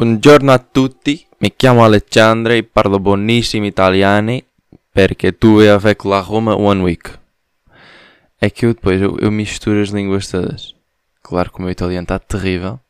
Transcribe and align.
Buongiorno 0.00 0.50
a 0.50 0.58
tutti, 0.58 1.26
mi 1.40 1.52
chiamo 1.54 1.84
Alexandre 1.84 2.56
e 2.56 2.62
parlo 2.62 2.98
buonissimo 2.98 3.66
italiano 3.66 4.40
perché 4.90 5.36
tu 5.36 5.58
avec 5.58 6.04
la 6.04 6.20
Roma 6.20 6.54
one 6.54 6.80
week. 6.80 7.10
É 8.40 8.48
que 8.48 8.64
eu 8.64 8.72
depois 8.72 8.98
eu, 8.98 9.18
eu 9.20 9.30
misturo 9.30 9.82
as 9.82 9.90
línguas 9.90 10.26
todas. 10.26 10.74
Claro 11.20 11.50
que 11.50 11.58
o 11.58 11.60
meu 11.60 11.70
italiano 11.70 12.04
está 12.04 12.18
terrível, 12.18 12.80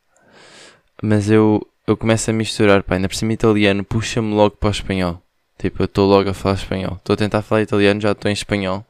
mas 1.03 1.29
eu, 1.29 1.67
eu 1.85 1.97
começo 1.97 2.29
a 2.29 2.33
misturar, 2.33 2.81
pá, 2.81 2.95
ainda 2.95 3.09
por 3.09 3.15
cima 3.15 3.33
italiano 3.33 3.83
puxa-me 3.83 4.33
logo 4.33 4.55
para 4.55 4.69
o 4.69 4.71
espanhol. 4.71 5.21
Tipo, 5.57 5.81
eu 5.81 5.87
estou 5.87 6.07
logo 6.07 6.29
a 6.29 6.33
falar 6.33 6.55
espanhol. 6.55 6.95
Estou 6.95 7.15
a 7.15 7.17
tentar 7.17 7.41
falar 7.41 7.61
italiano, 7.61 7.99
já 7.99 8.13
estou 8.13 8.29
em 8.31 8.33
espanhol. 8.33 8.85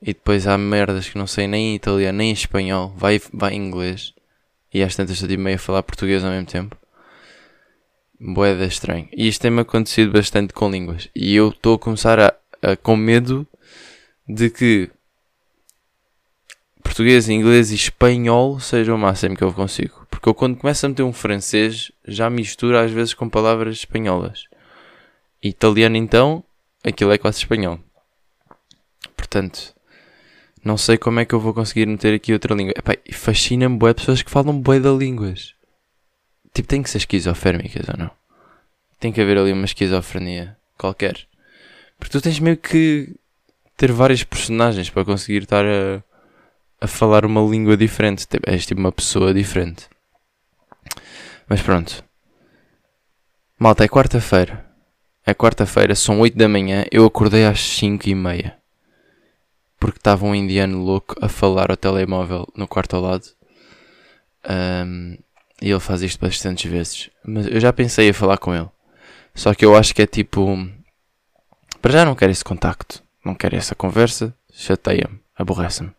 E 0.00 0.14
depois 0.14 0.46
há 0.46 0.56
merdas 0.56 1.08
que 1.08 1.18
não 1.18 1.26
sei 1.26 1.48
nem 1.48 1.72
em 1.72 1.74
italiano 1.74 2.18
nem 2.18 2.30
em 2.30 2.34
espanhol, 2.34 2.94
vai, 2.96 3.20
vai 3.32 3.54
em 3.54 3.66
inglês. 3.66 4.14
E 4.72 4.80
às 4.80 4.94
tantas 4.94 5.16
estou 5.16 5.28
tipo 5.28 5.42
meio 5.42 5.56
a 5.56 5.58
falar 5.58 5.82
português 5.82 6.22
ao 6.22 6.30
mesmo 6.30 6.46
tempo. 6.46 6.80
Boeda 8.24 8.64
estranho. 8.64 9.08
E 9.12 9.26
isto 9.26 9.42
tem-me 9.42 9.62
acontecido 9.62 10.12
bastante 10.12 10.52
com 10.52 10.70
línguas. 10.70 11.08
E 11.12 11.34
eu 11.34 11.48
estou 11.48 11.74
a 11.74 11.78
começar 11.78 12.20
a, 12.20 12.32
a, 12.62 12.76
com 12.76 12.94
medo 12.94 13.44
de 14.28 14.48
que 14.48 14.88
português, 16.84 17.28
inglês 17.28 17.72
e 17.72 17.74
espanhol 17.74 18.60
seja 18.60 18.94
o 18.94 18.98
máximo 18.98 19.36
que 19.36 19.42
eu 19.42 19.52
consigo. 19.52 20.06
Porque 20.08 20.28
eu 20.28 20.34
quando 20.34 20.56
começo 20.56 20.86
a 20.86 20.88
meter 20.88 21.02
um 21.02 21.12
francês 21.12 21.90
já 22.06 22.30
misturo 22.30 22.78
às 22.78 22.92
vezes 22.92 23.12
com 23.12 23.28
palavras 23.28 23.78
espanholas. 23.78 24.44
Italiano 25.42 25.96
então, 25.96 26.44
aquilo 26.84 27.10
é 27.10 27.18
quase 27.18 27.38
espanhol. 27.38 27.80
Portanto, 29.16 29.74
não 30.64 30.76
sei 30.76 30.96
como 30.96 31.18
é 31.18 31.24
que 31.24 31.34
eu 31.34 31.40
vou 31.40 31.52
conseguir 31.52 31.86
meter 31.86 32.14
aqui 32.14 32.32
outra 32.32 32.54
língua. 32.54 32.74
fascina-me 33.12 33.76
boé 33.76 33.92
pessoas 33.92 34.22
que 34.22 34.30
falam 34.30 34.60
boé 34.60 34.78
de 34.78 34.96
línguas. 34.96 35.56
Tipo, 36.54 36.68
tem 36.68 36.82
que 36.82 36.90
ser 36.90 36.98
esquizoférmicas 36.98 37.88
ou 37.88 37.96
não? 37.96 38.10
Tem 39.00 39.12
que 39.12 39.20
haver 39.20 39.38
ali 39.38 39.52
uma 39.52 39.64
esquizofrenia 39.64 40.56
qualquer. 40.76 41.26
Porque 41.98 42.12
tu 42.12 42.20
tens 42.20 42.38
meio 42.38 42.56
que 42.56 43.14
ter 43.76 43.90
vários 43.90 44.22
personagens 44.22 44.90
para 44.90 45.04
conseguir 45.04 45.42
estar 45.42 45.64
a, 45.64 46.02
a 46.80 46.86
falar 46.86 47.24
uma 47.24 47.40
língua 47.40 47.76
diferente. 47.76 48.26
Tipo, 48.26 48.48
és 48.50 48.66
tipo 48.66 48.80
uma 48.80 48.92
pessoa 48.92 49.32
diferente. 49.32 49.88
Mas 51.48 51.62
pronto. 51.62 52.04
Malta, 53.58 53.84
é 53.84 53.88
quarta-feira. 53.88 54.64
É 55.24 55.32
quarta-feira, 55.32 55.94
são 55.94 56.20
8 56.20 56.36
da 56.36 56.48
manhã. 56.48 56.84
Eu 56.90 57.06
acordei 57.06 57.46
às 57.46 57.60
5 57.60 58.08
e 58.08 58.14
meia. 58.14 58.58
Porque 59.78 59.98
estava 59.98 60.26
um 60.26 60.34
indiano 60.34 60.82
louco 60.82 61.14
a 61.20 61.28
falar 61.28 61.70
ao 61.70 61.76
telemóvel 61.76 62.46
no 62.56 62.66
quarto 62.66 62.96
ao 62.96 63.02
lado. 63.02 63.26
Um, 64.48 65.16
e 65.62 65.70
ele 65.70 65.80
faz 65.80 66.02
isto 66.02 66.20
bastantes 66.20 66.70
vezes. 66.70 67.08
Mas 67.24 67.46
eu 67.46 67.60
já 67.60 67.72
pensei 67.72 68.08
em 68.08 68.12
falar 68.12 68.36
com 68.36 68.52
ele. 68.52 68.68
Só 69.32 69.54
que 69.54 69.64
eu 69.64 69.76
acho 69.76 69.94
que 69.94 70.02
é 70.02 70.06
tipo. 70.06 70.68
Para 71.80 71.92
já 71.92 72.04
não 72.04 72.16
quero 72.16 72.32
esse 72.32 72.44
contacto. 72.44 73.02
Não 73.24 73.34
quero 73.34 73.54
essa 73.54 73.74
conversa. 73.74 74.34
Chateia-me. 74.52 75.20
Aborrece-me. 75.36 75.92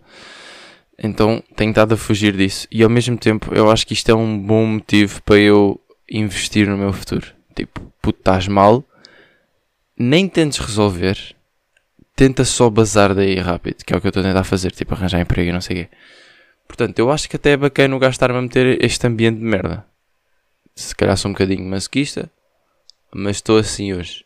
Então 0.99 1.41
tenho 1.55 1.69
estado 1.71 1.93
a 1.93 1.97
fugir 1.97 2.35
disso. 2.35 2.67
E 2.69 2.83
ao 2.83 2.89
mesmo 2.89 3.17
tempo 3.17 3.55
eu 3.55 3.71
acho 3.71 3.87
que 3.87 3.93
isto 3.93 4.09
é 4.09 4.13
um 4.13 4.37
bom 4.37 4.65
motivo 4.65 5.21
para 5.23 5.37
eu 5.37 5.79
investir 6.11 6.67
no 6.67 6.77
meu 6.77 6.91
futuro. 6.91 7.25
Tipo, 7.55 7.81
puto, 8.01 8.19
estás 8.19 8.47
mal. 8.49 8.83
Nem 9.97 10.27
tentes 10.27 10.59
resolver. 10.59 11.17
Tenta 12.15 12.43
só 12.43 12.69
bazar 12.69 13.15
daí 13.15 13.39
rápido. 13.39 13.83
Que 13.85 13.93
é 13.93 13.97
o 13.97 14.01
que 14.01 14.07
eu 14.07 14.09
estou 14.09 14.21
a 14.21 14.25
tentar 14.25 14.43
fazer. 14.43 14.71
Tipo, 14.71 14.93
arranjar 14.93 15.21
emprego 15.21 15.49
e 15.49 15.53
não 15.53 15.61
sei 15.61 15.75
o 15.75 15.79
quê. 15.85 15.89
Portanto, 16.73 16.97
eu 16.97 17.11
acho 17.11 17.29
que 17.29 17.35
até 17.35 17.51
é 17.51 17.57
bacana 17.57 17.99
gastar-me 17.99 18.39
a 18.39 18.41
meter 18.41 18.83
este 18.83 19.05
ambiente 19.05 19.37
de 19.37 19.45
merda. 19.45 19.85
Se 20.75 20.95
calhar 20.95 21.15
sou 21.15 21.29
um 21.29 21.33
bocadinho 21.35 21.63
masoquista, 21.63 22.31
mas 23.13 23.35
estou 23.35 23.59
assim 23.59 23.93
hoje. 23.93 24.25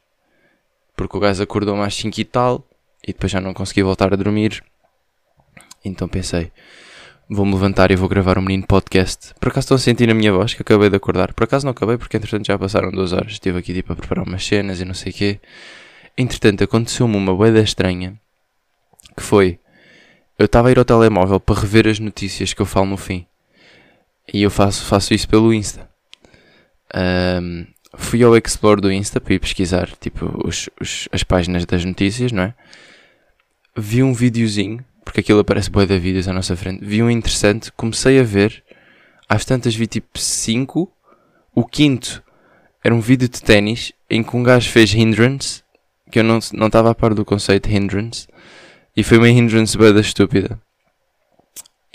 Porque 0.96 1.18
o 1.18 1.20
gajo 1.20 1.44
acordou 1.44 1.76
mais 1.76 1.94
5 1.96 2.22
e 2.22 2.24
tal, 2.24 2.66
e 3.06 3.12
depois 3.12 3.34
já 3.34 3.42
não 3.42 3.54
consegui 3.54 3.84
voltar 3.84 4.14
a 4.14 4.16
dormir. 4.16 4.64
Então 5.84 6.08
pensei, 6.08 6.50
vou-me 7.30 7.52
levantar 7.52 7.92
e 7.92 7.98
vou 7.98 8.08
gravar 8.08 8.38
um 8.38 8.44
menino 8.44 8.66
podcast. 8.66 9.34
Por 9.42 9.50
acaso 9.50 9.66
estou 9.66 9.76
a 9.76 9.80
sentir 9.80 10.08
na 10.08 10.14
minha 10.14 10.32
voz 10.32 10.54
que 10.54 10.62
acabei 10.62 10.90
de 10.90 10.96
acordar. 10.96 11.34
Por 11.34 11.44
acaso 11.44 11.66
não 11.66 11.72
acabei, 11.72 11.98
porque 11.98 12.16
entretanto 12.16 12.48
já 12.48 12.58
passaram 12.58 12.92
duas 12.92 13.12
horas. 13.12 13.34
Estive 13.34 13.60
aqui 13.60 13.74
tipo 13.74 13.92
a 13.92 13.96
preparar 13.98 14.26
umas 14.26 14.46
cenas 14.46 14.80
e 14.80 14.86
não 14.86 14.94
sei 14.94 15.12
o 15.12 15.16
quê. 15.16 15.42
Entretanto, 16.18 16.64
aconteceu-me 16.64 17.18
uma 17.18 17.36
boeda 17.36 17.60
estranha. 17.60 18.18
Que 19.18 19.22
foi 19.22 19.60
eu 20.38 20.46
estava 20.46 20.68
a 20.68 20.72
ir 20.72 20.78
ao 20.78 20.86
telemóvel 20.86 21.40
para 21.40 21.60
rever 21.60 21.88
as 21.88 22.00
notícias 22.00 22.54
que 22.54 22.62
eu 22.62 22.66
falo 22.66 22.88
no 22.88 22.98
fim. 22.98 23.26
E 24.32 24.44
eu 24.44 24.52
faço, 24.52 24.84
faço 24.86 25.14
isso 25.14 25.28
pelo 25.28 25.54
Insta. 25.54 25.90
Um, 26.94 27.66
fui 27.96 28.24
ao 28.24 28.38
Explore 28.38 28.82
do 28.82 28.92
Insta 28.92 29.20
para 29.20 29.34
ir 29.34 29.40
pesquisar 29.40 29.90
tipo, 30.00 30.26
os, 30.46 30.70
os, 30.80 31.08
as 31.12 31.24
páginas 31.24 31.66
das 31.66 31.84
notícias, 31.84 32.32
não 32.32 32.44
é? 32.44 32.54
Vi 33.76 34.04
um 34.04 34.14
videozinho, 34.14 34.84
porque 35.04 35.22
aquilo 35.22 35.40
aparece 35.40 35.70
boa 35.70 35.88
de 35.88 35.98
vídeos 35.98 36.28
à 36.28 36.34
nossa 36.34 36.56
frente. 36.56 36.84
Vi 36.84 37.02
um 37.02 37.10
interessante, 37.10 37.72
comecei 37.72 38.20
a 38.20 38.24
ver. 38.24 38.64
Às 39.30 39.46
tantas 39.46 39.76
vi 39.76 39.88
tipo 39.88 40.20
5. 40.20 40.92
O 41.54 41.66
quinto 41.66 42.24
era 42.84 42.94
um 42.94 43.00
vídeo 43.00 43.28
de 43.28 43.42
ténis 43.42 43.92
em 44.10 44.24
que 44.24 44.36
um 44.36 44.44
gajo 44.44 44.70
fez 44.70 44.94
hindrance, 44.94 45.64
que 46.12 46.20
eu 46.20 46.24
não 46.24 46.38
estava 46.40 46.92
a 46.92 46.96
par 46.96 47.14
do 47.14 47.26
conceito 47.26 47.70
hindrance. 47.70 48.28
E 48.98 49.04
foi 49.04 49.20
uma 49.20 49.30
hindrance 49.30 49.78
bada 49.78 50.00
estúpida. 50.00 50.60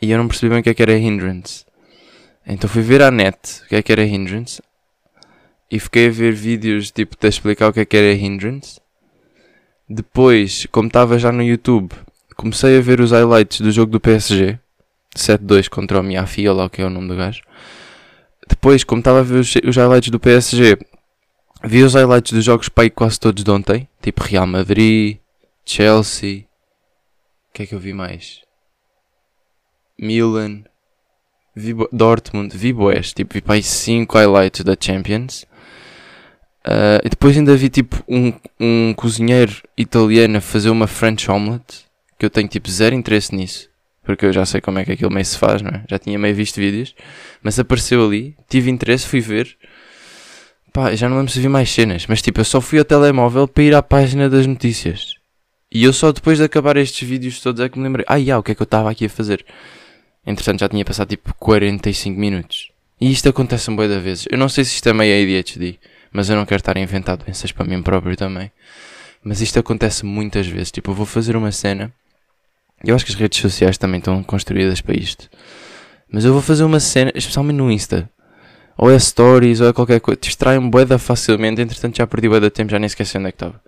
E 0.01 0.13
eu 0.13 0.19
não 0.19 0.29
percebi 0.29 0.51
bem 0.51 0.61
o 0.61 0.63
que 0.63 0.71
é 0.71 0.75
que 0.75 0.83
era 0.85 0.97
hindrance. 0.97 1.65
Então 2.47 2.71
fui 2.71 2.81
ver 2.81 3.03
à 3.03 3.11
net 3.11 3.61
o 3.65 3.69
que 3.69 3.75
é 3.75 3.83
que 3.83 3.91
era 3.91 4.05
hindrance. 4.05 4.63
E 5.69 5.81
fiquei 5.81 6.07
a 6.07 6.11
ver 6.13 6.33
vídeos 6.33 6.93
tipo 6.93 7.17
de 7.19 7.27
explicar 7.27 7.67
o 7.67 7.73
que 7.73 7.81
é 7.81 7.85
que 7.85 7.97
era 7.97 8.13
hindrance. 8.13 8.81
Depois, 9.89 10.65
como 10.71 10.87
estava 10.87 11.19
já 11.19 11.33
no 11.33 11.43
YouTube, 11.43 11.93
comecei 12.37 12.79
a 12.79 12.81
ver 12.81 13.01
os 13.01 13.11
highlights 13.11 13.61
do 13.61 13.73
jogo 13.73 13.91
do 13.91 13.99
PSG. 13.99 14.61
7-2 15.17 15.69
contra 15.69 15.99
o 15.99 16.05
Miafi, 16.05 16.49
lá 16.49 16.67
o 16.67 16.71
que 16.71 16.83
é 16.83 16.87
o 16.87 16.91
nome 16.91 17.09
do 17.09 17.17
gajo. 17.17 17.43
Depois, 18.49 18.85
como 18.85 19.01
estava 19.01 19.19
a 19.19 19.25
ver 19.25 19.41
os, 19.41 19.53
os 19.65 19.77
highlights 19.77 20.11
do 20.11 20.21
PSG, 20.21 20.79
vi 21.65 21.83
os 21.83 21.95
highlights 21.95 22.33
dos 22.33 22.45
jogos 22.45 22.69
pai 22.69 22.91
quase 22.91 23.19
todos 23.19 23.43
de 23.43 23.51
ontem. 23.51 23.89
Tipo 24.01 24.23
Real 24.23 24.47
Madrid, 24.47 25.19
Chelsea, 25.67 26.45
o 27.53 27.55
que 27.55 27.65
é 27.65 27.67
que 27.67 27.75
eu 27.75 27.79
vi 27.79 27.93
mais? 27.93 28.41
Milan, 30.01 30.65
vi 31.55 31.75
Dortmund, 31.93 32.57
vi 32.57 32.73
boés, 32.73 33.13
tipo, 33.13 33.35
vi 33.35 33.43
para 33.43 33.57
aí 33.57 33.63
5 33.63 34.17
highlights 34.17 34.65
da 34.65 34.75
Champions. 34.81 35.43
Uh, 36.65 37.05
e 37.05 37.11
depois 37.11 37.37
ainda 37.37 37.55
vi 37.55 37.69
tipo 37.69 38.03
um, 38.09 38.33
um 38.59 38.95
cozinheiro 38.95 39.53
italiano 39.77 40.39
a 40.39 40.41
fazer 40.41 40.71
uma 40.71 40.87
French 40.87 41.31
omelette, 41.31 41.85
que 42.19 42.25
eu 42.25 42.31
tenho 42.31 42.49
tipo 42.49 42.71
zero 42.71 42.95
interesse 42.95 43.35
nisso, 43.35 43.69
porque 44.03 44.25
eu 44.25 44.33
já 44.33 44.47
sei 44.47 44.63
como 44.63 44.79
é 44.79 44.85
que 44.87 44.93
aquilo 44.93 45.11
meio 45.11 45.27
se 45.27 45.37
faz, 45.37 45.61
não 45.61 45.73
é? 45.73 45.85
Já 45.91 45.99
tinha 45.99 46.19
meio 46.19 46.35
visto 46.35 46.57
vídeos, 46.57 46.95
mas 47.43 47.59
apareceu 47.59 48.03
ali, 48.03 48.35
tive 48.49 48.71
interesse, 48.71 49.07
fui 49.07 49.21
ver. 49.21 49.59
Pá, 50.73 50.95
já 50.95 51.07
não 51.07 51.19
lembro 51.19 51.31
se 51.31 51.39
vi 51.39 51.51
mais 51.51 51.71
cenas, 51.71 52.07
mas 52.07 52.23
tipo, 52.23 52.41
eu 52.41 52.47
só 52.47 52.63
fui 52.63 52.79
ao 52.79 52.85
telemóvel 52.85 53.47
para 53.47 53.63
ir 53.63 53.75
à 53.75 53.83
página 53.83 54.31
das 54.31 54.47
notícias. 54.47 55.21
E 55.75 55.85
eu 55.85 55.93
só 55.93 56.13
depois 56.13 56.37
de 56.37 56.45
acabar 56.45 56.77
estes 56.77 57.09
vídeos 57.09 57.41
todos 57.41 57.61
é 57.61 57.69
que 57.69 57.79
me 57.79 57.85
lembrei, 57.85 58.05
ah, 58.07 58.39
o 58.39 58.43
que 58.43 58.53
é 58.53 58.55
que 58.55 58.61
eu 58.61 58.65
estava 58.65 58.91
aqui 58.91 59.07
a 59.07 59.09
fazer? 59.09 59.43
Entretanto 60.27 60.61
já 60.61 60.69
tinha 60.69 60.85
passado 60.85 61.09
tipo 61.09 61.33
45 61.35 62.21
minutos. 62.21 62.71
E 63.01 63.11
isto 63.11 63.27
acontece 63.29 63.71
um 63.71 63.75
boi 63.75 63.89
da 63.89 63.99
vezes. 63.99 64.27
Eu 64.31 64.37
não 64.37 64.51
sei 64.51 64.65
se 64.65 64.75
isto 64.75 64.89
é 64.89 64.93
meio 64.93 65.41
ADHD, 65.41 65.79
mas 66.13 66.29
eu 66.29 66.37
não 66.37 66.45
quero 66.45 66.61
estar 66.61 66.77
a 66.77 66.81
inventar 66.81 67.17
doenças 67.17 67.51
para 67.53 67.65
mim 67.65 67.83
próprio 67.83 68.15
também. 68.17 68.53
Mas 69.25 69.41
isto 69.41 69.59
acontece 69.59 70.05
muitas 70.05 70.47
vezes. 70.47 70.71
Tipo, 70.71 70.91
eu 70.91 70.95
vou 70.95 71.07
fazer 71.07 71.37
uma 71.37 71.51
cena. 71.51 71.91
Eu 72.85 72.95
acho 72.95 73.07
que 73.07 73.13
as 73.13 73.19
redes 73.19 73.41
sociais 73.41 73.79
também 73.79 73.99
estão 73.99 74.23
construídas 74.23 74.81
para 74.83 74.95
isto. 74.95 75.31
Mas 76.13 76.27
eu 76.27 76.35
vou 76.35 76.43
fazer 76.43 76.65
uma 76.65 76.81
cena, 76.81 77.11
especialmente 77.15 77.57
no 77.57 77.73
Insta. 77.73 78.11
Ou 78.77 78.91
é 78.91 78.99
stories, 78.99 79.61
ou 79.61 79.69
é 79.69 79.73
qualquer 79.73 80.01
coisa. 80.01 80.21
Distrai-me 80.21 80.69
boeda 80.69 80.99
facilmente. 80.99 81.63
Entretanto 81.63 81.97
já 81.97 82.07
perdi 82.07 82.29
boeda 82.29 82.51
tempo, 82.51 82.71
já 82.71 82.79
nem 82.79 82.87
esqueci 82.87 83.17
onde 83.17 83.29
é 83.29 83.33
que 83.33 83.37
estava. 83.37 83.61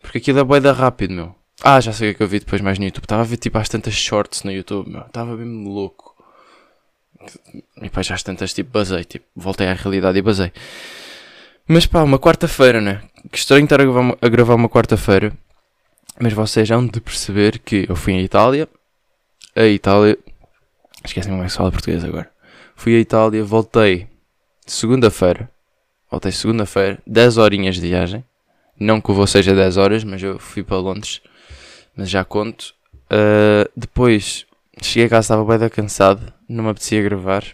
Porque 0.00 0.18
aquilo 0.18 0.38
é 0.38 0.44
boeda 0.44 0.72
rápido, 0.72 1.12
meu. 1.12 1.34
Ah, 1.62 1.80
já 1.80 1.92
sei 1.92 2.10
o 2.10 2.14
que 2.14 2.22
é 2.22 2.24
eu 2.24 2.28
vi 2.28 2.40
depois 2.40 2.60
mais 2.60 2.78
no 2.78 2.84
YouTube. 2.84 3.04
Estava 3.04 3.22
a 3.22 3.24
ver 3.24 3.36
tipo 3.36 3.58
às 3.58 3.68
tantas 3.68 3.94
shorts 3.94 4.42
no 4.44 4.50
YouTube, 4.52 4.90
meu. 4.90 5.02
Estava 5.02 5.36
bem 5.36 5.64
louco. 5.64 6.16
E 7.76 7.82
depois 7.82 8.06
já 8.06 8.14
às 8.14 8.22
tantas 8.22 8.54
tipo 8.54 8.70
basei, 8.70 9.04
tipo, 9.04 9.26
voltei 9.36 9.66
à 9.66 9.74
realidade 9.74 10.18
e 10.18 10.22
basei. 10.22 10.52
Mas 11.68 11.86
pá, 11.86 12.02
uma 12.02 12.18
quarta-feira, 12.18 12.80
né? 12.80 13.02
Que 13.30 13.38
estranho 13.38 13.64
estar 13.64 13.80
a 13.80 13.84
gravar 14.28 14.54
uma, 14.54 14.62
uma 14.62 14.68
quarta-feira. 14.68 15.32
Mas 16.18 16.32
vocês 16.32 16.66
já 16.66 16.80
de 16.80 17.00
perceber 17.00 17.58
que 17.58 17.86
eu 17.88 17.94
fui 17.94 18.14
à 18.14 18.20
Itália. 18.20 18.68
A 19.54 19.64
Itália. 19.64 20.18
Esquecem 21.04 21.30
como 21.30 21.42
é 21.42 21.46
que 21.46 21.52
se 21.52 21.58
fala 21.58 21.70
português 21.70 22.04
agora. 22.04 22.30
Fui 22.74 22.96
à 22.96 22.98
Itália, 22.98 23.44
voltei 23.44 24.08
segunda-feira. 24.66 25.50
Voltei 26.10 26.32
segunda-feira, 26.32 26.98
10 27.06 27.36
horinhas 27.36 27.76
de 27.76 27.82
viagem. 27.82 28.24
Não 28.80 29.00
que 29.00 29.10
o 29.10 29.14
voo 29.14 29.26
seja 29.26 29.54
10 29.54 29.76
horas, 29.76 30.02
mas 30.04 30.22
eu 30.22 30.38
fui 30.38 30.62
para 30.62 30.78
Londres. 30.78 31.20
Mas 31.94 32.08
já 32.08 32.24
conto. 32.24 32.74
Uh, 33.12 33.70
depois 33.76 34.46
cheguei 34.80 35.06
a 35.06 35.10
casa, 35.10 35.34
estava 35.34 35.58
bem 35.58 35.68
cansado. 35.68 36.32
Não 36.48 36.64
me 36.64 36.70
apetecia 36.70 37.02
gravar. 37.02 37.44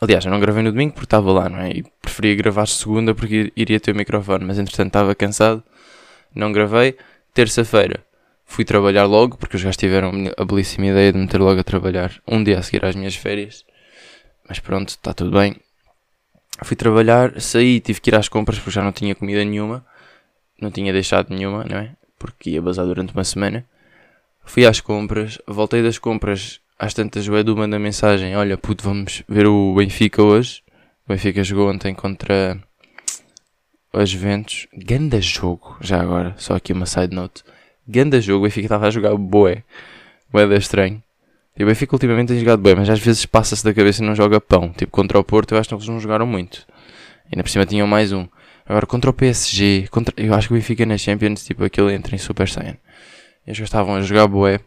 Aliás, 0.00 0.24
eu 0.24 0.30
não 0.30 0.40
gravei 0.40 0.62
no 0.62 0.70
domingo 0.70 0.94
porque 0.94 1.06
estava 1.06 1.30
lá, 1.32 1.48
não 1.48 1.58
é? 1.58 1.70
E 1.70 1.84
preferia 2.00 2.34
gravar 2.34 2.66
segunda 2.66 3.14
porque 3.14 3.52
iria 3.56 3.78
ter 3.78 3.92
o 3.92 3.96
microfone, 3.96 4.44
mas 4.44 4.58
entretanto 4.58 4.88
estava 4.88 5.14
cansado, 5.14 5.62
não 6.34 6.52
gravei. 6.52 6.96
Terça-feira 7.34 8.04
fui 8.44 8.64
trabalhar 8.64 9.04
logo, 9.04 9.36
porque 9.36 9.56
os 9.56 9.62
gajos 9.62 9.76
tiveram 9.76 10.12
a 10.36 10.44
belíssima 10.44 10.86
ideia 10.86 11.12
de 11.12 11.18
me 11.18 11.24
meter 11.24 11.40
logo 11.40 11.58
a 11.58 11.64
trabalhar 11.64 12.12
um 12.28 12.42
dia 12.44 12.58
a 12.58 12.62
seguir 12.62 12.84
às 12.84 12.94
minhas 12.94 13.16
férias. 13.16 13.64
Mas 14.48 14.58
pronto, 14.58 14.90
está 14.90 15.14
tudo 15.14 15.30
bem. 15.30 15.56
Fui 16.62 16.76
trabalhar, 16.76 17.40
saí, 17.40 17.80
tive 17.80 18.00
que 18.00 18.10
ir 18.10 18.14
às 18.14 18.28
compras 18.28 18.58
porque 18.58 18.72
já 18.72 18.82
não 18.82 18.92
tinha 18.92 19.14
comida 19.14 19.44
nenhuma. 19.44 19.84
Não 20.62 20.70
tinha 20.70 20.92
deixado 20.92 21.34
nenhuma, 21.34 21.64
não 21.64 21.76
é? 21.76 21.90
Porque 22.16 22.50
ia 22.50 22.62
bazar 22.62 22.86
durante 22.86 23.12
uma 23.12 23.24
semana. 23.24 23.66
Fui 24.44 24.64
às 24.64 24.80
compras, 24.80 25.38
voltei 25.44 25.82
das 25.82 25.98
compras, 25.98 26.60
às 26.78 26.94
tantas 26.94 27.26
o 27.26 27.36
Edu 27.36 27.56
manda 27.56 27.80
mensagem, 27.80 28.36
olha 28.36 28.56
puto, 28.56 28.84
vamos 28.84 29.24
ver 29.28 29.44
o 29.48 29.74
Benfica 29.74 30.22
hoje. 30.22 30.62
O 31.04 31.12
Benfica 31.12 31.42
jogou 31.42 31.68
ontem 31.68 31.92
contra 31.94 32.56
as 33.92 34.08
Juventus. 34.08 34.68
Ganda 34.72 35.20
jogo, 35.20 35.76
já 35.80 36.00
agora, 36.00 36.32
só 36.38 36.54
aqui 36.54 36.72
uma 36.72 36.86
side 36.86 37.12
note. 37.12 37.42
Ganda 37.86 38.20
jogo, 38.20 38.44
o 38.44 38.48
Benfica 38.48 38.66
estava 38.66 38.86
a 38.86 38.90
jogar 38.90 39.16
boé. 39.16 39.64
Boé 40.30 40.56
estranho. 40.56 41.02
E 41.58 41.64
o 41.64 41.66
Benfica 41.66 41.96
ultimamente 41.96 42.28
tem 42.28 42.38
jogado 42.38 42.62
bem, 42.62 42.76
mas 42.76 42.88
às 42.88 43.00
vezes 43.00 43.26
passa-se 43.26 43.64
da 43.64 43.74
cabeça 43.74 44.00
e 44.00 44.06
não 44.06 44.14
joga 44.14 44.40
pão. 44.40 44.72
Tipo, 44.72 44.92
contra 44.92 45.18
o 45.18 45.24
Porto 45.24 45.54
eu 45.54 45.58
acho 45.58 45.68
que 45.68 45.74
eles 45.74 45.88
não 45.88 45.98
jogaram 45.98 46.24
muito. 46.24 46.64
E 47.26 47.34
ainda 47.34 47.42
por 47.42 47.50
cima 47.50 47.66
tinham 47.66 47.88
mais 47.88 48.12
um. 48.12 48.28
Agora, 48.66 48.86
contra 48.86 49.10
o 49.10 49.12
PSG, 49.12 49.88
contra... 49.90 50.14
eu 50.16 50.32
acho 50.34 50.48
que 50.48 50.54
o 50.54 50.56
Benfica 50.56 50.86
na 50.86 50.96
Champions, 50.96 51.44
tipo, 51.44 51.64
aquilo 51.64 51.90
entra 51.90 52.14
em 52.14 52.18
Super 52.18 52.48
Saiyan. 52.48 52.76
Eles 53.46 53.58
já 53.58 53.64
estavam 53.64 53.94
a 53.94 54.02
jogar 54.02 54.26
boé. 54.26 54.60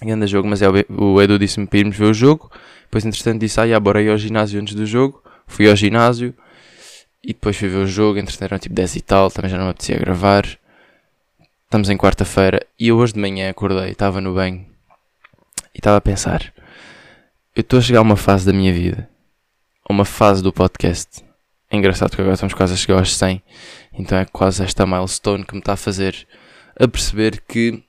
Grande 0.00 0.26
jogo, 0.26 0.48
mas 0.48 0.62
é 0.62 0.68
o, 0.68 1.22
Edu 1.22 1.38
disse-me 1.38 1.66
para 1.66 1.78
irmos 1.78 1.96
ver 1.96 2.06
o 2.06 2.14
jogo. 2.14 2.50
Depois, 2.82 3.04
entretanto, 3.04 3.40
disse: 3.40 3.60
Ah, 3.60 3.80
bora 3.80 4.02
ir 4.02 4.10
ao 4.10 4.18
ginásio 4.18 4.60
antes 4.60 4.74
do 4.74 4.84
jogo. 4.84 5.22
Fui 5.46 5.68
ao 5.68 5.76
ginásio 5.76 6.34
e 7.22 7.28
depois 7.28 7.56
fui 7.56 7.68
ver 7.68 7.76
o 7.76 7.86
jogo. 7.86 8.18
Entretanto, 8.18 8.44
eram 8.44 8.58
tipo 8.58 8.74
10 8.74 8.96
e 8.96 9.00
tal. 9.00 9.30
Também 9.30 9.50
já 9.50 9.56
não 9.56 9.66
me 9.66 9.70
apetecia 9.70 9.96
gravar. 9.98 10.44
Estamos 11.64 11.88
em 11.88 11.96
quarta-feira 11.96 12.66
e 12.78 12.88
eu 12.88 12.98
hoje 12.98 13.14
de 13.14 13.20
manhã 13.20 13.48
acordei, 13.48 13.92
estava 13.92 14.20
no 14.20 14.34
banho 14.34 14.66
e 15.74 15.78
estava 15.78 15.96
a 15.96 16.00
pensar: 16.02 16.52
eu 17.56 17.62
estou 17.62 17.78
a 17.78 17.82
chegar 17.82 18.00
a 18.00 18.02
uma 18.02 18.16
fase 18.16 18.44
da 18.44 18.52
minha 18.52 18.72
vida, 18.72 19.08
a 19.88 19.92
uma 19.92 20.04
fase 20.04 20.42
do 20.42 20.52
podcast. 20.52 21.24
É 21.72 21.76
engraçado 21.78 22.14
que 22.14 22.20
agora 22.20 22.34
estamos 22.34 22.52
quase 22.52 22.74
a 22.74 22.76
chegar 22.76 22.98
aos 22.98 23.16
100, 23.16 23.42
então 23.94 24.18
é 24.18 24.26
quase 24.26 24.62
esta 24.62 24.84
milestone 24.84 25.42
que 25.42 25.54
me 25.54 25.60
está 25.60 25.72
a 25.72 25.76
fazer 25.76 26.28
a 26.78 26.86
perceber 26.86 27.42
que 27.48 27.82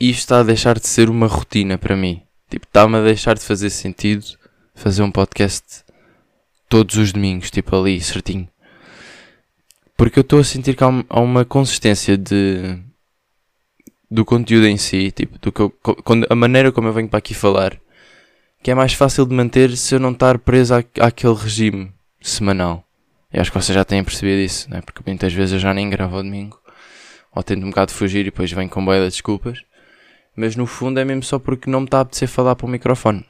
isto 0.00 0.20
está 0.20 0.40
a 0.40 0.42
deixar 0.42 0.78
de 0.78 0.88
ser 0.88 1.10
uma 1.10 1.26
rotina 1.26 1.76
para 1.76 1.94
mim. 1.94 2.22
Tipo, 2.48 2.64
está-me 2.64 2.96
a 2.96 3.02
deixar 3.02 3.34
de 3.34 3.44
fazer 3.44 3.68
sentido 3.68 4.24
fazer 4.74 5.02
um 5.02 5.10
podcast 5.10 5.84
todos 6.66 6.96
os 6.96 7.12
domingos, 7.12 7.50
tipo 7.50 7.76
ali, 7.76 8.00
certinho. 8.00 8.48
Porque 9.94 10.18
eu 10.18 10.22
estou 10.22 10.38
a 10.38 10.44
sentir 10.44 10.74
que 10.74 10.82
há 10.82 11.20
uma 11.20 11.44
consistência 11.44 12.16
de 12.16 12.78
do 14.10 14.24
conteúdo 14.24 14.66
em 14.66 14.78
si, 14.78 15.10
tipo, 15.10 15.38
do 15.38 15.52
que 15.52 15.60
eu, 15.60 15.74
a 16.30 16.34
maneira 16.34 16.72
como 16.72 16.88
eu 16.88 16.92
venho 16.94 17.08
para 17.08 17.18
aqui 17.18 17.34
falar, 17.34 17.78
que 18.62 18.70
é 18.70 18.74
mais 18.74 18.94
fácil 18.94 19.26
de 19.26 19.34
manter 19.34 19.76
se 19.76 19.94
eu 19.94 20.00
não 20.00 20.12
estar 20.12 20.38
preso 20.38 20.74
à, 20.74 20.78
àquele 21.00 21.34
regime 21.34 21.92
semanal. 22.28 22.84
Eu 23.32 23.40
acho 23.40 23.50
que 23.50 23.58
vocês 23.58 23.74
já 23.74 23.84
têm 23.84 24.02
percebido 24.02 24.40
isso, 24.40 24.70
né? 24.70 24.80
porque 24.80 25.02
muitas 25.06 25.32
vezes 25.32 25.54
eu 25.54 25.58
já 25.58 25.74
nem 25.74 25.90
gravo 25.90 26.16
ao 26.16 26.22
domingo, 26.22 26.58
ou 27.34 27.42
tento 27.42 27.64
um 27.64 27.70
bocado 27.70 27.92
fugir 27.92 28.20
e 28.20 28.24
depois 28.24 28.50
venho 28.50 28.68
com 28.68 28.84
boia 28.84 29.00
de 29.00 29.10
desculpas 29.10 29.64
mas 30.36 30.56
no 30.56 30.66
fundo 30.66 30.98
é 30.98 31.04
mesmo 31.04 31.22
só 31.22 31.38
porque 31.38 31.70
não 31.70 31.80
me 31.80 31.86
está 31.86 31.98
a 31.98 32.00
apetecer 32.00 32.28
falar 32.28 32.56
para 32.56 32.66
o 32.66 32.70
microfone. 32.70 33.24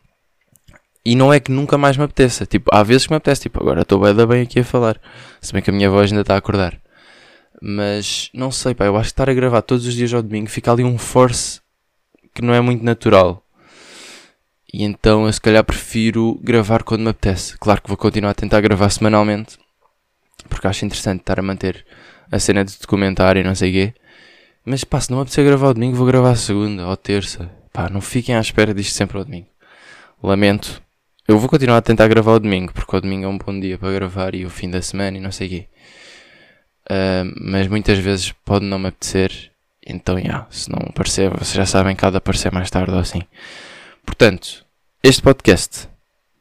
E 1.04 1.14
não 1.14 1.32
é 1.32 1.38
que 1.38 1.52
nunca 1.52 1.76
mais 1.76 1.96
me 1.98 2.04
apeteça, 2.04 2.46
tipo, 2.46 2.70
há 2.74 2.82
vezes 2.82 3.06
que 3.06 3.12
me 3.12 3.18
apetece, 3.18 3.42
tipo, 3.42 3.60
agora 3.60 3.82
estou 3.82 4.00
bem, 4.00 4.26
bem 4.26 4.42
aqui 4.42 4.60
a 4.60 4.64
falar, 4.64 4.98
se 5.38 5.52
bem 5.52 5.60
que 5.60 5.68
a 5.68 5.72
minha 5.72 5.90
voz 5.90 6.10
ainda 6.10 6.22
está 6.22 6.34
a 6.34 6.38
acordar. 6.38 6.80
Mas 7.60 8.30
não 8.32 8.50
sei, 8.50 8.74
pá, 8.74 8.86
eu 8.86 8.96
acho 8.96 9.10
que 9.10 9.12
estar 9.12 9.28
a 9.28 9.34
gravar 9.34 9.60
todos 9.62 9.86
os 9.86 9.94
dias 9.94 10.14
ao 10.14 10.22
domingo 10.22 10.48
fica 10.48 10.72
ali 10.72 10.82
um 10.82 10.96
force 10.96 11.60
que 12.34 12.40
não 12.40 12.54
é 12.54 12.60
muito 12.60 12.82
natural. 12.82 13.43
E 14.76 14.82
então 14.82 15.24
eu 15.24 15.32
se 15.32 15.40
calhar 15.40 15.62
prefiro 15.62 16.36
gravar 16.42 16.82
quando 16.82 17.02
me 17.02 17.10
apetece. 17.10 17.56
Claro 17.58 17.80
que 17.80 17.86
vou 17.86 17.96
continuar 17.96 18.30
a 18.30 18.34
tentar 18.34 18.60
gravar 18.60 18.90
semanalmente, 18.90 19.56
porque 20.48 20.66
acho 20.66 20.84
interessante 20.84 21.20
estar 21.20 21.38
a 21.38 21.42
manter 21.44 21.86
a 22.28 22.40
cena 22.40 22.64
de 22.64 22.76
documentário 22.80 23.38
e 23.38 23.44
não 23.44 23.54
sei 23.54 23.70
o 23.70 23.72
quê. 23.72 23.94
Mas 24.64 24.82
pá, 24.82 25.00
se 25.00 25.12
não 25.12 25.18
me 25.18 25.22
apetecer 25.22 25.44
gravar 25.44 25.68
o 25.68 25.74
domingo, 25.74 25.94
vou 25.94 26.04
gravar 26.04 26.34
segunda 26.34 26.88
ou 26.88 26.96
terça. 26.96 27.48
Pá, 27.72 27.88
não 27.88 28.00
fiquem 28.00 28.34
à 28.34 28.40
espera 28.40 28.74
disto 28.74 28.96
sempre 28.96 29.16
ao 29.16 29.24
domingo. 29.24 29.46
Lamento. 30.20 30.82
Eu 31.28 31.38
vou 31.38 31.48
continuar 31.48 31.76
a 31.76 31.82
tentar 31.82 32.08
gravar 32.08 32.32
o 32.32 32.40
domingo, 32.40 32.72
porque 32.72 32.96
o 32.96 33.00
domingo 33.00 33.26
é 33.26 33.28
um 33.28 33.38
bom 33.38 33.60
dia 33.60 33.78
para 33.78 33.92
gravar 33.92 34.34
e 34.34 34.44
o 34.44 34.50
fim 34.50 34.68
da 34.68 34.82
semana 34.82 35.16
e 35.16 35.20
não 35.20 35.30
sei 35.30 35.46
o 35.46 35.50
quê. 35.50 35.68
Uh, 36.90 37.32
mas 37.40 37.68
muitas 37.68 37.98
vezes 37.98 38.32
pode 38.44 38.64
não 38.64 38.80
me 38.80 38.88
apetecer. 38.88 39.52
Então, 39.86 40.18
yeah, 40.18 40.48
se 40.50 40.68
não 40.68 40.80
aparecer, 40.88 41.30
vocês 41.30 41.52
já 41.52 41.64
sabem 41.64 41.94
que 41.94 42.04
há 42.04 42.10
de 42.10 42.16
aparecer 42.16 42.50
mais 42.50 42.68
tarde 42.68 42.90
ou 42.90 42.98
assim. 42.98 43.22
Portanto, 44.04 44.63
este 45.06 45.22
podcast, 45.22 45.88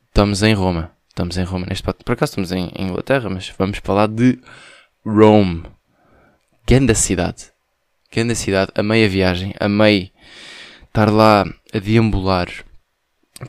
estamos 0.07 0.41
em 0.41 0.53
Roma. 0.53 0.91
Estamos 1.09 1.37
em 1.37 1.43
Roma 1.43 1.67
neste 1.67 1.83
podcast. 1.83 2.03
Por 2.03 2.13
acaso 2.13 2.31
estamos 2.31 2.51
em 2.51 2.71
Inglaterra, 2.79 3.29
mas 3.29 3.53
vamos 3.59 3.77
falar 3.77 4.07
de 4.07 4.39
Rome. 5.05 5.63
Grande 6.65 6.95
cidade 6.95 7.53
grande 8.13 8.35
cidade, 8.35 8.71
amei 8.75 9.03
a 9.03 9.09
viagem, 9.09 9.55
amei 9.59 10.11
estar 10.85 11.09
lá 11.11 11.43
a 11.73 11.79
deambular 11.79 12.47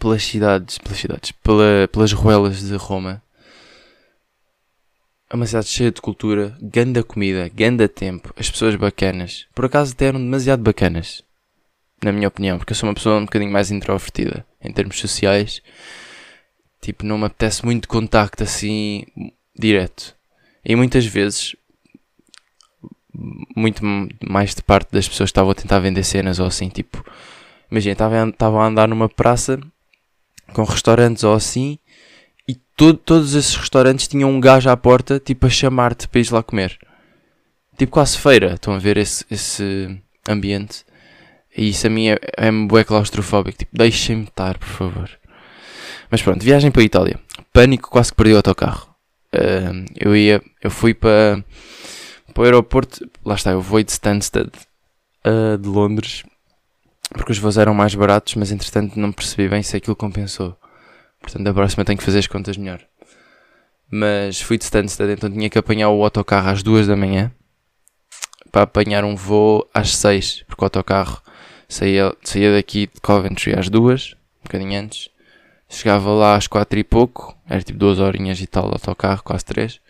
pelas 0.00 0.24
cidades, 0.24 0.78
pelas 0.78 0.98
cidades, 0.98 1.32
pela, 1.32 1.86
pelas 1.92 2.12
ruelas 2.12 2.62
de 2.62 2.74
Roma. 2.76 3.22
É 5.28 5.36
uma 5.36 5.46
cidade 5.46 5.66
cheia 5.66 5.92
de 5.92 6.00
cultura, 6.00 6.56
ganda 6.62 7.02
comida, 7.02 7.50
ganda 7.54 7.86
tempo, 7.88 8.32
as 8.38 8.50
pessoas 8.50 8.74
bacanas. 8.74 9.46
Por 9.54 9.66
acaso 9.66 9.92
até 9.92 10.06
eram 10.06 10.20
demasiado 10.20 10.62
bacanas, 10.62 11.22
na 12.04 12.12
minha 12.12 12.28
opinião, 12.28 12.58
porque 12.58 12.72
eu 12.72 12.76
sou 12.76 12.88
uma 12.88 12.94
pessoa 12.94 13.18
um 13.18 13.24
bocadinho 13.24 13.50
mais 13.50 13.70
introvertida 13.70 14.46
em 14.62 14.70
termos 14.70 14.98
sociais. 14.98 15.62
Tipo, 16.80 17.04
não 17.06 17.18
me 17.18 17.24
apetece 17.24 17.64
muito 17.64 17.88
contacto 17.88 18.42
assim 18.42 19.04
direto. 19.58 20.14
E 20.64 20.76
muitas 20.76 21.06
vezes 21.06 21.56
muito 23.56 23.82
mais 24.28 24.54
de 24.54 24.62
parte 24.62 24.90
das 24.92 25.08
pessoas 25.08 25.28
estavam 25.28 25.52
a 25.52 25.54
tentar 25.54 25.78
vender 25.78 26.02
cenas 26.02 26.38
ou 26.38 26.46
assim, 26.46 26.68
tipo, 26.68 27.04
imagina, 27.70 27.92
estavam 28.28 28.60
a 28.60 28.66
andar 28.66 28.88
numa 28.88 29.08
praça 29.08 29.58
com 30.52 30.64
restaurantes 30.64 31.22
ou 31.24 31.32
assim 31.32 31.78
e 32.46 32.54
todo, 32.76 32.98
todos 32.98 33.34
esses 33.34 33.54
restaurantes 33.54 34.08
tinham 34.08 34.30
um 34.30 34.40
gajo 34.40 34.68
à 34.68 34.76
porta, 34.76 35.18
tipo, 35.18 35.46
a 35.46 35.50
chamar-te 35.50 36.06
para 36.08 36.20
ir 36.20 36.30
lá 36.32 36.42
comer. 36.42 36.76
Tipo, 37.78 37.92
quase 37.92 38.18
feira, 38.18 38.54
estão 38.54 38.74
a 38.74 38.78
ver 38.78 38.96
esse, 38.98 39.24
esse 39.30 39.98
ambiente. 40.28 40.84
E 41.56 41.68
isso 41.68 41.86
a 41.86 41.90
mim 41.90 42.08
é, 42.08 42.18
é 42.36 42.84
claustrofóbico, 42.84 43.58
tipo, 43.58 43.76
deixem-me 43.76 44.24
estar, 44.24 44.58
por 44.58 44.68
favor. 44.68 45.10
Mas 46.10 46.22
pronto, 46.22 46.44
viagem 46.44 46.70
para 46.70 46.82
a 46.82 46.84
Itália. 46.84 47.20
Pânico, 47.52 47.90
quase 47.90 48.10
que 48.10 48.16
perdi 48.16 48.32
o 48.32 48.36
autocarro. 48.36 48.88
Uh, 49.34 49.84
eu 49.96 50.16
ia, 50.16 50.42
eu 50.62 50.70
fui 50.70 50.94
para 50.94 51.44
para 52.32 52.42
o 52.42 52.44
aeroporto, 52.44 53.08
lá 53.24 53.36
está, 53.36 53.52
eu 53.52 53.60
vou 53.60 53.80
de 53.80 53.92
Stansted 53.92 54.50
uh, 55.24 55.56
de 55.56 55.68
Londres 55.68 56.24
porque 57.14 57.32
os 57.32 57.38
voos 57.38 57.56
eram 57.56 57.74
mais 57.74 57.94
baratos, 57.94 58.34
mas 58.34 58.50
entretanto 58.50 58.98
não 58.98 59.12
percebi 59.12 59.48
bem 59.48 59.62
se 59.62 59.76
aquilo 59.76 59.94
compensou. 59.94 60.56
Portanto, 61.20 61.44
da 61.44 61.54
próxima 61.54 61.84
tenho 61.84 61.98
que 61.98 62.04
fazer 62.04 62.18
as 62.18 62.26
contas 62.26 62.56
melhor. 62.56 62.80
Mas 63.90 64.40
fui 64.40 64.58
de 64.58 64.64
Stansted, 64.64 65.12
então 65.12 65.30
tinha 65.30 65.48
que 65.48 65.58
apanhar 65.58 65.90
o 65.90 66.02
autocarro 66.02 66.50
às 66.50 66.62
2 66.62 66.86
da 66.86 66.96
manhã 66.96 67.30
para 68.50 68.62
apanhar 68.62 69.04
um 69.04 69.14
voo 69.14 69.68
às 69.72 69.96
6, 69.96 70.44
porque 70.46 70.62
o 70.62 70.66
autocarro 70.66 71.22
saía, 71.68 72.14
saía 72.22 72.52
daqui 72.52 72.86
de 72.92 73.00
Coventry 73.00 73.54
às 73.58 73.68
2, 73.68 74.12
um 74.12 74.44
bocadinho 74.44 74.80
antes. 74.80 75.08
Chegava 75.68 76.10
lá 76.10 76.36
às 76.36 76.46
4 76.46 76.78
e 76.78 76.84
pouco, 76.84 77.36
era 77.48 77.62
tipo 77.62 77.78
2 77.78 77.98
horinhas 77.98 78.40
e 78.40 78.46
tal 78.46 78.68
de 78.68 78.74
autocarro, 78.74 79.22
quase 79.22 79.44
3 79.44 79.80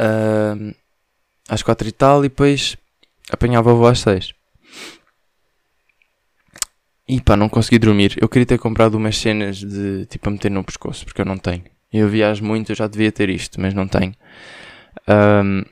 uh, 0.00 0.74
às 1.48 1.62
quatro 1.62 1.86
e 1.86 1.92
tal, 1.92 2.24
e 2.24 2.28
depois 2.28 2.76
apanhava 3.30 3.72
o 3.72 3.76
voo 3.76 3.86
às 3.86 4.00
seis. 4.00 4.32
E 7.06 7.20
pá, 7.20 7.36
não 7.36 7.48
consegui 7.48 7.78
dormir. 7.78 8.16
Eu 8.20 8.28
queria 8.28 8.46
ter 8.46 8.58
comprado 8.58 8.94
umas 8.94 9.18
cenas 9.18 9.58
de 9.58 10.06
tipo 10.06 10.28
a 10.28 10.32
meter 10.32 10.50
no 10.50 10.64
pescoço, 10.64 11.04
porque 11.04 11.20
eu 11.20 11.26
não 11.26 11.36
tenho. 11.36 11.64
Eu 11.92 12.08
viajo 12.08 12.44
muito, 12.44 12.70
eu 12.70 12.76
já 12.76 12.86
devia 12.86 13.10
ter 13.10 13.28
isto, 13.28 13.60
mas 13.60 13.74
não 13.74 13.88
tenho. 13.88 14.14
Um, 15.08 15.64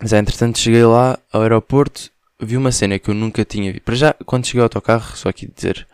mas 0.00 0.12
é, 0.12 0.18
entretanto 0.18 0.58
cheguei 0.58 0.84
lá 0.84 1.18
ao 1.32 1.42
aeroporto, 1.42 2.10
vi 2.40 2.56
uma 2.56 2.72
cena 2.72 2.98
que 2.98 3.10
eu 3.10 3.14
nunca 3.14 3.44
tinha 3.44 3.72
visto. 3.72 3.84
Para 3.84 3.94
já, 3.94 4.14
quando 4.26 4.46
cheguei 4.46 4.60
ao 4.60 4.64
autocarro, 4.64 5.16
só 5.16 5.28
aqui 5.28 5.50
dizer, 5.54 5.86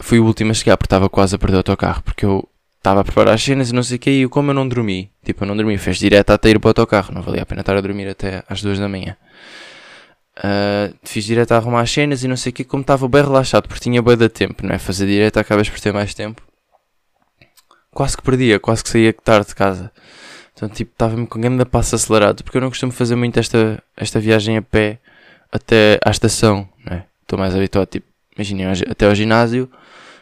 fui 0.00 0.18
o 0.18 0.24
último 0.24 0.50
a 0.50 0.54
chegar 0.54 0.76
porque 0.76 0.86
estava 0.86 1.08
quase 1.08 1.34
a 1.34 1.38
perder 1.38 1.56
o 1.56 1.58
autocarro, 1.58 2.02
porque 2.02 2.24
eu 2.24 2.48
estava 2.78 3.00
a 3.00 3.04
preparar 3.04 3.34
as 3.34 3.42
cenas 3.42 3.70
e 3.70 3.74
não 3.74 3.82
sei 3.82 3.96
o 3.96 4.00
que, 4.00 4.10
e 4.10 4.28
como 4.28 4.50
eu 4.50 4.54
não 4.54 4.68
dormi, 4.68 5.10
tipo, 5.24 5.44
eu 5.44 5.48
não 5.48 5.56
dormi, 5.56 5.76
fez 5.78 5.98
direto 5.98 6.30
até 6.30 6.50
ir 6.50 6.58
para 6.58 6.68
o 6.68 6.70
autocarro, 6.70 7.12
não 7.12 7.22
valia 7.22 7.42
a 7.42 7.46
pena 7.46 7.60
estar 7.60 7.76
a 7.76 7.80
dormir 7.80 8.08
até 8.08 8.42
às 8.48 8.62
duas 8.62 8.78
da 8.78 8.88
manhã. 8.88 9.16
Uh, 10.38 10.94
fiz 11.02 11.24
direto 11.24 11.50
a 11.52 11.56
arrumar 11.56 11.80
as 11.80 11.90
cenas 11.90 12.22
e 12.22 12.28
não 12.28 12.36
sei 12.36 12.50
o 12.50 12.52
que, 12.52 12.62
como 12.64 12.82
estava 12.82 13.08
bem 13.08 13.22
relaxado, 13.22 13.66
porque 13.66 13.80
tinha 13.80 14.00
bem 14.00 14.16
de 14.16 14.28
tempo, 14.28 14.64
não 14.64 14.74
é? 14.74 14.78
Fazer 14.78 15.06
direto 15.06 15.38
acabas 15.38 15.68
por 15.68 15.80
ter 15.80 15.92
mais 15.92 16.14
tempo. 16.14 16.42
quase 17.90 18.16
que 18.16 18.22
perdia, 18.22 18.60
quase 18.60 18.84
que 18.84 18.90
saía 18.90 19.12
tarde 19.12 19.48
de 19.48 19.54
casa. 19.56 19.90
Então, 20.54 20.68
tipo, 20.68 20.92
estava-me 20.92 21.26
com 21.26 21.40
grande 21.40 21.64
passo 21.64 21.96
acelerado, 21.96 22.44
porque 22.44 22.56
eu 22.56 22.60
não 22.60 22.68
costumo 22.68 22.92
fazer 22.92 23.16
muito 23.16 23.38
esta, 23.38 23.82
esta 23.96 24.20
viagem 24.20 24.56
a 24.56 24.62
pé 24.62 25.00
até 25.50 25.98
à 26.04 26.10
estação, 26.10 26.68
né? 26.84 27.04
Estou 27.22 27.38
mais 27.38 27.54
habituado, 27.54 27.88
tipo, 27.88 28.06
imaginem, 28.36 28.66
até 28.88 29.06
ao 29.06 29.14
ginásio, 29.14 29.70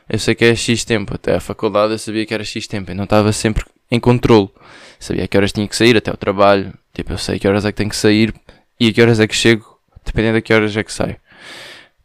eu 0.08 0.18
sei 0.18 0.34
que 0.34 0.44
é 0.44 0.54
X 0.54 0.84
tempo, 0.84 1.14
até 1.14 1.34
à 1.34 1.40
faculdade 1.40 1.92
eu 1.92 1.98
sabia 1.98 2.24
que 2.24 2.32
era 2.32 2.44
X 2.44 2.66
tempo, 2.66 2.90
então 2.90 3.04
estava 3.04 3.32
sempre 3.32 3.64
em 3.90 3.98
controle. 3.98 4.50
Sabia 4.98 5.28
que 5.28 5.36
horas 5.36 5.52
tinha 5.52 5.66
que 5.68 5.76
sair 5.76 5.96
até 5.96 6.10
ao 6.10 6.16
trabalho, 6.16 6.72
tipo, 6.94 7.12
eu 7.12 7.18
sei 7.18 7.38
que 7.38 7.46
horas 7.46 7.64
é 7.64 7.72
que 7.72 7.76
tenho 7.76 7.90
que 7.90 7.96
sair 7.96 8.34
e 8.80 8.88
a 8.88 8.92
que 8.92 9.02
horas 9.02 9.20
é 9.20 9.26
que 9.26 9.34
chego, 9.34 9.78
dependendo 10.04 10.36
de 10.36 10.42
que 10.42 10.54
horas 10.54 10.76
é 10.76 10.82
que 10.82 10.92
saio. 10.92 11.16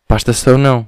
Para 0.08 0.18
a 0.18 0.20
estação, 0.20 0.58
não. 0.58 0.88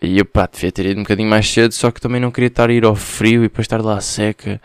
E 0.00 0.18
eu, 0.18 0.24
pá, 0.24 0.48
devia 0.52 0.72
ter 0.72 0.86
ido 0.86 1.00
um 1.00 1.04
bocadinho 1.04 1.28
mais 1.28 1.48
cedo, 1.48 1.72
só 1.72 1.90
que 1.90 2.00
também 2.00 2.20
não 2.20 2.30
queria 2.30 2.48
estar 2.48 2.68
a 2.68 2.72
ir 2.72 2.84
ao 2.84 2.94
frio 2.94 3.40
e 3.40 3.48
depois 3.48 3.64
estar 3.64 3.80
lá 3.80 4.00
seca. 4.00 4.60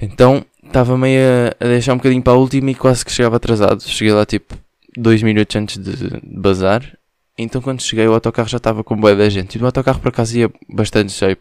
Então, 0.00 0.44
estava 0.64 0.96
meio 0.96 1.20
a, 1.20 1.64
a, 1.64 1.68
deixar 1.68 1.92
um 1.92 1.96
bocadinho 1.96 2.22
para 2.22 2.32
a 2.32 2.36
última 2.36 2.70
e 2.70 2.74
quase 2.74 3.04
que 3.04 3.10
chegava 3.12 3.36
atrasado. 3.36 3.82
Cheguei 3.82 4.12
lá, 4.12 4.24
tipo, 4.24 4.56
dois 4.98 5.22
minutos 5.22 5.54
antes 5.56 5.78
de, 5.78 6.20
bazar. 6.22 6.96
Então, 7.36 7.60
quando 7.62 7.82
cheguei, 7.82 8.06
o 8.06 8.14
autocarro 8.14 8.48
já 8.48 8.56
estava 8.56 8.82
com 8.82 8.96
boa 8.96 9.14
da 9.14 9.28
gente. 9.28 9.56
E 9.56 9.62
o 9.62 9.66
autocarro, 9.66 10.00
por 10.00 10.08
acaso, 10.08 10.36
ia 10.36 10.50
bastante 10.68 11.12
cheio 11.12 11.36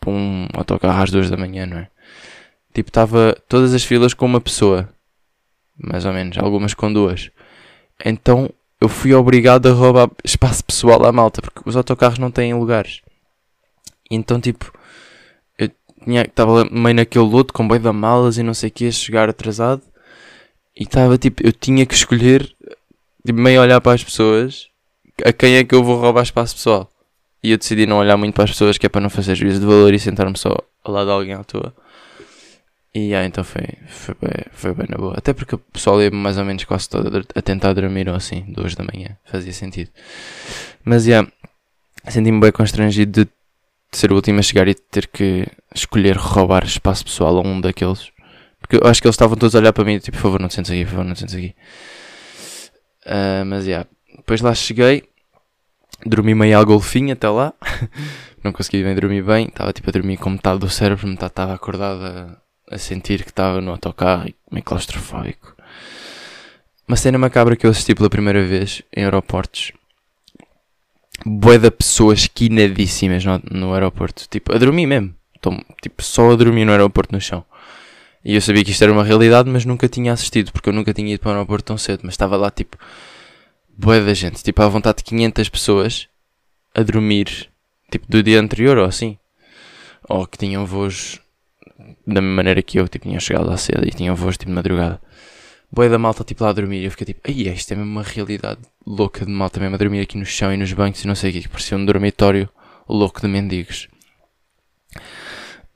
para 0.00 0.10
um 0.10 0.48
autocarro 0.54 1.02
às 1.02 1.10
duas 1.10 1.30
da 1.30 1.36
manhã, 1.36 1.66
não 1.66 1.78
é? 1.78 1.88
Tipo, 2.74 2.90
estava 2.90 3.36
todas 3.48 3.72
as 3.72 3.84
filas 3.84 4.12
com 4.12 4.26
uma 4.26 4.40
pessoa. 4.40 4.88
Mais 5.78 6.04
ou 6.04 6.12
menos, 6.12 6.36
algumas 6.38 6.74
com 6.74 6.92
duas. 6.92 7.30
Então, 8.04 8.50
eu 8.80 8.88
fui 8.88 9.14
obrigado 9.14 9.68
a 9.68 9.72
roubar 9.72 10.10
espaço 10.24 10.64
pessoal 10.64 11.04
à 11.06 11.12
malta, 11.12 11.40
porque 11.40 11.60
os 11.64 11.76
autocarros 11.76 12.18
não 12.18 12.30
têm 12.30 12.54
lugares. 12.54 13.02
Então, 14.10 14.40
tipo, 14.40 14.72
eu 15.58 15.70
tinha, 16.04 16.22
estava 16.22 16.64
meio 16.70 16.94
naquele 16.94 17.24
luto, 17.24 17.52
com 17.52 17.66
bem 17.66 17.80
da 17.80 17.92
malas 17.92 18.38
e 18.38 18.42
não 18.42 18.54
sei 18.54 18.68
o 18.68 18.72
que, 18.72 18.92
chegar 18.92 19.28
atrasado. 19.28 19.82
E 20.76 20.82
estava, 20.82 21.16
tipo, 21.16 21.46
eu 21.46 21.52
tinha 21.52 21.86
que 21.86 21.94
escolher, 21.94 22.54
tipo, 23.26 23.38
meio 23.38 23.60
olhar 23.60 23.80
para 23.80 23.92
as 23.92 24.02
pessoas, 24.02 24.68
a 25.24 25.32
quem 25.32 25.56
é 25.56 25.64
que 25.64 25.74
eu 25.74 25.84
vou 25.84 26.00
roubar 26.00 26.22
espaço 26.22 26.54
pessoal. 26.54 26.90
E 27.42 27.50
eu 27.50 27.58
decidi 27.58 27.86
não 27.86 27.98
olhar 27.98 28.16
muito 28.16 28.34
para 28.34 28.44
as 28.44 28.50
pessoas, 28.50 28.78
que 28.78 28.86
é 28.86 28.88
para 28.88 29.00
não 29.00 29.10
fazer 29.10 29.34
juízo 29.34 29.60
de 29.60 29.66
valor 29.66 29.92
e 29.92 29.98
sentar-me 29.98 30.36
só 30.38 30.56
ao 30.82 30.92
lado 30.92 31.06
de 31.06 31.12
alguém 31.12 31.34
à 31.34 31.44
toa. 31.44 31.74
E 32.94 33.14
ah, 33.14 33.26
então 33.26 33.44
foi, 33.44 33.66
foi, 33.88 34.14
bem, 34.20 34.44
foi 34.52 34.74
bem 34.74 34.86
na 34.88 34.96
boa. 34.96 35.14
Até 35.16 35.34
porque 35.34 35.54
o 35.54 35.58
pessoal 35.58 36.00
ia 36.00 36.10
mais 36.10 36.38
ou 36.38 36.44
menos 36.44 36.64
quase 36.64 36.88
todo 36.88 37.26
a 37.34 37.42
tentar 37.42 37.74
dormir 37.74 38.08
ou 38.08 38.14
assim, 38.14 38.46
duas 38.48 38.74
da 38.74 38.84
manhã. 38.84 39.18
Fazia 39.24 39.52
sentido. 39.52 39.90
Mas 40.82 41.06
yeah, 41.06 41.30
senti-me 42.08 42.40
bem 42.40 42.52
constrangido 42.52 43.24
de, 43.24 43.30
ser 43.92 44.12
o 44.12 44.14
último 44.14 44.40
a 44.40 44.42
chegar 44.42 44.66
e 44.68 44.74
ter 44.74 45.06
que 45.08 45.46
escolher 45.74 46.16
roubar 46.16 46.64
espaço 46.64 47.04
pessoal 47.04 47.36
a 47.38 47.40
um 47.40 47.60
daqueles. 47.60 48.10
Porque 48.60 48.76
eu 48.76 48.88
acho 48.88 49.00
que 49.00 49.06
eles 49.06 49.14
estavam 49.14 49.36
todos 49.36 49.54
a 49.54 49.58
olhar 49.58 49.72
para 49.72 49.84
mim, 49.84 49.98
tipo, 49.98 50.16
por 50.16 50.22
favor, 50.22 50.40
não 50.40 50.48
te 50.48 50.54
sentes 50.54 50.70
aqui, 50.70 50.84
por 50.84 50.90
favor, 50.90 51.04
não 51.04 51.14
te 51.14 51.20
sentes 51.20 51.34
aqui. 51.34 51.54
Uh, 53.06 53.46
mas 53.46 53.64
já, 53.64 53.70
yeah. 53.70 53.88
depois 54.16 54.40
lá 54.40 54.52
cheguei, 54.52 55.04
dormi 56.04 56.34
meio 56.34 56.58
ao 56.58 56.66
golfinho 56.66 57.12
até 57.12 57.28
lá. 57.28 57.54
não 58.42 58.52
consegui 58.52 58.82
bem 58.82 58.94
dormir 58.94 59.22
bem, 59.22 59.46
estava 59.46 59.72
tipo 59.72 59.88
a 59.88 59.92
dormir 59.92 60.16
com 60.16 60.30
metade 60.30 60.58
do 60.58 60.68
cérebro, 60.68 61.06
metade 61.06 61.30
estava 61.30 61.54
acordada 61.54 62.40
a 62.70 62.78
sentir 62.78 63.22
que 63.22 63.30
estava 63.30 63.60
no 63.60 63.70
autocarro 63.70 64.28
meio 64.50 64.64
claustrofóbico. 64.64 65.54
Uma 66.86 66.96
cena 66.96 67.18
macabra 67.18 67.56
que 67.56 67.66
eu 67.66 67.70
assisti 67.70 67.94
pela 67.94 68.10
primeira 68.10 68.44
vez 68.44 68.82
em 68.96 69.04
aeroportos. 69.04 69.72
Boé 71.24 71.58
de 71.58 71.70
pessoas 71.70 72.26
quinadíssimas 72.28 73.24
no, 73.24 73.40
no 73.50 73.74
aeroporto. 73.74 74.28
Tipo, 74.28 74.54
a 74.54 74.58
dormir 74.58 74.86
mesmo. 74.86 75.14
Tipo, 75.82 76.02
só 76.02 76.30
a 76.30 76.36
dormir 76.36 76.64
no 76.64 76.72
aeroporto 76.72 77.12
no 77.12 77.20
chão. 77.20 77.44
E 78.28 78.34
eu 78.34 78.40
sabia 78.40 78.64
que 78.64 78.72
isto 78.72 78.82
era 78.82 78.92
uma 78.92 79.04
realidade, 79.04 79.48
mas 79.48 79.64
nunca 79.64 79.88
tinha 79.88 80.12
assistido, 80.12 80.50
porque 80.50 80.68
eu 80.68 80.72
nunca 80.72 80.92
tinha 80.92 81.14
ido 81.14 81.20
para 81.20 81.28
o 81.28 81.32
aeroporto 81.34 81.66
tão 81.66 81.78
cedo. 81.78 82.00
Mas 82.02 82.14
estava 82.14 82.36
lá, 82.36 82.50
tipo, 82.50 82.76
boé 83.78 84.04
da 84.04 84.12
gente. 84.14 84.42
Tipo, 84.42 84.62
à 84.62 84.68
vontade 84.68 84.98
de 84.98 85.04
500 85.04 85.48
pessoas 85.48 86.08
a 86.74 86.82
dormir, 86.82 87.48
tipo, 87.88 88.04
do 88.08 88.24
dia 88.24 88.40
anterior 88.40 88.78
ou 88.78 88.84
assim. 88.84 89.16
Ou 90.08 90.26
que 90.26 90.36
tinham 90.38 90.66
voos 90.66 91.20
da 92.04 92.20
mesma 92.20 92.34
maneira 92.34 92.60
que 92.62 92.80
eu, 92.80 92.88
tipo, 92.88 93.06
tinha 93.06 93.20
chegado 93.20 93.46
lá 93.46 93.56
cedo 93.56 93.86
e 93.86 93.90
tinha 93.92 94.12
voos 94.12 94.36
tipo 94.36 94.50
de 94.50 94.56
madrugada. 94.56 95.00
Boia 95.70 95.88
da 95.88 95.98
malta, 95.98 96.24
tipo, 96.24 96.42
lá 96.42 96.50
a 96.50 96.52
dormir. 96.52 96.82
Eu 96.82 96.90
fiquei 96.90 97.06
tipo, 97.06 97.20
ai, 97.28 97.54
isto 97.54 97.72
é 97.74 97.76
mesmo 97.76 97.92
uma 97.92 98.02
realidade 98.02 98.58
louca 98.84 99.24
de 99.24 99.30
malta 99.30 99.60
mesmo 99.60 99.76
a 99.76 99.78
dormir 99.78 100.00
aqui 100.00 100.18
no 100.18 100.26
chão 100.26 100.52
e 100.52 100.56
nos 100.56 100.72
bancos 100.72 101.04
e 101.04 101.06
não 101.06 101.14
sei 101.14 101.30
o 101.30 101.32
que, 101.32 101.42
que 101.42 101.48
parecia 101.48 101.78
um 101.78 101.84
dormitório 101.86 102.48
louco 102.88 103.20
de 103.20 103.28
mendigos. 103.28 103.86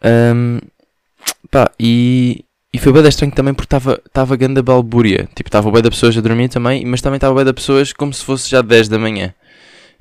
Um, 0.03 0.59
pá, 1.51 1.71
e, 1.79 2.45
e 2.73 2.79
foi 2.79 2.93
bem 2.93 3.07
estranho 3.07 3.33
também 3.33 3.53
porque 3.55 3.75
estava 3.75 4.37
grande 4.37 4.61
a 4.61 4.63
balbúria. 4.63 5.29
Tipo, 5.35 5.49
estava 5.49 5.71
bem 5.71 5.83
da 5.83 5.91
pessoas 5.91 6.17
a 6.17 6.21
dormir 6.21 6.49
também, 6.49 6.85
mas 6.85 7.01
também 7.01 7.17
estava 7.17 7.35
bem 7.35 7.45
da 7.45 7.53
pessoas 7.53 7.93
como 7.93 8.13
se 8.13 8.25
fosse 8.25 8.49
já 8.49 8.63
10 8.63 8.89
da 8.89 8.99
manhã. 8.99 9.35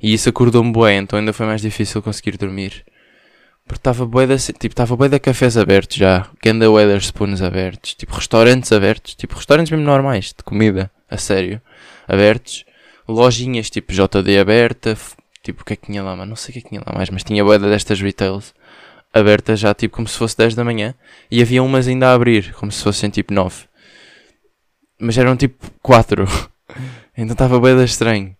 E 0.02 0.14
isso 0.14 0.28
acordou-me 0.28 0.72
bem, 0.72 0.98
então 0.98 1.18
ainda 1.18 1.32
foi 1.32 1.46
mais 1.46 1.60
difícil 1.60 2.00
conseguir 2.00 2.36
dormir. 2.36 2.84
Porque 3.66 3.78
estava 3.78 4.06
bué 4.06 4.26
da, 4.26 4.36
tipo, 4.36 4.66
estava 4.66 4.96
bué 4.96 5.08
de 5.08 5.18
cafés 5.18 5.56
abertos 5.56 5.96
já, 5.96 6.26
Ganda 6.42 6.70
Weatherspoons 6.70 7.42
abertos, 7.42 7.94
tipo 7.94 8.14
restaurantes 8.16 8.72
abertos, 8.72 9.14
tipo 9.14 9.36
restaurantes 9.36 9.70
mesmo 9.70 9.86
normais, 9.86 10.34
de 10.36 10.42
comida, 10.42 10.90
a 11.08 11.16
sério, 11.16 11.60
abertos, 12.08 12.64
lojinhas 13.06 13.70
tipo 13.70 13.92
JD 13.92 14.40
aberta, 14.40 14.96
tipo 15.42 15.62
o 15.62 15.64
que 15.64 15.74
é 15.74 15.76
que 15.76 15.86
tinha 15.86 16.02
lá, 16.02 16.16
mas 16.16 16.28
não 16.28 16.34
sei 16.34 16.50
o 16.50 16.52
que 16.54 16.58
é 16.58 16.62
que 16.62 16.68
tinha 16.70 16.82
lá 16.84 16.92
mais, 16.94 17.10
mas 17.10 17.22
tinha 17.22 17.44
bué 17.44 17.58
destas 17.58 18.00
retails 18.00 18.54
abertas 19.12 19.60
já 19.60 19.74
tipo 19.74 19.96
como 19.96 20.08
se 20.08 20.16
fosse 20.16 20.36
10 20.36 20.54
da 20.54 20.64
manhã 20.64 20.94
e 21.30 21.42
havia 21.42 21.62
umas 21.62 21.88
ainda 21.88 22.08
a 22.08 22.14
abrir, 22.14 22.52
como 22.54 22.70
se 22.70 22.82
fossem 22.82 23.10
tipo 23.10 23.34
9. 23.34 23.64
Mas 24.98 25.16
eram 25.18 25.36
tipo 25.36 25.70
4. 25.82 26.24
então 27.16 27.32
estava 27.32 27.60
da 27.60 27.84
estranho. 27.84 28.36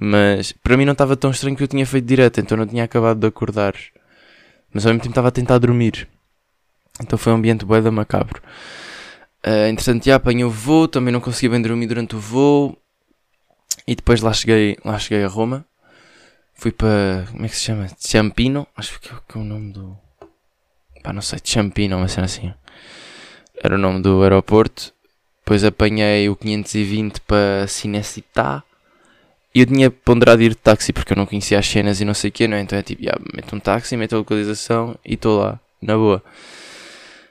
Mas 0.00 0.52
para 0.52 0.76
mim 0.76 0.84
não 0.84 0.92
estava 0.92 1.16
tão 1.16 1.30
estranho 1.30 1.56
que 1.56 1.62
eu 1.62 1.68
tinha 1.68 1.86
feito 1.86 2.04
direto, 2.04 2.40
então 2.40 2.56
não 2.56 2.66
tinha 2.66 2.84
acabado 2.84 3.20
de 3.20 3.26
acordar 3.26 3.74
mas 4.74 4.84
ao 4.84 4.90
mesmo 4.90 5.02
tempo 5.02 5.12
estava 5.12 5.28
a 5.28 5.30
tentar 5.30 5.58
dormir. 5.58 6.08
Então 7.00 7.16
foi 7.16 7.32
um 7.32 7.36
ambiente 7.36 7.64
bué 7.64 7.80
da 7.80 7.92
macabro. 7.92 8.42
Uh, 9.46 9.68
entretanto, 9.68 10.04
já 10.04 10.16
apanhei 10.16 10.44
o 10.44 10.50
voo, 10.50 10.88
também 10.88 11.12
não 11.12 11.20
consegui 11.20 11.48
bem 11.48 11.62
dormir 11.62 11.86
durante 11.86 12.16
o 12.16 12.18
voo. 12.18 12.76
E 13.86 13.94
depois 13.94 14.20
lá 14.20 14.32
cheguei, 14.32 14.76
lá 14.84 14.98
cheguei 14.98 15.24
a 15.24 15.28
Roma. 15.28 15.64
Fui 16.54 16.72
para. 16.72 17.26
Como 17.30 17.44
é 17.44 17.48
que 17.48 17.56
se 17.56 17.64
chama? 17.64 17.88
Ciampino? 17.98 18.66
Acho 18.76 19.00
que 19.00 19.08
é, 19.08 19.16
que 19.28 19.38
é 19.38 19.40
o 19.40 19.44
nome 19.44 19.72
do. 19.72 19.96
Pá, 21.02 21.12
não 21.12 21.22
sei, 21.22 21.38
Ciampino, 21.42 21.96
uma 21.96 22.08
cena 22.08 22.26
assim. 22.26 22.52
Era 23.62 23.74
o 23.74 23.78
nome 23.78 24.00
do 24.00 24.22
aeroporto. 24.22 24.92
Depois 25.40 25.62
apanhei 25.62 26.28
o 26.28 26.36
520 26.36 27.20
para 27.20 27.66
Cinecittà. 27.66 28.62
E 29.54 29.60
eu 29.60 29.66
tinha 29.66 29.90
ponderado 29.90 30.42
ir 30.42 30.50
de 30.50 30.56
táxi 30.56 30.92
porque 30.92 31.12
eu 31.12 31.16
não 31.16 31.26
conhecia 31.26 31.58
as 31.58 31.66
cenas 31.66 32.00
e 32.00 32.04
não 32.04 32.14
sei 32.14 32.30
o 32.30 32.32
que, 32.32 32.48
não 32.48 32.56
é? 32.56 32.60
Então 32.60 32.78
é 32.78 32.82
tipo, 32.82 33.02
yeah, 33.02 33.22
meto 33.34 33.54
um 33.54 33.60
táxi, 33.60 33.96
meto 33.96 34.14
a 34.14 34.18
localização 34.18 34.96
e 35.04 35.14
estou 35.14 35.38
lá, 35.38 35.60
na 35.80 35.96
boa. 35.96 36.22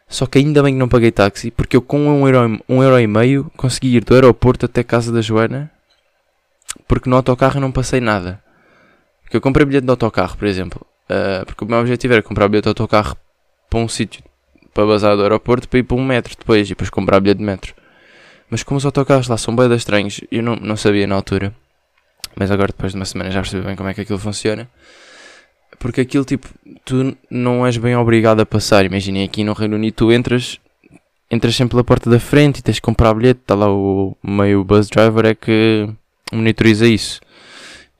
Só 0.08 0.25
que 0.25 0.38
ainda 0.38 0.62
bem 0.63 0.74
que 0.74 0.80
não 0.80 0.88
paguei 0.88 1.12
táxi 1.12 1.51
porque 1.51 1.75
eu 1.75 1.82
com 1.82 2.00
um 2.00 2.27
euro, 2.27 2.63
um 2.70 2.84
euro 2.84 3.00
e 3.00 3.08
meio 3.08 3.51
consegui 3.58 3.98
ir 3.98 4.06
do 4.06 4.13
aeroporto 4.13 4.65
até 4.68 4.84
casa 4.84 5.12
da 5.12 5.22
Joana 5.22 5.72
porque 6.88 7.10
no 7.10 7.15
autocarro 7.15 7.60
não 7.60 7.72
passei 7.72 8.00
nada. 8.00 8.42
Porque 9.34 9.38
eu 9.38 9.42
comprei 9.42 9.66
bilhete 9.66 9.86
de 9.86 9.90
autocarro, 9.90 10.38
por 10.38 10.48
exemplo. 10.48 10.86
Uh, 11.10 11.44
porque 11.48 11.63
o 11.63 11.68
meu 11.68 11.80
objetivo 11.80 12.13
era 12.13 12.22
comprar 12.22 12.48
bilhete 12.48 12.66
de 12.66 12.70
autocarro 12.70 13.18
para 13.68 13.80
um 13.80 13.88
sítio 13.88 14.24
para 14.72 14.86
bazar 14.86 15.16
do 15.16 15.24
aeroporto 15.24 15.68
para 15.68 15.80
ir 15.80 15.84
para 15.84 15.98
um 15.98 16.06
metro 16.06 16.36
depois 16.38 16.68
e 16.68 16.70
depois 16.70 16.92
comprar 16.92 17.20
bilhete 17.20 17.40
de 17.40 17.44
metro. 17.44 17.74
Mas 18.48 18.62
como 18.62 18.78
os 18.78 18.86
autocarros 18.86 19.28
lá 19.28 19.36
são 19.36 19.56
bem 19.56 19.74
estranhos, 19.74 20.22
eu 20.32 20.44
não, 20.44 20.56
não 20.56 20.78
sabia 20.78 21.08
na 21.08 21.16
altura 21.16 21.52
mas 22.36 22.52
agora 22.52 22.68
depois 22.68 22.92
de 22.92 23.00
uma 23.00 23.06
semana 23.06 23.32
já 23.32 23.42
percebi 23.42 23.66
bem 23.66 23.75
como 23.75 23.90
é 23.90 23.94
que 23.96 24.02
aquilo 24.02 24.20
funciona. 24.20 24.70
Porque 25.80 26.02
aquilo 26.02 26.24
tipo, 26.24 26.48
tu 26.86 27.18
não 27.28 27.66
és 27.66 27.75
bem 27.78 27.96
obrigado 27.96 28.40
a 28.40 28.46
passar. 28.46 28.86
Imaginem 28.86 29.24
aqui 29.24 29.44
no 29.44 29.54
Reino 29.54 29.75
Unido 29.75 29.96
tu 29.96 30.12
entras, 30.12 30.60
entras 31.30 31.56
sempre 31.56 31.72
pela 31.72 31.84
porta 31.84 32.08
da 32.08 32.20
frente 32.20 32.60
e 32.60 32.62
tens 32.62 32.75
de 32.75 32.82
comprar 32.82 33.13
bilhete. 33.16 33.42
Está 33.42 33.56
lá 33.56 33.68
o 33.68 34.16
meio 34.24 34.63
bus 34.63 34.90
driver 34.90 35.25
é 35.25 35.34
que 35.34 35.90
monitoriza 36.32 36.88
isso. 36.88 37.20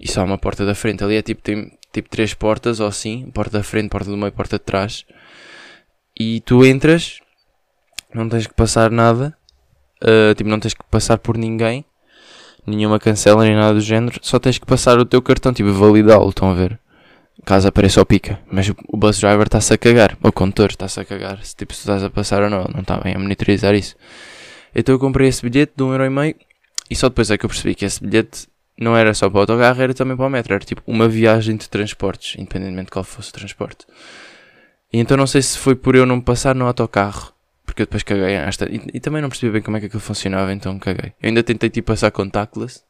E 0.04 0.12
só 0.12 0.24
uma 0.24 0.38
porta 0.38 0.66
da 0.66 0.76
frente. 0.76 1.04
Ali 1.04 1.16
é 1.16 1.22
tipo, 1.22 1.42
tem 1.42 1.72
tipo 1.94 2.10
três 2.10 2.34
portas 2.34 2.80
ou 2.80 2.88
assim, 2.88 3.32
porta 3.32 3.60
da 3.60 3.64
frente, 3.64 3.90
porta 3.90 4.10
do 4.10 4.18
meio, 4.18 4.32
porta 4.32 4.58
de 4.58 4.64
trás. 4.64 5.06
E 6.20 6.42
tu 6.42 6.66
entras, 6.66 7.20
não 8.14 8.28
tens 8.28 8.46
que 8.46 8.54
passar 8.54 8.92
nada, 8.92 9.36
uh, 10.04 10.36
tipo, 10.36 10.50
não 10.50 10.60
tens 10.60 10.74
que 10.74 10.84
passar 10.92 11.18
por 11.18 11.38
ninguém 11.38 11.86
nenhuma 12.66 13.00
cancela 13.00 13.44
nem 13.44 13.56
nada 13.56 13.74
do 13.74 13.82
género, 13.82 14.20
só 14.22 14.40
tens 14.40 14.58
que 14.58 14.66
passar 14.66 14.98
o 14.98 15.06
teu 15.06 15.22
cartão, 15.22 15.54
tipo, 15.54 15.72
validá-lo, 15.74 16.30
estão 16.30 16.50
a 16.50 16.54
ver? 16.54 16.80
Caso 17.46 17.68
apareça 17.68 18.02
o 18.02 18.06
pica, 18.06 18.40
mas 18.50 18.70
o 18.88 18.98
bus 18.98 19.20
driver 19.20 19.46
está-se 19.46 19.74
a 19.74 19.78
cagar, 19.78 20.18
o 20.24 20.32
condutor 20.32 20.70
está-se 20.70 21.00
a 21.00 21.06
cagar, 21.06 21.44
se 21.44 21.56
tipo, 21.56 21.74
se 21.74 21.82
estás 21.82 22.04
a 22.04 22.10
passar 22.10 22.42
ou 22.42 22.50
não, 22.50 22.66
não 22.74 22.82
está 22.82 22.98
bem 22.98 23.16
a 23.16 23.20
monitorizar 23.20 23.76
isso. 23.76 23.96
Então 24.74 24.96
eu 24.96 25.00
comprei 25.00 25.28
esse 25.28 25.42
bilhete 25.48 25.74
de 25.76 25.84
um 25.84 25.92
euro 25.92 26.06
e 26.06 26.10
meio 26.10 26.36
e 26.90 26.96
só 26.96 27.10
depois 27.10 27.30
é 27.30 27.38
que 27.38 27.46
eu 27.46 27.50
percebi 27.50 27.76
que 27.76 27.86
esse 27.86 28.02
bilhete 28.02 28.48
não 28.78 28.96
era 28.98 29.14
só 29.14 29.30
para 29.30 29.38
o 29.38 29.42
autocarro, 29.42 29.82
era 29.82 29.94
também 29.94 30.18
para 30.18 30.26
o 30.26 30.30
metro, 30.30 30.54
era 30.54 30.64
tipo 30.64 30.82
uma 30.88 31.08
viagem 31.08 31.56
de 31.56 31.70
transportes, 31.70 32.36
independentemente 32.40 32.86
de 32.86 32.92
qual 32.92 33.04
fosse 33.04 33.30
o 33.30 33.34
transporte. 33.34 33.86
E 34.92 35.00
então 35.00 35.18
não 35.18 35.28
sei 35.28 35.42
se 35.42 35.58
foi 35.58 35.76
por 35.76 35.96
eu 35.96 36.06
não 36.06 36.20
passar 36.20 36.56
no 36.56 36.66
autocarro, 36.66 37.34
porque 37.66 37.84
eu 37.84 37.86
depois 37.86 38.04
caguei. 38.04 38.36
E, 38.36 38.98
e 38.98 39.00
também 39.00 39.22
não 39.22 39.30
percebi 39.30 39.52
bem 39.52 39.62
como 39.62 39.78
é 39.78 39.80
que 39.80 39.88
aquilo 39.88 40.02
funcionava, 40.02 40.54
então 40.54 40.78
caguei. 40.80 41.14
Eu 41.22 41.30
ainda 41.30 41.44
tentei 41.44 41.70
tipo 41.70 41.88
passar 41.88 42.12
contactless, 42.12 42.84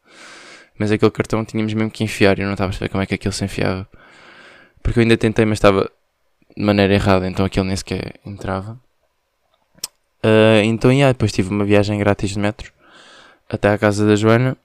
mas 0.77 0.91
aquele 0.91 1.11
cartão 1.11 1.45
tínhamos 1.45 1.73
mesmo 1.73 1.91
que 1.91 2.03
enfiar 2.03 2.37
e 2.39 2.41
eu 2.41 2.45
não 2.45 2.53
estava 2.53 2.69
a 2.69 2.71
perceber 2.71 2.89
como 2.89 3.03
é 3.03 3.05
que 3.05 3.13
aquilo 3.15 3.33
se 3.33 3.45
enfiava. 3.45 3.87
Porque 4.81 4.99
eu 4.99 5.03
ainda 5.03 5.17
tentei, 5.17 5.45
mas 5.45 5.57
estava 5.57 5.89
de 6.55 6.63
maneira 6.63 6.93
errada, 6.93 7.27
então 7.27 7.45
aquilo 7.45 7.65
nem 7.65 7.75
sequer 7.75 8.19
entrava. 8.25 8.79
Uh, 10.23 10.63
então, 10.63 10.91
yeah, 10.91 11.11
depois 11.11 11.31
tive 11.31 11.49
uma 11.49 11.65
viagem 11.65 11.97
grátis 11.99 12.31
de 12.31 12.39
metro 12.39 12.71
até 13.49 13.69
à 13.69 13.77
casa 13.77 14.05
da 14.05 14.15
Joana. 14.15 14.57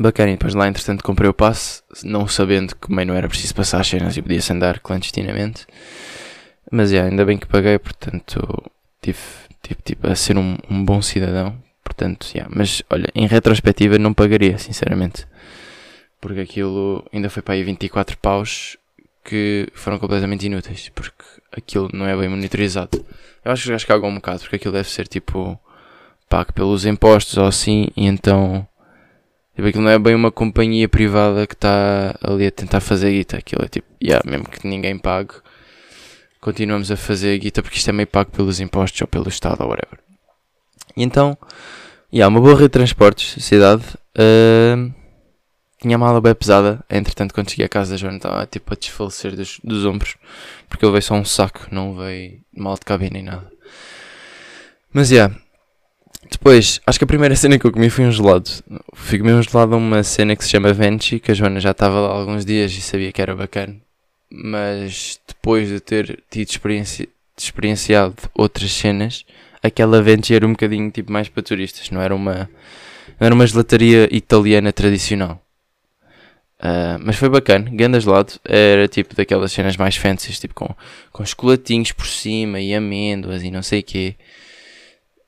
Bacana, 0.00 0.30
e 0.30 0.32
depois 0.32 0.54
lá 0.54 0.66
entretanto 0.66 1.04
comprei 1.04 1.28
o 1.28 1.34
passe, 1.34 1.82
não 2.02 2.26
sabendo 2.26 2.74
que 2.74 2.88
também 2.88 3.04
não 3.04 3.14
era 3.14 3.28
preciso 3.28 3.54
passar 3.54 3.82
as 3.82 3.86
cenas 3.86 4.16
e 4.16 4.22
podia-se 4.22 4.50
andar 4.50 4.80
clandestinamente. 4.80 5.66
Mas 6.72 6.90
yeah, 6.90 7.10
ainda 7.10 7.22
bem 7.22 7.36
que 7.36 7.46
paguei, 7.46 7.78
portanto 7.78 8.40
tive, 9.02 9.18
tive, 9.62 9.82
tive 9.84 10.08
a 10.08 10.14
ser 10.14 10.38
um, 10.38 10.56
um 10.70 10.82
bom 10.82 11.02
cidadão. 11.02 11.54
Portanto, 11.84 12.28
yeah. 12.34 12.50
mas 12.56 12.82
olha, 12.88 13.08
em 13.14 13.26
retrospectiva 13.26 13.98
não 13.98 14.14
pagaria, 14.14 14.56
sinceramente. 14.56 15.26
Porque 16.18 16.40
aquilo 16.40 17.04
ainda 17.12 17.28
foi 17.28 17.42
para 17.42 17.52
aí 17.52 17.62
24 17.62 18.16
paus 18.16 18.78
que 19.22 19.68
foram 19.74 19.98
completamente 19.98 20.46
inúteis. 20.46 20.88
Porque 20.94 21.24
aquilo 21.52 21.90
não 21.92 22.06
é 22.06 22.16
bem 22.16 22.30
monitorizado. 22.30 23.04
Eu 23.44 23.52
acho 23.52 23.64
que 23.64 23.78
já 23.78 23.86
cagam 23.86 24.08
um 24.08 24.14
bocado, 24.14 24.40
porque 24.40 24.56
aquilo 24.56 24.72
deve 24.72 24.88
ser 24.88 25.06
tipo 25.06 25.60
pago 26.26 26.54
pelos 26.54 26.86
impostos 26.86 27.36
ou 27.36 27.44
assim, 27.44 27.88
e 27.94 28.06
então 28.06 28.66
tipo, 29.54 29.68
aquilo 29.68 29.84
não 29.84 29.90
é 29.90 29.98
bem 29.98 30.14
uma 30.14 30.30
companhia 30.30 30.88
privada 30.88 31.46
que 31.46 31.54
está 31.54 32.14
ali 32.22 32.46
a 32.46 32.50
tentar 32.50 32.80
fazer 32.80 33.10
guita. 33.12 33.38
Aquilo 33.38 33.64
é 33.64 33.68
tipo, 33.68 33.86
yeah, 34.02 34.22
mesmo 34.28 34.48
que 34.48 34.66
ninguém 34.66 34.98
pague, 34.98 35.34
continuamos 36.40 36.90
a 36.90 36.96
fazer 36.96 37.38
guita 37.38 37.62
porque 37.62 37.78
isto 37.78 37.90
é 37.90 37.92
meio 37.92 38.06
pago 38.06 38.30
pelos 38.30 38.60
impostos 38.60 39.00
ou 39.00 39.08
pelo 39.08 39.28
Estado 39.28 39.62
ou 39.62 39.68
whatever. 39.68 39.98
E 40.96 41.02
então, 41.02 41.36
yeah, 42.12 42.28
uma 42.28 42.40
boa 42.40 42.54
rede 42.54 42.64
de 42.64 42.70
transportes, 42.70 43.42
cidade. 43.44 43.84
Uh, 44.16 44.92
tinha 45.80 45.96
a 45.96 45.98
mala 45.98 46.20
bem 46.20 46.34
pesada. 46.34 46.84
Entretanto, 46.90 47.32
quando 47.32 47.50
cheguei 47.50 47.64
à 47.64 47.68
casa 47.68 47.92
da 47.92 47.96
Joana, 47.96 48.16
estava 48.16 48.46
tipo 48.46 48.72
a 48.72 48.76
desfalecer 48.76 49.34
dos, 49.34 49.58
dos 49.64 49.84
ombros. 49.86 50.16
Porque 50.68 50.84
ele 50.84 50.92
veio 50.92 51.02
só 51.02 51.14
um 51.14 51.24
saco, 51.24 51.66
não 51.70 51.94
veio 51.94 52.40
mal 52.54 52.74
de 52.74 52.80
cabine 52.80 53.10
nem 53.10 53.22
nada. 53.22 53.50
Mas. 54.92 55.10
Yeah. 55.10 55.34
Depois, 56.30 56.80
acho 56.86 56.98
que 56.98 57.04
a 57.04 57.08
primeira 57.08 57.34
cena 57.36 57.58
que 57.58 57.66
eu 57.66 57.72
comi 57.72 57.90
foi 57.90 58.04
um 58.04 58.12
gelado. 58.12 58.50
Fui 58.94 59.18
comer 59.18 59.34
um 59.34 59.42
gelado 59.42 59.74
a 59.74 59.78
uma 59.78 60.02
cena 60.02 60.36
que 60.36 60.44
se 60.44 60.50
chama 60.50 60.72
Venchi, 60.72 61.18
que 61.18 61.32
a 61.32 61.34
Joana 61.34 61.60
já 61.60 61.72
estava 61.72 62.00
lá 62.00 62.08
há 62.08 62.12
alguns 62.12 62.44
dias 62.44 62.72
e 62.72 62.80
sabia 62.80 63.12
que 63.12 63.20
era 63.20 63.34
bacana. 63.34 63.76
Mas 64.30 65.20
depois 65.26 65.68
de 65.68 65.80
ter 65.80 66.22
tido 66.30 66.48
experiência, 66.48 67.08
experienciado 67.36 68.14
outras 68.34 68.70
cenas, 68.72 69.24
aquela 69.62 70.00
Venchi 70.00 70.34
era 70.34 70.46
um 70.46 70.52
bocadinho 70.52 70.90
tipo 70.90 71.10
mais 71.10 71.28
para 71.28 71.42
turistas, 71.42 71.90
não 71.90 72.00
era 72.00 72.14
uma, 72.14 72.48
não 73.18 73.26
era 73.26 73.34
uma 73.34 73.46
gelataria 73.46 74.08
italiana 74.14 74.72
tradicional. 74.72 75.42
Uh, 76.60 77.00
mas 77.02 77.16
foi 77.16 77.30
bacana, 77.30 77.70
ganda 77.72 77.98
gelado, 77.98 78.34
era 78.44 78.86
tipo 78.86 79.16
daquelas 79.16 79.50
cenas 79.50 79.78
mais 79.78 79.96
fancy, 79.96 80.30
tipo 80.32 80.54
com, 80.54 80.68
com 81.10 81.24
chocolatinhos 81.24 81.90
por 81.92 82.06
cima 82.06 82.60
e 82.60 82.74
amêndoas 82.74 83.42
e 83.42 83.50
não 83.50 83.62
sei 83.62 83.80
o 83.80 83.82
quê. 83.82 84.14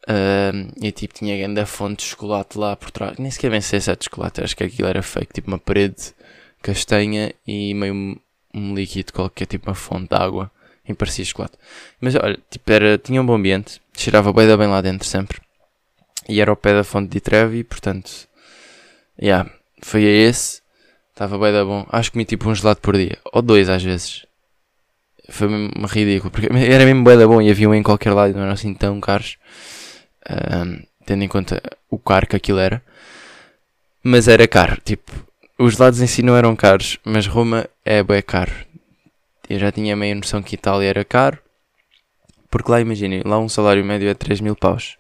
Uh, 0.09 0.73
e 0.82 0.90
tipo 0.90 1.14
tinha 1.14 1.38
grande 1.38 1.64
fonte 1.64 2.04
de 2.04 2.11
chocolate 2.11 2.59
lá 2.59 2.75
por 2.75 2.90
trás, 2.90 3.18
nem 3.18 3.30
sequer 3.30 3.50
bem 3.50 3.61
sei 3.61 3.80
se 3.80 3.90
é 3.90 3.94
de 3.94 4.04
chocolate, 4.04 4.42
acho 4.42 4.56
que 4.56 4.64
aquilo 4.64 4.88
era 4.88 5.00
fake, 5.00 5.32
tipo 5.32 5.47
uma 5.47 5.61
parede 5.61 6.12
castanha 6.60 7.32
e 7.47 7.73
meio 7.73 8.21
um, 8.52 8.75
líquido 8.75 9.12
qualquer, 9.12 9.47
tipo 9.47 9.71
uma 9.71 9.76
fonte 9.76 10.08
de 10.08 10.17
água, 10.17 10.50
e 10.88 10.93
parecia 10.93 11.25
chocolate. 11.25 11.56
Mas 12.00 12.17
olha, 12.17 12.36
tipo, 12.50 12.73
era, 12.73 12.99
tinha 12.99 13.23
um 13.23 13.26
bom 13.26 13.34
ambiente, 13.34 13.80
cheirava 13.95 14.32
bem, 14.32 14.56
bem 14.56 14.67
lá 14.67 14.80
dentro 14.80 15.06
sempre, 15.06 15.41
e 16.28 16.41
era 16.41 16.50
ao 16.50 16.56
pé 16.56 16.73
da 16.73 16.82
fonte 16.82 17.08
de 17.08 17.21
Trevi, 17.21 17.62
portanto, 17.62 18.28
yeah, 19.21 19.49
foi 19.82 20.04
a 20.04 20.28
esse. 20.28 20.62
Estava 21.10 21.38
bem 21.38 21.52
da 21.52 21.65
bom. 21.65 21.84
Acho 21.91 22.10
que 22.10 22.15
comi 22.15 22.25
tipo 22.25 22.49
um 22.49 22.54
gelado 22.54 22.80
por 22.80 22.97
dia. 22.97 23.19
Ou 23.32 23.43
dois 23.43 23.69
às 23.69 23.82
vezes. 23.82 24.25
Foi 25.28 25.49
mesmo 25.49 25.86
ridículo. 25.86 26.30
Porque 26.30 26.49
era 26.50 26.84
mesmo 26.86 27.04
bem 27.04 27.19
da 27.19 27.26
bom 27.26 27.43
e 27.43 27.50
havia 27.50 27.69
um 27.69 27.75
em 27.75 27.82
qualquer 27.82 28.12
lado 28.12 28.30
e 28.30 28.34
não 28.34 28.43
eram 28.43 28.52
assim 28.52 28.73
tão 28.73 28.99
caros. 29.00 29.36
Um, 30.30 30.82
tendo 31.04 31.25
em 31.25 31.28
conta 31.28 31.61
o 31.91 31.99
caro 31.99 32.26
que 32.26 32.37
aquilo 32.37 32.58
era. 32.58 32.82
Mas 34.02 34.28
era 34.28 34.47
caro. 34.49 34.80
Tipo, 34.85 35.13
os 35.58 35.75
gelados 35.75 36.00
em 36.00 36.06
si 36.06 36.23
não 36.23 36.37
eram 36.37 36.56
caros. 36.56 36.99
Mas 37.04 37.26
Roma 37.26 37.69
é 37.85 38.02
bem 38.02 38.23
caro. 38.23 38.52
Eu 39.49 39.58
já 39.58 39.71
tinha 39.71 39.97
meio 39.97 40.17
noção 40.17 40.43
que 40.43 40.54
Itália 40.54 40.89
era 40.89 41.04
caro. 41.04 41.39
Porque 42.50 42.71
lá 42.71 42.80
imaginem, 42.80 43.23
lá 43.25 43.39
um 43.39 43.49
salário 43.49 43.85
médio 43.85 44.08
é 44.08 44.15
3 44.15 44.41
mil 44.41 44.54
paus. 44.54 44.97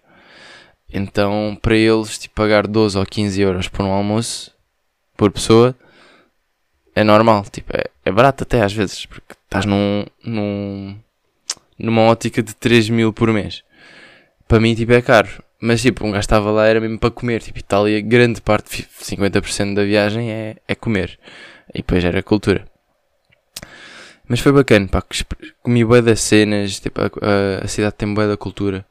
Então, 0.92 1.58
para 1.60 1.76
eles, 1.76 2.18
tipo, 2.18 2.34
pagar 2.34 2.66
12 2.66 2.98
ou 2.98 3.06
15 3.06 3.40
euros 3.40 3.68
por 3.68 3.84
um 3.84 3.92
almoço, 3.92 4.54
por 5.16 5.30
pessoa, 5.30 5.74
é 6.94 7.02
normal, 7.02 7.44
tipo, 7.50 7.74
é, 7.74 7.84
é 8.04 8.12
barato 8.12 8.42
até 8.42 8.62
às 8.62 8.72
vezes, 8.72 9.06
porque 9.06 9.34
estás 9.44 9.64
num, 9.64 10.04
num, 10.22 10.98
numa 11.78 12.02
ótica 12.02 12.42
de 12.42 12.54
3 12.54 12.90
mil 12.90 13.12
por 13.12 13.32
mês. 13.32 13.62
Para 14.48 14.60
mim, 14.60 14.74
tipo, 14.74 14.92
é 14.92 15.02
caro. 15.02 15.28
Mas, 15.60 15.80
tipo, 15.80 16.04
um 16.04 16.10
gajo 16.10 16.20
estava 16.20 16.50
lá, 16.50 16.66
era 16.66 16.80
mesmo 16.80 16.98
para 16.98 17.10
comer. 17.10 17.40
Tipo, 17.40 17.58
Itália, 17.58 18.00
grande 18.00 18.40
parte, 18.40 18.86
50% 19.00 19.74
da 19.74 19.84
viagem 19.84 20.30
é, 20.30 20.56
é 20.66 20.74
comer. 20.74 21.18
E 21.72 21.78
depois 21.78 22.04
era 22.04 22.22
cultura. 22.22 22.64
Mas 24.28 24.40
foi 24.40 24.52
bacana, 24.52 24.88
pá, 24.88 25.02
comi 25.62 25.84
bué 25.84 26.00
das 26.00 26.20
cenas, 26.20 26.80
tipo, 26.80 27.00
a, 27.00 27.04
a, 27.04 27.64
a 27.64 27.68
cidade 27.68 27.96
tem 27.96 28.12
bué 28.14 28.26
da 28.26 28.36
cultura. 28.36 28.86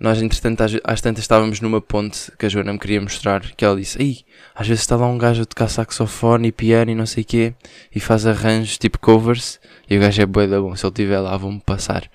Nós, 0.00 0.20
entretanto, 0.20 0.62
às, 0.62 0.72
às, 0.82 1.00
tantas 1.00 1.22
estávamos 1.22 1.60
numa 1.60 1.80
ponte 1.80 2.32
que 2.38 2.46
a 2.46 2.48
Joana 2.48 2.72
me 2.72 2.78
queria 2.78 3.00
mostrar, 3.00 3.40
que 3.54 3.64
ela 3.64 3.76
disse, 3.76 4.00
Ei, 4.02 4.24
às 4.54 4.66
vezes 4.66 4.82
está 4.82 4.96
lá 4.96 5.06
um 5.06 5.18
gajo 5.18 5.42
a 5.42 5.44
tocar 5.44 5.68
saxofone 5.68 6.48
e 6.48 6.52
piano 6.52 6.90
e 6.90 6.94
não 6.94 7.06
sei 7.06 7.22
o 7.22 7.26
quê, 7.26 7.54
e 7.94 8.00
faz 8.00 8.26
arranjos 8.26 8.78
tipo 8.78 8.98
covers, 8.98 9.60
e 9.88 9.96
o 9.96 10.00
gajo 10.00 10.22
é 10.22 10.26
bué 10.26 10.46
da 10.46 10.60
bom, 10.60 10.74
se 10.74 10.84
ele 10.84 10.90
estiver 10.90 11.20
lá 11.20 11.36
vão-me 11.36 11.60
passar. 11.60 12.10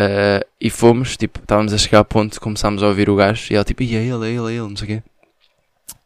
Uh, 0.00 0.40
e 0.58 0.70
fomos, 0.70 1.14
tipo, 1.14 1.40
estávamos 1.40 1.74
a 1.74 1.78
chegar 1.78 1.98
à 1.98 2.04
ponte, 2.04 2.40
começámos 2.40 2.82
a 2.82 2.86
ouvir 2.86 3.10
o 3.10 3.16
gajo, 3.16 3.52
e 3.52 3.54
ela 3.54 3.64
tipo, 3.64 3.82
e 3.82 3.94
é 3.94 3.98
ele, 4.02 4.28
é 4.28 4.30
ele, 4.30 4.46
é 4.46 4.56
ele, 4.56 4.68
não 4.68 4.76
sei 4.76 4.84
o 4.84 4.88
quê. 4.88 5.02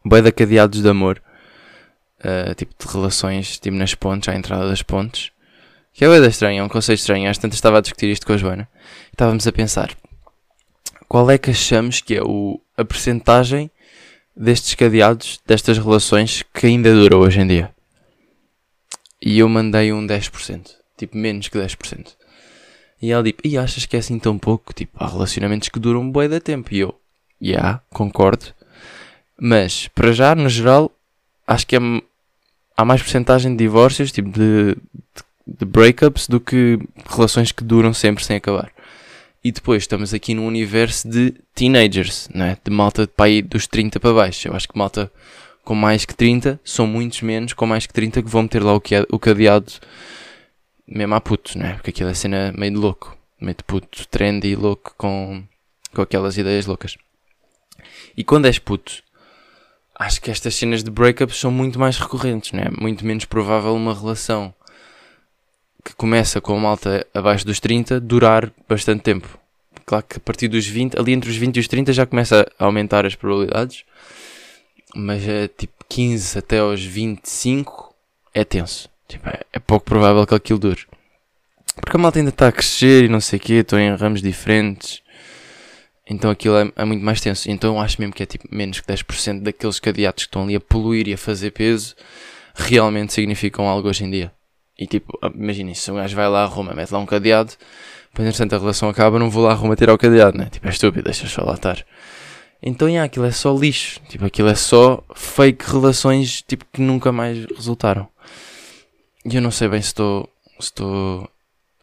Bué 0.05 0.21
da 0.21 0.33
cadeados 0.33 0.83
de 0.83 0.89
amor, 0.89 1.23
uh, 2.19 2.53
tipo, 2.57 2.75
de 2.77 2.93
relações, 2.93 3.57
tipo, 3.61 3.77
nas 3.77 3.95
pontes, 3.95 4.29
à 4.29 4.35
entrada 4.35 4.69
das 4.69 4.83
pontes. 4.83 5.31
Que 5.93 6.05
é 6.05 6.09
bué 6.09 6.21
da 6.21 6.27
estranho, 6.27 6.61
é 6.61 6.65
um 6.65 6.69
conceito 6.69 6.99
estranho, 6.99 7.31
às 7.31 7.39
tantas 7.39 7.57
estava 7.57 7.79
a 7.79 7.81
discutir 7.81 8.11
isto 8.11 8.27
com 8.27 8.33
a 8.33 8.37
Joana, 8.37 8.69
estávamos 9.13 9.47
a 9.47 9.53
pensar, 9.53 9.97
qual 11.07 11.31
é 11.31 11.39
que 11.39 11.51
achamos 11.51 12.01
que 12.01 12.17
é 12.17 12.23
o, 12.23 12.61
a 12.77 12.85
percentagem 12.85 13.71
destes 14.37 14.75
cadeados, 14.75 15.41
destas 15.47 15.79
relações 15.79 16.43
que 16.53 16.67
ainda 16.67 16.93
dura 16.93 17.17
hoje 17.17 17.41
em 17.41 17.47
dia? 17.47 17.73
E 19.23 19.39
eu 19.39 19.49
mandei 19.49 19.93
um 19.93 20.05
10%, 20.05 20.73
tipo 20.99 21.17
menos 21.17 21.47
que 21.47 21.57
10%. 21.57 22.17
E 23.05 23.11
ela 23.11 23.23
tipo, 23.23 23.47
e 23.47 23.59
achas 23.59 23.85
que 23.85 23.97
é 23.97 23.99
assim 23.99 24.19
tão 24.19 24.39
pouco? 24.39 24.73
Tipo, 24.73 24.97
há 24.99 25.07
relacionamentos 25.07 25.69
que 25.69 25.79
duram 25.79 26.01
um 26.01 26.11
boi 26.11 26.27
da 26.27 26.41
tempo. 26.41 26.73
E 26.73 26.79
eu, 26.79 26.99
já, 27.39 27.51
yeah, 27.51 27.81
concordo. 27.91 28.47
Mas, 29.39 29.89
para 29.89 30.11
já, 30.11 30.35
no 30.35 30.49
geral, 30.49 30.91
acho 31.47 31.67
que 31.67 31.77
é, 31.77 31.81
há 32.75 32.83
mais 32.83 33.03
porcentagem 33.03 33.53
de 33.53 33.59
divórcios, 33.59 34.11
tipo 34.11 34.31
de, 34.31 34.75
de, 34.75 35.23
de 35.47 35.65
breakups, 35.67 36.29
do 36.29 36.41
que 36.41 36.79
relações 37.07 37.53
que 37.53 37.63
duram 37.63 37.93
sempre 37.93 38.25
sem 38.25 38.37
acabar. 38.37 38.73
E 39.45 39.53
depois 39.53 39.83
estamos 39.83 40.15
aqui 40.15 40.33
num 40.33 40.47
universo 40.47 41.07
de 41.07 41.35
teenagers, 41.55 42.31
não 42.35 42.47
é? 42.47 42.57
de 42.65 42.71
malta 42.71 43.03
de 43.03 43.13
pai 43.13 43.43
dos 43.43 43.67
30 43.67 44.01
para 44.01 44.15
baixo. 44.15 44.49
Eu 44.49 44.57
acho 44.57 44.67
que 44.67 44.79
malta 44.79 45.13
com 45.63 45.75
mais 45.75 46.07
que 46.07 46.15
30 46.15 46.59
são 46.65 46.87
muitos 46.87 47.21
menos 47.21 47.53
com 47.53 47.67
mais 47.67 47.85
que 47.87 47.93
30 47.93 48.23
que 48.23 48.31
vão 48.31 48.45
meter 48.45 48.63
lá 48.63 48.73
o, 48.73 48.81
que 48.81 48.95
é, 48.95 49.05
o 49.11 49.19
cadeado 49.19 49.75
mesmo 50.87 51.15
a 51.15 51.21
puto, 51.21 51.59
não 51.59 51.67
é? 51.67 51.75
Porque 51.75 51.91
aquilo 51.91 52.11
é 52.11 52.15
cena 52.15 52.53
meio 52.57 52.73
de 52.73 52.79
louco, 52.79 53.17
meio 53.41 53.57
de 53.57 53.65
puto, 53.65 54.07
trendy 54.09 54.49
e 54.49 54.57
louco 54.57 54.95
com, 54.97 55.43
com 55.93 56.03
aquelas 56.03 56.37
ideias 56.37 56.67
loucas. 56.67 56.97
E 58.17 58.25
quando 58.25 58.47
és 58.47 58.59
puto, 58.59 59.03
acho 59.95 60.21
que 60.21 60.31
estas 60.31 60.55
cenas 60.55 60.83
de 60.83 60.91
breakups 60.91 61.39
são 61.39 61.51
muito 61.51 61.79
mais 61.79 61.99
recorrentes, 61.99 62.53
não 62.53 62.61
é? 62.61 62.71
Muito 62.71 63.05
menos 63.05 63.25
provável 63.25 63.75
uma 63.75 63.95
relação 63.95 64.55
que 65.85 65.95
começa 65.95 66.41
com 66.41 66.57
a 66.57 66.61
malta 66.61 67.07
abaixo 67.13 67.47
dos 67.47 67.61
30 67.61 68.01
durar 68.01 68.51
bastante 68.69 69.03
tempo. 69.03 69.39
Claro 69.85 70.05
que 70.09 70.17
a 70.17 70.21
partir 70.21 70.49
dos 70.49 70.67
20, 70.67 70.99
ali 70.99 71.13
entre 71.13 71.29
os 71.29 71.37
20 71.37 71.57
e 71.57 71.61
os 71.61 71.69
30 71.69 71.93
já 71.93 72.07
começa 72.07 72.51
a 72.59 72.65
aumentar 72.65 73.05
as 73.05 73.15
probabilidades, 73.15 73.85
mas 74.95 75.29
é 75.29 75.47
tipo 75.47 75.85
15 75.89 76.39
até 76.39 76.59
aos 76.59 76.83
25 76.83 77.95
é 78.33 78.45
tenso. 78.45 78.89
Tipo, 79.15 79.29
é, 79.29 79.41
é 79.53 79.59
pouco 79.61 79.87
provável 79.87 80.27
que 80.27 80.35
aquilo 80.35 80.59
dure. 80.59 80.87
Porque 81.77 81.97
a 81.97 82.01
malta 82.01 82.19
ainda 82.19 82.31
está 82.31 82.49
a 82.49 82.53
crescer 82.53 83.05
e 83.05 83.09
não 83.09 83.21
sei 83.21 83.39
o 83.39 83.43
quê, 83.43 83.55
estão 83.55 83.79
em 83.79 83.95
ramos 83.95 84.21
diferentes. 84.21 85.03
Então 86.05 86.31
aquilo 86.33 86.57
é, 86.57 86.73
é, 86.75 86.85
muito 86.85 87.05
mais 87.05 87.21
tenso. 87.21 87.49
Então 87.49 87.75
eu 87.75 87.81
acho 87.81 88.01
mesmo 88.01 88.13
que 88.13 88.25
é 88.25 88.27
tipo 88.27 88.49
menos 88.51 88.81
que 88.81 88.93
10% 88.93 89.43
daqueles 89.43 89.79
cadeados 89.79 90.25
que 90.25 90.29
estão 90.29 90.43
ali 90.43 90.57
a 90.57 90.61
poluir 90.61 91.07
e 91.07 91.15
a 91.15 91.19
fazer 91.19 91.53
peso 91.53 91.95
realmente 92.57 93.13
significam 93.13 93.69
algo 93.69 93.89
hoje 93.89 94.05
em 94.05 94.11
dia. 94.11 94.33
E 94.77 94.87
tipo, 94.87 95.17
imaginem, 95.33 95.75
se 95.75 95.91
um 95.93 95.95
gajo 95.95 96.17
vai 96.17 96.29
lá 96.29 96.43
a 96.43 96.47
Roma, 96.47 96.75
mete 96.75 96.91
lá 96.91 96.99
um 96.99 97.07
cadeado, 97.07 97.53
depois 98.11 98.27
entretanto 98.27 98.57
a 98.57 98.59
relação 98.59 98.89
acaba, 98.89 99.21
não 99.21 99.31
vou 99.31 99.45
lá 99.45 99.53
a 99.53 99.55
Roma 99.55 99.77
tirar 99.77 99.95
o 99.95 99.99
cadeado, 99.99 100.37
né? 100.37 100.49
Tipo, 100.51 100.67
é 100.67 100.71
estúpido, 100.71 101.05
deixa 101.05 101.29
só 101.29 101.45
lá 101.45 101.55
estar. 101.55 101.85
Então, 102.61 102.89
yeah, 102.89 103.05
aquilo 103.07 103.27
é 103.27 103.31
só 103.31 103.55
lixo. 103.55 104.01
Tipo, 104.09 104.25
aquilo 104.25 104.49
é 104.49 104.55
só 104.55 105.05
fake 105.15 105.71
relações, 105.71 106.43
tipo, 106.43 106.65
que 106.73 106.81
nunca 106.81 107.13
mais 107.13 107.45
resultaram. 107.55 108.09
E 109.25 109.37
eu 109.37 109.43
não 109.43 109.51
sei 109.51 109.69
bem 109.69 109.81
se 109.81 109.89
estou, 109.89 110.29
se 110.61 110.67
estou 110.67 111.31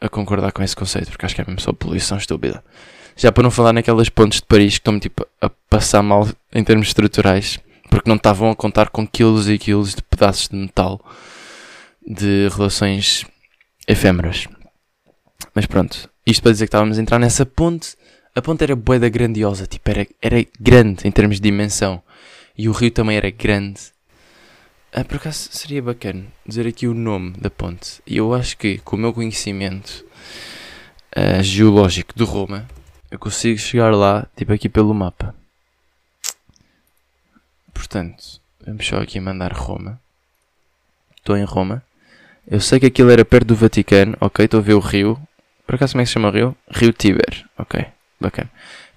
a 0.00 0.08
concordar 0.08 0.52
com 0.52 0.62
esse 0.62 0.76
conceito, 0.76 1.10
porque 1.10 1.26
acho 1.26 1.34
que 1.34 1.40
é 1.40 1.44
mesmo 1.44 1.60
só 1.60 1.72
poluição 1.72 2.18
estúpida. 2.18 2.62
Já 3.16 3.30
para 3.30 3.42
não 3.42 3.50
falar 3.50 3.72
naquelas 3.72 4.08
pontes 4.08 4.40
de 4.40 4.46
Paris 4.46 4.74
que 4.74 4.80
estão-me, 4.80 5.00
tipo, 5.00 5.26
a 5.40 5.50
passar 5.68 6.02
mal 6.02 6.28
em 6.52 6.64
termos 6.64 6.88
estruturais, 6.88 7.58
porque 7.90 8.08
não 8.08 8.16
estavam 8.16 8.50
a 8.50 8.56
contar 8.56 8.88
com 8.88 9.06
quilos 9.06 9.48
e 9.48 9.58
quilos 9.58 9.94
de 9.94 10.02
pedaços 10.02 10.48
de 10.48 10.56
metal 10.56 11.00
de 12.06 12.48
relações 12.56 13.26
efêmeras. 13.86 14.48
Mas 15.54 15.66
pronto, 15.66 16.08
isto 16.26 16.42
para 16.42 16.52
dizer 16.52 16.64
que 16.64 16.68
estávamos 16.68 16.98
a 16.98 17.02
entrar 17.02 17.18
nessa 17.18 17.44
ponte 17.44 17.96
a 18.34 18.40
ponte 18.40 18.64
era 18.64 18.74
boeda 18.74 19.10
grandiosa, 19.10 19.66
tipo, 19.66 19.90
era, 19.90 20.06
era 20.20 20.44
grande 20.58 21.06
em 21.06 21.10
termos 21.10 21.36
de 21.36 21.42
dimensão. 21.42 22.02
E 22.56 22.66
o 22.68 22.72
rio 22.72 22.90
também 22.90 23.16
era 23.16 23.30
grande. 23.30 23.80
Ah, 24.94 25.04
por 25.04 25.16
acaso 25.16 25.48
seria 25.50 25.80
bacana 25.80 26.26
dizer 26.46 26.66
aqui 26.66 26.86
o 26.86 26.92
nome 26.92 27.32
da 27.38 27.48
ponte. 27.48 28.02
E 28.06 28.18
eu 28.18 28.34
acho 28.34 28.58
que 28.58 28.76
com 28.78 28.94
o 28.94 28.98
meu 28.98 29.14
conhecimento 29.14 30.04
uh, 31.16 31.42
geológico 31.42 32.12
de 32.14 32.22
Roma, 32.24 32.68
eu 33.10 33.18
consigo 33.18 33.58
chegar 33.58 33.90
lá, 33.94 34.26
tipo 34.36 34.52
aqui 34.52 34.68
pelo 34.68 34.92
mapa. 34.92 35.34
Portanto, 37.72 38.38
vamos 38.66 38.86
só 38.86 38.98
aqui 38.98 39.18
mandar 39.18 39.52
Roma. 39.54 39.98
Estou 41.16 41.38
em 41.38 41.44
Roma. 41.44 41.82
Eu 42.46 42.60
sei 42.60 42.78
que 42.78 42.86
aquilo 42.86 43.10
era 43.10 43.24
perto 43.24 43.46
do 43.46 43.56
Vaticano, 43.56 44.14
ok? 44.20 44.44
Estou 44.44 44.60
a 44.60 44.62
ver 44.62 44.74
o 44.74 44.78
rio. 44.78 45.18
Por 45.66 45.76
acaso 45.76 45.94
como 45.94 46.02
é 46.02 46.04
que 46.04 46.08
se 46.08 46.12
chama 46.12 46.28
o 46.28 46.32
rio? 46.32 46.56
Rio 46.70 46.92
Tiber, 46.92 47.48
ok. 47.56 47.86
Bacana. 48.20 48.50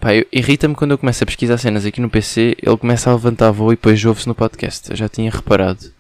Pá, 0.06 0.12
irrita-me 0.32 0.76
quando 0.76 0.92
eu 0.92 1.00
começo 1.00 1.24
a 1.24 1.26
pesquisar 1.26 1.58
cenas 1.58 1.84
aqui 1.84 2.00
no 2.00 2.12
PC, 2.12 2.56
ele 2.62 2.78
começa 2.78 3.10
a 3.10 3.14
levantar 3.14 3.50
voo 3.50 3.74
e 3.74 3.76
depois 3.76 4.06
ouve-se 4.06 4.28
no 4.28 4.36
podcast. 4.36 4.92
Eu 4.92 4.96
já 4.96 5.10
tinha 5.10 5.32
reparado. 5.32 5.92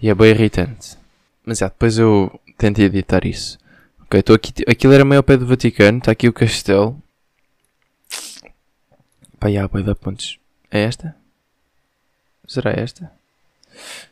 E 0.00 0.08
é 0.08 0.14
bem 0.14 0.30
irritante. 0.30 0.96
Mas 1.44 1.58
já, 1.58 1.66
depois 1.66 1.98
eu 1.98 2.38
tentei 2.56 2.84
editar 2.84 3.26
isso. 3.26 3.58
Ok, 4.02 4.20
estou 4.20 4.36
aqui. 4.36 4.52
Aquilo 4.68 4.92
era 4.92 5.04
meio 5.04 5.18
ao 5.18 5.24
pé 5.24 5.36
do 5.36 5.44
Vaticano, 5.44 5.98
está 5.98 6.12
aqui 6.12 6.28
o 6.28 6.32
castelo. 6.32 7.02
Pá, 9.40 9.50
já, 9.50 9.66
boi 9.66 9.82
da 9.82 9.96
pontes. 9.96 10.38
É 10.70 10.82
esta? 10.82 11.16
Será 12.46 12.70
esta? 12.70 13.10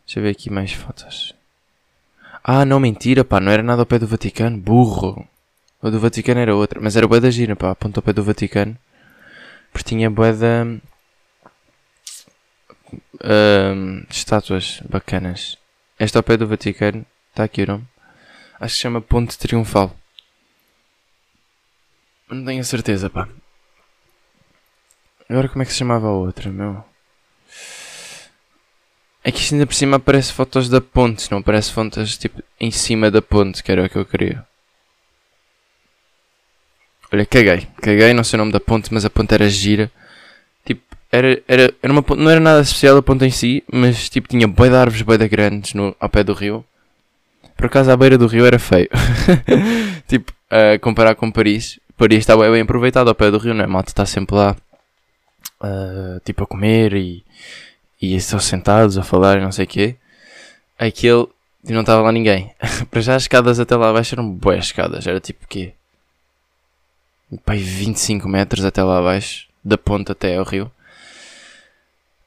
Deixa 0.04 0.18
eu 0.18 0.24
ver 0.24 0.30
aqui 0.30 0.50
mais 0.50 0.72
fotos. 0.72 1.32
Ah, 2.42 2.64
não, 2.64 2.80
mentira, 2.80 3.24
pá, 3.24 3.38
não 3.38 3.52
era 3.52 3.62
nada 3.62 3.82
ao 3.82 3.86
pé 3.86 3.96
do 3.96 4.08
Vaticano. 4.08 4.58
Burro. 4.58 5.24
O 5.80 5.88
do 5.88 6.00
Vaticano 6.00 6.40
era 6.40 6.56
outra, 6.56 6.80
mas 6.80 6.96
era 6.96 7.06
boa 7.06 7.20
da 7.20 7.30
gira, 7.30 7.54
pá, 7.54 7.70
apontou 7.70 8.00
ao 8.00 8.04
pé 8.06 8.12
do 8.12 8.24
Vaticano. 8.24 8.76
Porque 9.74 9.88
tinha 9.88 10.08
boa 10.08 10.32
da. 10.32 10.64
Uh, 13.14 14.06
estátuas 14.08 14.80
bacanas. 14.88 15.58
Esta 15.98 16.20
ao 16.20 16.22
pé 16.22 16.36
do 16.36 16.46
Vaticano, 16.46 17.04
está 17.30 17.42
aqui 17.42 17.64
o 17.64 17.66
nome. 17.66 17.88
Acho 18.60 18.76
que 18.76 18.82
chama 18.82 19.00
Ponte 19.00 19.36
Triunfal. 19.36 19.94
Não 22.30 22.44
tenho 22.44 22.60
a 22.60 22.64
certeza, 22.64 23.10
pá. 23.10 23.28
Agora 25.28 25.48
como 25.48 25.62
é 25.62 25.66
que 25.66 25.72
se 25.72 25.78
chamava 25.78 26.06
a 26.06 26.12
outra, 26.12 26.50
meu? 26.50 26.84
É 29.24 29.32
que 29.32 29.40
isto 29.40 29.54
ainda 29.54 29.66
por 29.66 29.74
cima 29.74 29.96
aparece 29.96 30.32
fotos 30.32 30.68
da 30.68 30.80
ponte, 30.80 31.30
não 31.32 31.38
aparece 31.38 31.72
fotos 31.72 32.16
tipo 32.16 32.42
em 32.60 32.70
cima 32.70 33.10
da 33.10 33.20
ponte, 33.20 33.62
que 33.62 33.72
era 33.72 33.84
o 33.84 33.88
que 33.88 33.96
eu 33.96 34.06
queria. 34.06 34.46
Olha, 37.14 37.24
caguei. 37.24 37.68
Caguei, 37.80 38.12
não 38.12 38.24
sei 38.24 38.36
o 38.36 38.38
nome 38.38 38.50
da 38.50 38.58
ponte, 38.58 38.92
mas 38.92 39.04
a 39.04 39.10
ponte 39.10 39.32
era 39.32 39.48
gira. 39.48 39.88
Tipo, 40.64 40.82
era, 41.12 41.40
era, 41.46 41.72
era 41.80 41.92
uma 41.92 42.02
ponte, 42.02 42.20
não 42.20 42.28
era 42.28 42.40
nada 42.40 42.60
especial 42.60 42.96
a 42.96 43.02
ponte 43.04 43.24
em 43.24 43.30
si, 43.30 43.62
mas 43.72 44.08
tipo, 44.08 44.26
tinha 44.26 44.48
boi 44.48 44.68
de 44.68 44.74
árvores 44.74 45.02
boi 45.02 45.16
de 45.16 45.28
grandes 45.28 45.74
no, 45.74 45.94
ao 46.00 46.08
pé 46.08 46.24
do 46.24 46.32
rio. 46.32 46.64
Por 47.56 47.66
acaso, 47.66 47.92
à 47.92 47.96
beira 47.96 48.18
do 48.18 48.26
rio 48.26 48.44
era 48.44 48.58
feio. 48.58 48.88
tipo, 50.08 50.32
a 50.50 50.76
comparar 50.80 51.14
com 51.14 51.30
Paris. 51.30 51.78
Paris 51.96 52.18
está 52.18 52.36
bem, 52.36 52.62
aproveitado 52.62 53.06
ao 53.06 53.14
pé 53.14 53.30
do 53.30 53.38
rio, 53.38 53.54
não 53.54 53.62
é? 53.62 53.66
Malta 53.68 53.90
está 53.90 54.04
sempre 54.04 54.34
lá, 54.34 54.56
uh, 55.62 56.18
tipo, 56.24 56.42
a 56.42 56.46
comer 56.48 56.94
e, 56.94 57.22
e 58.02 58.20
só 58.20 58.40
sentados 58.40 58.98
a 58.98 59.04
falar 59.04 59.38
e 59.38 59.40
não 59.40 59.52
sei 59.52 59.66
o 59.66 59.68
quê. 59.68 59.94
Aquele, 60.76 61.28
não 61.62 61.82
estava 61.82 62.02
lá 62.02 62.10
ninguém. 62.10 62.50
Para 62.90 63.00
já 63.00 63.14
as 63.14 63.22
escadas 63.22 63.60
até 63.60 63.76
lá 63.76 63.90
abaixo 63.90 64.16
eram 64.16 64.28
boas 64.28 64.64
escadas. 64.64 65.06
Era 65.06 65.20
tipo 65.20 65.44
o 65.44 65.48
quê? 65.48 65.74
Pai, 67.44 67.58
25 67.58 68.28
metros 68.28 68.64
até 68.64 68.82
lá 68.82 68.98
abaixo, 68.98 69.48
da 69.64 69.78
ponta 69.78 70.12
até 70.12 70.36
ao 70.36 70.44
rio. 70.44 70.70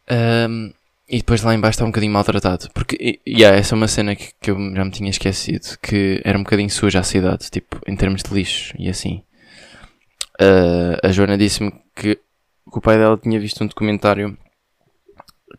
Um, 0.10 0.72
e 1.10 1.18
depois 1.18 1.42
lá 1.42 1.54
embaixo 1.54 1.76
está 1.76 1.86
um 1.86 1.90
bocadinho 1.90 2.12
maltratado. 2.12 2.70
Porque, 2.74 2.98
e, 3.00 3.32
yeah, 3.40 3.58
essa 3.58 3.76
é 3.76 3.78
uma 3.78 3.88
cena 3.88 4.16
que, 4.16 4.32
que, 4.42 4.52
eu 4.52 4.58
já 4.76 4.84
me 4.84 4.92
tinha 4.92 5.10
esquecido. 5.10 5.78
Que 5.82 6.22
era 6.24 6.38
um 6.38 6.44
bocadinho 6.44 6.70
suja 6.70 7.00
a 7.00 7.04
cidade, 7.04 7.50
tipo, 7.50 7.80
em 7.88 7.96
termos 7.96 8.24
de 8.24 8.34
lixo 8.34 8.74
e 8.78 8.90
assim. 8.90 9.24
Uh, 10.40 11.00
a 11.02 11.12
Joana 11.12 11.38
disse-me 11.38 11.72
que, 11.96 12.16
que, 12.16 12.22
o 12.78 12.82
pai 12.82 12.98
dela 12.98 13.18
tinha 13.18 13.40
visto 13.40 13.64
um 13.64 13.68
documentário 13.68 14.38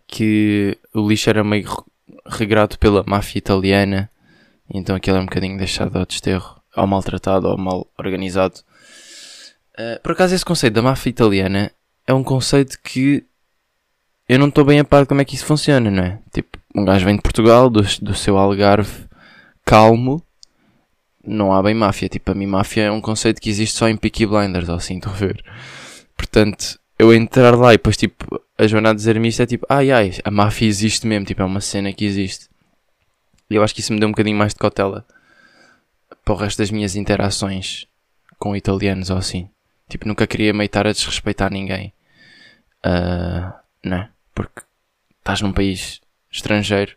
que 0.06 0.76
o 0.94 1.08
lixo 1.08 1.30
era 1.30 1.42
meio 1.42 1.66
regrado 2.26 2.78
pela 2.78 3.02
máfia 3.06 3.38
italiana. 3.38 4.10
Então 4.72 4.94
aquilo 4.94 5.16
é 5.16 5.20
um 5.20 5.26
bocadinho 5.26 5.56
deixado 5.56 5.96
ao 5.96 6.04
desterro, 6.04 6.60
ao 6.74 6.86
maltratado, 6.86 7.48
ao 7.48 7.56
mal 7.56 7.86
organizado. 7.98 8.60
Uh, 9.78 10.00
por 10.02 10.12
acaso, 10.12 10.34
esse 10.34 10.44
conceito 10.44 10.74
da 10.74 10.82
máfia 10.82 11.10
italiana 11.10 11.70
é 12.04 12.12
um 12.12 12.24
conceito 12.24 12.78
que 12.82 13.24
eu 14.28 14.38
não 14.38 14.48
estou 14.48 14.64
bem 14.64 14.80
a 14.80 14.84
par 14.84 15.02
de 15.02 15.08
como 15.08 15.20
é 15.20 15.24
que 15.24 15.36
isso 15.36 15.46
funciona, 15.46 15.90
não 15.90 16.02
é? 16.02 16.18
Tipo, 16.32 16.58
um 16.74 16.84
gajo 16.84 17.04
vem 17.04 17.16
de 17.16 17.22
Portugal, 17.22 17.70
do, 17.70 17.82
do 18.02 18.14
seu 18.14 18.36
Algarve 18.36 19.06
calmo, 19.64 20.22
não 21.24 21.52
há 21.52 21.62
bem 21.62 21.74
máfia. 21.74 22.08
Tipo, 22.08 22.32
a 22.32 22.34
mim, 22.34 22.46
máfia 22.46 22.84
é 22.84 22.90
um 22.90 23.00
conceito 23.00 23.40
que 23.40 23.48
existe 23.48 23.76
só 23.76 23.88
em 23.88 23.96
Peaky 23.96 24.26
Blinders, 24.26 24.68
ou 24.68 24.74
assim, 24.74 24.96
estou 24.98 25.12
a 25.12 25.16
ver. 25.16 25.42
Portanto, 26.16 26.78
eu 26.98 27.14
entrar 27.14 27.56
lá 27.56 27.72
e 27.72 27.76
depois, 27.76 27.96
tipo, 27.96 28.42
a 28.58 28.66
Joana 28.66 28.94
dizer-me 28.94 29.28
isto 29.28 29.42
é 29.42 29.46
tipo, 29.46 29.64
ai 29.68 29.92
ai, 29.92 30.14
a 30.24 30.30
máfia 30.30 30.66
existe 30.66 31.06
mesmo, 31.06 31.24
tipo, 31.24 31.40
é 31.40 31.44
uma 31.44 31.60
cena 31.60 31.92
que 31.92 32.04
existe. 32.04 32.48
E 33.48 33.54
eu 33.54 33.62
acho 33.62 33.74
que 33.74 33.80
isso 33.80 33.92
me 33.92 34.00
deu 34.00 34.08
um 34.08 34.12
bocadinho 34.12 34.36
mais 34.36 34.52
de 34.52 34.58
cautela 34.58 35.06
para 36.24 36.34
o 36.34 36.36
resto 36.36 36.58
das 36.58 36.70
minhas 36.70 36.96
interações 36.96 37.86
com 38.38 38.56
italianos 38.56 39.10
ou 39.10 39.16
assim. 39.16 39.48
Tipo, 39.88 40.06
nunca 40.06 40.26
queria 40.26 40.52
meio 40.52 40.66
estar 40.66 40.86
a 40.86 40.92
desrespeitar 40.92 41.50
ninguém. 41.50 41.92
Uh, 42.84 43.52
né? 43.84 44.10
Porque 44.34 44.62
estás 45.18 45.40
num 45.40 45.52
país 45.52 46.00
estrangeiro, 46.30 46.96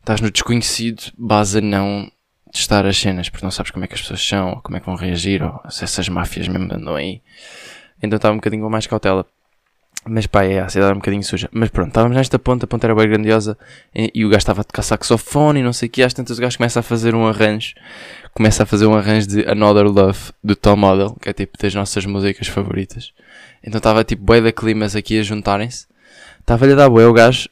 estás 0.00 0.20
no 0.20 0.30
desconhecido, 0.30 1.12
base 1.18 1.58
a 1.58 1.60
não 1.60 2.10
testar 2.52 2.86
as 2.86 2.96
cenas, 2.96 3.28
porque 3.28 3.44
não 3.44 3.50
sabes 3.50 3.70
como 3.70 3.84
é 3.84 3.88
que 3.88 3.94
as 3.94 4.00
pessoas 4.00 4.26
são, 4.26 4.50
ou 4.50 4.62
como 4.62 4.76
é 4.76 4.80
que 4.80 4.86
vão 4.86 4.94
reagir, 4.94 5.42
ou 5.42 5.60
se 5.70 5.84
essas 5.84 6.08
máfias 6.08 6.48
mesmo 6.48 6.72
andam 6.72 6.94
aí. 6.94 7.20
Então 8.02 8.16
estava 8.16 8.32
um 8.32 8.38
bocadinho 8.38 8.62
com 8.62 8.70
mais 8.70 8.86
cautela. 8.86 9.26
Mas 10.08 10.26
pá, 10.26 10.44
é, 10.44 10.60
a 10.60 10.68
cidade 10.68 10.86
era 10.86 10.94
um 10.94 10.98
bocadinho 10.98 11.22
suja. 11.22 11.48
Mas 11.52 11.68
pronto, 11.68 11.88
estávamos 11.88 12.16
nesta 12.16 12.38
ponta, 12.38 12.64
a 12.64 12.68
ponta 12.68 12.86
era 12.86 12.94
bem 12.94 13.08
grandiosa 13.08 13.58
e, 13.94 14.10
e 14.14 14.24
o 14.24 14.28
gajo 14.28 14.38
estava 14.38 14.60
a 14.60 14.64
tocar 14.64 14.82
saxofone 14.82 15.60
e 15.60 15.62
não 15.62 15.72
sei 15.72 15.88
o 15.88 15.90
que. 15.90 16.02
Às 16.02 16.14
tantas 16.14 16.38
o 16.38 16.40
gajo 16.40 16.56
começa 16.56 16.78
a 16.78 16.82
fazer 16.82 17.14
um 17.14 17.26
arranjo, 17.26 17.74
começa 18.32 18.62
a 18.62 18.66
fazer 18.66 18.86
um 18.86 18.94
arranjo 18.94 19.26
de 19.26 19.44
Another 19.48 19.86
Love 19.86 20.32
do 20.42 20.54
Tom 20.54 20.76
Model, 20.76 21.16
que 21.20 21.28
é 21.28 21.32
tipo 21.32 21.58
das 21.58 21.74
nossas 21.74 22.06
músicas 22.06 22.46
favoritas. 22.46 23.12
Então 23.64 23.78
estava 23.78 24.04
tipo 24.04 24.22
bué 24.22 24.40
da 24.40 24.52
climas 24.52 24.94
aqui 24.94 25.18
a 25.18 25.22
juntarem-se. 25.22 25.86
Estava-lhe 26.38 26.74
a 26.74 26.76
dar 26.76 26.88
bué 26.88 27.06
o 27.06 27.12
gajo. 27.12 27.48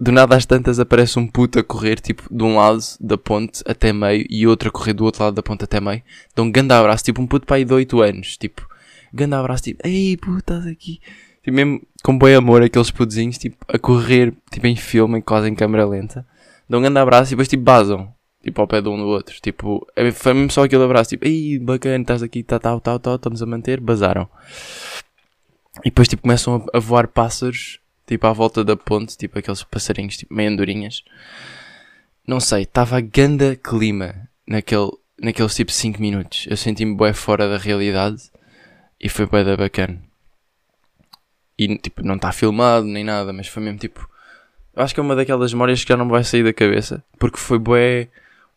Do 0.00 0.12
nada 0.12 0.36
às 0.36 0.46
tantas 0.46 0.78
aparece 0.78 1.18
um 1.18 1.26
puto 1.26 1.58
a 1.58 1.64
correr 1.64 1.98
tipo 1.98 2.32
de 2.32 2.44
um 2.44 2.56
lado 2.56 2.80
da 3.00 3.18
ponte 3.18 3.64
até 3.66 3.92
meio 3.92 4.24
e 4.30 4.46
outro 4.46 4.68
a 4.68 4.70
correr 4.70 4.92
do 4.92 5.04
outro 5.04 5.24
lado 5.24 5.34
da 5.34 5.42
ponte 5.42 5.64
até 5.64 5.80
meio. 5.80 6.00
Então 6.32 6.44
um 6.44 6.52
grande 6.52 6.72
abraço, 6.72 7.02
tipo 7.02 7.20
um 7.20 7.26
puto 7.26 7.44
pai 7.44 7.64
de 7.64 7.74
8 7.74 8.00
anos. 8.02 8.36
Tipo, 8.36 8.64
grande 9.12 9.34
abraço, 9.34 9.64
tipo, 9.64 9.84
ei 9.84 10.16
puto, 10.16 10.38
estás 10.38 10.66
aqui. 10.68 11.00
Tipo, 11.42 11.56
mesmo 11.56 11.82
com 12.02 12.16
bom 12.16 12.26
amor, 12.36 12.62
aqueles 12.62 12.90
pudezinhos, 12.90 13.38
tipo, 13.38 13.56
a 13.68 13.78
correr, 13.78 14.34
tipo, 14.50 14.66
em 14.66 14.76
filme, 14.76 15.22
quase 15.22 15.48
em 15.48 15.54
câmera 15.54 15.86
lenta. 15.86 16.26
Dão 16.68 16.80
um 16.80 16.82
grande 16.82 16.98
abraço 16.98 17.30
e 17.30 17.34
depois, 17.34 17.48
tipo, 17.48 17.62
basam. 17.62 18.12
Tipo, 18.42 18.60
ao 18.60 18.68
pé 18.68 18.80
de 18.80 18.88
um 18.88 18.96
do 18.96 19.06
outro. 19.06 19.34
Tipo, 19.40 19.86
é, 19.96 20.10
foi 20.12 20.34
mesmo 20.34 20.50
só 20.50 20.64
aquele 20.64 20.84
abraço. 20.84 21.10
Tipo, 21.10 21.26
ei, 21.26 21.58
bacana, 21.58 22.02
estás 22.02 22.22
aqui, 22.22 22.42
tal, 22.42 22.60
tal, 22.60 22.80
tal, 22.80 22.98
tal, 22.98 23.14
estamos 23.16 23.42
a 23.42 23.46
manter. 23.46 23.80
Basaram. 23.80 24.28
E 25.80 25.90
depois, 25.90 26.08
tipo, 26.08 26.22
começam 26.22 26.66
a, 26.72 26.78
a 26.78 26.80
voar 26.80 27.08
pássaros, 27.08 27.80
tipo, 28.06 28.26
à 28.26 28.32
volta 28.32 28.64
da 28.64 28.76
ponte. 28.76 29.16
Tipo, 29.16 29.38
aqueles 29.38 29.62
passarinhos, 29.64 30.16
tipo, 30.16 30.34
meio 30.34 30.50
andorinhas. 30.50 31.02
Não 32.26 32.40
sei, 32.40 32.62
estava 32.62 32.98
a 32.98 33.00
ganda 33.00 33.56
clima 33.56 34.28
naquele, 34.46 34.90
naqueles, 35.20 35.54
tipo, 35.54 35.72
5 35.72 36.00
minutos. 36.00 36.46
Eu 36.48 36.56
senti-me 36.56 36.94
bué 36.94 37.12
fora 37.12 37.48
da 37.48 37.58
realidade. 37.58 38.30
E 39.00 39.08
foi 39.08 39.26
bué 39.26 39.44
da 39.44 39.56
bacana. 39.56 40.07
E 41.58 41.76
tipo, 41.76 42.04
não 42.04 42.14
está 42.14 42.30
filmado 42.30 42.86
nem 42.86 43.02
nada, 43.02 43.32
mas 43.32 43.48
foi 43.48 43.62
mesmo 43.62 43.78
tipo. 43.78 44.08
Acho 44.76 44.94
que 44.94 45.00
é 45.00 45.02
uma 45.02 45.16
daquelas 45.16 45.52
memórias 45.52 45.82
que 45.82 45.88
já 45.88 45.96
não 45.96 46.08
vai 46.08 46.22
sair 46.22 46.44
da 46.44 46.52
cabeça. 46.52 47.02
Porque 47.18 47.36
foi 47.36 47.58
bué 47.58 48.08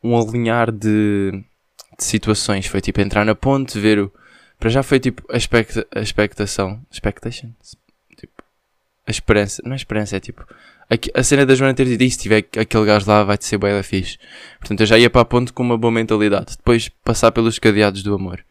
um 0.04 0.16
alinhar 0.16 0.72
de, 0.72 1.32
de 1.98 2.04
situações. 2.04 2.68
Foi 2.68 2.80
tipo 2.80 3.02
entrar 3.02 3.26
na 3.26 3.34
ponte, 3.34 3.80
ver 3.80 4.00
o. 4.00 4.12
Para 4.60 4.70
já 4.70 4.84
foi 4.84 5.00
tipo 5.00 5.24
a, 5.34 5.38
expect, 5.38 5.84
a 5.96 6.00
expectação. 6.00 6.80
Expectation? 6.92 7.50
Tipo. 8.16 8.44
A 9.08 9.10
esperança. 9.10 9.64
Não 9.66 9.74
é 9.74 9.76
esperança, 9.76 10.16
é 10.16 10.20
tipo. 10.20 10.46
A, 10.88 11.20
a 11.20 11.24
cena 11.24 11.44
da 11.44 11.56
Joana 11.56 11.74
ter 11.74 11.86
dito: 11.86 12.08
se 12.12 12.20
tiver 12.20 12.46
aquele 12.56 12.86
gajo 12.86 13.10
lá, 13.10 13.24
vai-te 13.24 13.46
ser 13.46 13.58
bem 13.58 13.74
da 13.74 13.82
fixe. 13.82 14.20
Portanto, 14.60 14.82
eu 14.82 14.86
já 14.86 15.00
ia 15.00 15.10
para 15.10 15.22
a 15.22 15.26
ponte 15.26 15.52
com 15.52 15.64
uma 15.64 15.78
boa 15.78 15.92
mentalidade. 15.92 16.56
Depois 16.56 16.88
passar 16.88 17.32
pelos 17.32 17.58
cadeados 17.58 18.04
do 18.04 18.14
amor. 18.14 18.46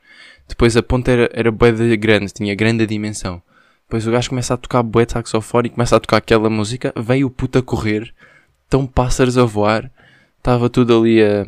Depois 0.48 0.76
a 0.76 0.82
ponte 0.82 1.08
era, 1.08 1.30
era 1.32 1.52
bué 1.52 1.70
grande, 1.96 2.32
tinha 2.32 2.52
grande 2.56 2.84
dimensão. 2.84 3.40
Depois 3.90 4.06
o 4.06 4.12
gajo 4.12 4.28
começa 4.28 4.54
a 4.54 4.56
tocar 4.56 4.84
bué 4.84 5.04
de 5.04 5.10
saxofone 5.10 5.66
e 5.66 5.70
começa 5.70 5.96
a 5.96 6.00
tocar 6.00 6.18
aquela 6.18 6.48
música. 6.48 6.92
Veio 6.96 7.26
o 7.26 7.30
puto 7.30 7.58
a 7.58 7.62
correr. 7.62 8.14
Tão 8.68 8.86
pássaros 8.86 9.36
a 9.36 9.42
voar. 9.42 9.90
Estava 10.38 10.70
tudo 10.70 10.96
ali 10.96 11.20
a, 11.20 11.44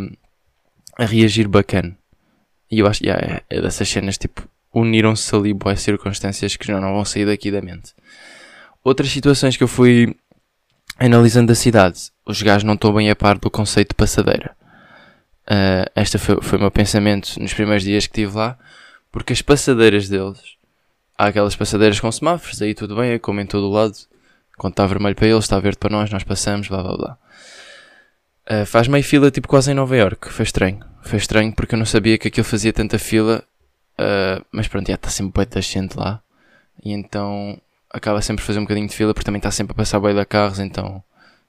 a 0.98 1.04
reagir 1.06 1.46
bacana. 1.46 1.96
E 2.68 2.80
eu 2.80 2.88
acho 2.88 3.04
yeah, 3.04 3.24
é, 3.24 3.42
é 3.48 3.60
dessas 3.60 3.88
cenas, 3.88 4.18
tipo, 4.18 4.42
uniram-se 4.74 5.32
ali 5.36 5.54
boas 5.54 5.80
circunstâncias 5.80 6.56
que 6.56 6.66
já 6.66 6.80
não 6.80 6.92
vão 6.92 7.04
sair 7.04 7.26
daqui 7.26 7.48
da 7.48 7.62
mente. 7.62 7.94
Outras 8.82 9.10
situações 9.10 9.56
que 9.56 9.62
eu 9.62 9.68
fui 9.68 10.12
analisando 10.98 11.46
da 11.46 11.54
cidade. 11.54 12.10
Os 12.26 12.42
gajos 12.42 12.64
não 12.64 12.74
estão 12.74 12.92
bem 12.92 13.08
a 13.08 13.14
par 13.14 13.38
do 13.38 13.48
conceito 13.48 13.90
de 13.90 13.94
passadeira. 13.94 14.50
Uh, 15.46 15.86
este 15.94 16.18
foi, 16.18 16.42
foi 16.42 16.58
o 16.58 16.62
meu 16.62 16.72
pensamento 16.72 17.38
nos 17.38 17.54
primeiros 17.54 17.84
dias 17.84 18.04
que 18.08 18.20
estive 18.20 18.36
lá. 18.36 18.58
Porque 19.12 19.32
as 19.32 19.42
passadeiras 19.42 20.08
deles, 20.08 20.56
há 21.22 21.28
aquelas 21.28 21.54
passadeiras 21.54 22.00
com 22.00 22.10
semáforos, 22.10 22.60
aí 22.60 22.74
tudo 22.74 22.96
bem, 22.96 23.12
é 23.12 23.18
como 23.18 23.40
em 23.40 23.46
todo 23.46 23.68
o 23.68 23.70
lado. 23.70 23.94
Quando 24.58 24.72
está 24.72 24.84
vermelho 24.86 25.14
para 25.14 25.28
eles, 25.28 25.44
está 25.44 25.58
verde 25.60 25.78
para 25.78 25.90
nós, 25.90 26.10
nós 26.10 26.24
passamos, 26.24 26.68
blá 26.68 26.82
blá 26.82 26.96
blá. 26.96 27.18
Uh, 28.50 28.66
faz 28.66 28.88
meio 28.88 29.04
fila, 29.04 29.30
tipo 29.30 29.46
quase 29.46 29.70
em 29.70 29.74
Nova 29.74 29.96
York. 29.96 30.32
Foi 30.32 30.42
estranho. 30.42 30.80
Foi 31.02 31.18
estranho 31.18 31.54
porque 31.54 31.74
eu 31.74 31.78
não 31.78 31.86
sabia 31.86 32.18
que 32.18 32.26
aquilo 32.26 32.44
fazia 32.44 32.72
tanta 32.72 32.98
fila. 32.98 33.44
Uh, 33.92 34.44
mas 34.50 34.66
pronto, 34.66 34.88
já 34.88 34.94
está 34.94 35.10
sempre 35.10 35.44
bem 35.44 35.48
da 35.48 35.60
gente 35.60 35.96
lá. 35.96 36.20
E 36.84 36.92
então 36.92 37.60
acaba 37.88 38.20
sempre 38.20 38.42
a 38.42 38.46
fazer 38.46 38.58
um 38.58 38.62
bocadinho 38.62 38.88
de 38.88 38.94
fila 38.94 39.14
porque 39.14 39.24
também 39.24 39.38
está 39.38 39.50
sempre 39.50 39.72
a 39.72 39.76
passar 39.76 40.00
bem 40.00 40.14
da 40.14 40.24
carros. 40.24 40.58
Então 40.58 41.02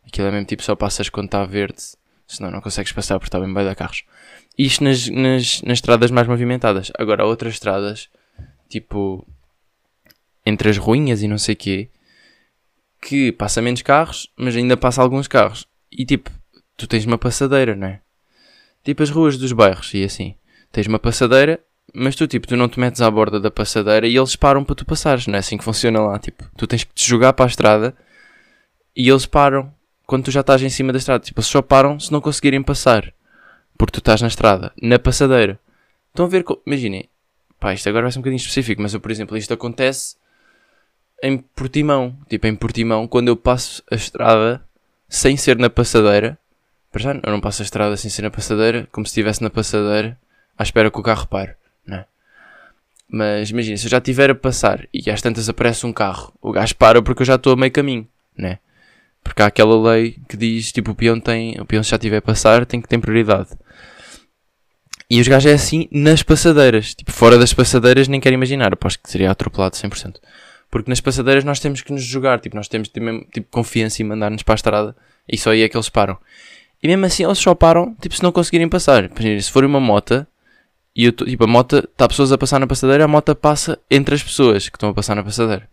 aquilo 0.06 0.28
é 0.28 0.32
mesmo 0.32 0.46
tipo 0.46 0.62
só 0.62 0.76
passas 0.76 1.10
quando 1.10 1.26
está 1.26 1.44
verde. 1.46 1.82
Senão 2.28 2.52
não 2.52 2.62
consegues 2.62 2.92
passar 2.92 3.16
porque 3.16 3.28
está 3.28 3.40
bem 3.40 3.52
bem 3.52 3.66
da 3.66 3.74
carros. 3.74 4.04
Isto 4.56 4.84
nas, 4.84 5.10
nas, 5.10 5.62
nas 5.64 5.78
estradas 5.80 6.12
mais 6.12 6.28
movimentadas. 6.28 6.92
Agora, 6.98 7.26
outras 7.26 7.54
estradas, 7.54 8.08
tipo, 8.70 9.28
entre 10.46 10.70
as 10.70 10.78
ruínas 10.78 11.22
e 11.22 11.28
não 11.28 11.38
sei 11.38 11.56
quê, 11.56 11.90
que 13.02 13.32
passa 13.32 13.62
menos 13.62 13.82
carros, 13.82 14.32
mas 14.38 14.56
ainda 14.56 14.78
passa 14.78 15.02
alguns 15.02 15.28
carros. 15.28 15.68
E 15.92 16.06
tipo, 16.06 16.32
tu 16.78 16.88
tens 16.88 17.06
uma 17.06 17.18
passadeira, 17.18 17.76
não 17.76 17.88
é? 17.88 18.02
Tipo 18.84 19.04
as 19.04 19.10
ruas 19.10 19.38
dos 19.38 19.52
bairros 19.52 19.94
e 19.94 20.04
assim. 20.04 20.36
Tens 20.72 20.88
uma 20.88 21.00
passadeira, 21.00 21.60
mas 21.94 22.16
tu 22.16 22.28
tipo, 22.28 22.48
tu 22.48 22.56
não 22.56 22.68
te 22.68 22.80
metes 22.80 23.02
à 23.02 23.10
borda 23.10 23.40
da 23.40 23.52
passadeira 23.52 24.08
e 24.08 24.16
eles 24.16 24.36
param 24.36 24.64
para 24.64 24.76
tu 24.76 24.86
passares, 24.86 25.28
não 25.28 25.36
é 25.36 25.40
assim 25.40 25.58
que 25.58 25.64
funciona 25.64 26.02
lá. 26.02 26.18
Tipo, 26.20 26.50
tu 26.58 26.66
tens 26.66 26.84
que 26.84 26.94
te 26.94 27.08
jogar 27.08 27.34
para 27.34 27.46
a 27.46 27.48
estrada 27.48 27.96
e 28.96 29.08
eles 29.08 29.26
param 29.26 29.74
quando 30.06 30.26
tu 30.26 30.32
já 30.32 30.42
estás 30.42 30.62
em 30.62 30.70
cima 30.70 30.92
da 30.92 30.98
estrada. 30.98 31.24
Tipo, 31.24 31.40
eles 31.40 31.48
só 31.48 31.62
param 31.62 32.00
se 32.00 32.12
não 32.12 32.22
conseguirem 32.22 32.64
passar 32.64 33.14
porque 33.78 33.94
tu 33.94 34.00
estás 34.00 34.22
na 34.22 34.28
estrada, 34.28 34.72
na 34.82 35.00
passadeira. 35.00 35.60
Estão 36.10 36.26
a 36.26 36.30
ver, 36.30 36.46
imaginem, 36.66 37.10
pá, 37.60 37.74
isto 37.74 37.90
agora 37.90 38.04
vai 38.04 38.12
ser 38.12 38.20
um 38.20 38.22
bocadinho 38.22 38.40
específico, 38.40 38.82
mas 38.82 38.94
eu, 38.94 39.00
por 39.00 39.12
exemplo, 39.12 39.36
isto 39.36 39.54
acontece 39.54 40.16
em 41.24 41.38
Portimão. 41.38 42.16
Tipo, 42.30 42.46
em 42.48 42.56
Portimão, 42.56 43.08
quando 43.08 43.30
eu 43.30 43.38
passo 43.38 43.82
a 43.90 43.96
estrada 43.96 44.62
sem 45.08 45.38
ser 45.38 45.58
na 45.58 45.70
passadeira, 45.70 46.38
para 46.92 47.02
já 47.02 47.14
eu 47.14 47.32
não 47.32 47.40
passo 47.40 47.62
a 47.62 47.66
estrada 47.66 47.96
sem 47.98 48.12
ser 48.12 48.24
na 48.24 48.30
passadeira, 48.30 48.88
como 48.92 49.06
se 49.06 49.12
estivesse 49.12 49.42
na 49.42 49.50
passadeira, 49.50 50.18
à 50.58 50.64
espera 50.64 50.92
que 50.92 51.00
o 51.00 51.04
carro 51.04 51.26
pare, 51.28 51.56
não 51.88 51.98
é? 51.98 52.06
Mas 53.10 53.50
imagina, 53.50 53.78
se 53.78 53.86
eu 53.86 53.92
já 53.92 54.00
estiver 54.00 54.30
a 54.32 54.36
passar 54.36 54.88
e 54.94 55.10
às 55.10 55.22
tantas 55.22 55.48
aparece 55.48 55.86
um 55.86 55.94
carro, 55.94 56.34
o 56.42 56.52
gajo 56.52 56.76
para 56.76 57.02
porque 57.02 57.22
eu 57.22 57.26
já 57.26 57.36
estou 57.36 57.54
a 57.54 57.56
meio 57.56 57.72
caminho, 57.72 58.08
né? 58.38 58.60
Porque 59.24 59.42
há 59.42 59.46
aquela 59.46 59.82
lei 59.92 60.18
que 60.28 60.36
diz, 60.36 60.72
tipo, 60.72 60.92
o 60.92 60.96
peão 60.96 61.20
tem, 61.20 61.60
o 61.60 61.66
peão 61.66 61.82
se 61.82 61.92
já 61.92 61.96
estiver 61.96 62.18
a 62.18 62.22
passar, 62.22 62.66
tem 62.66 62.82
que 62.82 62.88
ter 62.90 63.00
prioridade. 63.00 63.50
E 65.10 65.22
os 65.22 65.28
gajos 65.28 65.52
é 65.52 65.54
assim 65.54 65.88
nas 65.92 66.24
passadeiras. 66.24 66.96
Tipo, 66.96 67.12
fora 67.12 67.38
das 67.38 67.54
passadeiras 67.54 68.08
nem 68.08 68.20
quero 68.20 68.34
imaginar. 68.34 68.74
Aposto 68.74 69.00
que 69.02 69.12
seria 69.12 69.30
atropelado 69.30 69.76
100%. 69.76 70.16
Porque 70.74 70.90
nas 70.90 71.00
passadeiras 71.00 71.44
nós 71.44 71.60
temos 71.60 71.84
que 71.84 71.94
nos 71.94 72.02
jogar. 72.02 72.40
Tipo, 72.40 72.56
nós 72.56 72.68
temos 72.68 72.90
mesmo, 72.96 73.24
tipo, 73.32 73.48
confiança 73.52 74.02
e 74.02 74.06
mandar-nos 74.06 74.42
para 74.42 74.56
a 74.56 74.56
estrada. 74.56 74.96
E 75.30 75.38
só 75.38 75.52
aí 75.52 75.62
é 75.62 75.70
que 75.70 75.78
eles 75.78 75.88
param. 75.88 76.18
E 76.82 76.88
mesmo 76.88 77.06
assim 77.06 77.24
eles 77.24 77.38
só 77.38 77.54
param, 77.54 77.96
tipo, 78.02 78.16
se 78.16 78.24
não 78.24 78.32
conseguirem 78.32 78.68
passar. 78.68 79.08
Se 79.40 79.52
for 79.52 79.64
uma 79.64 79.80
moto 79.80 80.26
e 80.96 81.06
eu 81.06 81.14
tô, 81.14 81.26
tipo, 81.26 81.44
a 81.44 81.48
moto, 81.48 81.78
está 81.78 82.08
pessoas 82.08 82.32
a 82.32 82.40
passar 82.40 82.60
na 82.60 82.66
passadeira, 82.66 83.06
a 83.06 83.08
moto 83.08 83.36
passa 83.36 83.78
entre 83.90 84.16
as 84.16 84.24
pessoas 84.24 84.68
que 84.68 84.76
estão 84.76 84.90
a 84.90 84.96
passar 84.96 85.14
na 85.14 85.24
passadeira. 85.24 85.70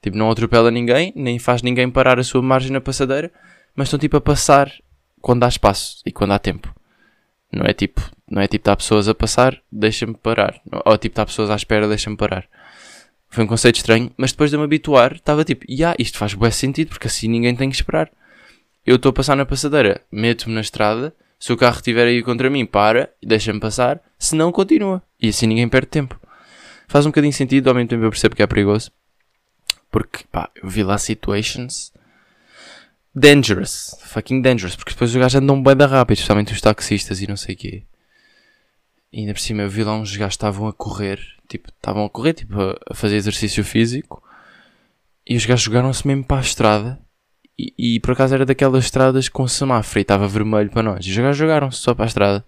Tipo, 0.00 0.16
não 0.16 0.30
atropela 0.30 0.70
ninguém, 0.70 1.12
nem 1.16 1.40
faz 1.40 1.60
ninguém 1.60 1.90
parar 1.90 2.20
a 2.20 2.22
sua 2.22 2.40
margem 2.40 2.70
na 2.70 2.80
passadeira, 2.80 3.28
mas 3.74 3.88
estão 3.88 3.98
tipo 3.98 4.16
a 4.16 4.20
passar 4.20 4.72
quando 5.20 5.42
há 5.42 5.48
espaço 5.48 6.00
e 6.06 6.12
quando 6.12 6.30
há 6.30 6.38
tempo. 6.38 6.72
Não 7.52 7.66
é 7.66 7.72
tipo, 7.72 8.00
não 8.30 8.40
é 8.40 8.46
tipo, 8.46 8.62
está 8.62 8.76
pessoas 8.76 9.08
a 9.08 9.14
passar, 9.16 9.60
deixa-me 9.70 10.14
parar. 10.14 10.60
Ou 10.84 10.96
tipo, 10.96 11.12
está 11.12 11.26
pessoas 11.26 11.50
à 11.50 11.56
espera, 11.56 11.88
deixa-me 11.88 12.16
parar. 12.16 12.46
Foi 13.32 13.44
um 13.44 13.46
conceito 13.46 13.76
estranho, 13.76 14.12
mas 14.14 14.30
depois 14.30 14.50
de 14.50 14.58
me 14.58 14.62
habituar, 14.62 15.14
estava 15.14 15.42
tipo, 15.42 15.64
yeah, 15.66 15.96
isto 15.98 16.18
faz 16.18 16.34
bom 16.34 16.50
sentido, 16.50 16.90
porque 16.90 17.06
assim 17.06 17.28
ninguém 17.28 17.56
tem 17.56 17.70
que 17.70 17.74
esperar. 17.74 18.10
Eu 18.84 18.96
estou 18.96 19.08
a 19.08 19.12
passar 19.14 19.34
na 19.34 19.46
passadeira, 19.46 20.02
meto-me 20.12 20.54
na 20.54 20.60
estrada, 20.60 21.14
se 21.38 21.50
o 21.50 21.56
carro 21.56 21.76
estiver 21.76 22.06
aí 22.06 22.22
contra 22.22 22.50
mim, 22.50 22.66
para, 22.66 23.10
deixa-me 23.22 23.58
passar, 23.58 24.02
se 24.18 24.36
não, 24.36 24.52
continua. 24.52 25.02
E 25.18 25.30
assim 25.30 25.46
ninguém 25.46 25.66
perde 25.66 25.86
tempo. 25.86 26.20
Faz 26.86 27.06
um 27.06 27.08
bocadinho 27.08 27.32
sentido, 27.32 27.68
ao 27.68 27.74
mesmo 27.74 27.88
tempo 27.88 28.04
eu 28.04 28.10
percebo 28.10 28.36
que 28.36 28.42
é 28.42 28.46
perigoso. 28.46 28.92
Porque, 29.90 30.24
pá, 30.30 30.50
eu 30.62 30.68
vi 30.68 30.82
lá 30.82 30.98
situations 30.98 31.90
dangerous. 33.14 33.96
Fucking 34.08 34.42
dangerous. 34.42 34.76
Porque 34.76 34.92
depois 34.92 35.10
os 35.10 35.16
gajos 35.16 35.40
andam 35.40 35.62
bem 35.62 35.74
da 35.74 35.86
rápido, 35.86 36.18
especialmente 36.18 36.52
os 36.52 36.60
taxistas 36.60 37.22
e 37.22 37.26
não 37.26 37.38
sei 37.38 37.54
o 37.54 37.58
quê. 37.58 37.82
E 39.12 39.20
ainda 39.20 39.34
por 39.34 39.40
cima 39.40 39.62
eu 39.62 39.68
vi 39.68 39.84
lá 39.84 39.94
uns 39.94 40.16
gajos 40.16 40.34
estavam 40.34 40.66
a 40.66 40.72
correr, 40.72 41.20
tipo, 41.46 41.68
estavam 41.68 42.04
a 42.04 42.10
correr, 42.10 42.32
tipo, 42.32 42.54
a 42.90 42.94
fazer 42.94 43.16
exercício 43.16 43.62
físico. 43.62 44.22
E 45.26 45.36
os 45.36 45.44
gajos 45.44 45.64
jogaram-se 45.64 46.06
mesmo 46.06 46.24
para 46.24 46.38
a 46.38 46.40
estrada. 46.40 46.98
E, 47.58 47.74
e, 47.96 48.00
por 48.00 48.12
acaso 48.12 48.34
era 48.34 48.46
daquelas 48.46 48.84
estradas 48.84 49.28
com 49.28 49.46
semáforo 49.46 49.98
e 49.98 50.02
estava 50.02 50.26
vermelho 50.26 50.70
para 50.70 50.82
nós. 50.82 51.04
E 51.04 51.10
os 51.10 51.16
gajos 51.16 51.36
jogaram-se 51.36 51.78
só 51.78 51.94
para 51.94 52.06
a 52.06 52.08
estrada. 52.08 52.44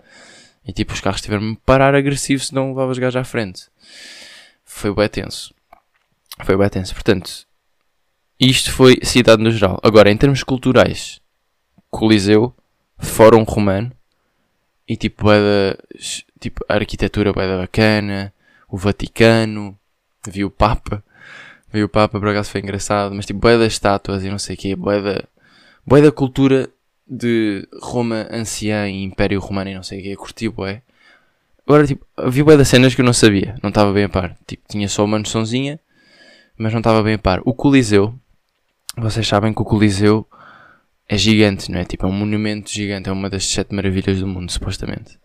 E 0.67 0.73
tipo, 0.73 0.95
os 0.95 1.01
carros 1.01 1.21
tiveram-me 1.21 1.53
a 1.53 1.67
parar 1.67 1.95
agressivo 1.95 2.43
se 2.43 2.55
não 2.55 2.69
levava 2.69 2.93
os 2.93 2.99
gajos 2.99 3.17
à 3.17 3.25
frente. 3.25 3.69
Foi 4.65 4.93
bem 4.95 5.09
tenso. 5.09 5.55
Foi 6.43 6.57
bem 6.57 6.69
tenso. 6.71 6.95
Portanto, 6.95 7.47
isto 8.41 8.73
foi 8.73 8.99
cidade 9.03 9.43
no 9.43 9.51
geral. 9.51 9.79
Agora, 9.83 10.11
em 10.11 10.17
termos 10.17 10.43
culturais, 10.43 11.21
Coliseu, 11.91 12.55
Fórum 12.99 13.43
Romano 13.43 13.93
e 14.89 14.97
tipo, 14.97 15.25
da, 15.25 15.77
tipo 16.41 16.65
a 16.69 16.75
arquitetura 16.75 17.33
bem 17.33 17.49
bacana, 17.57 18.33
o 18.69 18.77
Vaticano, 18.77 19.79
vi 20.29 20.45
o 20.45 20.51
Papa, 20.51 21.03
vi 21.73 21.83
o 21.83 21.89
Papa, 21.89 22.19
por 22.19 22.29
acaso 22.29 22.51
foi 22.51 22.61
engraçado, 22.61 23.15
mas 23.15 23.27
tipo, 23.27 23.41
bué 23.41 23.59
das 23.59 23.73
estátuas 23.73 24.25
e 24.25 24.31
não 24.31 24.39
sei 24.39 24.57
o 24.57 24.59
quê, 24.59 24.77
bué 24.77 25.01
da, 25.01 26.01
da 26.01 26.13
cultura 26.13 26.69
de 27.07 27.67
Roma 27.83 28.27
anciã 28.31 28.89
e 28.89 29.03
Império 29.03 29.41
Romano 29.41 29.71
e 29.71 29.75
não 29.75 29.83
sei 29.83 30.01
o 30.01 30.03
quê, 30.03 30.17
curti 30.17 30.49
bué. 30.49 30.83
Agora, 31.67 31.87
tipo, 31.87 32.05
vi 32.29 32.43
bué 32.43 32.57
das 32.57 32.69
cenas 32.69 32.95
que 32.95 33.01
eu 33.01 33.05
não 33.05 33.13
sabia, 33.13 33.57
não 33.63 33.71
estava 33.71 33.93
bem 33.93 34.05
a 34.05 34.09
par. 34.09 34.37
Tipo, 34.47 34.63
tinha 34.69 34.89
só 34.89 35.05
uma 35.05 35.19
noçãozinha 35.19 35.81
mas 36.57 36.73
não 36.73 36.81
estava 36.81 37.03
bem 37.03 37.15
a 37.15 37.19
par. 37.19 37.41
O 37.45 37.53
Coliseu, 37.53 38.15
vocês 38.97 39.27
sabem 39.27 39.53
que 39.53 39.63
o 39.63 39.65
Coliseu 39.65 40.27
é 41.09 41.17
gigante, 41.17 41.71
não 41.71 41.79
é? 41.79 41.85
Tipo, 41.85 42.07
é 42.07 42.09
um 42.09 42.13
monumento 42.13 42.71
gigante, 42.71 43.09
é 43.09 43.13
uma 43.13 43.29
das 43.29 43.45
sete 43.47 43.75
maravilhas 43.75 44.21
do 44.21 44.27
mundo, 44.27 44.51
supostamente. 44.51 45.19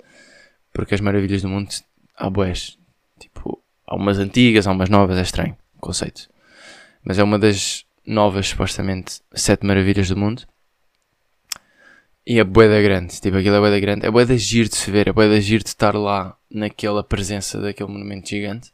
Porque 0.73 0.93
as 0.93 1.01
maravilhas 1.01 1.41
do 1.41 1.49
mundo 1.49 1.69
há 2.15 2.29
boés. 2.29 2.77
Tipo, 3.19 3.61
há 3.87 3.95
umas 3.95 4.19
antigas, 4.19 4.67
há 4.67 4.71
umas 4.71 4.89
novas, 4.89 5.17
é 5.17 5.21
estranho 5.21 5.57
o 5.75 5.79
conceito. 5.79 6.29
Mas 7.03 7.17
é 7.17 7.23
uma 7.23 7.39
das 7.39 7.85
novas, 8.05 8.49
supostamente, 8.49 9.21
sete 9.33 9.65
maravilhas 9.65 10.09
do 10.09 10.17
mundo. 10.17 10.43
E 12.25 12.39
é 12.39 12.43
boeda 12.43 12.79
grande, 12.81 13.19
tipo, 13.19 13.37
aquilo 13.37 13.55
é 13.55 13.59
boeda 13.59 13.79
grande. 13.79 14.05
É 14.05 14.11
boeda 14.11 14.37
giro 14.37 14.69
de 14.69 14.75
se 14.75 14.91
ver, 14.91 15.07
é 15.07 15.13
boeda 15.13 15.39
giro 15.41 15.63
de 15.63 15.69
estar 15.69 15.95
lá 15.95 16.37
naquela 16.51 17.03
presença 17.03 17.59
daquele 17.59 17.89
monumento 17.89 18.29
gigante. 18.29 18.71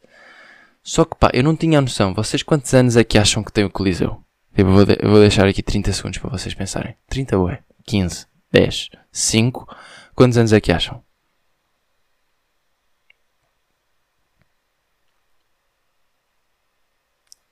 Só 0.84 1.06
que 1.06 1.16
pá, 1.16 1.32
eu 1.34 1.44
não 1.44 1.56
tinha 1.56 1.80
a 1.80 1.82
noção. 1.82 2.14
Vocês 2.14 2.44
quantos 2.44 2.74
anos 2.74 2.98
é 2.98 3.04
que 3.04 3.18
acham 3.18 3.44
que 3.44 3.54
tem 3.54 3.64
o 3.64 3.70
Coliseu? 3.70 4.25
Eu 4.58 4.66
vou, 4.66 4.86
de 4.86 4.96
vou 5.04 5.20
deixar 5.20 5.46
aqui 5.48 5.62
30 5.62 5.92
segundos 5.92 6.18
para 6.18 6.30
vocês 6.30 6.54
pensarem. 6.54 6.96
30 7.10 7.38
ué, 7.40 7.62
15, 7.86 8.26
10, 8.52 8.90
5. 9.12 9.68
Quantos 10.16 10.38
anos 10.38 10.54
é 10.54 10.62
que 10.62 10.72
acham? 10.72 11.04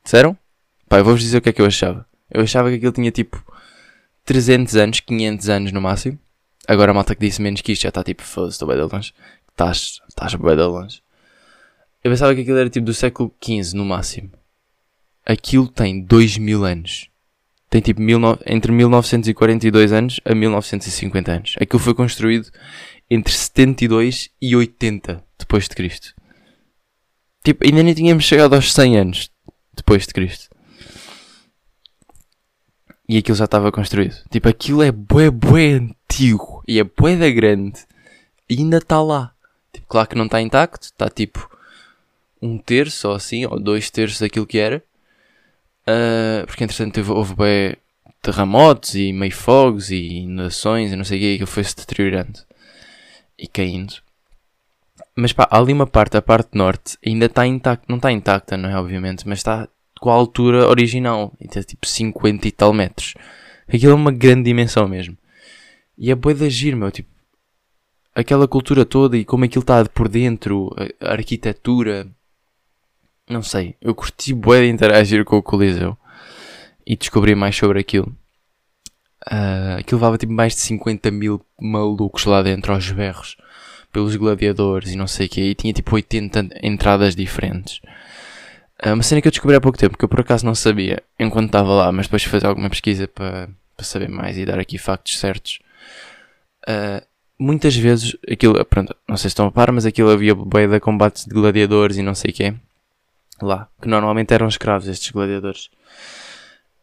Disseram? 0.02 0.38
Pá, 0.88 1.00
eu 1.00 1.04
vou-vos 1.04 1.22
dizer 1.22 1.38
o 1.38 1.42
que 1.42 1.50
é 1.50 1.54
que 1.54 1.62
eu 1.62 1.66
achava. 1.66 2.06
Eu 2.30 2.42
achava 2.44 2.70
que 2.70 2.76
aquilo 2.76 2.94
tinha 2.94 3.12
tipo 3.12 3.44
300 4.24 4.76
anos, 4.78 5.00
500 5.02 5.50
anos 5.50 5.72
no 5.74 5.82
máximo. 5.82 6.18
Agora 6.66 6.92
a 6.92 6.94
malta 6.94 7.14
que 7.16 7.22
disse 7.22 7.42
menos 7.42 7.60
que 7.60 7.74
isto 7.74 7.82
já 7.84 7.90
está 7.90 8.02
tipo, 8.02 8.24
foda-se, 8.24 8.54
estou 8.54 8.68
bem 8.68 8.78
de 8.78 8.84
longe. 8.84 9.14
Estás, 9.50 10.00
estás 10.08 10.36
bem 10.36 10.56
de 10.56 10.64
longe. 10.64 11.04
Eu 12.02 12.12
pensava 12.12 12.34
que 12.34 12.42
aquilo 12.42 12.58
era 12.58 12.70
tipo 12.70 12.86
do 12.86 12.94
século 12.94 13.34
XV 13.44 13.76
no 13.76 13.84
máximo. 13.84 14.32
Aquilo 15.26 15.68
tem 15.68 16.02
2 16.02 16.38
mil 16.38 16.66
anos. 16.66 17.10
Tem 17.70 17.82
tipo 17.82 18.02
mil 18.02 18.20
entre 18.46 18.72
1942 18.72 19.92
anos 19.92 20.20
a 20.24 20.36
1950 20.36 21.32
anos. 21.32 21.56
Aquilo 21.60 21.80
foi 21.80 21.96
construído 21.96 22.52
entre 23.10 23.34
72 23.34 24.30
e 24.42 24.56
80 24.56 25.24
depois 25.40 25.68
de 25.68 25.76
Cristo. 25.76 26.14
Tipo, 27.44 27.66
ainda 27.66 27.84
nem 27.84 27.94
tínhamos 27.94 28.24
chegado 28.24 28.54
aos 28.56 28.72
100 28.72 28.98
anos 28.98 29.32
depois 29.76 30.06
de 30.08 30.14
Cristo. 30.14 30.50
E 33.08 33.18
aquilo 33.18 33.36
já 33.36 33.46
estava 33.46 33.72
construído. 33.72 34.16
Tipo, 34.30 34.48
aquilo 34.48 34.82
é 34.82 34.92
bué, 34.92 35.30
bué 35.30 35.74
antigo. 35.74 36.64
E 36.68 36.80
é 36.80 36.84
bué 36.84 37.16
da 37.18 37.30
grande. 37.30 37.82
E 38.50 38.58
ainda 38.58 38.78
está 38.78 39.02
lá. 39.02 39.34
Tipo, 39.74 39.88
claro 39.88 40.08
que 40.08 40.16
não 40.16 40.26
está 40.26 40.42
intacto. 40.42 40.86
Está 40.86 41.10
tipo 41.10 41.50
um 42.42 42.58
terço 42.58 43.10
ou 43.10 43.16
assim, 43.16 43.46
ou 43.46 43.60
dois 43.60 43.90
terços 43.90 44.20
daquilo 44.20 44.48
que 44.48 44.58
era. 44.58 44.84
Uh, 45.88 46.46
porque 46.46 46.64
entretanto 46.64 46.98
houve, 46.98 47.12
houve 47.12 47.36
bué 47.36 47.78
terremotos 48.22 48.96
e 48.96 49.12
meio 49.12 49.34
fogos 49.34 49.92
e 49.92 50.20
inundações 50.20 50.92
e 50.92 50.96
não 50.96 51.04
sei 51.04 51.18
o 51.18 51.22
que. 51.22 51.28
E 51.28 51.34
aquilo 51.36 51.48
foi-se 51.48 51.76
deteriorando. 51.76 52.40
E 53.38 53.48
caindo. 53.48 53.96
Mas 55.16 55.34
pá, 55.34 55.48
há 55.52 55.58
ali 55.58 55.74
uma 55.74 55.86
parte, 55.86 56.18
a 56.18 56.22
parte 56.22 56.58
norte, 56.58 56.98
ainda 57.06 57.26
está 57.26 57.46
intacta. 57.46 57.86
Não 57.90 57.98
está 57.98 58.12
intacta, 58.12 58.58
não 58.58 58.70
é? 58.70 58.78
Obviamente. 58.78 59.28
Mas 59.28 59.40
está 59.40 59.68
com 60.00 60.10
a 60.10 60.14
altura 60.14 60.68
original. 60.68 61.34
Então, 61.40 61.62
tipo 61.62 61.86
50 61.86 62.48
e 62.48 62.52
tal 62.52 62.74
metros. 62.74 63.14
Aquilo 63.68 63.92
é 63.92 63.96
uma 63.96 64.12
grande 64.12 64.44
dimensão 64.44 64.88
mesmo. 64.88 65.18
E 65.98 66.10
é 66.12 66.16
bué 66.16 66.34
de 66.34 66.46
agir, 66.46 66.76
meu. 66.76 66.92
Tipo, 66.92 67.10
aquela 68.16 68.48
cultura 68.48 68.86
toda 68.86 69.18
e 69.18 69.26
como 69.26 69.46
aquilo 69.46 69.64
está 69.64 69.84
por 69.86 70.08
dentro, 70.08 70.74
a 71.00 71.12
arquitetura. 71.12 72.08
Não 73.30 73.42
sei. 73.42 73.76
Eu 73.82 73.96
curti 73.96 74.34
bué 74.34 74.62
de 74.62 74.70
interagir 74.70 75.24
com 75.24 75.38
o 75.38 75.44
Coliseu. 75.44 75.98
E 76.86 76.96
descobri 76.96 77.34
mais 77.36 77.56
sobre 77.56 77.80
aquilo. 77.80 78.16
Uh, 79.32 79.80
aquilo 79.80 80.00
levava 80.00 80.18
tipo 80.18 80.34
mais 80.34 80.54
de 80.54 80.62
50 80.62 81.10
mil 81.12 81.42
malucos 81.60 82.26
lá 82.26 82.42
dentro 82.42 82.74
aos 82.74 82.92
berros. 82.92 83.38
Pelos 83.92 84.16
gladiadores 84.16 84.92
e 84.92 84.96
não 84.98 85.08
sei 85.08 85.28
o 85.28 85.30
que. 85.30 85.42
E 85.42 85.56
tinha 85.56 85.74
tipo 85.74 85.96
80 85.96 86.50
entradas 86.62 87.16
diferentes. 87.16 87.80
É 88.78 88.92
uma 88.92 89.04
cena 89.04 89.22
que 89.22 89.28
eu 89.28 89.32
descobri 89.32 89.56
há 89.56 89.62
pouco 89.62 89.78
tempo, 89.78 89.98
que 89.98 90.04
eu 90.04 90.10
por 90.10 90.20
acaso 90.20 90.46
não 90.46 90.54
sabia 90.54 91.02
enquanto 91.18 91.46
estava 91.46 91.74
lá, 91.74 91.92
mas 91.92 92.08
depois 92.08 92.24
de 92.24 92.28
fazer 92.28 92.48
alguma 92.48 92.70
pesquisa 92.70 93.08
para, 93.08 93.48
saber 93.80 94.10
mais 94.10 94.38
e 94.38 94.46
dar 94.46 94.60
aqui 94.60 94.78
factos 94.78 95.18
certos. 95.18 95.60
Uh, 96.68 97.02
muitas 97.40 97.76
vezes, 97.78 98.18
aquilo, 98.30 98.64
pronto, 98.66 98.94
não 99.08 99.16
sei 99.16 99.24
se 99.24 99.28
estão 99.30 99.46
a 99.48 99.52
par, 99.52 99.72
mas 99.72 99.86
aquilo 99.86 100.10
havia 100.10 100.36
bem 100.36 100.68
de 100.68 100.80
combates 100.82 101.26
de 101.26 101.34
gladiadores 101.34 101.96
e 101.96 102.02
não 102.02 102.14
sei 102.14 102.32
o 102.32 102.34
quê. 102.34 102.54
Lá, 103.46 103.68
que 103.82 103.88
normalmente 103.88 104.34
eram 104.34 104.48
escravos, 104.48 104.88
estes 104.88 105.12
gladiadores. 105.12 105.70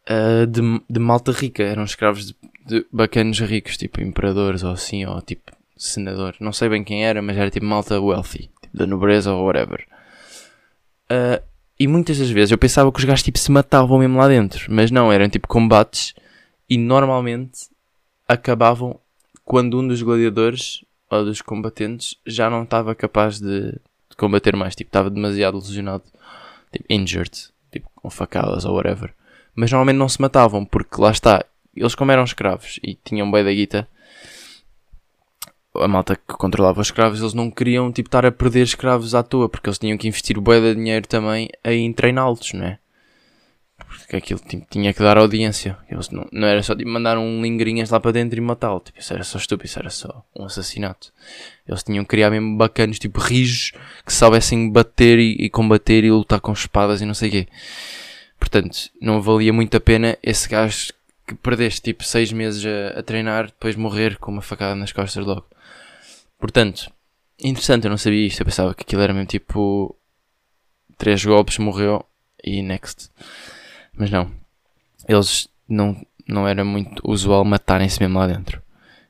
Uh, 0.09 0.47
de, 0.47 0.61
de 0.89 1.01
malta 1.01 1.33
rica, 1.33 1.63
eram 1.63 1.85
escravos 1.85 2.27
de, 2.27 2.37
de 2.67 2.87
bacanos 2.93 3.39
ricos, 3.41 3.77
tipo 3.77 4.01
imperadores 4.01 4.63
ou 4.63 4.73
assim, 4.73 5.05
ou 5.05 5.21
tipo 5.23 5.53
senador. 5.77 6.35
Não 6.41 6.53
sei 6.53 6.69
bem 6.69 6.85
quem 6.85 7.05
era, 7.05 7.23
mas 7.23 7.37
era 7.37 7.51
tipo 7.51 7.67
malta 7.67 8.01
wealthy, 8.01 8.51
tipo 8.61 8.77
da 8.77 8.87
nobreza 8.87 9.33
ou 9.33 9.47
whatever. 9.47 9.87
Uh, 11.11 11.43
e 11.79 11.87
muitas 11.87 12.19
das 12.19 12.31
vezes 12.31 12.53
eu 12.53 12.59
pensava 12.59 12.93
que 12.93 12.99
os 12.99 13.05
gajos 13.05 13.23
tipo 13.23 13.39
se 13.39 13.51
matavam 13.51 13.99
mesmo 13.99 14.19
lá 14.19 14.29
dentro, 14.29 14.67
mas 14.73 14.91
não, 14.91 15.13
eram 15.13 15.29
tipo 15.29 15.49
combates 15.49 16.15
e 16.69 16.77
normalmente 16.77 17.69
acabavam 18.29 19.01
quando 19.45 19.81
um 19.81 19.89
dos 19.89 20.03
gladiadores 20.03 20.85
ou 21.11 21.25
dos 21.25 21.43
combatentes 21.43 22.15
já 22.25 22.49
não 22.49 22.63
estava 22.63 22.95
capaz 22.95 23.41
de, 23.41 23.73
de 23.73 24.17
combater 24.17 24.55
mais, 24.55 24.77
tipo, 24.77 24.89
estava 24.89 25.11
demasiado 25.11 25.59
lesionado, 25.59 26.05
tipo, 26.73 26.85
injured, 26.89 27.49
tipo, 27.71 27.89
com 27.95 28.11
facadas 28.11 28.65
ou 28.65 28.75
whatever. 28.75 29.13
Mas 29.55 29.71
normalmente 29.71 29.99
não 29.99 30.09
se 30.09 30.21
matavam, 30.21 30.65
porque 30.65 31.01
lá 31.01 31.11
está, 31.11 31.45
eles 31.75 31.95
como 31.95 32.13
eram 32.13 32.25
escravos 32.25 32.79
e 32.83 32.95
tinham 32.95 33.31
bem 33.31 33.45
da 33.45 33.53
guita, 33.53 33.89
a 35.75 35.89
malta 35.89 36.17
que 36.17 36.35
controlava 36.35 36.81
os 36.81 36.89
escravos, 36.89 37.21
eles 37.21 37.35
não 37.35 37.51
queriam 37.51 37.93
tipo, 37.93 38.09
estar 38.09 38.27
a 38.27 38.33
perder 38.33 38.63
escravos 38.63 39.15
à 39.15 39.23
toa, 39.23 39.49
porque 39.49 39.69
eles 39.69 39.79
tinham 39.79 39.97
que 39.97 40.09
investir 40.09 40.37
o 40.39 40.43
de 40.43 40.75
dinheiro 40.75 41.07
também 41.07 41.49
em 41.65 41.93
treiná-los, 41.93 42.53
não 42.53 42.65
é? 42.65 42.79
Porque 44.11 44.17
aquilo 44.17 44.41
tipo, 44.41 44.67
tinha 44.69 44.93
que 44.93 45.01
dar 45.01 45.17
audiência. 45.19 45.79
Eles 45.89 46.11
não, 46.11 46.27
não 46.33 46.49
era 46.49 46.61
só 46.65 46.75
tipo, 46.75 46.91
mandar 46.91 47.17
um 47.17 47.41
lingrinhas 47.41 47.91
lá 47.91 48.01
para 48.01 48.11
dentro 48.11 48.37
e 48.37 48.41
matá-lo. 48.41 48.81
Tipo, 48.81 48.99
isso 48.99 49.15
era 49.15 49.23
só 49.23 49.39
estúpido, 49.39 49.67
isso 49.67 49.79
era 49.79 49.89
só 49.89 50.27
um 50.37 50.47
assassinato. 50.47 51.13
Eles 51.65 51.85
tinham 51.85 52.03
que 52.03 52.11
criar 52.11 52.29
mesmo 52.29 52.57
bacanos, 52.57 52.99
tipo 52.99 53.21
rijos, 53.21 53.71
que 54.05 54.13
soubessem 54.13 54.69
bater 54.69 55.21
e, 55.21 55.37
e 55.39 55.49
combater 55.49 56.03
e 56.03 56.11
lutar 56.11 56.41
com 56.41 56.53
espadas 56.53 57.01
e 57.01 57.07
não 57.07 57.15
sei 57.15 57.29
o 57.29 57.33
quê. 57.33 57.49
Portanto, 58.37 58.91
não 59.01 59.23
valia 59.23 59.53
muito 59.53 59.77
a 59.77 59.81
pena 59.81 60.19
esse 60.25 60.49
gajo 60.49 60.93
que 61.25 61.37
perdeste 61.37 61.81
tipo 61.81 62.03
6 62.03 62.33
meses 62.33 62.67
a, 62.67 62.99
a, 62.99 63.03
treinar, 63.05 63.47
depois 63.47 63.77
morrer 63.77 64.19
com 64.19 64.33
uma 64.33 64.43
facada 64.43 64.75
nas 64.75 64.91
costas 64.91 65.25
logo. 65.25 65.47
Portanto, 66.37 66.91
interessante, 67.41 67.85
eu 67.85 67.91
não 67.91 67.97
sabia 67.97 68.27
isto. 68.27 68.41
Eu 68.41 68.47
pensava 68.47 68.75
que 68.75 68.83
aquilo 68.83 69.03
era 69.03 69.15
mesmo 69.15 69.29
tipo. 69.29 69.95
Três 70.99 71.25
golpes, 71.25 71.59
morreu 71.59 72.05
e 72.43 72.61
next. 72.61 73.09
Mas 74.01 74.11
não. 74.11 74.33
Eles 75.07 75.47
não, 75.69 75.95
não 76.27 76.49
era 76.49 76.65
muito 76.65 77.03
usual 77.05 77.45
matarem-se 77.45 78.01
mesmo 78.01 78.19
lá 78.19 78.27
dentro. 78.27 78.63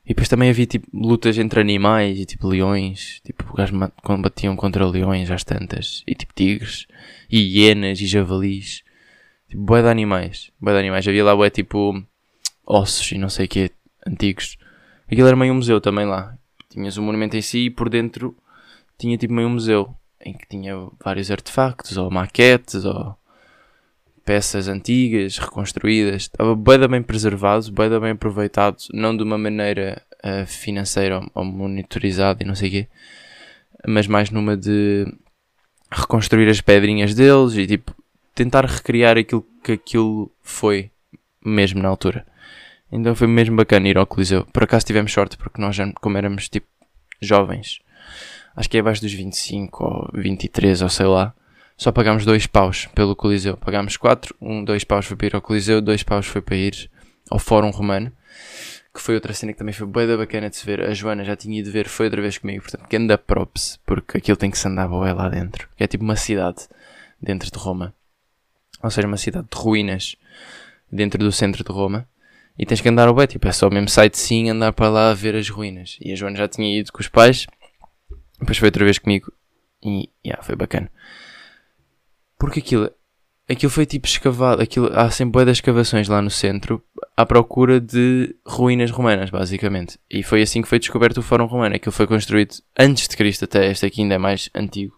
E 0.03 0.09
depois 0.09 0.27
também 0.27 0.49
havia 0.49 0.65
tipo 0.65 0.85
lutas 0.93 1.37
entre 1.37 1.61
animais 1.61 2.19
e 2.19 2.25
tipo 2.25 2.45
leões. 2.45 3.21
Tipo, 3.23 3.45
os 3.45 3.51
gajos 3.51 3.89
combatiam 4.03 4.53
contra 4.57 4.85
leões 4.85 5.31
às 5.31 5.45
tantas. 5.45 6.03
E 6.05 6.13
tipo 6.13 6.33
tigres. 6.33 6.87
E 7.29 7.39
hienas 7.39 8.01
e 8.01 8.05
javalis. 8.05 8.83
Tipo, 9.47 9.63
boé 9.63 9.81
de 9.81 9.87
animais. 9.87 10.51
Boé 10.59 10.73
de 10.73 10.79
animais. 10.79 11.07
Havia 11.07 11.23
lá 11.23 11.33
boé 11.33 11.49
tipo 11.49 12.03
ossos 12.65 13.13
e 13.13 13.17
não 13.17 13.29
sei 13.29 13.45
o 13.45 13.47
que 13.49 13.71
antigos. 14.05 14.57
Aquilo 15.09 15.27
era 15.27 15.37
meio 15.37 15.53
um 15.53 15.57
museu 15.57 15.79
também 15.79 16.05
lá. 16.05 16.37
Tinhas 16.69 16.97
o 16.97 17.01
monumento 17.01 17.37
em 17.37 17.41
si 17.41 17.67
e 17.67 17.69
por 17.69 17.87
dentro 17.87 18.35
tinha 18.97 19.17
tipo 19.17 19.33
meio 19.33 19.47
um 19.47 19.51
museu 19.51 19.95
em 20.19 20.33
que 20.33 20.45
tinha 20.49 20.75
vários 21.01 21.31
artefactos 21.31 21.95
ou 21.95 22.11
maquetes 22.11 22.83
ou 22.83 23.15
peças 24.25 24.67
antigas, 24.67 25.37
reconstruídas. 25.37 26.23
Estava 26.23 26.55
bem, 26.55 26.87
bem 26.87 27.03
preservado, 27.03 27.71
bem, 27.71 27.89
bem 27.99 28.11
aproveitado, 28.11 28.77
não 28.93 29.15
de 29.15 29.23
uma 29.23 29.37
maneira 29.37 30.01
uh, 30.23 30.45
financeira 30.45 31.21
ou, 31.33 31.43
monitorizada 31.43 32.43
e 32.43 32.45
não 32.45 32.55
sei 32.55 32.69
o 32.69 32.71
quê, 32.71 32.87
mas 33.87 34.07
mais 34.07 34.29
numa 34.29 34.55
de 34.55 35.05
reconstruir 35.91 36.49
as 36.49 36.61
pedrinhas 36.61 37.13
deles 37.13 37.55
e 37.55 37.67
tipo 37.67 37.93
tentar 38.33 38.65
recriar 38.65 39.17
aquilo 39.17 39.45
que 39.63 39.73
aquilo 39.73 40.31
foi 40.41 40.89
mesmo 41.43 41.81
na 41.81 41.89
altura. 41.89 42.25
Então 42.91 43.15
foi 43.15 43.27
mesmo 43.27 43.55
bacana 43.55 43.87
ir 43.87 43.97
ao 43.97 44.05
Coliseu. 44.05 44.45
Por 44.45 44.63
acaso 44.63 44.85
tivemos 44.85 45.11
sorte, 45.11 45.37
porque 45.37 45.61
nós, 45.61 45.77
como 46.01 46.17
éramos 46.17 46.49
tipo 46.49 46.67
jovens, 47.21 47.79
acho 48.55 48.69
que 48.69 48.77
é 48.77 48.79
abaixo 48.79 49.01
dos 49.01 49.13
25 49.13 49.83
ou 49.83 50.09
23 50.13 50.81
ou 50.81 50.89
sei 50.89 51.05
lá, 51.05 51.33
só 51.81 51.91
pagámos 51.91 52.25
dois 52.25 52.45
paus 52.45 52.85
pelo 52.93 53.15
Coliseu. 53.15 53.57
Pagámos 53.57 53.97
quatro, 53.97 54.35
um, 54.39 54.63
dois 54.63 54.83
paus 54.83 55.07
foi 55.07 55.17
para 55.17 55.25
ir 55.25 55.35
ao 55.35 55.41
Coliseu, 55.41 55.81
dois 55.81 56.03
paus 56.03 56.27
foi 56.27 56.39
para 56.39 56.55
ir 56.55 56.91
ao 57.27 57.39
Fórum 57.39 57.71
Romano, 57.71 58.11
que 58.93 59.01
foi 59.01 59.15
outra 59.15 59.33
cena 59.33 59.51
que 59.51 59.57
também 59.57 59.73
foi 59.73 59.87
bem 59.87 60.15
bacana 60.15 60.47
de 60.47 60.57
se 60.57 60.63
ver. 60.63 60.81
A 60.81 60.93
Joana 60.93 61.23
já 61.23 61.35
tinha 61.35 61.59
ido 61.59 61.71
ver, 61.71 61.87
foi 61.87 62.05
outra 62.05 62.21
vez 62.21 62.37
comigo, 62.37 62.61
portanto, 62.61 62.87
que 62.87 62.95
anda 62.95 63.17
props, 63.17 63.79
porque 63.83 64.19
aquilo 64.19 64.37
tem 64.37 64.51
que 64.51 64.59
se 64.59 64.67
andar 64.67 64.87
boé 64.87 65.11
lá 65.11 65.27
dentro. 65.27 65.67
Que 65.75 65.83
é 65.83 65.87
tipo 65.87 66.03
uma 66.03 66.15
cidade 66.15 66.67
dentro 67.19 67.49
de 67.49 67.57
Roma. 67.57 67.95
Ou 68.83 68.91
seja, 68.91 69.07
uma 69.07 69.17
cidade 69.17 69.47
de 69.51 69.57
ruínas 69.57 70.15
dentro 70.91 71.17
do 71.17 71.31
centro 71.31 71.63
de 71.63 71.71
Roma 71.71 72.07
e 72.59 72.63
tens 72.63 72.79
que 72.79 72.89
andar 72.89 73.07
ao 73.07 73.13
bué, 73.15 73.25
tipo, 73.25 73.47
é 73.47 73.51
só 73.51 73.67
o 73.67 73.73
mesmo 73.73 73.89
site 73.89 74.19
sim 74.19 74.51
andar 74.51 74.71
para 74.71 74.87
lá 74.87 75.13
ver 75.15 75.35
as 75.35 75.49
ruínas. 75.49 75.97
E 75.99 76.11
a 76.11 76.15
Joana 76.15 76.37
já 76.37 76.47
tinha 76.47 76.79
ido 76.79 76.91
com 76.91 76.99
os 76.99 77.07
pais, 77.07 77.47
depois 78.39 78.59
foi 78.59 78.67
outra 78.67 78.85
vez 78.85 78.99
comigo 78.99 79.33
e 79.83 80.11
yeah, 80.23 80.43
foi 80.43 80.55
bacana. 80.55 80.87
Porque 82.41 82.59
aquilo, 82.59 82.89
aquilo 83.47 83.71
foi 83.71 83.85
tipo 83.85 84.07
escavado, 84.07 84.63
aquilo, 84.63 84.89
há 84.97 85.11
sempre 85.11 85.33
bué 85.33 85.45
das 85.45 85.57
escavações 85.57 86.07
lá 86.07 86.23
no 86.23 86.31
centro 86.31 86.83
à 87.15 87.23
procura 87.23 87.79
de 87.79 88.35
ruínas 88.43 88.89
romanas, 88.89 89.29
basicamente. 89.29 89.99
E 90.09 90.23
foi 90.23 90.41
assim 90.41 90.59
que 90.59 90.67
foi 90.67 90.79
descoberto 90.79 91.19
o 91.19 91.21
Fórum 91.21 91.45
Romano. 91.45 91.75
Aquilo 91.75 91.91
foi 91.91 92.07
construído 92.07 92.55
antes 92.75 93.07
de 93.07 93.15
Cristo, 93.15 93.45
até 93.45 93.69
este 93.69 93.85
aqui 93.85 94.01
ainda 94.01 94.15
é 94.15 94.17
mais 94.17 94.49
antigo. 94.55 94.97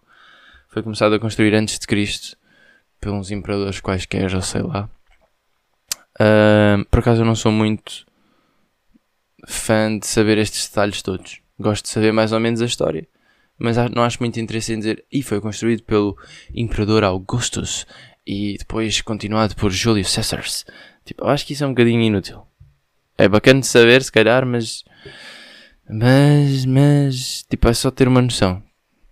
Foi 0.70 0.82
começado 0.82 1.16
a 1.16 1.20
construir 1.20 1.54
antes 1.54 1.78
de 1.78 1.86
Cristo 1.86 2.38
pelos 3.02 3.30
imperadores 3.30 3.82
quaisquer, 3.82 4.34
ou 4.34 4.42
sei 4.42 4.62
lá. 4.62 4.90
Uh, 6.16 6.86
por 6.90 7.00
acaso 7.00 7.24
eu 7.24 7.26
não 7.26 7.36
sou 7.36 7.52
muito 7.52 8.06
fã 9.46 10.00
de 10.00 10.08
saber 10.08 10.38
estes 10.38 10.70
detalhes 10.70 11.02
todos. 11.02 11.42
Gosto 11.60 11.84
de 11.84 11.90
saber 11.90 12.14
mais 12.14 12.32
ou 12.32 12.40
menos 12.40 12.62
a 12.62 12.66
história. 12.66 13.06
Mas 13.58 13.78
não 13.92 14.04
acho 14.04 14.20
muito 14.20 14.40
interesse 14.40 14.74
em 14.74 14.80
dizer 14.80 15.06
e 15.12 15.22
foi 15.22 15.40
construído 15.40 15.84
pelo 15.84 16.18
Imperador 16.54 17.04
Augustus 17.04 17.86
e 18.26 18.58
depois 18.58 19.02
continuado 19.02 19.56
por 19.56 19.72
Júlio 19.72 20.04
César. 20.04 20.44
Tipo, 21.06 21.26
acho 21.28 21.46
que 21.46 21.54
isso 21.54 21.64
é 21.64 21.68
um 21.68 21.72
bocadinho 21.72 22.02
inútil. 22.02 22.42
É 23.18 23.28
bacana 23.28 23.60
de 23.60 23.68
saber, 23.68 24.02
se 24.04 24.12
calhar, 24.12 24.46
mas 24.46 24.84
Mas, 25.90 26.66
mas, 26.66 27.44
tipo, 27.50 27.68
é 27.68 27.74
só 27.74 27.92
ter 27.92 28.08
uma 28.08 28.22
noção. 28.22 28.64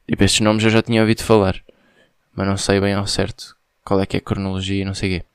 Tipo, 0.08 0.24
estes 0.24 0.42
nomes 0.42 0.64
eu 0.64 0.70
já 0.70 0.82
tinha 0.82 1.02
ouvido 1.02 1.24
falar. 1.24 1.62
Mas 2.34 2.48
não 2.48 2.58
sei 2.58 2.80
bem 2.80 2.94
ao 2.94 3.06
certo 3.06 3.56
qual 3.84 4.00
é 4.00 4.06
que 4.06 4.16
é 4.16 4.20
a 4.20 4.24
cronologia 4.24 4.82
e 4.82 4.86
não 4.86 4.94
sei 4.94 5.18
o 5.18 5.20
quê. 5.20 5.26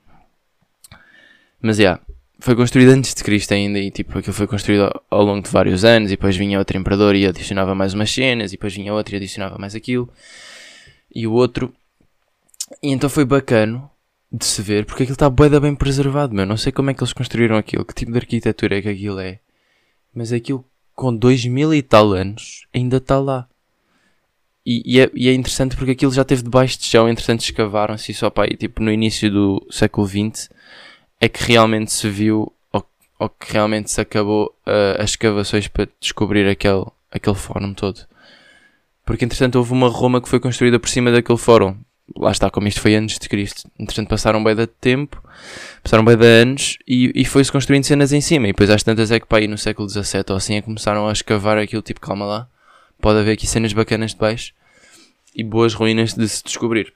Mas, 1.60 1.76
já, 1.76 1.82
yeah, 1.82 2.02
foi 2.38 2.54
construído 2.54 2.90
antes 2.90 3.14
de 3.14 3.24
Cristo 3.24 3.52
ainda 3.52 3.78
e, 3.78 3.90
tipo, 3.90 4.18
aquilo 4.18 4.34
foi 4.34 4.46
construído 4.46 4.84
ao, 4.84 5.04
ao 5.10 5.24
longo 5.24 5.42
de 5.42 5.50
vários 5.50 5.84
anos 5.84 6.10
e 6.10 6.16
depois 6.16 6.36
vinha 6.36 6.58
outro 6.58 6.76
imperador 6.76 7.14
e 7.14 7.26
adicionava 7.26 7.74
mais 7.74 7.94
umas 7.94 8.10
cenas 8.12 8.52
e 8.52 8.56
depois 8.56 8.74
vinha 8.74 8.92
outro 8.92 9.14
e 9.14 9.16
adicionava 9.16 9.58
mais 9.58 9.74
aquilo. 9.74 10.08
E 11.14 11.26
o 11.26 11.32
outro... 11.32 11.72
E 12.82 12.90
então 12.90 13.08
foi 13.08 13.24
bacano 13.24 13.90
de 14.30 14.44
se 14.44 14.60
ver 14.60 14.84
porque 14.84 15.04
aquilo 15.04 15.14
está 15.14 15.30
bem, 15.30 15.48
bem 15.60 15.74
preservado, 15.74 16.34
meu. 16.34 16.44
Não 16.44 16.56
sei 16.56 16.72
como 16.72 16.90
é 16.90 16.94
que 16.94 17.02
eles 17.02 17.12
construíram 17.12 17.56
aquilo, 17.56 17.84
que 17.84 17.94
tipo 17.94 18.12
de 18.12 18.18
arquitetura 18.18 18.78
é 18.78 18.82
que 18.82 18.88
aquilo 18.88 19.18
é. 19.18 19.38
Mas 20.14 20.32
aquilo 20.32 20.64
com 20.94 21.14
dois 21.14 21.44
mil 21.44 21.72
e 21.74 21.82
tal 21.82 22.12
anos 22.12 22.66
ainda 22.74 22.96
está 22.96 23.18
lá. 23.18 23.48
E, 24.64 24.82
e, 24.84 25.00
é, 25.00 25.10
e, 25.14 25.28
é, 25.28 25.32
interessante 25.32 25.76
porque 25.76 25.92
aquilo 25.92 26.12
já 26.12 26.24
teve 26.24 26.42
debaixo 26.42 26.78
de 26.78 26.86
chão, 26.86 27.08
entretanto 27.08 27.42
escavaram-se 27.42 28.12
só 28.12 28.28
para 28.28 28.50
aí, 28.50 28.56
tipo 28.56 28.82
no 28.82 28.90
início 28.90 29.30
do 29.30 29.64
século 29.70 30.08
XX, 30.08 30.50
é 31.20 31.28
que 31.28 31.44
realmente 31.44 31.92
se 31.92 32.08
viu, 32.08 32.52
ou, 32.72 32.84
ou 33.18 33.28
que 33.28 33.52
realmente 33.52 33.90
se 33.90 34.00
acabou 34.00 34.54
uh, 34.66 35.02
as 35.02 35.10
escavações 35.10 35.68
para 35.68 35.88
descobrir 36.00 36.48
aquele, 36.48 36.84
aquele 37.10 37.36
fórum 37.36 37.74
todo. 37.74 38.00
Porque 39.04 39.24
entretanto 39.24 39.56
houve 39.56 39.72
uma 39.72 39.88
Roma 39.88 40.20
que 40.20 40.28
foi 40.28 40.40
construída 40.40 40.78
por 40.78 40.88
cima 40.88 41.12
daquele 41.12 41.38
fórum 41.38 41.76
lá 42.14 42.30
está, 42.30 42.50
como 42.50 42.68
isto 42.68 42.80
foi 42.80 42.94
antes 42.94 43.18
de 43.18 43.28
Cristo. 43.28 43.68
Entretanto, 43.78 44.08
passaram 44.08 44.42
bem 44.42 44.54
de 44.54 44.66
tempo, 44.66 45.22
passaram 45.82 46.04
bem 46.04 46.16
de 46.16 46.26
anos 46.26 46.78
e, 46.86 47.10
e 47.14 47.24
foi-se 47.24 47.50
construindo 47.50 47.84
cenas 47.84 48.12
em 48.12 48.20
cima. 48.20 48.46
E 48.46 48.52
depois, 48.52 48.70
às 48.70 48.82
tantas, 48.82 49.10
é 49.10 49.18
que 49.18 49.26
para 49.26 49.38
aí 49.38 49.48
no 49.48 49.58
século 49.58 49.88
XVII 49.88 50.24
ou 50.30 50.36
assim, 50.36 50.56
é 50.56 50.62
começaram 50.62 51.08
a 51.08 51.12
escavar 51.12 51.58
aquilo, 51.58 51.82
tipo, 51.82 52.00
calma 52.00 52.24
lá, 52.24 52.48
pode 53.00 53.18
haver 53.18 53.32
aqui 53.32 53.46
cenas 53.46 53.72
bacanas 53.72 54.12
de 54.12 54.18
baixo 54.18 54.52
e 55.34 55.42
boas 55.42 55.74
ruínas 55.74 56.14
de 56.14 56.28
se 56.28 56.44
descobrir. 56.44 56.92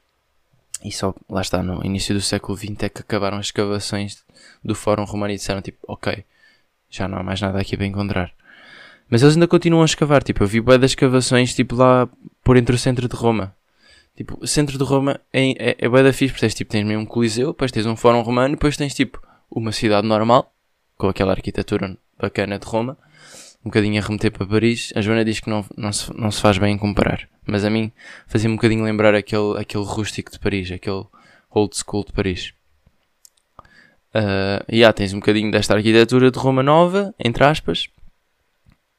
E 0.83 0.91
só, 0.91 1.15
lá 1.29 1.43
está, 1.43 1.63
no 1.63 1.85
início 1.85 2.15
do 2.15 2.21
século 2.21 2.57
XX 2.57 2.85
é 2.85 2.89
que 2.89 3.01
acabaram 3.01 3.39
as 3.39 3.47
escavações 3.47 4.25
do 4.65 4.75
Fórum 4.75 5.05
Romano 5.05 5.33
e 5.33 5.37
disseram, 5.37 5.61
tipo, 5.61 5.79
ok, 5.87 6.25
já 6.89 7.07
não 7.07 7.19
há 7.19 7.23
mais 7.23 7.41
nada 7.41 7.61
aqui 7.61 7.77
para 7.77 7.87
encontrar. 7.87 8.33
Mas 9.09 9.23
eles 9.23 9.35
ainda 9.35 9.49
continuam 9.49 9.83
a 9.83 9.87
escavar, 9.87 10.23
tipo, 10.23 10.43
eu 10.43 10.47
vi 10.47 10.61
bem 10.61 10.79
das 10.79 10.93
escavações, 10.93 11.55
tipo, 11.55 11.75
lá 11.75 12.09
por 12.43 12.57
entre 12.57 12.75
o 12.75 12.79
centro 12.79 13.09
de 13.09 13.15
Roma 13.15 13.55
Tipo, 14.21 14.37
o 14.39 14.47
centro 14.47 14.77
de 14.77 14.85
Roma 14.85 15.19
é, 15.33 15.71
é, 15.71 15.77
é 15.79 15.89
bem 15.89 16.03
da 16.03 16.13
fixe, 16.13 16.35
porque 16.35 16.43
tens, 16.43 16.55
tipo, 16.55 16.71
tens 16.71 16.85
mesmo 16.85 17.05
um 17.05 17.07
coliseu, 17.07 17.53
depois 17.53 17.73
tens 17.73 17.87
um 17.87 17.97
fórum 17.97 18.21
romano, 18.21 18.55
depois 18.55 18.77
tens 18.77 18.95
tipo 18.95 19.19
uma 19.51 19.73
cidade 19.73 20.07
normal, 20.07 20.53
com 20.99 21.09
aquela 21.09 21.33
arquitetura 21.33 21.97
bacana 22.21 22.59
de 22.59 22.67
Roma, 22.67 22.99
um 23.65 23.69
bocadinho 23.69 24.01
a 24.01 24.05
remeter 24.05 24.33
para 24.33 24.47
Paris. 24.47 24.93
A 24.95 25.01
Joana 25.01 25.25
diz 25.25 25.41
que 25.41 25.51
não, 25.51 25.65
não, 25.77 25.93
se, 25.93 26.13
não 26.17 26.31
se 26.31 26.41
faz 26.41 26.59
bem 26.59 26.77
comparar, 26.79 27.29
mas 27.47 27.65
a 27.65 27.71
mim 27.71 27.93
fazia 28.27 28.49
um 28.49 28.57
bocadinho 28.57 28.85
lembrar 28.85 29.15
aquele, 29.15 29.59
aquele 29.59 29.85
rústico 29.85 30.31
de 30.31 30.39
Paris, 30.39 30.71
aquele 30.71 31.05
old 31.51 31.77
school 31.77 32.05
de 32.05 32.13
Paris. 32.13 32.53
Uh, 34.15 34.65
e 34.69 34.85
há, 34.85 34.93
tens 34.93 35.13
um 35.13 35.21
bocadinho 35.21 35.51
desta 35.51 35.75
arquitetura 35.75 36.31
de 36.31 36.39
Roma 36.39 36.63
nova, 36.63 37.15
entre 37.19 37.45
aspas, 37.45 37.89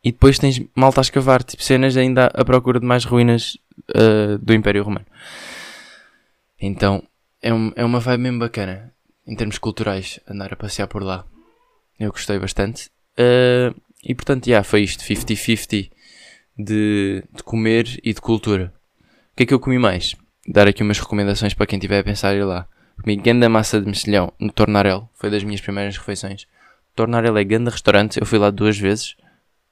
e 0.04 0.12
depois 0.12 0.40
tens 0.40 0.62
malta 0.76 1.02
a 1.02 1.04
escavar, 1.04 1.44
tipo 1.44 1.62
cenas 1.62 1.98
ainda 1.98 2.28
à 2.28 2.46
procura 2.46 2.80
de 2.80 2.86
mais 2.86 3.04
ruínas 3.04 3.58
uh, 3.90 4.38
do 4.40 4.54
Império 4.54 4.84
Romano. 4.84 5.06
Então 6.60 7.04
é, 7.42 7.54
um, 7.54 7.72
é 7.76 7.84
uma 7.84 8.00
vibe 8.00 8.22
mesmo 8.22 8.40
bacana 8.40 8.94
em 9.28 9.36
termos 9.36 9.58
culturais 9.58 10.20
andar 10.28 10.54
a 10.54 10.56
passear 10.56 10.88
por 10.88 11.04
lá. 11.04 11.26
Eu 12.00 12.12
gostei 12.12 12.40
bastante. 12.40 12.90
Uh, 13.14 13.76
e 14.04 14.16
portanto, 14.16 14.48
yeah, 14.48 14.64
foi 14.64 14.82
isto: 14.82 15.04
50-50 15.04 15.90
de, 16.58 17.24
de 17.34 17.44
comer 17.44 18.00
e 18.04 18.14
de 18.14 18.22
cultura. 18.22 18.74
O 19.34 19.36
que 19.36 19.44
é 19.44 19.46
que 19.46 19.54
eu 19.54 19.60
comi 19.60 19.78
mais? 19.78 20.16
Dar 20.48 20.68
aqui 20.68 20.84
umas 20.84 21.00
recomendações 21.00 21.54
para 21.54 21.66
quem 21.66 21.78
estiver 21.78 22.00
a 22.00 22.04
pensar 22.04 22.36
ir 22.36 22.44
lá. 22.44 22.68
Comi 23.02 23.16
ganda 23.16 23.50
massa 23.50 23.80
de 23.80 23.88
mexilhão 23.88 24.34
no 24.40 24.52
Tornarel, 24.52 25.10
foi 25.16 25.30
das 25.30 25.44
minhas 25.44 25.62
primeiras 25.62 25.98
refeições. 25.98 26.48
Tornarel 26.96 27.38
é 27.38 27.44
ganda 27.44 27.72
restaurante, 27.72 28.20
eu 28.20 28.26
fui 28.26 28.38
lá 28.38 28.50
duas 28.52 28.78
vezes, 28.78 29.16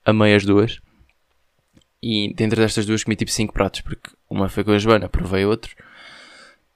amei 0.06 0.34
as 0.34 0.46
duas. 0.46 0.80
E 2.02 2.34
dentro 2.34 2.62
destas 2.62 2.86
duas 2.86 3.04
comi 3.04 3.16
tipo 3.16 3.30
5 3.30 3.54
pratos, 3.54 3.82
porque 3.82 4.10
uma 4.30 4.48
foi 4.48 4.64
com 4.64 4.72
a 4.72 4.78
Joana, 4.78 5.10
provei 5.10 5.46
outro. 5.46 5.76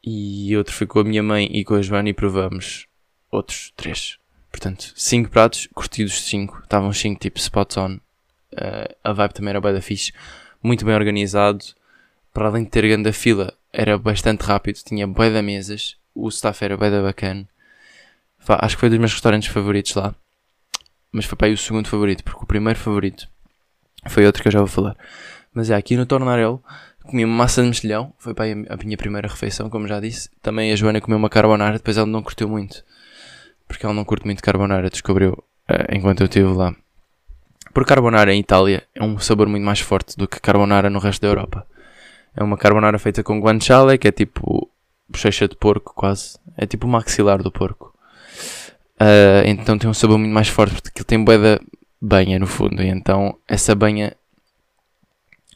E 0.04 0.56
outro 0.58 0.74
foi 0.74 0.86
com 0.86 1.00
a 1.00 1.04
minha 1.04 1.24
mãe 1.24 1.50
e 1.52 1.64
com 1.64 1.76
a 1.76 1.82
Joana 1.82 2.10
e 2.10 2.14
provamos 2.14 2.88
outros 3.32 3.72
3. 3.78 4.18
Portanto, 4.54 4.94
5 4.96 5.32
pratos, 5.32 5.68
curtidos 5.74 6.22
5. 6.22 6.62
Estavam 6.64 6.94
5 6.94 7.20
tipo 7.20 7.40
spot 7.40 7.76
on. 7.78 7.96
Uh, 8.54 8.96
a 9.04 9.12
vibe 9.12 9.34
também 9.34 9.50
era 9.50 9.60
bem 9.60 9.74
da 9.74 9.82
fixe. 9.82 10.14
Muito 10.62 10.86
bem 10.86 10.94
organizado. 10.94 11.66
Para 12.32 12.48
além 12.48 12.64
de 12.64 12.70
ter 12.70 12.88
grande 12.88 13.12
fila, 13.12 13.52
era 13.74 13.98
bastante 13.98 14.44
rápido. 14.44 14.78
Tinha 14.86 15.08
bué 15.08 15.32
da 15.32 15.42
mesas. 15.42 15.98
O 16.14 16.30
staff 16.30 16.64
era 16.64 16.78
bué 16.78 16.92
da 16.92 17.02
bacana. 17.02 17.50
Acho 18.48 18.76
que 18.76 18.80
foi 18.82 18.90
dos 18.90 19.00
meus 19.00 19.12
restaurantes 19.12 19.50
favoritos 19.50 19.96
lá. 19.96 20.14
Mas 21.12 21.26
foi 21.26 21.36
para 21.36 21.48
aí 21.48 21.54
o 21.54 21.58
segundo 21.58 21.88
favorito, 21.88 22.24
porque 22.24 22.44
o 22.44 22.48
primeiro 22.48 22.78
favorito 22.78 23.28
foi 24.08 24.26
outro 24.26 24.42
que 24.42 24.48
eu 24.48 24.52
já 24.52 24.60
vou 24.60 24.68
falar. 24.68 24.96
Mas 25.54 25.70
é, 25.70 25.76
aqui 25.76 25.96
no 25.96 26.06
Tornarelo 26.06 26.64
comi 27.04 27.26
uma 27.26 27.36
massa 27.36 27.62
de 27.62 27.68
mexilhão, 27.68 28.14
foi 28.18 28.34
para 28.34 28.46
a 28.52 28.78
minha 28.78 28.98
primeira 28.98 29.28
refeição, 29.28 29.70
como 29.70 29.88
já 29.88 30.00
disse. 30.00 30.30
Também 30.42 30.72
a 30.72 30.76
Joana 30.76 31.02
comeu 31.02 31.18
uma 31.18 31.30
carbonara, 31.30 31.78
depois 31.78 31.98
ela 31.98 32.08
não 32.08 32.24
curtiu 32.24 32.48
muito. 32.48 32.84
Porque 33.68 33.86
ela 33.86 33.94
não 33.94 34.06
curte 34.06 34.26
muito 34.26 34.42
carbonara, 34.42 34.90
descobriu 34.90 35.32
uh, 35.32 35.96
enquanto 35.96 36.22
eu 36.22 36.26
estive 36.26 36.54
lá. 36.54 36.76
Porque 37.74 37.90
carbonara 37.90 38.34
em 38.34 38.40
Itália 38.40 38.84
é 38.94 39.04
um 39.04 39.18
sabor 39.18 39.48
muito 39.48 39.64
mais 39.64 39.80
forte 39.80 40.16
do 40.16 40.28
que 40.28 40.40
carbonara 40.40 40.90
no 40.90 41.00
resto 41.00 41.22
da 41.22 41.28
Europa. 41.28 41.66
É 42.36 42.44
uma 42.44 42.58
carbonara 42.58 43.00
feita 43.00 43.24
com 43.24 43.40
guanciale, 43.40 43.98
que 43.98 44.08
é 44.08 44.12
tipo 44.12 44.70
bochecha 45.10 45.48
de 45.48 45.56
porco 45.56 45.94
quase. 45.96 46.38
É 46.56 46.66
tipo 46.66 46.86
o 46.86 46.90
maxilar 46.90 47.42
do 47.42 47.52
porco. 47.52 47.94
Uh, 49.02 49.46
então 49.46 49.78
tem 49.78 49.90
um 49.90 49.94
sabor 49.94 50.18
muito 50.18 50.34
mais 50.34 50.48
forte, 50.48 50.82
porque 50.82 51.00
ele 51.00 51.06
tem 51.06 51.24
boeda 51.24 51.60
banha 52.00 52.38
no 52.38 52.48
fundo. 52.48 52.82
E 52.82 52.88
então 52.88 53.38
essa 53.48 53.74
banha 53.74 54.16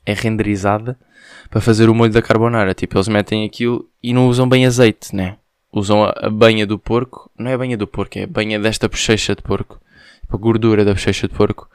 é 0.06 0.14
renderizada 0.14 0.98
para 1.50 1.62
fazer 1.62 1.90
o 1.90 1.96
molho 1.96 2.12
da 2.12 2.22
carbonara. 2.22 2.74
Tipo, 2.74 2.98
eles 2.98 3.08
metem 3.08 3.46
aquilo 3.46 3.88
e 4.02 4.14
não 4.14 4.28
usam 4.28 4.48
bem 4.48 4.66
azeite, 4.66 5.16
né? 5.16 5.38
Usam 5.78 6.04
a, 6.04 6.30
banha 6.30 6.66
do 6.66 6.80
porco, 6.80 7.30
não 7.38 7.52
é 7.52 7.54
a 7.54 7.58
banha 7.58 7.78
do 7.78 7.86
porco, 7.86 8.18
é 8.18 8.24
a 8.24 8.28
banha 8.28 8.60
desta 8.60 8.88
bochecha 8.88 9.36
de 9.36 9.44
porco, 9.44 9.80
tipo 10.22 10.36
a 10.36 10.40
gordura 10.40 10.84
da 10.84 10.92
bochecha 10.92 11.28
de 11.28 11.36
porco, 11.36 11.70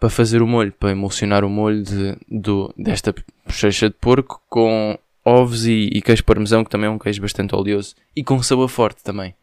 para 0.00 0.10
fazer 0.10 0.42
o 0.42 0.46
molho, 0.46 0.72
para 0.72 0.90
emulsionar 0.90 1.44
o 1.44 1.48
molho 1.48 1.84
de, 1.84 2.16
do, 2.28 2.74
desta 2.76 3.14
bochecha 3.46 3.88
de 3.88 3.94
porco 3.94 4.42
com 4.48 4.98
ovos 5.24 5.66
e, 5.66 5.88
e 5.92 6.02
queijo 6.02 6.24
parmesão, 6.24 6.64
que 6.64 6.70
também 6.70 6.88
é 6.88 6.90
um 6.90 6.98
queijo 6.98 7.22
bastante 7.22 7.54
oleoso, 7.54 7.94
e 8.16 8.24
com 8.24 8.42
sabor 8.42 8.68
forte 8.68 9.04
também. 9.04 9.36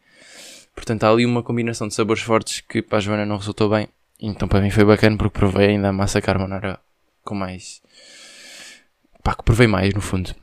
Portanto, 0.74 1.04
há 1.04 1.10
ali 1.10 1.24
uma 1.24 1.42
combinação 1.42 1.88
de 1.88 1.94
sabores 1.94 2.22
fortes 2.22 2.60
que 2.60 2.82
para 2.82 2.98
a 2.98 3.00
Joana 3.00 3.24
não 3.24 3.38
resultou 3.38 3.70
bem. 3.70 3.88
Então 4.20 4.46
para 4.46 4.60
mim 4.60 4.70
foi 4.70 4.84
bacana 4.84 5.16
porque 5.16 5.38
provei 5.38 5.68
ainda 5.68 5.88
a 5.88 5.92
massa 5.92 6.20
carbonara 6.20 6.78
com 7.24 7.34
mais. 7.34 7.80
pá, 9.22 9.34
que 9.34 9.42
provei 9.42 9.66
mais 9.66 9.94
no 9.94 10.02
fundo. 10.02 10.34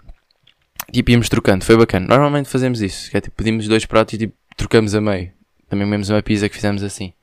Tipo, 0.93 1.09
íamos 1.09 1.27
trocando, 1.27 1.65
foi 1.65 1.75
bacana. 1.75 2.05
Normalmente 2.07 2.47
fazemos 2.47 2.79
isso, 2.79 3.09
que 3.09 3.17
é 3.17 3.21
tipo, 3.21 3.35
pedimos 3.35 3.67
dois 3.67 3.83
pratos 3.83 4.13
e 4.13 4.17
tipo, 4.19 4.35
trocamos 4.55 4.93
a 4.93 5.01
meio. 5.01 5.31
Também 5.67 5.87
mesmo 5.87 6.13
uma 6.13 6.21
pizza 6.21 6.47
que 6.47 6.53
fizemos 6.53 6.83
assim. 6.83 7.13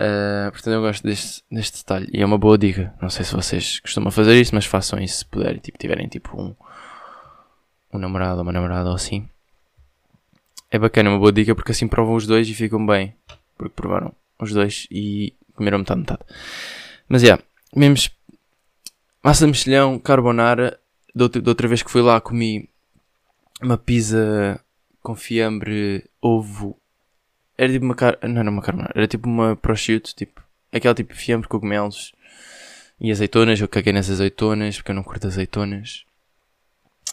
Uh, 0.00 0.50
portanto, 0.50 0.74
eu 0.74 0.80
gosto 0.80 1.04
deste, 1.04 1.44
deste 1.50 1.78
detalhe 1.78 2.08
e 2.10 2.22
é 2.22 2.24
uma 2.26 2.38
boa 2.38 2.56
dica. 2.56 2.94
Não 3.00 3.10
sei 3.10 3.26
se 3.26 3.34
vocês 3.34 3.78
costumam 3.78 4.10
fazer 4.10 4.40
isso, 4.40 4.54
mas 4.54 4.64
façam 4.64 4.98
isso 4.98 5.18
se 5.18 5.26
puderem. 5.26 5.58
Tipo, 5.58 5.76
tiverem 5.76 6.08
tipo 6.08 6.40
um, 6.40 6.56
um 7.92 7.98
namorado 7.98 8.38
ou 8.38 8.42
uma 8.42 8.52
namorada 8.52 8.88
ou 8.88 8.94
assim. 8.94 9.28
É 10.70 10.78
bacana, 10.78 11.10
é 11.10 11.12
uma 11.12 11.18
boa 11.18 11.30
dica 11.30 11.54
porque 11.54 11.72
assim 11.72 11.86
provam 11.86 12.14
os 12.14 12.26
dois 12.26 12.48
e 12.48 12.54
ficam 12.54 12.84
bem. 12.86 13.14
Porque 13.58 13.74
provaram 13.76 14.14
os 14.40 14.50
dois 14.50 14.86
e 14.90 15.34
comeram 15.54 15.78
metade, 15.78 16.00
metade. 16.00 16.22
Mas, 17.06 17.22
é, 17.22 17.26
yeah, 17.26 17.42
comemos 17.70 18.10
massa 19.22 19.44
de 19.44 19.52
mexilhão, 19.52 19.98
carbonara. 19.98 20.80
Da 21.14 21.24
outra, 21.24 21.42
outra 21.46 21.68
vez 21.68 21.82
que 21.82 21.90
fui 21.90 22.02
lá 22.02 22.20
comi 22.20 22.68
uma 23.60 23.76
pizza 23.76 24.60
com 25.02 25.14
fiambre, 25.14 26.04
ovo. 26.20 26.76
Era 27.56 27.72
tipo 27.72 27.84
uma 27.84 27.94
car... 27.94 28.18
Não 28.22 28.40
era 28.40 28.50
uma 28.50 28.62
carbonara, 28.62 28.92
era 28.94 29.06
tipo 29.06 29.28
uma 29.28 29.56
prosciutto, 29.56 30.14
tipo... 30.14 30.42
Aquela 30.72 30.94
tipo 30.94 31.14
fiambre, 31.14 31.48
cogumelos 31.48 32.12
e 33.00 33.10
azeitonas. 33.10 33.60
Eu 33.60 33.68
caguei 33.68 33.92
nas 33.92 34.08
azeitonas 34.08 34.76
porque 34.76 34.90
eu 34.90 34.94
não 34.94 35.02
curto 35.02 35.26
azeitonas. 35.26 36.04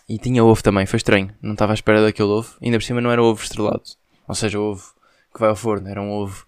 E 0.07 0.17
tinha 0.17 0.43
ovo 0.43 0.63
também, 0.63 0.85
foi 0.85 0.97
estranho. 0.97 1.33
Não 1.41 1.53
estava 1.53 1.73
à 1.73 1.75
espera 1.75 2.01
daquele 2.01 2.29
ovo. 2.29 2.55
Ainda 2.61 2.77
por 2.77 2.83
cima 2.83 3.01
não 3.01 3.11
era 3.11 3.21
ovo 3.21 3.43
estrelado. 3.43 3.83
Ou 4.27 4.35
seja, 4.35 4.59
ovo 4.59 4.93
que 5.33 5.39
vai 5.39 5.49
ao 5.49 5.55
forno. 5.55 5.87
Era 5.87 6.01
um 6.01 6.11
ovo 6.11 6.47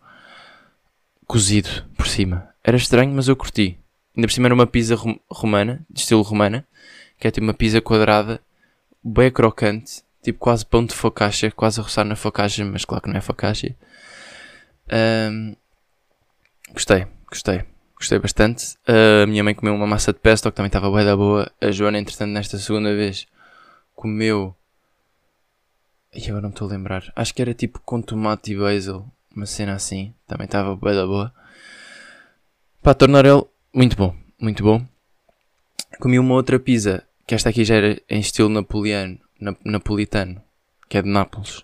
cozido 1.27 1.69
por 1.97 2.07
cima. 2.07 2.49
Era 2.63 2.77
estranho, 2.77 3.13
mas 3.13 3.27
eu 3.27 3.35
curti. 3.35 3.77
Ainda 4.15 4.27
por 4.27 4.33
cima 4.33 4.47
era 4.47 4.53
uma 4.53 4.67
pizza 4.67 4.95
romana, 5.29 5.85
de 5.89 5.99
estilo 5.99 6.21
romana, 6.21 6.65
que 7.21 7.27
é 7.27 7.31
tipo 7.31 7.45
uma 7.45 7.53
pizza 7.53 7.79
quadrada, 7.79 8.41
bem 9.03 9.31
crocante, 9.31 10.03
tipo 10.21 10.39
quase 10.39 10.65
pão 10.65 10.83
de 10.83 10.93
focaccia, 10.93 11.51
quase 11.51 11.79
a 11.79 11.83
roçar 11.83 12.03
na 12.03 12.15
focaccia, 12.15 12.65
mas 12.65 12.83
claro 12.83 13.03
que 13.03 13.09
não 13.09 13.17
é 13.17 13.21
focaccia. 13.21 13.77
Um, 14.91 15.55
gostei, 16.73 17.07
gostei. 17.29 17.63
Gostei 17.95 18.17
bastante. 18.17 18.75
A 18.87 19.27
minha 19.27 19.43
mãe 19.43 19.53
comeu 19.53 19.75
uma 19.75 19.85
massa 19.85 20.11
de 20.11 20.17
pesto 20.17 20.49
que 20.49 20.55
também 20.55 20.69
estava 20.69 20.89
bem 20.91 21.05
da 21.05 21.15
boa. 21.15 21.51
A 21.61 21.69
Joana, 21.69 21.99
entretanto, 21.99 22.31
nesta 22.31 22.57
segunda 22.57 22.95
vez, 22.95 23.27
comeu. 23.93 24.55
E 26.11 26.25
agora 26.27 26.41
não 26.41 26.49
estou 26.49 26.67
a 26.67 26.71
lembrar. 26.71 27.13
Acho 27.15 27.31
que 27.31 27.43
era 27.43 27.53
tipo 27.53 27.79
com 27.81 28.01
tomate 28.01 28.53
e 28.53 28.57
basil. 28.57 29.05
Uma 29.35 29.45
cena 29.45 29.75
assim. 29.75 30.15
Também 30.25 30.45
estava 30.45 30.75
bem 30.75 30.95
da 30.95 31.05
boa. 31.05 31.31
Pá, 32.81 32.95
Tornarel, 32.95 33.47
muito 33.71 33.95
bom. 33.95 34.15
Muito 34.39 34.63
bom. 34.63 34.83
Comi 35.99 36.17
uma 36.17 36.33
outra 36.33 36.59
pizza. 36.59 37.07
Que 37.31 37.35
esta 37.35 37.47
aqui 37.47 37.63
já 37.63 37.75
era 37.75 37.97
em 38.09 38.19
estilo 38.19 38.49
napoleano. 38.49 39.17
napolitano. 39.63 40.43
Que 40.89 40.97
é 40.97 41.01
de 41.01 41.07
Nápoles. 41.07 41.59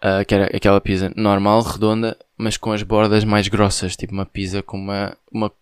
Uh, 0.00 0.24
que 0.26 0.34
era 0.34 0.46
aquela 0.46 0.80
pizza 0.80 1.12
normal, 1.14 1.60
redonda, 1.60 2.16
mas 2.38 2.56
com 2.56 2.72
as 2.72 2.82
bordas 2.82 3.22
mais 3.22 3.48
grossas, 3.48 3.94
tipo 3.94 4.14
uma 4.14 4.24
pizza 4.24 4.62
com 4.62 4.78
uma, 4.78 5.14
uma, 5.30 5.52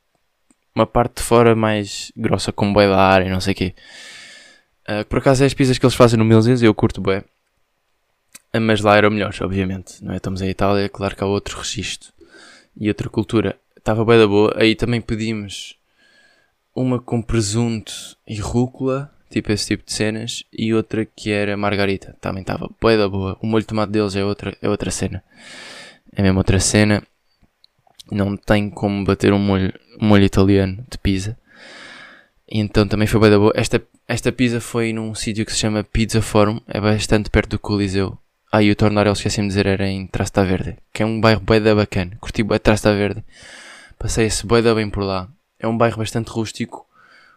uma 0.72 0.86
parte 0.86 1.16
de 1.16 1.22
fora 1.24 1.56
mais 1.56 2.12
grossa, 2.16 2.52
com 2.52 2.72
boi 2.72 2.86
da 2.86 3.02
área, 3.02 3.28
não 3.28 3.40
sei 3.40 3.52
o 3.52 3.56
quê. 3.56 3.74
Uh, 4.88 5.04
por 5.06 5.18
acaso 5.18 5.42
é 5.42 5.46
as 5.46 5.54
pizzas 5.54 5.76
que 5.76 5.84
eles 5.84 5.96
fazem 5.96 6.16
no 6.16 6.24
Milzias 6.24 6.62
e 6.62 6.66
eu 6.66 6.72
curto 6.72 7.00
bem. 7.00 7.18
Uh, 8.54 8.60
mas 8.60 8.80
lá 8.80 8.96
eram 8.96 9.10
melhores, 9.10 9.40
obviamente. 9.40 10.04
Não 10.04 10.12
é? 10.12 10.18
Estamos 10.18 10.40
em 10.40 10.48
Itália, 10.48 10.88
claro 10.88 11.16
que 11.16 11.24
há 11.24 11.26
outro 11.26 11.58
registro 11.58 12.12
e 12.76 12.86
outra 12.86 13.08
cultura. 13.08 13.58
Estava 13.76 14.04
bem 14.04 14.20
da 14.20 14.28
boa. 14.28 14.54
Aí 14.56 14.76
também 14.76 15.00
pedimos 15.00 15.79
uma 16.80 16.98
com 16.98 17.20
presunto 17.20 17.92
e 18.26 18.36
rúcula 18.36 19.10
tipo 19.30 19.52
esse 19.52 19.68
tipo 19.68 19.86
de 19.86 19.92
cenas, 19.92 20.44
e 20.52 20.74
outra 20.74 21.06
que 21.06 21.30
era 21.30 21.56
Margarita, 21.56 22.16
também 22.20 22.42
estava 22.42 22.68
bué 22.80 22.98
da 22.98 23.08
boa. 23.08 23.38
O 23.40 23.46
molho 23.46 23.62
de 23.62 23.68
tomate 23.68 23.92
deles 23.92 24.16
é 24.16 24.24
outra, 24.24 24.56
é 24.60 24.68
outra 24.68 24.90
cena. 24.90 25.22
É 26.12 26.20
mesmo 26.20 26.38
outra 26.38 26.58
cena. 26.58 27.02
Não 28.10 28.36
tem 28.36 28.68
como 28.68 29.04
bater 29.04 29.32
um 29.32 29.38
molho, 29.38 29.72
um 30.00 30.06
molho 30.06 30.24
italiano 30.24 30.84
de 30.90 30.98
pizza. 30.98 31.38
E 32.50 32.58
então 32.58 32.86
também 32.88 33.06
foi 33.06 33.20
bué 33.20 33.30
da 33.30 33.38
boa. 33.38 33.52
Esta, 33.54 33.80
esta 34.08 34.32
pizza 34.32 34.60
foi 34.60 34.92
num 34.92 35.14
sítio 35.14 35.46
que 35.46 35.52
se 35.52 35.58
chama 35.58 35.84
Pizza 35.84 36.20
Forum, 36.20 36.60
é 36.66 36.80
bastante 36.80 37.30
perto 37.30 37.50
do 37.50 37.58
Coliseu. 37.60 38.18
Ah, 38.52 38.64
e 38.64 38.70
o 38.72 38.74
Tornarel, 38.74 39.12
esqueci-me 39.12 39.46
de 39.46 39.50
dizer, 39.50 39.66
era 39.66 39.88
em 39.88 40.08
Trasta 40.08 40.44
Verde, 40.44 40.76
que 40.92 41.04
é 41.04 41.06
um 41.06 41.20
bairro 41.20 41.40
bué 41.40 41.60
da 41.60 41.72
bacana. 41.72 42.16
Curti 42.20 42.42
bué 42.42 42.58
Trasta 42.58 42.92
Verde. 42.92 43.22
Passei 43.96 44.26
esse 44.26 44.44
bué 44.44 44.60
da 44.60 44.74
bem 44.74 44.90
por 44.90 45.04
lá. 45.04 45.28
É 45.60 45.68
um 45.68 45.76
bairro 45.76 45.98
bastante 45.98 46.30
rústico, 46.30 46.86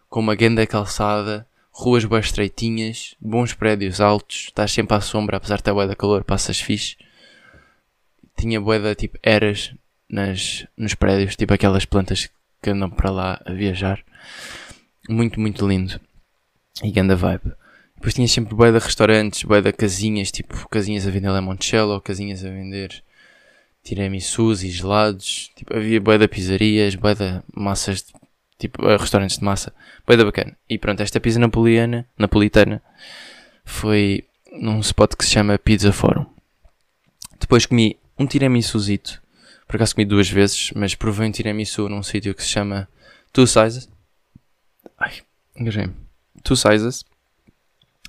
com 0.08 0.18
uma 0.18 0.34
grande 0.34 0.66
calçada, 0.66 1.46
ruas 1.70 2.04
bem 2.04 2.18
estreitinhas, 2.18 3.14
bons 3.20 3.52
prédios 3.52 4.00
altos, 4.00 4.44
estás 4.46 4.72
sempre 4.72 4.96
à 4.96 5.00
sombra, 5.00 5.36
apesar 5.36 5.56
de 5.56 5.60
estar 5.60 5.74
bué 5.74 5.86
da 5.86 5.94
calor, 5.94 6.24
passas 6.24 6.58
fixe. 6.58 6.96
Tinha 8.36 8.60
bué 8.60 8.78
da 8.78 8.94
tipo 8.94 9.18
eras 9.22 9.74
nas, 10.08 10.66
nos 10.76 10.94
prédios, 10.94 11.36
tipo 11.36 11.52
aquelas 11.52 11.84
plantas 11.84 12.30
que 12.62 12.70
andam 12.70 12.90
para 12.90 13.10
lá 13.10 13.42
a 13.44 13.52
viajar. 13.52 14.02
Muito, 15.08 15.38
muito 15.38 15.68
lindo. 15.68 16.00
E 16.82 16.90
ganda 16.90 17.14
vibe. 17.14 17.52
Depois 17.94 18.14
tinha 18.14 18.26
sempre 18.26 18.54
bué 18.54 18.72
de 18.72 18.78
restaurantes, 18.78 19.44
bué 19.44 19.60
de 19.60 19.72
casinhas, 19.72 20.30
tipo 20.30 20.68
casinhas 20.68 21.06
a 21.06 21.10
vender 21.10 21.30
limoncello, 21.30 22.00
casinhas 22.00 22.42
a 22.44 22.48
vender 22.48 23.02
tiramisus 23.84 24.64
e 24.64 24.70
gelados. 24.70 25.52
Tipo, 25.54 25.76
havia 25.76 26.00
bué 26.00 26.18
de 26.18 26.26
pizzarias, 26.26 26.96
bué 26.96 27.14
de 27.14 27.42
massas 27.54 28.02
de 28.02 28.12
tipo 28.58 28.82
uh, 28.82 28.96
restaurantes 28.96 29.38
de 29.38 29.44
massa, 29.44 29.72
bem 30.06 30.16
da 30.16 30.24
bacana. 30.24 30.56
E 30.68 30.78
pronto, 30.78 31.00
esta 31.02 31.20
pizza 31.20 31.38
napolitana, 31.38 32.08
napolitana 32.18 32.82
foi 33.64 34.24
num 34.52 34.80
spot 34.80 35.14
que 35.16 35.24
se 35.24 35.32
chama 35.32 35.58
Pizza 35.58 35.92
Forum. 35.92 36.26
Depois 37.38 37.66
comi 37.66 37.98
um 38.18 38.26
tiramisuzito, 38.26 39.20
por 39.66 39.76
acaso 39.76 39.94
comi 39.94 40.04
duas 40.04 40.28
vezes, 40.28 40.70
mas 40.74 40.94
provei 40.94 41.28
um 41.28 41.32
tiramisu 41.32 41.88
num 41.88 42.02
sítio 42.02 42.34
que 42.34 42.42
se 42.42 42.48
chama 42.48 42.88
Two 43.32 43.46
Sizes. 43.46 43.88
Ai, 44.98 45.20
enganei-me. 45.56 45.94
Two 46.42 46.56
Sizes. 46.56 47.04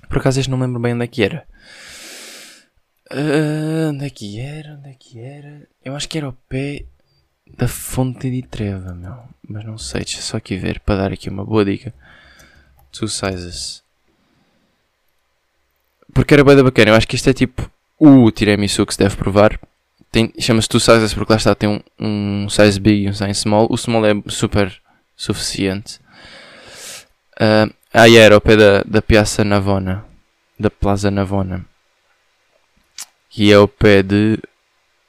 Por 0.08 0.18
acaso 0.18 0.38
este 0.38 0.50
não 0.50 0.60
lembro 0.60 0.80
bem 0.80 0.94
onde 0.94 1.04
é 1.04 1.08
que 1.08 1.22
era. 1.22 1.46
Uh, 3.10 3.90
onde 3.90 4.04
é 4.04 4.10
que 4.10 4.40
era? 4.40 4.74
Onde 4.74 4.90
é 4.90 4.94
que 4.94 5.20
era? 5.20 5.62
Eu 5.84 5.94
acho 5.94 6.08
que 6.08 6.18
era 6.18 6.26
ao 6.26 6.32
pé 6.48 6.84
da 7.56 7.68
fonte 7.68 8.30
de 8.30 8.42
treva, 8.42 8.94
meu. 8.94 9.16
Mas 9.48 9.64
não 9.64 9.78
sei, 9.78 10.00
deixa 10.02 10.20
só 10.20 10.36
aqui 10.36 10.56
ver 10.56 10.80
para 10.80 10.96
dar 10.96 11.12
aqui 11.12 11.28
uma 11.28 11.44
boa 11.44 11.64
dica. 11.64 11.94
Two 12.90 13.08
sizes. 13.08 13.82
Porque 16.12 16.34
era 16.34 16.42
bem 16.42 16.62
bacana. 16.62 16.90
Eu 16.90 16.94
acho 16.94 17.06
que 17.06 17.14
isto 17.14 17.30
é 17.30 17.32
tipo 17.32 17.70
o 17.98 18.30
tiramisu 18.30 18.84
que 18.84 18.94
se 18.94 18.98
deve 18.98 19.16
provar. 19.16 19.58
Chama-se 20.40 20.68
two 20.68 20.80
sizes 20.80 21.12
porque 21.12 21.32
lá 21.32 21.36
está, 21.36 21.54
tem 21.54 21.68
um, 21.68 21.80
um 22.00 22.48
size 22.48 22.80
big 22.80 23.04
e 23.04 23.08
um 23.08 23.12
size 23.12 23.34
small. 23.34 23.68
O 23.70 23.76
small 23.76 24.04
é 24.06 24.14
super 24.28 24.74
suficiente. 25.14 26.00
Uh, 27.38 27.72
aí 27.92 28.16
era 28.16 28.34
ao 28.34 28.40
pé 28.40 28.56
da, 28.56 28.82
da 28.82 29.02
Piazza 29.02 29.44
Navona. 29.44 30.04
Da 30.58 30.70
Plaza 30.70 31.10
Navona. 31.10 31.64
E 33.36 33.52
é 33.52 33.54
ao 33.54 33.68
pé 33.68 34.02
de, 34.02 34.38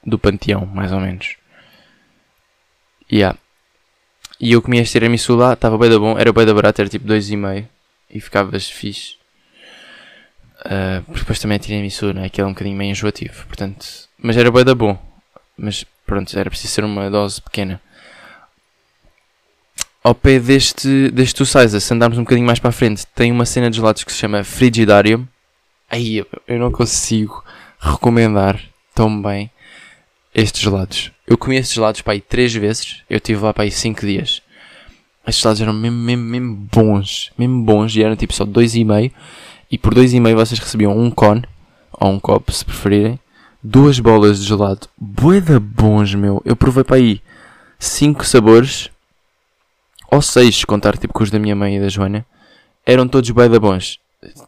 do 0.05 0.19
Panteão, 0.19 0.65
mais 0.65 0.91
ou 0.91 0.99
menos. 0.99 1.37
Yeah. 3.11 3.37
E 4.39 4.51
eu 4.51 4.61
comia 4.61 4.81
este 4.81 4.93
tiramisu 4.93 5.35
lá, 5.35 5.53
estava 5.53 5.77
bem 5.77 5.89
da 5.89 5.97
bom, 5.97 6.17
era 6.17 6.31
bem 6.33 6.45
da 6.45 6.53
barato, 6.53 6.81
era 6.81 6.89
tipo 6.89 7.07
2,5 7.07 7.65
e 8.09 8.19
ficavas 8.19 8.69
fixe. 8.69 9.15
Uh, 10.65 11.13
depois 11.13 11.39
também 11.39 11.55
é 11.55 11.59
tiramisu, 11.59 12.13
não 12.13 12.23
é? 12.23 12.29
Que 12.29 12.41
é 12.41 12.45
um 12.45 12.49
bocadinho 12.49 12.75
meio 12.75 12.91
enjoativo, 12.91 13.45
portanto. 13.47 13.85
Mas 14.17 14.35
era 14.35 14.51
bem 14.51 14.63
da 14.63 14.75
bom. 14.75 14.99
Mas 15.57 15.85
pronto, 16.05 16.37
era 16.37 16.49
preciso 16.49 16.73
ser 16.73 16.83
uma 16.83 17.09
dose 17.09 17.41
pequena. 17.41 17.81
Ao 20.03 20.13
pé 20.13 20.39
deste, 20.39 21.09
deste 21.11 21.45
size, 21.45 21.81
se 21.81 21.93
andarmos 21.93 22.17
um 22.17 22.23
bocadinho 22.23 22.45
mais 22.45 22.59
para 22.59 22.69
a 22.69 22.73
frente, 22.73 23.05
tem 23.07 23.31
uma 23.31 23.45
cena 23.45 23.69
de 23.69 23.77
gelados 23.77 24.03
que 24.03 24.11
se 24.11 24.17
chama 24.17 24.43
Frigidarium. 24.43 25.27
Aí 25.89 26.25
eu 26.47 26.59
não 26.59 26.71
consigo 26.71 27.43
recomendar 27.87 28.59
tão 28.93 29.21
bem 29.21 29.49
estes 30.33 30.61
gelados. 30.61 31.11
Eu 31.25 31.37
comi 31.37 31.57
estes 31.57 31.73
gelados 31.73 32.01
para 32.01 32.13
aí 32.13 32.21
3 32.21 32.53
vezes. 32.55 33.03
Eu 33.09 33.17
estive 33.17 33.41
lá 33.41 33.53
para 33.53 33.63
aí 33.63 33.71
5 33.71 34.01
dias. 34.01 34.41
Estes 35.25 35.41
gelados 35.41 35.61
eram 35.61 35.73
mesmo, 35.73 35.97
mesmo, 35.97 36.23
mesmo 36.23 36.55
bons. 36.71 37.31
Mesmo 37.37 37.63
bons. 37.63 37.95
E 37.95 38.03
eram 38.03 38.15
tipo 38.15 38.33
só 38.33 38.45
2,5. 38.45 39.11
E 39.69 39.77
por 39.77 39.93
2,5 39.93 40.35
vocês 40.35 40.59
recebiam 40.59 40.97
um 40.97 41.11
cone. 41.11 41.43
Ou 41.91 42.11
um 42.11 42.19
copo, 42.19 42.51
se 42.51 42.63
preferirem. 42.63 43.19
Duas 43.63 43.99
bolas 43.99 44.39
de 44.39 44.45
gelado. 44.45 44.87
Boeda 44.97 45.59
bons, 45.59 46.13
meu. 46.13 46.41
Eu 46.45 46.55
provei 46.55 46.83
para 46.83 46.97
aí 46.97 47.21
5 47.79 48.23
sabores. 48.25 48.89
Ou 50.09 50.21
6, 50.21 50.63
contar 50.63 50.97
tipo 50.97 51.13
com 51.13 51.23
os 51.23 51.31
da 51.31 51.39
minha 51.39 51.55
mãe 51.55 51.75
e 51.75 51.79
da 51.81 51.89
Joana. 51.89 52.25
Eram 52.85 53.07
todos 53.07 53.29
boeda 53.31 53.59
bons. 53.59 53.99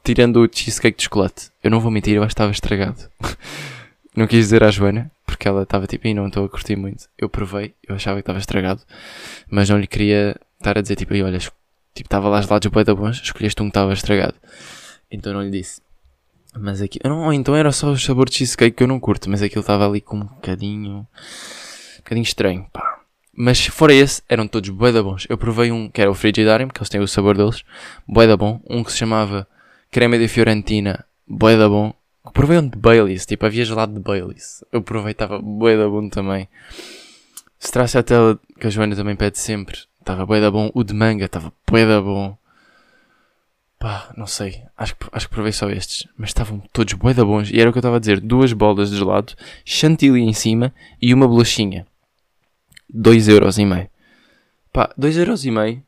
Tirando 0.03 0.41
o 0.41 0.49
cheesecake 0.51 0.97
de 0.97 1.03
chocolate. 1.03 1.51
Eu 1.63 1.71
não 1.71 1.80
vou 1.80 1.91
mentir, 1.91 2.15
eu 2.15 2.23
acho 2.23 2.30
que 2.30 2.34
estava 2.34 2.51
estragado. 2.51 3.09
não 4.15 4.27
quis 4.27 4.45
dizer 4.45 4.63
à 4.63 4.71
Joana 4.71 5.11
porque 5.25 5.47
ela 5.47 5.63
estava 5.63 5.88
tipo, 5.88 6.07
e 6.07 6.13
não 6.13 6.27
estou 6.27 6.43
a 6.43 6.49
curtir 6.49 6.75
muito. 6.75 7.07
Eu 7.17 7.30
provei, 7.30 7.73
eu 7.88 7.95
achava 7.95 8.17
que 8.17 8.21
estava 8.21 8.39
estragado, 8.39 8.82
mas 9.49 9.69
não 9.69 9.80
lhe 9.80 9.88
queria 9.88 10.36
estar 10.57 10.77
a 10.77 10.82
dizer 10.82 10.95
tipo, 10.95 11.13
e 11.13 11.23
olha, 11.23 11.38
tipo, 11.38 11.53
estava 11.97 12.27
lá 12.27 12.41
gelados 12.41 12.69
o 12.69 12.84
da 12.84 12.95
bons, 12.95 13.21
escolheste 13.21 13.61
um 13.61 13.65
que 13.65 13.69
estava 13.69 13.93
estragado. 13.93 14.36
Então 15.09 15.32
não 15.32 15.41
lhe 15.41 15.51
disse. 15.51 15.82
Mas 16.57 16.82
aqui, 16.82 16.99
não, 17.03 17.32
então 17.32 17.55
era 17.55 17.71
só 17.71 17.91
o 17.91 17.97
sabor 17.97 18.27
de 18.27 18.36
cheesecake 18.36 18.75
que 18.75 18.84
eu 18.84 18.88
não 18.88 18.99
curto, 18.99 19.30
mas 19.30 19.41
aquilo 19.41 19.61
estava 19.61 19.88
ali 19.88 20.01
com 20.01 20.17
um 20.17 20.25
bocadinho, 20.25 20.91
um 20.99 21.97
bocadinho 21.97 22.23
estranho, 22.23 22.67
pá. 22.73 22.99
Mas 23.32 23.67
fora 23.67 23.93
esse, 23.93 24.21
eram 24.27 24.47
todos 24.47 24.69
bué 24.69 24.91
da 24.91 25.01
bons. 25.01 25.25
Eu 25.30 25.38
provei 25.38 25.71
um 25.71 25.89
que 25.89 26.01
era 26.01 26.11
o 26.11 26.13
Frigidarium, 26.13 26.67
que 26.67 26.80
eles 26.80 26.89
têm 26.89 26.99
o 26.99 27.07
sabor 27.07 27.38
deles, 27.38 27.63
bué 28.05 28.27
da 28.27 28.36
bom. 28.36 28.59
Um 28.69 28.84
que 28.84 28.91
se 28.91 28.97
chamava 28.97 29.47
Crema 29.91 30.19
de 30.19 30.27
Fiorentina, 30.27 31.03
bué 31.27 31.57
da 31.57 31.67
bom. 31.67 31.93
Provei 32.31 32.59
um 32.59 32.67
de 32.67 32.77
Baileys, 32.77 33.25
tipo, 33.25 33.45
havia 33.45 33.65
gelado 33.65 33.93
de 33.93 33.99
Baileys. 33.99 34.63
Eu 34.71 34.81
aproveitava 34.81 35.39
bué 35.41 35.75
da 35.75 35.89
bom 35.89 36.07
também. 36.09 36.47
Até 37.97 38.15
que 38.59 38.67
a 38.67 38.69
Joana 38.69 38.95
também 38.95 39.15
pede 39.15 39.39
sempre, 39.39 39.79
estava 39.99 40.27
bué 40.27 40.39
da 40.39 40.51
bom. 40.51 40.69
O 40.75 40.83
de 40.83 40.93
manga 40.93 41.25
estava 41.25 41.51
bué 41.67 41.87
da 41.87 41.99
bom. 41.99 42.37
Pá, 43.79 44.13
não 44.15 44.27
sei. 44.27 44.61
Acho, 44.77 44.95
acho 45.11 45.27
que 45.27 45.33
provei 45.33 45.51
só 45.51 45.67
estes. 45.71 46.07
Mas 46.15 46.29
estavam 46.29 46.61
todos 46.71 46.93
bué 46.93 47.15
da 47.15 47.25
bons. 47.25 47.49
E 47.49 47.59
era 47.59 47.69
o 47.69 47.73
que 47.73 47.79
eu 47.79 47.81
estava 47.81 47.95
a 47.95 47.99
dizer. 47.99 48.19
Duas 48.19 48.53
bolas 48.53 48.91
de 48.91 48.97
gelado, 48.97 49.33
chantilly 49.65 50.21
em 50.21 50.33
cima 50.33 50.71
e 51.01 51.15
uma 51.15 51.27
bolachinha. 51.27 51.87
2 52.93 53.27
euros 53.27 53.57
e 53.57 53.65
meio. 53.65 53.89
Pá, 54.71 54.93
2 54.95 55.17
euros 55.17 55.45
e 55.45 55.51
meio 55.51 55.83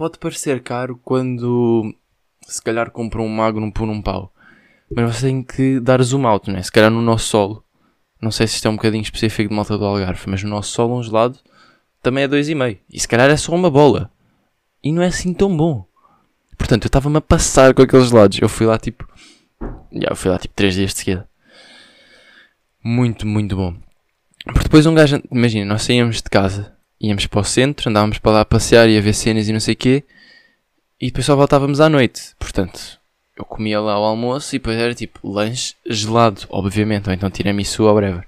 pode 0.00 0.18
parecer 0.18 0.62
caro 0.62 0.98
quando 1.04 1.94
se 2.52 2.62
calhar 2.62 2.90
compra 2.90 3.20
um 3.20 3.28
magno 3.28 3.72
por 3.72 3.88
um 3.88 4.00
pau. 4.02 4.32
Mas 4.94 5.16
você 5.16 5.26
tem 5.26 5.42
que 5.42 5.78
dar 5.80 6.02
zoom 6.02 6.26
out, 6.26 6.50
né? 6.50 6.62
Se 6.62 6.72
calhar 6.72 6.90
no 6.90 7.00
nosso 7.00 7.26
solo. 7.26 7.64
Não 8.20 8.30
sei 8.30 8.46
se 8.46 8.56
isto 8.56 8.66
é 8.66 8.70
um 8.70 8.76
bocadinho 8.76 9.02
específico 9.02 9.48
de 9.48 9.54
malta 9.54 9.78
do 9.78 9.84
Algarve, 9.84 10.24
mas 10.26 10.42
no 10.42 10.50
nosso 10.50 10.72
solo, 10.72 10.98
um 10.98 11.02
gelado, 11.02 11.38
também 12.02 12.24
é 12.24 12.28
2,5. 12.28 12.78
E 12.92 13.00
se 13.00 13.08
calhar 13.08 13.30
é 13.30 13.36
só 13.36 13.54
uma 13.54 13.70
bola. 13.70 14.10
E 14.82 14.92
não 14.92 15.02
é 15.02 15.06
assim 15.06 15.32
tão 15.32 15.56
bom. 15.56 15.86
Portanto, 16.58 16.84
eu 16.84 16.88
estava-me 16.88 17.16
a 17.16 17.20
passar 17.20 17.72
com 17.72 17.82
aqueles 17.82 18.08
gelados. 18.08 18.38
Eu 18.40 18.48
fui 18.48 18.66
lá 18.66 18.78
tipo. 18.78 19.08
Já, 19.92 20.08
eu 20.10 20.16
fui 20.16 20.30
lá 20.30 20.38
tipo 20.38 20.54
3 20.54 20.74
dias 20.74 20.92
de 20.92 20.98
seguida. 20.98 21.28
Muito, 22.82 23.26
muito 23.26 23.56
bom. 23.56 23.74
Porque 24.44 24.64
depois 24.64 24.86
um 24.86 24.94
gajo. 24.94 25.22
Imagina, 25.30 25.64
nós 25.64 25.82
saímos 25.82 26.16
de 26.16 26.28
casa 26.28 26.80
íamos 27.00 27.26
para 27.26 27.40
o 27.40 27.44
centro, 27.44 27.88
andávamos 27.88 28.18
para 28.18 28.32
lá 28.32 28.40
a 28.42 28.44
passear 28.44 28.88
e 28.88 28.98
a 28.98 29.00
ver 29.00 29.14
cenas 29.14 29.48
e 29.48 29.52
não 29.52 29.60
sei 29.60 29.74
o 29.74 29.76
quê, 29.76 30.04
e 31.00 31.06
depois 31.06 31.24
só 31.24 31.34
voltávamos 31.34 31.80
à 31.80 31.88
noite. 31.88 32.34
Portanto, 32.38 33.00
eu 33.36 33.44
comia 33.44 33.80
lá 33.80 33.98
o 33.98 34.04
almoço 34.04 34.54
e 34.54 34.58
depois 34.58 34.76
era 34.76 34.94
tipo 34.94 35.26
lanche 35.26 35.74
gelado, 35.86 36.42
obviamente, 36.50 37.08
ou 37.08 37.14
então 37.14 37.30
tiramisu 37.30 37.84
ou 37.84 37.94
whatever. 37.94 38.26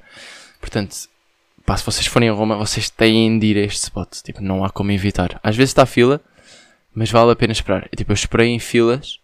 Portanto, 0.59 0.97
pá, 1.67 1.77
se 1.77 1.85
vocês 1.85 2.07
forem 2.07 2.31
a 2.31 2.33
Roma, 2.33 2.57
vocês 2.57 2.89
têm 2.89 3.39
de 3.39 3.47
ir 3.47 3.59
a 3.59 3.63
este 3.63 3.83
spot. 3.83 4.23
Tipo, 4.23 4.41
não 4.41 4.65
há 4.65 4.71
como 4.71 4.91
evitar. 4.91 5.39
Às 5.43 5.55
vezes 5.55 5.71
está 5.71 5.85
fila, 5.85 6.21
mas 6.95 7.11
vale 7.11 7.33
a 7.33 7.37
pena 7.37 7.53
esperar. 7.53 7.89
Eu, 7.93 7.97
tipo, 7.97 8.13
eu 8.13 8.15
esperei 8.15 8.49
em 8.49 8.59
filas 8.59 9.19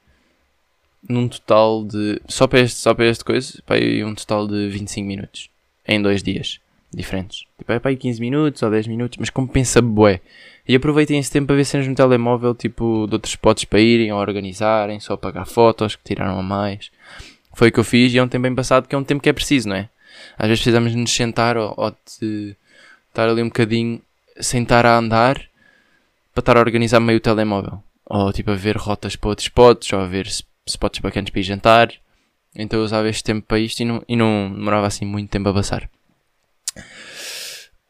num 1.08 1.26
total 1.26 1.84
de. 1.84 2.20
Só 2.28 2.46
para 2.46 2.60
este, 2.60 2.78
só 2.78 2.92
para 2.92 3.06
este 3.06 3.24
coisa, 3.24 3.62
pá, 3.64 3.76
um 4.04 4.14
total 4.14 4.46
de 4.46 4.68
25 4.68 5.06
minutos. 5.06 5.48
Em 5.86 6.02
dois 6.02 6.22
dias 6.22 6.60
diferentes. 6.92 7.44
Tipo, 7.56 7.72
é 7.72 7.78
para 7.78 7.90
aí 7.90 7.96
15 7.96 8.20
minutos 8.20 8.62
ou 8.62 8.70
10 8.70 8.86
minutos, 8.88 9.18
mas 9.18 9.30
compensa 9.30 9.80
bué. 9.80 10.20
E 10.68 10.76
aproveitem 10.76 11.18
esse 11.18 11.30
tempo 11.30 11.46
para 11.46 11.56
ver 11.56 11.64
cenas 11.64 11.88
no 11.88 11.94
telemóvel, 11.94 12.54
tipo, 12.54 13.06
de 13.08 13.14
outros 13.14 13.32
spots 13.32 13.64
para 13.64 13.80
irem 13.80 14.12
ou 14.12 14.18
organizarem, 14.18 15.00
só 15.00 15.16
pagar 15.16 15.46
fotos 15.46 15.96
que 15.96 16.04
tiraram 16.04 16.38
a 16.38 16.42
mais. 16.42 16.90
Foi 17.54 17.68
o 17.68 17.72
que 17.72 17.80
eu 17.80 17.84
fiz 17.84 18.12
e 18.12 18.18
é 18.18 18.22
um 18.22 18.28
tempo 18.28 18.42
bem 18.42 18.54
passado, 18.54 18.86
que 18.86 18.94
é 18.94 18.98
um 18.98 19.02
tempo 19.02 19.22
que 19.22 19.30
é 19.30 19.32
preciso, 19.32 19.70
não 19.70 19.76
é? 19.76 19.88
Às 20.36 20.48
vezes 20.48 20.62
precisamos 20.62 20.94
nos 20.94 21.10
sentar 21.10 21.56
ou, 21.56 21.72
ou 21.74 21.90
de 22.20 22.54
estar 23.08 23.28
ali 23.28 23.42
um 23.42 23.46
bocadinho 23.48 24.00
sem 24.40 24.62
estar 24.62 24.84
a 24.84 24.98
andar 24.98 25.42
para 26.34 26.40
estar 26.40 26.56
a 26.56 26.60
organizar 26.60 27.00
meio 27.00 27.16
o 27.16 27.20
telemóvel. 27.20 27.82
Ou 28.04 28.32
tipo 28.32 28.50
a 28.50 28.54
ver 28.54 28.76
rotas 28.76 29.16
para 29.16 29.30
outros 29.30 29.46
spots, 29.46 29.92
ou 29.92 30.00
a 30.00 30.06
ver 30.06 30.26
spots 30.66 31.00
bacanas 31.00 31.30
para 31.30 31.40
ir 31.40 31.44
jantar. 31.44 31.92
Então 32.54 32.78
eu 32.78 32.84
usava 32.84 33.08
este 33.08 33.24
tempo 33.24 33.46
para 33.46 33.58
isto 33.58 33.80
e 33.80 33.84
não, 33.84 34.02
e 34.06 34.16
não 34.16 34.52
demorava 34.52 34.86
assim 34.86 35.06
muito 35.06 35.30
tempo 35.30 35.48
a 35.48 35.54
passar. 35.54 35.88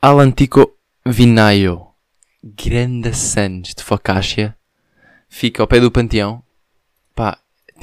Alantico 0.01 0.77
Vinaio. 1.05 1.88
Grande 2.57 3.15
Sands 3.15 3.75
de 3.75 3.83
Focaccia. 3.83 4.57
Fica 5.29 5.63
ao 5.63 5.67
pé 5.67 5.81
do 5.81 5.91
panteão. 5.91 6.43
Pá, 7.15 7.39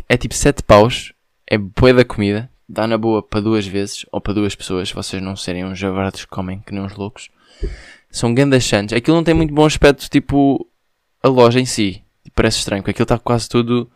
é 0.09 0.17
tipo 0.17 0.33
7 0.33 0.63
paus. 0.63 1.13
É 1.45 1.57
boa 1.57 1.93
da 1.93 2.05
comida. 2.05 2.49
Dá 2.67 2.87
na 2.87 2.97
boa 2.97 3.21
para 3.21 3.41
duas 3.41 3.67
vezes. 3.67 4.05
Ou 4.11 4.19
para 4.19 4.33
duas 4.33 4.55
pessoas. 4.55 4.91
Vocês 4.91 5.21
não 5.21 5.35
serem 5.35 5.65
uns 5.65 5.77
javardos 5.77 6.25
que 6.25 6.31
comem 6.31 6.61
que 6.65 6.73
nem 6.73 6.83
uns 6.83 6.95
loucos. 6.95 7.29
São 8.09 8.33
grandes 8.33 8.65
Sands. 8.65 8.93
Aquilo 8.93 9.17
não 9.17 9.23
tem 9.23 9.33
muito 9.33 9.53
bom 9.53 9.65
aspecto. 9.65 10.09
Tipo, 10.09 10.67
a 11.21 11.27
loja 11.27 11.59
em 11.59 11.65
si. 11.65 12.01
Parece 12.33 12.59
estranho. 12.59 12.81
Porque 12.81 12.91
aquilo 12.91 13.03
está 13.03 13.19
quase 13.19 13.47
tudo 13.47 13.89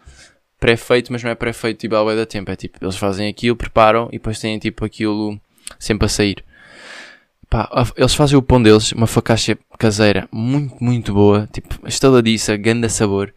pré-feito. 0.59 1.11
Mas 1.11 1.23
não 1.23 1.31
é 1.31 1.35
pré-feito 1.35 1.79
tipo 1.79 1.95
ao 1.95 2.15
da 2.15 2.25
tempo. 2.25 2.51
É 2.51 2.55
tipo, 2.55 2.77
eles 2.83 2.97
fazem 2.97 3.27
aquilo, 3.27 3.55
preparam. 3.55 4.07
E 4.09 4.17
depois 4.17 4.39
têm 4.39 4.59
tipo 4.59 4.85
aquilo 4.85 5.39
sempre 5.79 6.05
a 6.05 6.09
sair. 6.09 6.43
Pá, 7.49 7.67
eles 7.97 8.13
fazem 8.13 8.37
o 8.37 8.43
pão 8.43 8.61
deles, 8.61 8.91
uma 8.91 9.07
focaccia 9.07 9.57
caseira 9.79 10.29
muito, 10.31 10.83
muito 10.83 11.13
boa, 11.13 11.49
tipo, 11.51 11.87
estaladiça, 11.87 12.55
ganda 12.55 12.87
sabor, 12.87 13.33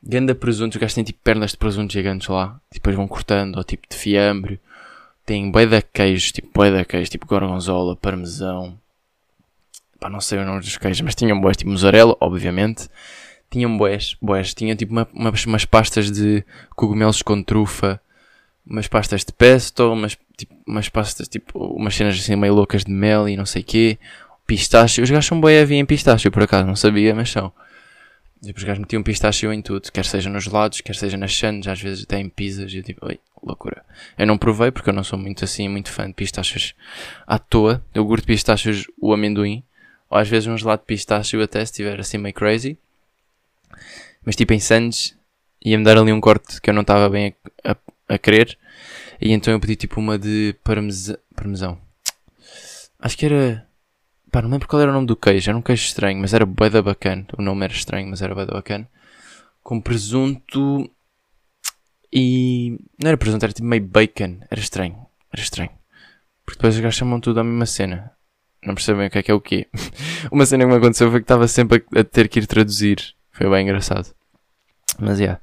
ganda 0.00 0.32
presunto, 0.32 0.76
os 0.76 0.80
gajos 0.80 0.94
têm 0.94 1.02
tipo 1.02 1.18
pernas 1.24 1.50
de 1.50 1.56
presunto 1.56 1.92
gigantes 1.92 2.28
lá, 2.28 2.60
depois 2.70 2.94
vão 2.94 3.08
cortando, 3.08 3.56
ou 3.56 3.64
tipo 3.64 3.88
de 3.90 3.96
fiambre, 3.96 4.60
tem 5.26 5.50
bué 5.50 5.66
de 5.66 5.82
queijos, 5.82 6.30
tipo 6.30 6.50
bué 6.54 6.70
de 6.70 6.84
queijo, 6.84 7.10
tipo 7.10 7.26
gorgonzola, 7.26 7.96
parmesão, 7.96 8.78
pá, 9.98 10.08
não 10.08 10.20
sei 10.20 10.38
o 10.38 10.44
nome 10.46 10.60
dos 10.60 10.76
queijos, 10.76 11.00
mas 11.00 11.16
tinham 11.16 11.40
boés, 11.40 11.56
tipo 11.56 11.70
mussarela, 11.70 12.16
obviamente, 12.20 12.88
tinham 13.50 13.76
boés, 13.76 14.16
boés, 14.22 14.54
tinham 14.54 14.76
tipo 14.76 14.92
uma, 14.92 15.08
umas, 15.12 15.44
umas 15.46 15.64
pastas 15.64 16.12
de 16.12 16.44
cogumelos 16.76 17.22
com 17.22 17.42
trufa, 17.42 18.00
umas 18.66 18.86
pastas 18.88 19.24
de 19.24 19.32
pesto, 19.32 19.92
umas, 19.92 20.16
tipo, 20.36 20.54
umas 20.66 20.88
pastas, 20.88 21.28
tipo, 21.28 21.58
umas 21.58 21.94
cenas 21.94 22.18
assim 22.18 22.36
meio 22.36 22.54
loucas 22.54 22.84
de 22.84 22.92
mel 22.92 23.28
e 23.28 23.36
não 23.36 23.46
sei 23.46 23.62
quê. 23.62 23.98
Pistache. 24.46 25.00
Os 25.00 25.10
gajos 25.10 25.26
são 25.26 25.40
boi 25.40 25.54
em 25.54 25.86
pistache, 25.86 26.30
por 26.30 26.42
acaso, 26.42 26.66
não 26.66 26.76
sabia, 26.76 27.14
mas 27.14 27.30
são. 27.30 27.52
Tipo, 28.42 28.58
os 28.58 28.64
gajos 28.64 28.80
metiam 28.80 29.02
pistache 29.02 29.46
em 29.46 29.62
tudo, 29.62 29.90
quer 29.92 30.04
seja 30.04 30.28
nos 30.28 30.46
lados, 30.46 30.80
quer 30.80 30.96
seja 30.96 31.16
nas 31.16 31.34
sandes, 31.36 31.68
às 31.68 31.80
vezes 31.80 32.04
até 32.04 32.18
em 32.18 32.28
pizzas, 32.28 32.72
e 32.72 32.78
eu 32.78 32.82
tipo, 32.82 33.06
oi, 33.06 33.20
loucura. 33.42 33.84
Eu 34.18 34.26
não 34.26 34.36
provei 34.36 34.70
porque 34.70 34.90
eu 34.90 34.94
não 34.94 35.04
sou 35.04 35.18
muito 35.18 35.44
assim, 35.44 35.68
muito 35.68 35.90
fã 35.90 36.08
de 36.08 36.14
pistachos 36.14 36.74
à 37.26 37.38
toa. 37.38 37.84
Eu 37.94 38.04
curto 38.04 38.26
pistachos 38.26 38.86
o 39.00 39.12
amendoim, 39.12 39.62
ou 40.10 40.18
às 40.18 40.28
vezes 40.28 40.48
um 40.48 40.58
gelado 40.58 40.82
de 40.82 40.86
pistache 40.86 41.40
até 41.40 41.60
se 41.60 41.72
estiver 41.72 42.00
assim 42.00 42.18
meio 42.18 42.34
crazy. 42.34 42.76
Mas 44.24 44.36
tipo 44.36 44.52
em 44.52 44.60
sandes, 44.60 45.16
ia-me 45.64 45.84
dar 45.84 45.96
ali 45.96 46.12
um 46.12 46.20
corte 46.20 46.60
que 46.60 46.70
eu 46.70 46.74
não 46.74 46.82
estava 46.82 47.08
bem 47.08 47.34
a, 47.64 47.72
a, 47.72 47.76
a 48.12 48.18
querer. 48.18 48.58
E 49.20 49.32
então 49.32 49.52
eu 49.52 49.60
pedi 49.60 49.76
tipo 49.76 50.00
uma 50.00 50.18
de 50.18 50.54
parmesão. 50.62 51.16
parmesão. 51.34 51.78
Acho 52.98 53.16
que 53.16 53.26
era. 53.26 53.66
Pá, 54.30 54.40
não 54.42 54.50
lembro 54.50 54.68
qual 54.68 54.80
era 54.80 54.90
o 54.90 54.94
nome 54.94 55.06
do 55.06 55.16
queijo. 55.16 55.50
Era 55.50 55.58
um 55.58 55.62
queijo 55.62 55.84
estranho, 55.84 56.18
mas 56.20 56.34
era 56.34 56.46
bué 56.46 56.70
da 56.70 56.82
bacana. 56.82 57.26
O 57.36 57.42
nome 57.42 57.64
era 57.64 57.72
estranho, 57.72 58.08
mas 58.08 58.22
era 58.22 58.34
bué 58.34 58.46
da 58.46 58.54
bacana. 58.54 58.88
Com 59.62 59.80
presunto. 59.80 60.90
E. 62.12 62.78
Não 63.02 63.08
era 63.08 63.16
presunto, 63.16 63.44
era 63.44 63.52
tipo 63.52 63.66
meio 63.66 63.82
bacon. 63.82 64.40
Era 64.50 64.60
estranho. 64.60 65.06
Era 65.32 65.42
estranho. 65.42 65.70
Porque 66.44 66.58
depois 66.58 66.74
os 66.74 66.80
gajos 66.80 66.98
chamam 66.98 67.20
tudo 67.20 67.40
a 67.40 67.44
mesma 67.44 67.66
cena. 67.66 68.12
Não 68.64 68.74
percebem 68.74 69.06
o 69.06 69.10
que 69.10 69.18
é 69.18 69.22
que 69.22 69.30
é 69.30 69.34
o 69.34 69.40
quê. 69.40 69.68
Uma 70.30 70.46
cena 70.46 70.64
que 70.64 70.70
me 70.70 70.76
aconteceu 70.76 71.10
foi 71.10 71.20
que 71.20 71.24
estava 71.24 71.48
sempre 71.48 71.84
a, 71.96 72.04
ter 72.04 72.28
que 72.28 72.40
ir 72.40 72.46
traduzir. 72.46 73.14
Foi 73.32 73.48
bem 73.48 73.64
engraçado. 73.64 74.14
Mas, 75.00 75.18
yeah 75.18 75.40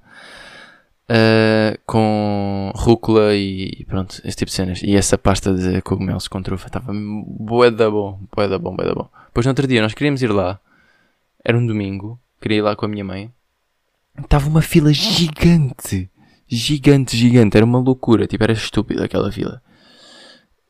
uh, 1.10 1.80
com 1.86 2.72
rúcula 2.76 3.36
e 3.36 3.84
pronto, 3.86 4.22
esse 4.24 4.38
tipo 4.38 4.50
de 4.50 4.56
cenas. 4.56 4.82
E 4.84 4.96
essa 4.96 5.18
pasta 5.18 5.54
de 5.54 5.82
cogumelos 5.82 6.28
com 6.28 6.42
trufa 6.42 6.68
estava 6.68 6.94
bué 6.94 7.72
da 7.72 7.90
bom, 7.90 8.20
bué 8.36 8.48
da 8.48 8.60
bom, 8.60 8.76
bué 8.76 8.86
da 8.86 8.94
bom. 8.94 9.10
Depois 9.28 9.46
no 9.46 9.52
outro 9.52 9.68
dia 9.68 9.82
nós 9.82 9.94
queríamos 9.94 10.22
ir 10.22 10.32
lá, 10.32 10.60
era 11.44 11.58
um 11.58 11.66
domingo, 11.66 12.20
queria 12.40 12.58
ir 12.58 12.62
lá 12.62 12.76
com 12.76 12.86
a 12.86 12.90
minha 12.90 13.04
mãe. 13.04 13.32
Estava 14.18 14.48
uma 14.48 14.62
fila 14.62 14.92
gigante, 14.92 16.10
gigante, 16.48 17.16
gigante, 17.16 17.56
era 17.56 17.66
uma 17.66 17.80
loucura, 17.80 18.28
tipo, 18.28 18.44
era 18.44 18.54
estúpida 18.54 19.06
aquela 19.06 19.32
fila. 19.32 19.62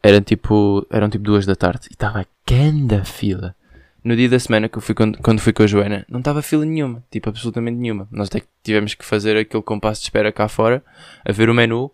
Era 0.01 0.21
tipo, 0.21 0.85
eram 0.89 1.09
tipo 1.09 1.23
duas 1.23 1.45
da 1.45 1.55
tarde 1.55 1.87
e 1.89 1.93
estava 1.93 2.21
a 2.21 3.05
fila 3.05 3.55
no 4.09 4.15
dia 4.15 4.27
da 4.27 4.39
semana 4.39 4.67
que 4.67 4.75
eu 4.75 4.81
fui 4.81 4.95
quando, 4.95 5.19
quando 5.19 5.39
fui 5.39 5.53
com 5.53 5.61
a 5.61 5.67
Joana, 5.67 6.03
não 6.09 6.17
estava 6.17 6.41
fila 6.41 6.65
nenhuma, 6.65 7.03
tipo 7.11 7.29
absolutamente 7.29 7.77
nenhuma. 7.77 8.07
Nós 8.09 8.27
até 8.27 8.41
tivemos 8.63 8.95
que 8.95 9.05
fazer 9.05 9.37
aquele 9.37 9.61
compasso 9.61 10.01
de 10.01 10.07
espera 10.07 10.31
cá 10.31 10.47
fora, 10.47 10.83
a 11.23 11.31
ver 11.31 11.47
o 11.47 11.53
menu, 11.53 11.91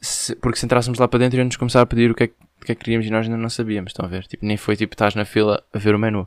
se, 0.00 0.34
porque 0.36 0.58
se 0.58 0.64
entrássemos 0.64 0.98
lá 0.98 1.06
para 1.06 1.18
dentro 1.18 1.38
íamos 1.38 1.54
começar 1.56 1.82
a 1.82 1.86
pedir 1.86 2.10
o 2.10 2.14
que 2.14 2.24
é, 2.24 2.26
o 2.26 2.64
que, 2.64 2.72
é 2.72 2.74
que 2.74 2.82
queríamos 2.82 3.06
e 3.06 3.10
nós 3.10 3.26
ainda 3.26 3.36
não 3.36 3.50
sabíamos, 3.50 3.90
estão 3.90 4.06
a 4.06 4.08
ver? 4.08 4.26
Tipo, 4.26 4.46
nem 4.46 4.56
foi 4.56 4.74
tipo, 4.74 4.94
estás 4.94 5.14
na 5.14 5.26
fila 5.26 5.62
a 5.70 5.78
ver 5.78 5.94
o 5.94 5.98
menu. 5.98 6.26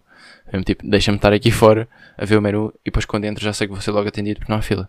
Mesmo, 0.54 0.64
tipo, 0.64 0.88
deixa-me 0.88 1.18
estar 1.18 1.34
aqui 1.34 1.50
fora 1.50 1.90
a 2.16 2.24
ver 2.24 2.38
o 2.38 2.42
menu 2.42 2.72
e 2.82 2.92
depois 2.92 3.04
quando 3.04 3.26
entro 3.26 3.44
já 3.44 3.54
sei 3.54 3.66
que 3.66 3.74
vou 3.74 3.82
ser 3.82 3.90
logo 3.90 4.08
atendido 4.08 4.40
porque 4.40 4.52
não 4.52 4.60
há 4.60 4.62
fila. 4.62 4.88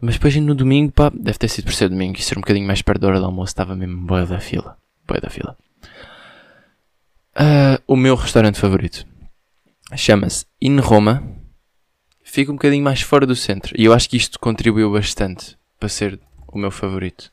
Mas 0.00 0.14
depois 0.14 0.34
no 0.34 0.56
domingo, 0.56 0.90
pá, 0.90 1.12
deve 1.14 1.38
ter 1.38 1.48
sido 1.48 1.66
por 1.66 1.74
ser 1.74 1.88
domingo 1.88 2.18
e 2.18 2.22
ser 2.22 2.36
um 2.36 2.40
bocadinho 2.40 2.66
mais 2.66 2.82
perto 2.82 3.02
da 3.02 3.06
hora 3.06 3.20
do 3.20 3.26
almoço, 3.26 3.52
estava 3.52 3.76
mesmo 3.76 4.04
boa 4.04 4.26
da 4.26 4.40
fila. 4.40 4.76
Boa 5.06 5.20
da 5.20 5.30
fila. 5.30 5.56
Uh, 7.36 7.63
o 7.94 7.96
meu 7.96 8.16
restaurante 8.16 8.58
favorito 8.58 9.06
chama-se 9.94 10.44
In 10.60 10.80
Roma. 10.80 11.22
Fica 12.24 12.50
um 12.50 12.56
bocadinho 12.56 12.82
mais 12.82 13.00
fora 13.00 13.24
do 13.24 13.36
centro. 13.36 13.72
E 13.78 13.84
eu 13.84 13.92
acho 13.92 14.10
que 14.10 14.16
isto 14.16 14.40
contribuiu 14.40 14.90
bastante 14.90 15.56
para 15.78 15.88
ser 15.88 16.18
o 16.48 16.58
meu 16.58 16.72
favorito. 16.72 17.30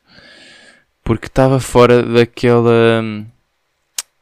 Porque 1.02 1.26
estava 1.26 1.58
fora 1.58 2.04
daquela 2.04 3.02
hum, 3.02 3.26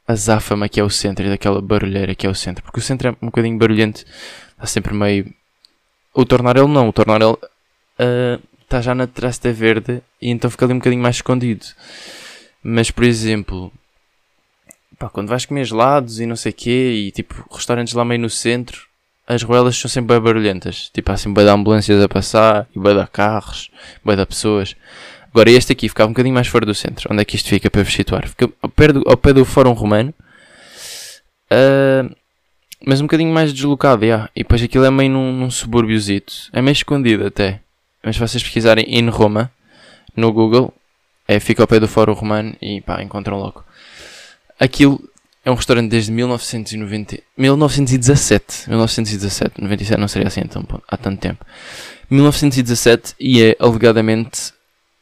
azáfama 0.09 0.67
que 0.67 0.81
é 0.81 0.83
o 0.83 0.89
centro 0.89 1.27
e 1.27 1.29
daquela 1.29 1.61
barulheira 1.61 2.15
que 2.15 2.27
é 2.27 2.31
o 2.31 2.35
centro. 2.35 2.65
Porque 2.65 2.79
o 2.79 2.83
centro 2.83 3.09
é 3.09 3.11
um 3.21 3.27
bocadinho 3.27 3.59
barulhento. 3.59 4.03
Está 4.53 4.65
sempre 4.65 4.95
meio. 4.95 5.31
O 6.15 6.25
Tornarelo 6.25 6.69
não. 6.69 6.89
O 6.89 6.93
Tornarelo 6.95 7.39
uh, 7.43 8.43
está 8.63 8.81
já 8.81 8.95
na 8.95 9.07
Trasta 9.07 9.53
Verde 9.53 10.03
e 10.23 10.31
então 10.31 10.51
fica 10.51 10.65
ali 10.65 10.73
um 10.73 10.79
bocadinho 10.79 11.03
mais 11.03 11.17
escondido. 11.17 11.67
Mas, 12.63 12.91
por 12.91 13.05
exemplo, 13.05 13.71
pá, 15.01 15.09
quando 15.09 15.29
vais 15.29 15.47
comer 15.47 15.65
gelados 15.65 16.21
e 16.21 16.27
não 16.27 16.37
sei 16.37 16.53
o 16.53 16.55
quê, 16.55 16.93
e 17.07 17.11
tipo, 17.11 17.43
restaurantes 17.51 17.95
lá 17.95 18.05
meio 18.05 18.21
no 18.21 18.29
centro, 18.29 18.83
as 19.27 19.43
ruelas 19.43 19.75
são 19.77 19.91
sempre 19.91 20.15
bem 20.15 20.23
barulhentas. 20.23 20.91
Tipo, 20.93 21.11
há 21.11 21.17
sempre 21.17 21.37
bem 21.37 21.45
de 21.47 21.51
ambulâncias 21.51 22.03
a 22.03 22.09
passar, 22.09 22.69
e 22.77 22.79
bem 22.79 22.95
de 22.95 23.07
carros, 23.07 23.71
bem 24.05 24.15
de 24.15 24.27
pessoas. 24.27 24.77
Agora 25.33 25.51
este 25.51 25.73
aqui 25.73 25.89
ficava 25.89 26.09
um 26.09 26.13
bocadinho 26.13 26.35
mais 26.35 26.49
fora 26.49 26.67
do 26.67 26.75
centro. 26.75 27.09
Onde 27.11 27.23
é 27.23 27.25
que 27.25 27.35
isto 27.35 27.49
fica 27.49 27.71
para 27.71 27.83
vos 27.83 27.93
situar? 27.93 28.29
Fica 28.29 28.51
ao 28.61 28.69
pé 28.69 28.93
do, 28.93 29.03
ao 29.07 29.17
pé 29.17 29.33
do 29.33 29.45
Fórum 29.45 29.73
Romano. 29.73 30.13
Uh, 31.51 32.15
mas 32.85 33.01
um 33.01 33.05
bocadinho 33.05 33.33
mais 33.33 33.53
deslocado, 33.53 34.05
yeah. 34.05 34.29
E 34.35 34.43
depois 34.43 34.63
aquilo 34.63 34.85
é 34.85 34.91
meio 34.91 35.11
num, 35.11 35.33
num 35.33 35.51
subúrbiozito. 35.51 36.33
É 36.53 36.61
meio 36.61 36.73
escondido 36.73 37.27
até. 37.27 37.61
Mas 38.03 38.17
se 38.17 38.21
vocês 38.21 38.43
pesquisarem 38.43 38.85
in 38.89 39.09
Roma 39.09 39.51
no 40.17 40.33
Google, 40.33 40.75
é, 41.29 41.39
fica 41.39 41.63
ao 41.63 41.69
pé 41.69 41.79
do 41.79 41.87
Fórum 41.89 42.13
Romano 42.13 42.55
e 42.61 42.81
pá, 42.81 43.01
encontram 43.03 43.39
logo. 43.39 43.65
Aquilo 44.61 45.03
é 45.43 45.51
um 45.51 45.55
restaurante 45.55 45.89
desde 45.89 46.13
1990, 46.13 47.19
1917. 47.37 48.69
1917, 48.69 49.61
97 49.63 49.99
não 49.99 50.07
seria 50.07 50.29
assim 50.29 50.43
então, 50.43 50.63
há 50.87 50.97
tanto 50.99 51.19
tempo. 51.19 51.45
1917 52.11 53.15
e 53.19 53.43
é 53.43 53.57
alegadamente 53.59 54.53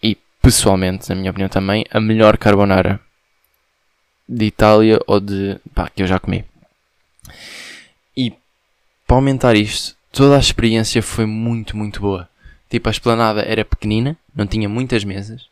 e 0.01 0.17
pessoalmente, 0.41 1.09
na 1.09 1.17
minha 1.17 1.33
opinião 1.33 1.49
também, 1.49 1.85
a 1.91 2.01
melhor 2.01 2.39
carbonara 2.39 3.01
de 4.29 4.45
Itália 4.45 5.01
ou 5.07 5.19
de. 5.19 5.59
pá, 5.75 5.89
que 5.89 6.03
eu 6.03 6.07
já 6.07 6.21
comi. 6.21 6.45
para 9.07 9.17
aumentar 9.17 9.57
isto, 9.57 9.97
toda 10.13 10.37
a 10.37 10.41
experiência 10.41 11.03
foi 11.03 11.25
muito, 11.25 11.77
muito 11.77 12.01
boa. 12.01 12.29
Tipo, 12.69 12.89
a 12.89 12.93
esplanada 12.93 13.41
era 13.41 13.65
pequenina, 13.65 14.17
não 14.37 14.47
tinha 14.47 14.69
muitas 14.69 15.03
mesas, 15.03 15.49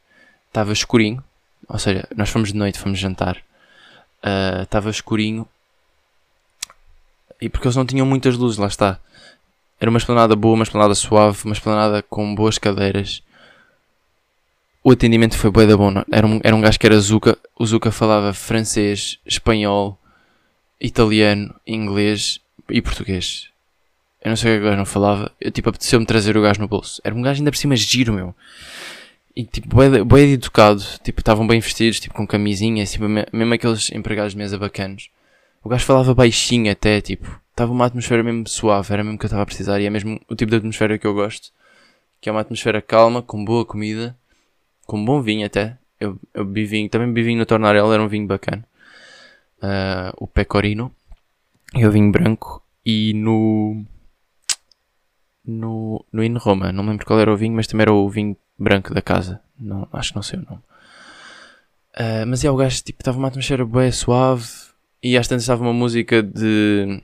estava 0.46 0.72
escurinho, 0.72 1.24
ou 1.66 1.78
seja, 1.78 2.07
nós 2.14 2.28
fomos 2.28 2.52
de 2.52 2.59
noite, 2.59 2.78
fomos 2.78 2.98
jantar, 2.98 3.42
uh, 4.25 4.62
estava 4.62 4.91
escurinho, 4.91 5.47
e 7.41 7.49
porque 7.49 7.67
eles 7.67 7.77
não 7.77 7.87
tinham 7.87 8.07
muitas 8.07 8.37
luzes, 8.37 8.59
lá 8.59 8.67
está. 8.67 8.99
Era 9.79 9.91
uma 9.91 9.99
esplanada 9.99 10.35
boa, 10.35 10.55
uma 10.55 10.64
esplanada 10.64 10.95
suave, 10.95 11.45
uma 11.45 11.53
esplanada 11.53 12.03
com 12.03 12.35
boas 12.35 12.59
cadeiras. 12.59 13.23
O 14.83 14.91
atendimento 14.93 15.37
foi 15.37 15.51
bué 15.51 15.67
da 15.67 15.77
bom. 15.77 15.93
Era 16.11 16.27
um, 16.27 16.41
era 16.43 16.57
um 16.57 16.61
gajo 16.61 16.79
que 16.79 16.87
era 16.87 16.99
Zuka. 16.99 17.37
O 17.59 17.67
Zuka 17.67 17.91
falava 17.91 18.33
francês, 18.33 19.19
espanhol, 19.27 19.99
italiano, 20.81 21.55
inglês 21.67 22.41
e 22.71 22.81
português. 22.81 23.49
Eu 24.23 24.31
não 24.31 24.37
sei 24.37 24.57
o 24.57 24.59
que 24.59 24.62
o 24.62 24.64
gajo 24.64 24.79
não 24.79 24.87
falava. 24.87 25.31
Eu 25.41 25.51
tipo 25.51 25.69
apeteceu-me 25.69 26.07
trazer 26.07 26.37
o 26.37 26.43
gajo 26.43 26.61
no 26.61 26.69
bolso. 26.69 27.01
Era 27.05 27.14
um 27.14 27.21
gajo 27.21 27.41
ainda 27.41 27.51
por 27.51 27.59
cima 27.59 27.77
giro, 27.77 28.12
meu. 28.12 28.35
E 29.37 29.45
tipo, 29.45 29.68
bué, 29.68 30.22
educado. 30.22 30.82
Tipo, 31.05 31.20
estavam 31.20 31.47
bem 31.47 31.61
vestidos, 31.61 32.01
tipo 32.01 32.14
com 32.14 32.26
camisinha. 32.26 32.87
Tipo, 32.87 33.07
mesmo 33.07 33.55
aqueles 33.55 33.93
empregados 33.93 34.32
de 34.32 34.39
mesa 34.39 34.57
bacanos. 34.57 35.11
O 35.62 35.68
gajo 35.68 35.84
falava 35.84 36.14
baixinho 36.14 36.72
até, 36.72 37.03
tipo. 37.03 37.39
Estava 37.51 37.70
uma 37.70 37.84
atmosfera 37.84 38.22
mesmo 38.22 38.49
suave, 38.49 38.93
era 38.93 39.05
mesmo 39.05 39.18
que 39.18 39.26
eu 39.26 39.28
estava 39.28 39.43
a 39.43 39.47
precisar. 39.47 39.78
E 39.78 39.84
é 39.84 39.91
mesmo 39.91 40.18
o 40.28 40.34
tipo 40.34 40.51
de 40.51 40.57
atmosfera 40.57 40.97
que 40.97 41.07
eu 41.07 41.12
gosto. 41.12 41.51
Que 42.18 42.30
é 42.30 42.32
uma 42.32 42.41
atmosfera 42.41 42.80
calma, 42.80 43.20
com 43.20 43.45
boa 43.45 43.64
comida, 43.66 44.16
com 44.87 45.05
bom 45.05 45.20
vinho 45.20 45.45
até. 45.45 45.76
Eu, 46.01 46.18
eu 46.32 46.45
bebi 46.45 46.64
vinho, 46.64 46.89
também 46.89 47.09
bebi 47.09 47.22
vinho 47.22 47.39
no 47.39 47.47
Tornarella, 47.47 47.93
era 47.93 48.03
um 48.03 48.09
vinho 48.09 48.26
bacana. 48.26 48.66
Uh, 49.59 50.16
o 50.16 50.26
Pecorino. 50.26 50.91
E 51.74 51.84
o 51.84 51.91
vinho 51.91 52.11
branco. 52.11 52.62
E 52.84 53.12
no. 53.12 53.84
No, 55.45 56.05
no 56.11 56.24
In 56.24 56.37
Roma, 56.39 56.72
não 56.72 56.82
me 56.82 56.91
lembro 56.91 57.07
qual 57.07 57.20
era 57.20 57.32
o 57.32 57.37
vinho, 57.37 57.55
mas 57.55 57.66
também 57.66 57.82
era 57.82 57.93
o 57.93 58.09
vinho 58.09 58.37
branco 58.59 58.92
da 58.94 59.02
casa. 59.02 59.40
Não, 59.59 59.88
acho 59.92 60.11
que 60.11 60.16
não 60.16 60.22
sei 60.22 60.38
o 60.38 60.46
nome. 60.48 60.62
Uh, 61.96 62.26
mas 62.26 62.44
é, 62.44 62.50
o 62.50 62.57
gajo 62.57 62.82
tipo, 62.82 63.00
estava 63.00 63.18
uma 63.18 63.28
atmosfera 63.28 63.64
bem 63.64 63.90
suave 63.90 64.46
e 65.02 65.16
às 65.16 65.26
tantas 65.26 65.44
estava 65.44 65.62
uma 65.62 65.72
música 65.72 66.22
de 66.22 67.02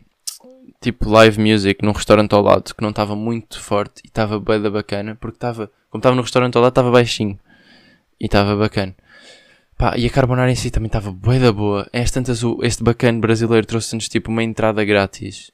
tipo 0.83 1.09
live 1.09 1.41
music 1.41 1.83
num 1.83 1.93
restaurante 1.93 2.35
ao 2.35 2.43
lado 2.43 2.75
que 2.75 2.83
não 2.83 2.91
estava 2.91 3.17
muito 3.17 3.59
forte 3.61 4.03
e 4.05 4.09
estava 4.09 4.39
bem 4.39 4.61
da 4.61 4.69
bacana 4.69 5.17
porque 5.19 5.37
estava, 5.37 5.71
como 5.89 6.01
estava 6.01 6.15
no 6.15 6.23
restaurante 6.23 6.57
ao 6.57 6.63
lado, 6.63 6.73
estava 6.73 6.91
baixinho 6.91 7.39
e 8.21 8.27
estava 8.27 8.55
bacana. 8.55 8.95
Pá, 9.79 9.97
e 9.97 10.07
a 10.07 10.11
carbonara 10.11 10.51
em 10.51 10.55
si 10.55 10.71
também 10.71 10.87
estava 10.87 11.11
bem 11.11 11.41
da 11.41 11.53
boa. 11.53 11.89
Às 11.93 12.11
tantas, 12.11 12.43
este 12.63 12.85
bacana 12.85 13.19
brasileiro 13.19 13.67
trouxe-nos 13.67 14.09
tipo 14.09 14.31
uma 14.31 14.43
entrada 14.43 14.85
grátis. 14.85 15.51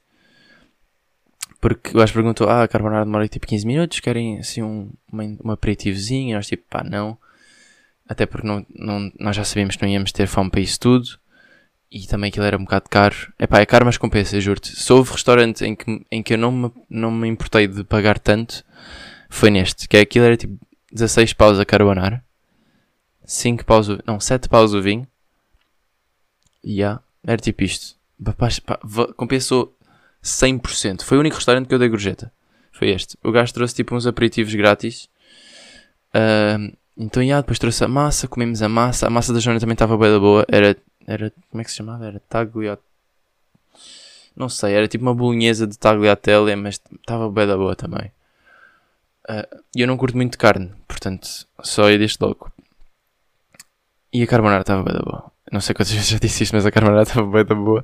Porque 1.59 1.91
o 1.91 1.99
gajo 1.99 2.13
perguntou: 2.13 2.47
Ah, 2.47 2.63
a 2.63 2.67
carbonara 2.67 3.05
demora 3.05 3.27
tipo 3.27 3.45
15 3.45 3.67
minutos, 3.67 3.99
querem 3.99 4.39
assim 4.39 4.61
um, 4.61 4.91
um 5.11 5.51
aperitivozinho? 5.51 6.31
E 6.31 6.33
nós 6.33 6.47
tipo, 6.47 6.63
pá, 6.69 6.83
não. 6.83 7.17
Até 8.07 8.25
porque 8.25 8.47
não, 8.47 8.65
não, 8.73 9.11
nós 9.19 9.35
já 9.35 9.43
sabíamos 9.43 9.75
que 9.75 9.83
não 9.83 9.89
íamos 9.89 10.11
ter 10.11 10.27
fome 10.27 10.49
para 10.49 10.61
isso 10.61 10.79
tudo. 10.79 11.07
E 11.91 12.07
também 12.07 12.29
aquilo 12.29 12.45
era 12.45 12.57
um 12.57 12.63
bocado 12.63 12.89
caro. 12.89 13.33
É 13.37 13.45
pá, 13.45 13.59
é 13.59 13.65
caro, 13.65 13.85
mas 13.85 13.97
compensa, 13.97 14.39
juro-te. 14.39 14.75
Se 14.75 14.93
houve 14.93 15.11
restaurante 15.11 15.65
em 15.65 15.75
que, 15.75 16.05
em 16.11 16.23
que 16.23 16.33
eu 16.33 16.37
não 16.37 16.51
me, 16.51 16.71
não 16.89 17.11
me 17.11 17.27
importei 17.27 17.67
de 17.67 17.83
pagar 17.83 18.19
tanto, 18.19 18.63
foi 19.29 19.49
neste. 19.49 19.87
Que 19.87 19.97
é 19.97 20.01
aquilo 20.01 20.25
era 20.25 20.37
tipo 20.37 20.57
16 20.91 21.33
paus 21.33 21.59
a 21.59 21.65
carbonara. 21.65 22.23
5 23.25 23.65
paus. 23.65 23.87
Não, 24.05 24.19
7 24.19 24.47
paus 24.47 24.73
o 24.73 24.81
vinho. 24.81 25.07
E 26.63 26.75
yeah, 26.79 27.01
era 27.23 27.37
tipo 27.37 27.63
isto. 27.63 27.95
Compensou 29.15 29.75
100%. 30.23 31.03
Foi 31.03 31.17
o 31.17 31.19
único 31.21 31.35
restaurante 31.35 31.67
que 31.67 31.73
eu 31.73 31.79
dei 31.79 31.89
gorjeta. 31.89 32.31
Foi 32.71 32.89
este. 32.89 33.17
O 33.23 33.31
gajo 33.31 33.53
trouxe 33.53 33.75
tipo 33.75 33.95
uns 33.95 34.07
aperitivos 34.07 34.53
grátis. 34.53 35.09
Uh, 36.13 36.75
então, 36.97 37.23
yeah, 37.23 37.41
depois 37.41 37.59
trouxe 37.59 37.83
a 37.83 37.87
massa, 37.87 38.27
comemos 38.27 38.61
a 38.61 38.69
massa. 38.69 39.07
A 39.07 39.09
massa 39.09 39.33
da 39.33 39.39
Joana 39.39 39.59
também 39.59 39.73
estava 39.73 39.97
bem 39.97 40.11
da 40.11 40.19
boa. 40.19 40.45
Era, 40.49 40.75
era, 41.07 41.31
como 41.49 41.61
é 41.61 41.63
que 41.63 41.71
se 41.71 41.77
chamava? 41.77 42.05
Era 42.05 42.19
tagliatelle. 42.29 42.87
Não 44.35 44.47
sei, 44.47 44.73
era 44.73 44.87
tipo 44.87 45.03
uma 45.03 45.13
bolonhesa 45.13 45.67
de 45.67 45.77
tagliatelle, 45.77 46.55
mas 46.55 46.81
estava 47.01 47.29
bem 47.29 47.45
da 47.45 47.57
boa 47.57 47.75
também. 47.75 48.11
Uh, 49.29 49.63
e 49.75 49.81
eu 49.81 49.87
não 49.87 49.97
curto 49.97 50.15
muito 50.15 50.37
carne, 50.37 50.71
portanto, 50.87 51.27
só 51.61 51.89
ia 51.89 51.97
deste 51.99 52.21
logo. 52.21 52.51
E 54.11 54.23
a 54.23 54.27
carbonara 54.27 54.61
estava 54.61 54.81
bem 54.81 54.93
da 54.93 55.01
boa. 55.01 55.31
Não 55.51 55.61
sei 55.61 55.73
quantas 55.73 55.91
vezes 55.93 56.09
já 56.09 56.17
disse 56.17 56.43
isto, 56.43 56.53
mas 56.53 56.65
a 56.65 56.71
carbonara 56.71 57.03
estava 57.03 57.29
bem 57.29 57.45
da 57.45 57.55
boa. 57.55 57.83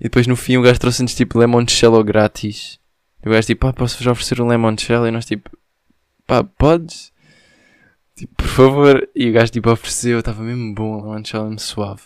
E 0.00 0.04
depois 0.04 0.26
no 0.26 0.36
fim 0.36 0.56
o 0.56 0.62
gajo 0.62 0.78
trouxe-nos 0.78 1.14
tipo 1.14 1.40
limoncello 1.40 2.02
grátis. 2.04 2.78
E 3.24 3.28
o 3.28 3.32
gajo 3.32 3.46
tipo, 3.46 3.66
pá, 3.66 3.72
posso-vos 3.72 4.06
oferecer 4.06 4.40
um 4.40 4.50
limoncello? 4.50 5.06
E 5.06 5.10
nós 5.10 5.24
tipo, 5.24 5.50
pá, 6.26 6.44
podes? 6.44 7.12
Tipo, 8.14 8.34
por 8.34 8.46
favor. 8.46 9.08
E 9.14 9.30
o 9.30 9.32
gajo 9.32 9.52
tipo 9.52 9.70
ofereceu, 9.70 10.18
estava 10.18 10.42
mesmo 10.42 10.74
bom, 10.74 10.96
um 10.96 11.12
limoncello 11.12 11.44
mesmo 11.44 11.60
suave. 11.60 12.02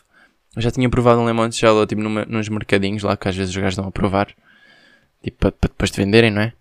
Eu 0.57 0.63
já 0.63 0.71
tinha 0.71 0.89
provado 0.89 1.21
um 1.21 1.27
limoncello 1.27 1.87
tipo 1.87 2.03
numa, 2.03 2.25
nos 2.25 2.49
mercadinhos 2.49 3.03
lá, 3.03 3.17
que 3.17 3.29
às 3.29 3.37
vezes 3.37 3.55
os 3.55 3.61
gajos 3.61 3.77
dão 3.77 3.87
a 3.87 3.91
provar. 3.91 4.29
Tipo, 5.23 5.39
para, 5.39 5.51
depois 5.63 5.91
de 5.91 5.97
venderem, 5.97 6.31
não 6.31 6.43
é? 6.43 6.53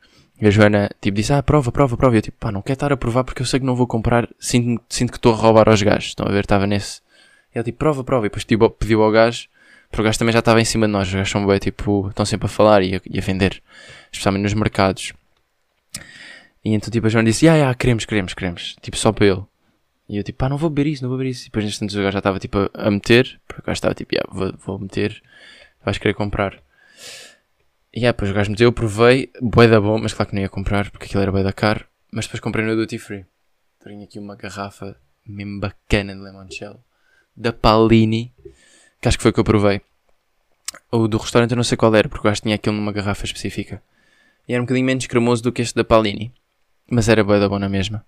E 0.41 0.47
a 0.47 0.49
Joana, 0.49 0.89
tipo, 1.01 1.17
disse, 1.17 1.33
ah, 1.33 1.43
prova, 1.43 1.71
prova, 1.71 1.97
prova. 1.97 2.15
E 2.15 2.19
eu, 2.19 2.21
tipo, 2.21 2.37
pá, 2.39 2.51
não 2.51 2.61
quero 2.61 2.73
estar 2.73 2.93
a 2.93 2.97
provar 2.97 3.23
porque 3.23 3.41
eu 3.41 3.45
sei 3.45 3.59
que 3.59 3.65
não 3.65 3.75
vou 3.75 3.87
comprar. 3.87 4.29
Sinto, 4.39 4.81
sinto 4.89 5.11
que 5.11 5.17
estou 5.17 5.33
a 5.33 5.35
roubar 5.35 5.67
aos 5.67 5.81
gajos. 5.81 6.09
Estão 6.09 6.25
a 6.27 6.31
ver? 6.31 6.41
Estava 6.41 6.65
nesse. 6.65 7.01
Ele, 7.53 7.63
tipo, 7.63 7.77
prova, 7.77 8.03
prova. 8.03 8.25
E 8.25 8.29
depois 8.29 8.43
tipo, 8.45 8.69
pediu 8.69 9.03
ao 9.03 9.11
gajo. 9.11 9.47
Porque 9.89 10.01
o 10.01 10.05
gajo 10.05 10.19
também 10.19 10.33
já 10.33 10.39
estava 10.39 10.61
em 10.61 10.65
cima 10.65 10.85
de 10.85 10.93
nós. 10.93 11.07
Os 11.07 11.13
gajos 11.13 11.29
são 11.31 11.45
bem, 11.45 11.59
tipo, 11.59 12.09
estão 12.09 12.25
sempre 12.25 12.45
a 12.45 12.49
falar 12.49 12.83
e 12.83 12.95
a, 12.95 13.01
e 13.05 13.17
a, 13.17 13.21
vender. 13.21 13.61
Especialmente 14.11 14.43
nos 14.43 14.53
mercados. 14.53 15.13
E 16.63 16.73
então, 16.73 16.91
tipo, 16.91 17.07
a 17.07 17.09
Joana 17.09 17.29
disse, 17.29 17.47
ah, 17.47 17.55
yeah, 17.55 17.73
queremos, 17.75 18.05
queremos, 18.05 18.33
queremos. 18.33 18.75
Tipo, 18.81 18.97
só 18.97 19.11
para 19.11 19.25
ele. 19.25 19.43
E 20.07 20.17
eu, 20.17 20.23
tipo, 20.23 20.37
pá, 20.37 20.49
não 20.49 20.57
vou 20.57 20.69
beber 20.69 20.91
isso, 20.91 21.03
não 21.03 21.09
vou 21.09 21.17
beber 21.17 21.31
isso. 21.31 21.43
E 21.43 21.45
depois, 21.45 21.65
neste 21.65 21.81
momento, 21.81 21.93
o 21.93 22.03
gajo 22.03 22.11
já 22.11 22.19
estava, 22.19 22.39
tipo, 22.39 22.57
a, 22.57 22.69
a 22.73 22.91
meter. 22.91 23.39
Porque 23.47 23.61
o 23.61 23.65
gajo 23.65 23.77
estava, 23.77 23.95
tipo, 23.95 24.13
yeah, 24.13 24.31
vou, 24.31 24.53
vou 24.57 24.79
meter. 24.79 25.21
Vais 25.83 25.97
querer 25.97 26.13
comprar. 26.13 26.61
E 27.93 28.01
yeah, 28.01 28.11
depois 28.15 28.29
o 28.29 28.33
gajo 28.33 28.51
meteu, 28.51 28.67
eu 28.67 28.73
provei, 28.73 29.31
bué 29.41 29.67
da 29.67 29.81
bom, 29.81 29.97
mas 29.97 30.13
claro 30.13 30.29
que 30.29 30.35
não 30.35 30.41
ia 30.43 30.49
comprar 30.49 30.91
porque 30.91 31.05
aquilo 31.05 31.21
era 31.21 31.31
bué 31.31 31.41
da 31.41 31.51
caro. 31.51 31.85
Mas 32.11 32.25
depois 32.25 32.39
comprei 32.39 32.65
no 32.65 32.75
Duty 32.75 32.99
Free. 32.99 33.25
Tenho 33.83 34.03
aqui 34.03 34.19
uma 34.19 34.35
garrafa 34.35 34.95
mesmo 35.25 35.59
bacana 35.59 36.13
de 36.15 36.21
limoncello. 36.21 36.83
Da 37.39 37.53
Palini. 37.53 38.33
Que 39.01 39.07
acho 39.07 39.17
que 39.17 39.23
foi 39.23 39.31
que 39.31 39.39
eu 39.39 39.45
provei. 39.45 39.81
O 40.91 41.07
do 41.07 41.17
restaurante 41.17 41.51
eu 41.51 41.57
não 41.57 41.63
sei 41.63 41.77
qual 41.77 41.95
era, 41.95 42.09
porque 42.09 42.27
o 42.27 42.29
gajo 42.29 42.41
tinha 42.41 42.55
aquilo 42.55 42.75
numa 42.75 42.91
garrafa 42.91 43.25
específica. 43.25 43.81
E 44.47 44.53
era 44.53 44.61
um 44.61 44.65
bocadinho 44.65 44.85
menos 44.85 45.07
cremoso 45.07 45.41
do 45.41 45.51
que 45.51 45.61
este 45.61 45.75
da 45.75 45.83
Palini. 45.83 46.33
Mas 46.91 47.07
era 47.07 47.23
bué 47.23 47.39
da 47.39 47.47
bom 47.47 47.57
na 47.57 47.69
mesma. 47.69 48.05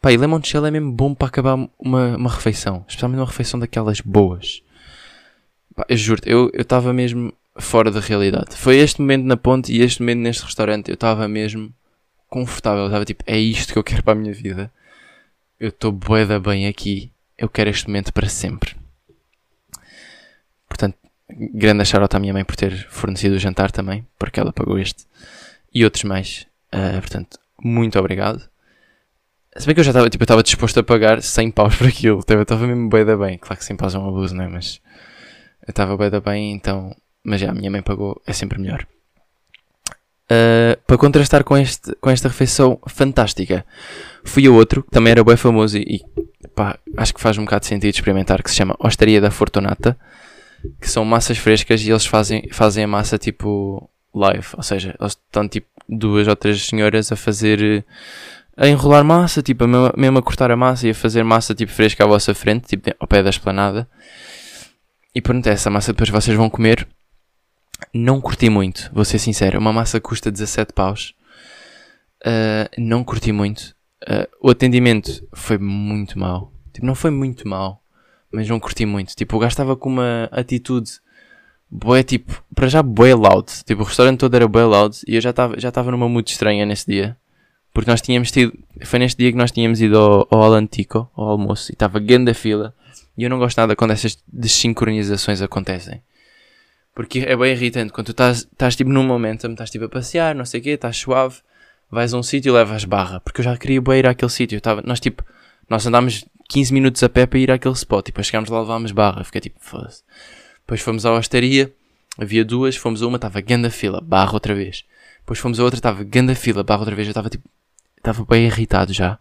Pá, 0.00 0.12
e 0.12 0.16
limoncello 0.16 0.66
é 0.66 0.70
mesmo 0.70 0.92
bom 0.92 1.12
para 1.14 1.26
acabar 1.26 1.54
uma, 1.78 2.16
uma 2.16 2.30
refeição. 2.30 2.84
Especialmente 2.88 3.18
uma 3.18 3.26
refeição 3.26 3.58
daquelas 3.58 4.00
boas. 4.00 4.62
Pá, 5.74 5.84
eu 5.88 5.96
juro 5.96 6.22
eu 6.24 6.50
estava 6.54 6.92
mesmo 6.92 7.32
fora 7.58 7.90
da 7.90 8.00
realidade. 8.00 8.56
Foi 8.56 8.76
este 8.76 9.00
momento 9.00 9.24
na 9.24 9.36
ponte 9.36 9.72
e 9.72 9.82
este 9.82 10.00
momento 10.00 10.20
neste 10.20 10.44
restaurante. 10.44 10.88
Eu 10.88 10.94
estava 10.94 11.26
mesmo 11.26 11.74
confortável. 12.28 12.82
Eu 12.82 12.86
estava 12.86 13.04
tipo, 13.04 13.24
é 13.26 13.36
isto 13.36 13.72
que 13.72 13.78
eu 13.78 13.84
quero 13.84 14.04
para 14.04 14.12
a 14.12 14.16
minha 14.16 14.32
vida. 14.32 14.72
Eu 15.58 15.70
estou 15.70 15.90
boeda 15.90 16.38
bem 16.38 16.68
aqui. 16.68 17.10
Eu 17.38 17.48
quero 17.48 17.70
este 17.70 17.86
momento 17.86 18.12
para 18.12 18.28
sempre. 18.28 18.74
Portanto, 20.68 20.98
grande 21.54 21.84
shout 21.84 22.14
à 22.14 22.18
minha 22.18 22.32
mãe 22.32 22.44
por 22.44 22.56
ter 22.56 22.88
fornecido 22.90 23.36
o 23.36 23.38
jantar 23.38 23.70
também, 23.70 24.06
porque 24.18 24.40
ela 24.40 24.52
pagou 24.52 24.78
este. 24.78 25.06
E 25.72 25.84
outros 25.84 26.04
mais. 26.04 26.46
Uh, 26.74 27.00
portanto, 27.00 27.38
muito 27.62 27.98
obrigado. 27.98 28.48
Se 29.56 29.66
bem 29.66 29.74
que 29.74 29.80
eu 29.80 29.84
já 29.84 29.90
estava 29.90 30.10
tipo, 30.10 30.42
disposto 30.42 30.80
a 30.80 30.82
pagar 30.82 31.22
100 31.22 31.50
paus 31.52 31.76
por 31.76 31.86
aquilo. 31.86 32.24
Eu 32.28 32.42
estava 32.42 32.66
mesmo 32.66 32.88
bem 32.88 33.04
da 33.04 33.16
bem. 33.16 33.38
Claro 33.38 33.58
que 33.58 33.64
100 33.64 33.76
paus 33.76 33.94
é 33.94 33.98
um 33.98 34.08
abuso, 34.08 34.34
não 34.34 34.44
é? 34.44 34.48
Mas 34.48 34.80
eu 35.66 35.70
estava 35.70 35.96
bem 35.96 36.10
da 36.10 36.20
bem, 36.20 36.52
então 36.52 36.94
mas 37.28 37.40
já 37.40 37.50
a 37.50 37.54
minha 37.54 37.70
mãe 37.70 37.82
pagou, 37.82 38.20
é 38.26 38.32
sempre 38.32 38.58
melhor. 38.58 38.86
Uh, 40.30 40.78
para 40.86 40.98
contrastar 40.98 41.44
com, 41.44 41.56
este, 41.56 41.94
com 41.96 42.10
esta 42.10 42.28
refeição 42.28 42.78
fantástica, 42.86 43.64
fui 44.24 44.46
a 44.46 44.50
outro 44.50 44.82
que 44.82 44.90
também 44.90 45.10
era 45.12 45.24
bem 45.24 45.36
famoso 45.36 45.78
e, 45.78 46.02
pá, 46.54 46.78
acho 46.96 47.14
que 47.14 47.20
faz 47.20 47.38
um 47.38 47.44
bocado 47.44 47.60
de 47.60 47.66
sentido 47.66 47.94
experimentar, 47.94 48.42
que 48.42 48.50
se 48.50 48.56
chama 48.56 48.76
Ostaria 48.78 49.20
da 49.20 49.30
Fortunata, 49.30 49.98
que 50.80 50.90
são 50.90 51.04
massas 51.04 51.38
frescas 51.38 51.80
e 51.82 51.90
eles 51.90 52.06
fazem, 52.06 52.48
fazem 52.50 52.84
a 52.84 52.88
massa 52.88 53.18
tipo 53.18 53.88
live, 54.14 54.46
ou 54.56 54.62
seja, 54.62 54.96
eles 54.98 55.12
estão 55.12 55.48
tipo 55.48 55.68
duas 55.88 56.26
ou 56.26 56.36
três 56.36 56.66
senhoras 56.66 57.10
a 57.12 57.16
fazer 57.16 57.84
a 58.56 58.66
enrolar 58.66 59.04
massa, 59.04 59.40
tipo, 59.40 59.64
a 59.64 59.92
mesmo, 59.96 60.18
a 60.18 60.22
cortar 60.22 60.50
a 60.50 60.56
massa 60.56 60.88
e 60.88 60.90
a 60.90 60.94
fazer 60.94 61.22
massa 61.22 61.54
tipo 61.54 61.70
fresca 61.70 62.02
à 62.02 62.06
vossa 62.06 62.34
frente, 62.34 62.66
tipo 62.66 62.90
ao 62.98 63.06
pé 63.06 63.22
da 63.22 63.30
esplanada. 63.30 63.88
E 65.14 65.22
pronto, 65.22 65.46
essa 65.46 65.70
massa 65.70 65.92
depois 65.92 66.10
vocês 66.10 66.36
vão 66.36 66.50
comer 66.50 66.86
não 67.94 68.20
curti 68.20 68.50
muito, 68.50 68.90
vou 68.92 69.04
ser 69.04 69.18
sincero. 69.18 69.58
Uma 69.58 69.72
massa 69.72 70.00
custa 70.00 70.30
17 70.30 70.72
paus. 70.72 71.14
Uh, 72.24 72.68
não 72.76 73.04
curti 73.04 73.32
muito. 73.32 73.74
Uh, 74.02 74.28
o 74.40 74.50
atendimento 74.50 75.26
foi 75.32 75.58
muito 75.58 76.18
mau. 76.18 76.52
Tipo, 76.72 76.86
não 76.86 76.94
foi 76.94 77.10
muito 77.10 77.46
mau, 77.48 77.82
mas 78.30 78.48
não 78.48 78.60
curti 78.60 78.86
muito. 78.86 79.14
Tipo, 79.16 79.36
o 79.36 79.38
gajo 79.38 79.52
estava 79.52 79.76
com 79.76 79.88
uma 79.88 80.28
atitude 80.30 81.00
Bué, 81.70 82.02
tipo, 82.02 82.42
para 82.54 82.66
já 82.66 82.82
bué 82.82 83.14
loud. 83.14 83.46
Tipo, 83.64 83.82
o 83.82 83.84
restaurante 83.84 84.20
todo 84.20 84.34
era 84.34 84.48
bué 84.48 84.64
loud 84.64 84.96
e 85.06 85.16
eu 85.16 85.20
já 85.20 85.30
estava 85.30 85.58
já 85.60 85.70
numa 85.84 86.08
mood 86.08 86.30
estranha 86.30 86.64
nesse 86.64 86.86
dia. 86.86 87.16
Porque 87.74 87.90
nós 87.90 88.00
tínhamos 88.00 88.30
tido, 88.30 88.52
foi 88.84 88.98
neste 88.98 89.18
dia 89.18 89.30
que 89.30 89.36
nós 89.36 89.52
tínhamos 89.52 89.80
ido 89.80 89.98
ao, 89.98 90.26
ao 90.30 90.42
Alantico, 90.42 91.10
ao 91.14 91.28
almoço, 91.28 91.70
e 91.70 91.74
estava 91.74 92.00
grande 92.00 92.30
a 92.30 92.34
fila. 92.34 92.74
E 93.16 93.22
eu 93.22 93.30
não 93.30 93.38
gosto 93.38 93.58
nada 93.58 93.76
quando 93.76 93.90
essas 93.90 94.18
desincronizações 94.26 95.42
acontecem. 95.42 96.00
Porque 96.94 97.20
é 97.20 97.36
bem 97.36 97.52
irritante 97.52 97.92
quando 97.92 98.06
tu 98.06 98.10
estás, 98.12 98.38
estás 98.38 98.74
tipo 98.74 98.90
num 98.90 99.04
momento, 99.04 99.46
estás 99.46 99.70
tipo 99.70 99.84
a 99.84 99.88
passear, 99.88 100.34
não 100.34 100.44
sei 100.44 100.60
o 100.60 100.62
quê, 100.62 100.70
estás 100.70 100.96
suave, 100.96 101.36
vais 101.90 102.12
a 102.12 102.18
um 102.18 102.22
sítio 102.22 102.50
e 102.50 102.52
levas 102.52 102.84
barra. 102.84 103.20
Porque 103.20 103.40
eu 103.40 103.44
já 103.44 103.56
queria 103.56 103.80
bem 103.80 103.98
ir 103.98 104.06
àquele 104.06 104.30
sítio. 104.30 104.60
Nós 104.84 105.00
tipo, 105.00 105.24
nós 105.68 105.86
andámos 105.86 106.24
15 106.48 106.72
minutos 106.72 107.02
a 107.02 107.08
pé 107.08 107.26
para 107.26 107.38
ir 107.38 107.50
àquele 107.50 107.74
spot. 107.74 108.08
E 108.08 108.10
depois 108.10 108.26
chegámos 108.26 108.50
lá 108.50 108.60
levámos 108.60 108.92
barra. 108.92 109.24
Fiquei 109.24 109.40
tipo, 109.40 109.58
foda-se. 109.60 110.02
Depois 110.60 110.80
fomos 110.80 111.06
à 111.06 111.12
hostaria, 111.12 111.72
havia 112.18 112.44
duas, 112.44 112.76
fomos 112.76 113.02
a 113.02 113.06
uma, 113.06 113.16
estava 113.16 113.40
ganda 113.40 113.70
fila, 113.70 114.00
barra 114.00 114.34
outra 114.34 114.54
vez. 114.54 114.84
Depois 115.20 115.38
fomos 115.38 115.58
a 115.58 115.64
outra, 115.64 115.78
estava 115.78 116.04
ganda 116.04 116.34
fila, 116.34 116.62
barra 116.62 116.80
outra 116.80 116.94
vez. 116.94 117.08
Eu 117.08 117.12
estava 117.12 117.30
tipo, 117.30 117.48
estava 117.96 118.24
bem 118.24 118.46
irritado 118.46 118.92
já. 118.92 119.18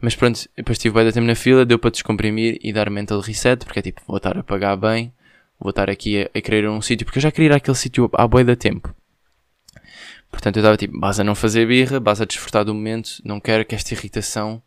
Mas 0.00 0.14
pronto, 0.14 0.48
depois 0.56 0.76
estive 0.76 0.94
bem 0.94 1.04
da 1.04 1.12
tempo 1.12 1.26
na 1.26 1.34
fila, 1.34 1.64
deu 1.64 1.78
para 1.78 1.90
descomprimir 1.90 2.58
e 2.62 2.72
dar 2.72 2.90
mental 2.90 3.20
reset, 3.20 3.64
porque 3.64 3.78
é 3.78 3.82
tipo, 3.82 4.02
vou 4.06 4.18
estar 4.18 4.36
a 4.36 4.42
pagar 4.42 4.76
bem, 4.76 5.12
vou 5.58 5.70
estar 5.70 5.88
aqui 5.88 6.22
a, 6.22 6.30
a 6.38 6.40
querer 6.42 6.68
um 6.68 6.82
sítio, 6.82 7.06
porque 7.06 7.18
eu 7.18 7.22
já 7.22 7.30
queria 7.30 7.46
ir 7.46 7.52
àquele 7.54 7.76
sítio 7.76 8.10
à 8.12 8.28
boia 8.28 8.44
da 8.44 8.54
tempo. 8.54 8.94
Portanto, 10.34 10.56
eu 10.56 10.60
estava 10.60 10.76
tipo, 10.76 10.98
basta 10.98 11.24
não 11.24 11.34
fazer 11.34 11.66
birra, 11.66 11.98
basta 11.98 12.26
desfrutar 12.26 12.64
do 12.64 12.74
momento, 12.74 13.20
não 13.24 13.40
quero 13.40 13.64
que 13.64 13.74
esta 13.74 13.94
irritação 13.94 14.62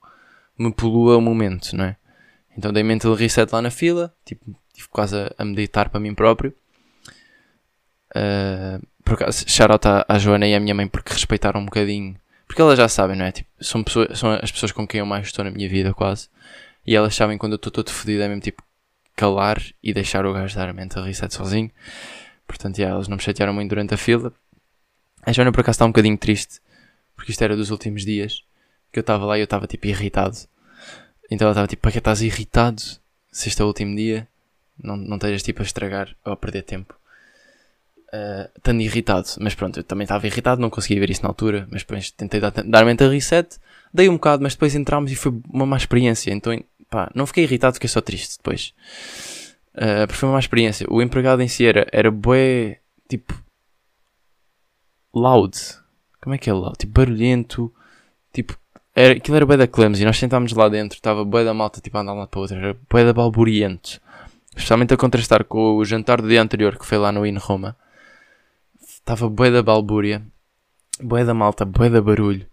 me 0.57 0.71
polua 0.71 1.17
o 1.17 1.21
momento, 1.21 1.75
não 1.75 1.85
é? 1.85 1.95
Então 2.57 2.73
dei 2.73 2.83
mental 2.83 3.13
reset 3.13 3.51
lá 3.53 3.61
na 3.61 3.69
fila, 3.69 4.13
tipo, 4.25 4.55
estive 4.69 4.87
quase 4.89 5.15
a, 5.15 5.31
a 5.37 5.45
meditar 5.45 5.89
para 5.89 5.99
mim 5.99 6.15
próprio. 6.15 6.53
Uh, 8.15 8.83
por 9.03 9.13
acaso, 9.13 9.45
shout 9.47 9.87
à, 9.87 10.05
à 10.07 10.17
Joana 10.17 10.47
e 10.47 10.55
à 10.55 10.59
minha 10.59 10.73
mãe 10.73 10.87
porque 10.87 11.13
respeitaram 11.13 11.59
um 11.59 11.65
bocadinho 11.65 12.17
porque 12.47 12.61
elas 12.61 12.77
já 12.77 12.87
sabem, 12.87 13.17
não 13.17 13.25
é? 13.25 13.31
Tipo, 13.31 13.49
são, 13.59 13.83
pessoas, 13.83 14.17
são 14.17 14.31
as 14.31 14.51
pessoas 14.51 14.71
com 14.71 14.87
quem 14.87 14.99
eu 14.99 15.05
mais 15.05 15.27
estou 15.27 15.43
na 15.43 15.51
minha 15.51 15.67
vida, 15.67 15.93
quase. 15.93 16.29
E 16.85 16.95
elas 16.95 17.13
sabem 17.13 17.37
quando 17.37 17.53
eu 17.53 17.57
estou 17.57 17.71
todo 17.71 17.91
fodido, 17.91 18.23
é 18.23 18.27
mesmo 18.27 18.41
tipo 18.41 18.63
calar 19.15 19.61
e 19.83 19.93
deixar 19.93 20.25
o 20.25 20.33
gajo 20.33 20.55
dar 20.55 20.69
a 20.69 20.73
mental 20.73 21.03
reset 21.03 21.33
sozinho. 21.33 21.69
Portanto, 22.47 22.77
yeah, 22.77 22.95
elas 22.95 23.09
não 23.09 23.17
me 23.17 23.21
chatearam 23.21 23.53
muito 23.53 23.69
durante 23.69 23.93
a 23.93 23.97
fila. 23.97 24.33
A 25.27 25.33
Joana 25.33 25.51
por 25.51 25.59
acaso 25.59 25.75
está 25.75 25.85
um 25.85 25.89
bocadinho 25.89 26.17
triste, 26.17 26.61
porque 27.13 27.31
isto 27.33 27.43
era 27.43 27.53
dos 27.53 27.69
últimos 27.69 28.05
dias 28.05 28.45
que 28.93 28.97
eu 28.97 29.01
estava 29.01 29.25
lá 29.25 29.37
e 29.37 29.41
eu 29.41 29.43
estava 29.43 29.67
tipo 29.67 29.85
irritado. 29.85 30.37
Então 31.29 31.45
ela 31.45 31.51
estava 31.51 31.67
tipo, 31.67 31.81
para 31.81 31.91
que 31.91 31.97
estás 31.97 32.21
irritado? 32.21 32.81
Se 33.29 33.49
este 33.49 33.61
é 33.61 33.65
o 33.65 33.67
último 33.67 33.93
dia, 33.93 34.25
não, 34.81 34.95
não 34.95 35.17
estejas 35.17 35.43
tipo 35.43 35.61
a 35.61 35.65
estragar 35.65 36.15
ou 36.23 36.31
a 36.31 36.37
perder 36.37 36.61
tempo 36.61 36.95
uh, 38.07 38.49
estando 38.55 38.79
irritado. 38.79 39.27
Mas 39.41 39.53
pronto, 39.53 39.77
eu 39.77 39.83
também 39.83 40.05
estava 40.05 40.25
irritado, 40.25 40.61
não 40.61 40.69
conseguia 40.69 41.01
ver 41.01 41.09
isso 41.09 41.23
na 41.23 41.27
altura. 41.27 41.67
Mas 41.69 41.81
depois 41.81 42.09
tentei 42.09 42.39
dar, 42.39 42.51
dar 42.51 42.85
mental 42.85 43.09
reset, 43.09 43.59
dei 43.93 44.07
um 44.07 44.13
bocado, 44.13 44.41
mas 44.41 44.53
depois 44.53 44.75
entramos 44.75 45.11
e 45.11 45.15
foi 45.17 45.33
uma 45.49 45.65
má 45.65 45.75
experiência. 45.75 46.31
Então, 46.31 46.57
pá, 46.89 47.11
não 47.13 47.27
fiquei 47.27 47.43
irritado, 47.43 47.73
fiquei 47.73 47.89
só 47.89 47.99
triste 47.99 48.37
depois. 48.37 48.73
Uh, 49.75 50.07
porque 50.07 50.19
foi 50.19 50.29
uma 50.29 50.35
má 50.35 50.39
experiência. 50.39 50.87
O 50.89 51.01
empregado 51.01 51.41
em 51.41 51.49
si 51.49 51.65
era, 51.65 51.85
era 51.91 52.09
bué, 52.09 52.79
tipo, 53.09 53.33
loud. 55.13 55.57
Como 56.21 56.35
é 56.35 56.37
que 56.37 56.49
é 56.49 56.53
loud? 56.53 56.77
Tipo, 56.77 56.93
barulhento. 56.93 57.73
Tipo, 58.33 58.57
era, 58.95 59.13
aquilo 59.13 59.37
era 59.37 59.45
bué 59.45 59.57
da 59.57 59.67
clumsy. 59.67 60.03
Nós 60.03 60.17
sentámos 60.17 60.53
lá 60.53 60.67
dentro, 60.69 60.97
estava 60.97 61.23
bué 61.23 61.43
da 61.43 61.53
malta, 61.53 61.79
tipo, 61.79 61.97
a 61.97 62.01
andar 62.01 62.27
para 62.27 62.39
outra. 62.39 62.57
Era 62.57 62.77
bué 62.89 63.05
da 63.05 63.13
balburiento. 63.13 64.01
Especialmente 64.55 64.93
a 64.93 64.97
contrastar 64.97 65.43
com 65.43 65.77
o 65.77 65.85
jantar 65.85 66.21
do 66.21 66.27
dia 66.27 66.41
anterior 66.41 66.77
que 66.77 66.85
foi 66.85 66.97
lá 66.97 67.11
no 67.11 67.25
In 67.25 67.37
Roma. 67.37 67.77
Estava 68.81 69.29
bué 69.29 69.51
da 69.51 69.61
balbúria, 69.61 70.25
bué 71.01 71.23
da 71.23 71.33
malta, 71.33 71.63
bué 71.63 71.89
da 71.89 72.01
barulho. 72.01 72.45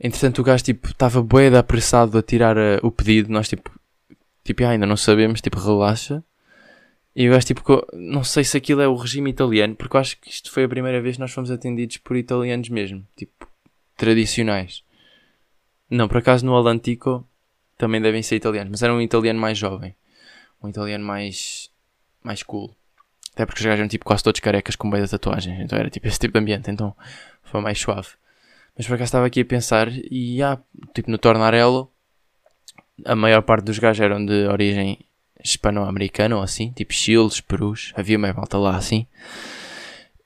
Entretanto, 0.00 0.40
o 0.40 0.44
gajo, 0.44 0.64
tipo, 0.64 0.88
estava 0.88 1.22
bué 1.22 1.50
da 1.50 1.60
apressado 1.60 2.18
a 2.18 2.22
tirar 2.22 2.56
uh, 2.56 2.80
o 2.82 2.90
pedido. 2.90 3.30
Nós, 3.30 3.48
tipo, 3.48 3.70
tipo, 4.42 4.64
ainda 4.64 4.86
não 4.86 4.96
sabemos, 4.96 5.40
tipo, 5.40 5.58
relaxa. 5.58 6.24
E 7.16 7.28
o 7.28 7.32
gajo, 7.32 7.46
tipo, 7.46 7.86
não 7.92 8.24
sei 8.24 8.42
se 8.42 8.56
aquilo 8.56 8.80
é 8.80 8.88
o 8.88 8.96
regime 8.96 9.30
italiano, 9.30 9.76
porque 9.76 9.96
eu 9.96 10.00
acho 10.00 10.18
que 10.18 10.28
isto 10.30 10.50
foi 10.50 10.64
a 10.64 10.68
primeira 10.68 11.00
vez 11.00 11.16
que 11.16 11.20
nós 11.20 11.32
fomos 11.32 11.50
atendidos 11.50 11.96
por 11.98 12.16
italianos 12.16 12.68
mesmo, 12.68 13.06
tipo, 13.16 13.48
tradicionais. 13.96 14.82
Não, 15.88 16.08
por 16.08 16.18
acaso 16.18 16.44
no 16.44 16.56
Alantico 16.56 17.26
também 17.78 18.00
devem 18.00 18.22
ser 18.22 18.36
italianos, 18.36 18.70
mas 18.70 18.82
era 18.82 18.92
um 18.92 19.00
italiano 19.00 19.38
mais 19.38 19.56
jovem. 19.56 19.94
Um 20.62 20.68
italiano 20.68 21.04
mais, 21.04 21.70
mais 22.22 22.42
cool. 22.42 22.74
Até 23.32 23.44
porque 23.44 23.60
os 23.60 23.64
gajos 23.64 23.80
eram 23.80 23.88
tipo 23.88 24.04
quase 24.04 24.22
todos 24.22 24.40
carecas 24.40 24.76
com 24.76 24.88
das 24.90 25.10
tatuagens. 25.10 25.60
Então 25.60 25.78
era 25.78 25.90
tipo 25.90 26.06
esse 26.06 26.18
tipo 26.18 26.32
de 26.32 26.38
ambiente. 26.38 26.70
Então 26.70 26.96
foi 27.42 27.60
mais 27.60 27.78
suave. 27.78 28.08
Mas 28.76 28.86
por 28.86 28.94
acaso 28.94 29.08
estava 29.08 29.26
aqui 29.26 29.40
a 29.40 29.44
pensar 29.44 29.88
e 30.10 30.42
há, 30.42 30.58
tipo 30.94 31.10
no 31.10 31.18
Tornarello, 31.18 31.90
a 33.04 33.14
maior 33.14 33.42
parte 33.42 33.64
dos 33.64 33.78
gajos 33.78 34.00
eram 34.00 34.24
de 34.24 34.46
origem 34.46 34.98
hispano-americana 35.44 36.36
ou 36.36 36.42
assim, 36.42 36.72
tipo 36.72 36.92
Chiles, 36.92 37.40
Perus, 37.40 37.92
havia 37.94 38.18
mais 38.18 38.34
malta 38.34 38.56
lá 38.56 38.76
assim. 38.76 39.06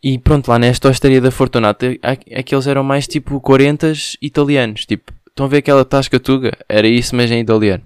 E 0.03 0.19
pronto, 0.19 0.49
lá 0.49 0.59
nesta 0.59 0.89
hostaria 0.89 1.21
da 1.21 1.31
Fortunata, 1.31 1.87
aqueles 2.35 2.67
eram 2.69 2.85
mais 2.85 3.09
tipo 3.09 3.41
40 3.41 3.93
italianos, 4.23 4.87
tipo, 4.87 5.13
estão 5.27 5.47
a 5.47 5.49
ver 5.49 5.59
aquela 5.59 5.85
tasca 5.85 6.21
tuga? 6.21 6.57
Era 6.69 6.87
isso, 6.87 7.17
mas 7.17 7.31
em 7.31 7.41
italiano. 7.41 7.83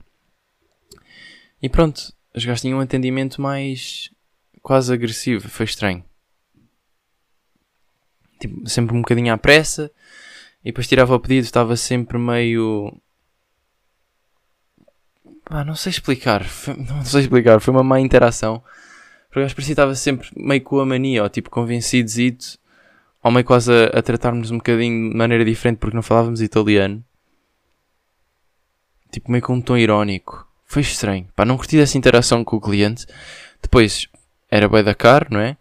E 1.63 1.69
pronto, 1.69 2.13
os 2.35 2.45
gajos 2.45 2.61
tinham 2.61 2.79
um 2.79 2.83
atendimento 2.83 3.41
mais 3.41 4.11
quase 4.63 4.93
agressivo, 4.93 5.49
foi 5.49 5.65
estranho. 5.65 6.05
Tipo, 8.41 8.69
sempre 8.69 8.97
um 8.97 9.01
bocadinho 9.01 9.33
à 9.33 9.39
pressa. 9.39 9.91
E 10.65 10.67
depois 10.67 10.89
tirava 10.89 11.15
o 11.15 11.21
pedido, 11.21 11.45
estava 11.45 11.77
sempre 11.77 12.19
meio. 12.19 12.93
Pá, 15.45 15.65
não 15.65 15.75
sei 15.75 15.91
explicar. 15.91 16.45
Foi, 16.45 16.75
não 16.77 17.05
sei 17.05 17.23
explicar. 17.23 17.61
Foi 17.61 17.73
uma 17.73 17.83
má 17.83 18.01
interação. 18.01 18.63
Porque 19.29 19.41
eu 19.41 19.55
parecia 19.55 19.73
estava 19.73 19.95
sempre 19.95 20.29
meio 20.37 20.63
com 20.63 20.79
a 20.79 20.87
mania, 20.87 21.23
ou 21.23 21.29
tipo 21.29 21.49
convencidos 21.49 22.59
ou 23.23 23.31
meio 23.31 23.45
quase 23.45 23.73
a, 23.73 23.99
a 23.99 24.03
tratar-nos 24.03 24.51
um 24.51 24.59
bocadinho 24.59 25.11
de 25.11 25.17
maneira 25.17 25.45
diferente 25.45 25.79
porque 25.79 25.95
não 25.95 26.03
falávamos 26.03 26.43
italiano. 26.43 27.03
Tipo, 29.11 29.31
meio 29.31 29.45
com 29.45 29.55
um 29.55 29.61
tom 29.61 29.77
irónico. 29.77 30.47
Foi 30.65 30.83
estranho. 30.83 31.29
Pá, 31.37 31.45
não 31.45 31.57
curti 31.57 31.79
essa 31.79 31.97
interação 31.97 32.43
com 32.43 32.57
o 32.57 32.61
cliente. 32.61 33.07
Depois, 33.61 34.09
era 34.51 34.69
bem 34.69 34.83
da 34.83 34.95
caro, 34.95 35.29
não 35.31 35.41
é? 35.41 35.57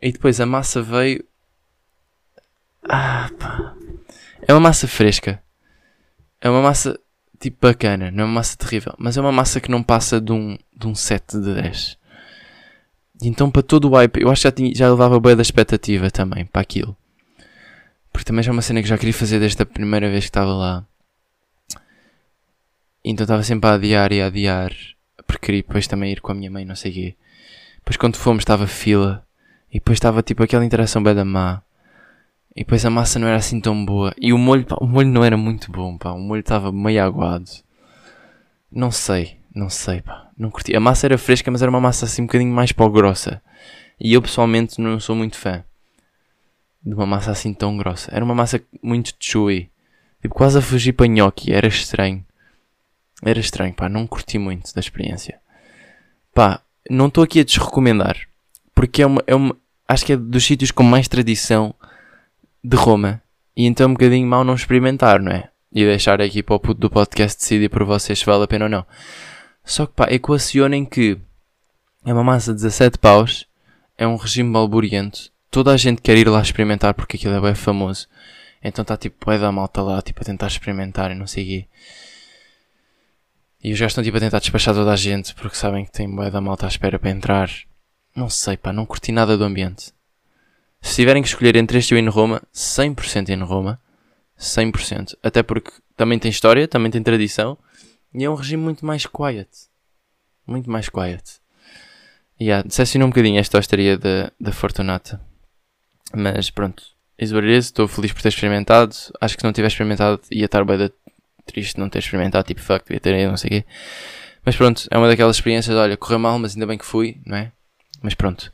E 0.00 0.12
depois 0.12 0.40
a 0.40 0.46
massa 0.46 0.82
veio. 0.82 1.24
Ah, 2.88 3.30
pá. 3.38 3.74
É 4.46 4.52
uma 4.52 4.60
massa 4.60 4.86
fresca. 4.86 5.42
É 6.40 6.50
uma 6.50 6.60
massa 6.60 6.98
tipo 7.42 7.66
bacana, 7.66 8.10
não 8.12 8.22
é 8.22 8.26
uma 8.26 8.34
massa 8.34 8.56
terrível, 8.56 8.94
mas 8.96 9.16
é 9.16 9.20
uma 9.20 9.32
massa 9.32 9.60
que 9.60 9.70
não 9.70 9.82
passa 9.82 10.20
de 10.20 10.32
um, 10.32 10.56
de 10.76 10.86
um 10.86 10.94
7 10.94 11.40
de 11.40 11.54
10. 11.54 11.98
E 13.20 13.28
então 13.28 13.50
para 13.50 13.62
todo 13.62 13.88
o 13.88 13.94
hype, 13.94 14.20
eu 14.20 14.30
acho 14.30 14.42
que 14.42 14.48
já, 14.48 14.52
tinha, 14.52 14.74
já 14.74 14.88
levava 14.88 15.18
bem 15.18 15.34
da 15.34 15.42
expectativa 15.42 16.10
também 16.10 16.46
para 16.46 16.62
aquilo. 16.62 16.96
Porque 18.12 18.24
também 18.24 18.44
já 18.44 18.50
é 18.50 18.52
uma 18.52 18.62
cena 18.62 18.80
que 18.80 18.88
já 18.88 18.96
queria 18.96 19.12
fazer 19.12 19.40
desde 19.40 19.60
a 19.60 19.66
primeira 19.66 20.08
vez 20.08 20.24
que 20.24 20.30
estava 20.30 20.52
lá. 20.52 20.86
Então 23.04 23.24
estava 23.24 23.42
sempre 23.42 23.68
a 23.68 23.74
adiar 23.74 24.12
e 24.12 24.22
a 24.22 24.26
adiar. 24.26 24.72
Porque 25.26 25.46
queria 25.46 25.62
depois 25.62 25.86
também 25.86 26.12
ir 26.12 26.20
com 26.20 26.30
a 26.30 26.34
minha 26.34 26.50
mãe, 26.50 26.64
não 26.64 26.76
sei 26.76 26.90
o 26.92 26.94
quê. 26.94 27.16
Depois 27.78 27.96
quando 27.96 28.16
fomos 28.16 28.42
estava 28.42 28.66
fila. 28.66 29.26
E 29.70 29.74
depois 29.74 29.96
estava 29.96 30.22
tipo 30.22 30.42
aquela 30.42 30.64
interação 30.64 31.02
bem 31.02 31.14
da 31.14 31.24
má. 31.24 31.62
E 32.54 32.60
depois 32.60 32.84
a 32.84 32.90
massa 32.90 33.18
não 33.18 33.26
era 33.26 33.36
assim 33.36 33.60
tão 33.60 33.84
boa. 33.84 34.14
E 34.18 34.32
o 34.32 34.38
molho, 34.38 34.64
pá, 34.64 34.76
o 34.80 34.86
molho 34.86 35.08
não 35.08 35.24
era 35.24 35.36
muito 35.36 35.72
bom, 35.72 35.96
pá. 35.96 36.12
O 36.12 36.18
molho 36.18 36.40
estava 36.40 36.70
meio 36.70 37.02
aguado. 37.02 37.50
Não 38.70 38.90
sei, 38.90 39.38
não 39.54 39.70
sei, 39.70 40.02
pá. 40.02 40.30
Não 40.36 40.50
curti. 40.50 40.74
A 40.76 40.80
massa 40.80 41.06
era 41.06 41.16
fresca, 41.16 41.50
mas 41.50 41.62
era 41.62 41.70
uma 41.70 41.80
massa 41.80 42.04
assim 42.04 42.22
um 42.22 42.26
bocadinho 42.26 42.52
mais 42.52 42.72
pó 42.72 42.88
grossa. 42.88 43.42
E 43.98 44.12
eu 44.12 44.20
pessoalmente 44.20 44.80
não 44.80 45.00
sou 45.00 45.16
muito 45.16 45.36
fã 45.36 45.64
de 46.84 46.94
uma 46.94 47.06
massa 47.06 47.30
assim 47.30 47.54
tão 47.54 47.76
grossa. 47.76 48.10
Era 48.14 48.24
uma 48.24 48.34
massa 48.34 48.60
muito 48.82 49.14
chewy. 49.18 49.70
Tipo, 50.20 50.34
quase 50.34 50.58
a 50.58 50.62
fugir 50.62 50.92
para 50.92 51.06
nhoque. 51.06 51.52
Era 51.52 51.66
estranho. 51.66 52.24
Era 53.22 53.40
estranho, 53.40 53.72
pá. 53.72 53.88
Não 53.88 54.06
curti 54.06 54.38
muito 54.38 54.74
da 54.74 54.80
experiência. 54.80 55.40
Pá, 56.34 56.60
não 56.90 57.08
estou 57.08 57.22
aqui 57.22 57.40
a 57.40 57.44
desrecomendar, 57.44 58.16
porque 58.74 59.02
é 59.02 59.06
uma, 59.06 59.22
é 59.26 59.34
uma, 59.34 59.56
acho 59.86 60.04
que 60.04 60.14
é 60.14 60.16
dos 60.16 60.44
sítios 60.44 60.70
com 60.70 60.82
mais 60.82 61.06
tradição 61.06 61.74
de 62.62 62.76
Roma. 62.76 63.22
E 63.56 63.66
então 63.66 63.84
é 63.84 63.88
um 63.88 63.92
bocadinho 63.92 64.26
mal 64.26 64.44
não 64.44 64.54
experimentar, 64.54 65.20
não 65.20 65.32
é? 65.32 65.50
E 65.72 65.84
deixar 65.84 66.20
aqui 66.20 66.42
para 66.42 66.54
o 66.54 66.60
puto 66.60 66.80
do 66.80 66.90
podcast 66.90 67.38
decidir 67.38 67.68
por 67.68 67.84
vocês 67.84 68.18
se 68.18 68.26
vale 68.26 68.44
a 68.44 68.46
pena 68.46 68.66
ou 68.66 68.70
não. 68.70 68.86
Só 69.64 69.86
que 69.86 69.92
pá, 69.92 70.06
equacionem 70.10 70.84
que 70.84 71.18
é 72.04 72.12
uma 72.12 72.24
massa 72.24 72.52
de 72.52 72.62
17 72.62 72.98
paus, 72.98 73.46
é 73.96 74.06
um 74.06 74.16
regime 74.16 74.50
malburiento, 74.50 75.30
toda 75.50 75.72
a 75.72 75.76
gente 75.76 76.02
quer 76.02 76.16
ir 76.16 76.28
lá 76.28 76.40
experimentar 76.40 76.94
porque 76.94 77.16
aquilo 77.16 77.34
é 77.34 77.40
bem 77.40 77.54
famoso. 77.54 78.08
Então 78.62 78.82
está 78.82 78.96
tipo, 78.96 79.30
é 79.30 79.38
da 79.38 79.52
malta 79.52 79.82
lá, 79.82 80.00
tipo, 80.00 80.20
a 80.20 80.24
tentar 80.24 80.46
experimentar 80.46 81.10
e 81.10 81.14
não 81.14 81.26
sei 81.26 81.44
o 81.44 81.46
quê. 81.46 81.66
E 83.62 83.72
os 83.72 83.78
gajos 83.78 83.92
estão 83.92 84.02
tipo 84.02 84.16
a 84.16 84.20
tentar 84.20 84.40
despachar 84.40 84.74
toda 84.74 84.92
a 84.92 84.96
gente 84.96 85.34
porque 85.34 85.56
sabem 85.56 85.84
que 85.84 85.92
tem 85.92 86.12
bué 86.12 86.30
da 86.30 86.40
malta 86.40 86.66
à 86.66 86.68
espera 86.68 86.98
para 86.98 87.10
entrar. 87.10 87.50
não 88.14 88.28
sei, 88.28 88.56
pá, 88.56 88.72
não 88.72 88.84
curti 88.84 89.12
nada 89.12 89.38
do 89.38 89.44
ambiente. 89.44 89.92
Se 90.82 90.96
tiverem 90.96 91.22
que 91.22 91.28
escolher 91.28 91.56
entre 91.56 91.78
este 91.78 91.94
e 91.94 91.96
o 91.96 91.98
In 91.98 92.08
Roma, 92.08 92.42
100% 92.52 93.30
In 93.30 93.42
Roma. 93.44 93.80
100%. 94.38 95.16
Até 95.22 95.42
porque 95.42 95.70
também 95.96 96.18
tem 96.18 96.30
história, 96.30 96.66
também 96.66 96.90
tem 96.90 97.02
tradição. 97.02 97.56
E 98.12 98.24
é 98.24 98.28
um 98.28 98.34
regime 98.34 98.62
muito 98.62 98.84
mais 98.84 99.06
quiet. 99.06 99.48
Muito 100.46 100.68
mais 100.68 100.88
quiet. 100.88 101.40
E 102.38 102.46
yeah, 102.46 102.66
decepcionou 102.66 103.06
um 103.06 103.10
bocadinho 103.10 103.38
esta 103.38 103.58
hostaria 103.58 103.96
da, 103.96 104.32
da 104.38 104.52
Fortunata. 104.52 105.20
Mas 106.12 106.50
pronto. 106.50 106.82
Is. 107.18 107.30
Estou 107.30 107.86
feliz 107.86 108.12
por 108.12 108.20
ter 108.20 108.28
experimentado. 108.28 108.94
Acho 109.20 109.36
que 109.36 109.42
se 109.42 109.46
não 109.46 109.52
tivesse 109.52 109.74
experimentado 109.74 110.20
ia 110.30 110.46
estar 110.46 110.64
bem 110.64 110.90
triste 111.46 111.78
não 111.78 111.88
ter 111.88 112.00
experimentado. 112.00 112.46
Tipo, 112.46 112.60
fuck, 112.60 112.84
devia 112.84 113.00
ter 113.00 113.14
ido, 113.14 113.30
não 113.30 113.36
sei 113.36 113.48
o 113.48 113.50
quê. 113.50 113.64
Mas 114.44 114.56
pronto, 114.56 114.88
é 114.90 114.98
uma 114.98 115.06
daquelas 115.06 115.36
experiências. 115.36 115.76
Olha, 115.76 115.96
correu 115.96 116.18
mal, 116.18 116.38
mas 116.38 116.54
ainda 116.54 116.66
bem 116.66 116.76
que 116.76 116.84
fui, 116.84 117.20
não 117.24 117.36
é? 117.36 117.52
Mas 118.02 118.14
pronto. 118.14 118.52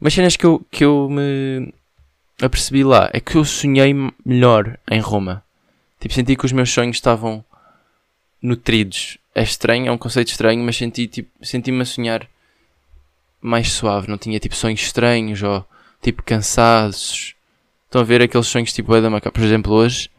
Umas 0.00 0.14
cenas 0.14 0.36
que 0.36 0.46
eu, 0.46 0.64
que 0.70 0.84
eu 0.84 1.08
me 1.10 1.72
apercebi 2.40 2.84
lá 2.84 3.10
é 3.12 3.20
que 3.20 3.36
eu 3.36 3.44
sonhei 3.44 3.94
melhor 4.24 4.78
em 4.90 5.00
Roma. 5.00 5.42
Tipo, 6.00 6.14
senti 6.14 6.36
que 6.36 6.46
os 6.46 6.52
meus 6.52 6.70
sonhos 6.70 6.96
estavam 6.96 7.44
nutridos. 8.40 9.18
É 9.34 9.42
estranho, 9.42 9.88
é 9.88 9.92
um 9.92 9.98
conceito 9.98 10.28
estranho, 10.28 10.62
mas 10.62 10.76
senti 10.76 11.06
tipo, 11.08 11.30
senti-me 11.44 11.82
a 11.82 11.84
sonhar 11.84 12.28
mais 13.40 13.72
suave. 13.72 14.08
Não 14.08 14.18
tinha 14.18 14.38
tipo 14.38 14.54
sonhos 14.54 14.80
estranhos 14.80 15.42
ou 15.42 15.66
tipo 16.00 16.22
cansados. 16.22 17.34
Estão 17.86 18.00
a 18.00 18.04
ver 18.04 18.22
aqueles 18.22 18.46
sonhos 18.46 18.72
tipo 18.72 18.94
é 18.94 19.00
da 19.00 19.10
maca. 19.10 19.32
Por 19.32 19.42
exemplo, 19.42 19.72
hoje 19.72 20.10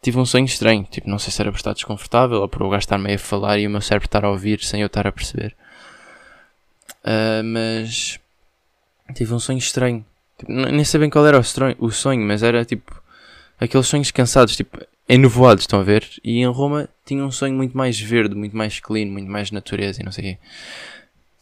tive 0.00 0.18
um 0.18 0.26
sonho 0.26 0.44
estranho. 0.44 0.84
Tipo, 0.84 1.10
não 1.10 1.18
sei 1.18 1.32
se 1.32 1.42
era 1.42 1.50
por 1.50 1.58
estar 1.58 1.72
desconfortável 1.72 2.40
ou 2.40 2.48
por 2.48 2.62
o 2.62 2.70
gajo 2.70 2.80
estar 2.80 2.98
meio 2.98 3.16
a 3.16 3.18
falar 3.18 3.58
e 3.58 3.66
o 3.66 3.70
meu 3.70 3.80
cérebro 3.80 4.06
estar 4.06 4.24
a 4.24 4.30
ouvir 4.30 4.62
sem 4.62 4.80
eu 4.80 4.86
estar 4.86 5.06
a 5.08 5.12
perceber. 5.12 5.56
Uh, 7.04 7.42
mas 7.44 8.18
tive 9.14 9.34
um 9.34 9.38
sonho 9.38 9.58
estranho. 9.58 10.04
Tipo, 10.38 10.52
nem 10.52 10.84
sei 10.84 11.00
bem 11.00 11.10
qual 11.10 11.26
era 11.26 11.36
o, 11.36 11.40
estranho, 11.40 11.76
o 11.78 11.90
sonho, 11.90 12.20
mas 12.26 12.42
era 12.42 12.64
tipo 12.64 13.02
aqueles 13.60 13.86
sonhos 13.86 14.10
cansados, 14.10 14.56
tipo 14.56 14.78
enovoados, 15.08 15.64
estão 15.64 15.80
a 15.80 15.82
ver? 15.82 16.06
E 16.22 16.38
em 16.38 16.46
Roma 16.46 16.88
tinha 17.04 17.24
um 17.24 17.30
sonho 17.30 17.54
muito 17.54 17.76
mais 17.76 17.98
verde, 17.98 18.34
muito 18.34 18.56
mais 18.56 18.78
clean, 18.78 19.06
muito 19.06 19.30
mais 19.30 19.50
natureza 19.50 20.00
e 20.00 20.04
não 20.04 20.12
sei 20.12 20.24
o 20.24 20.26
quê. 20.28 20.38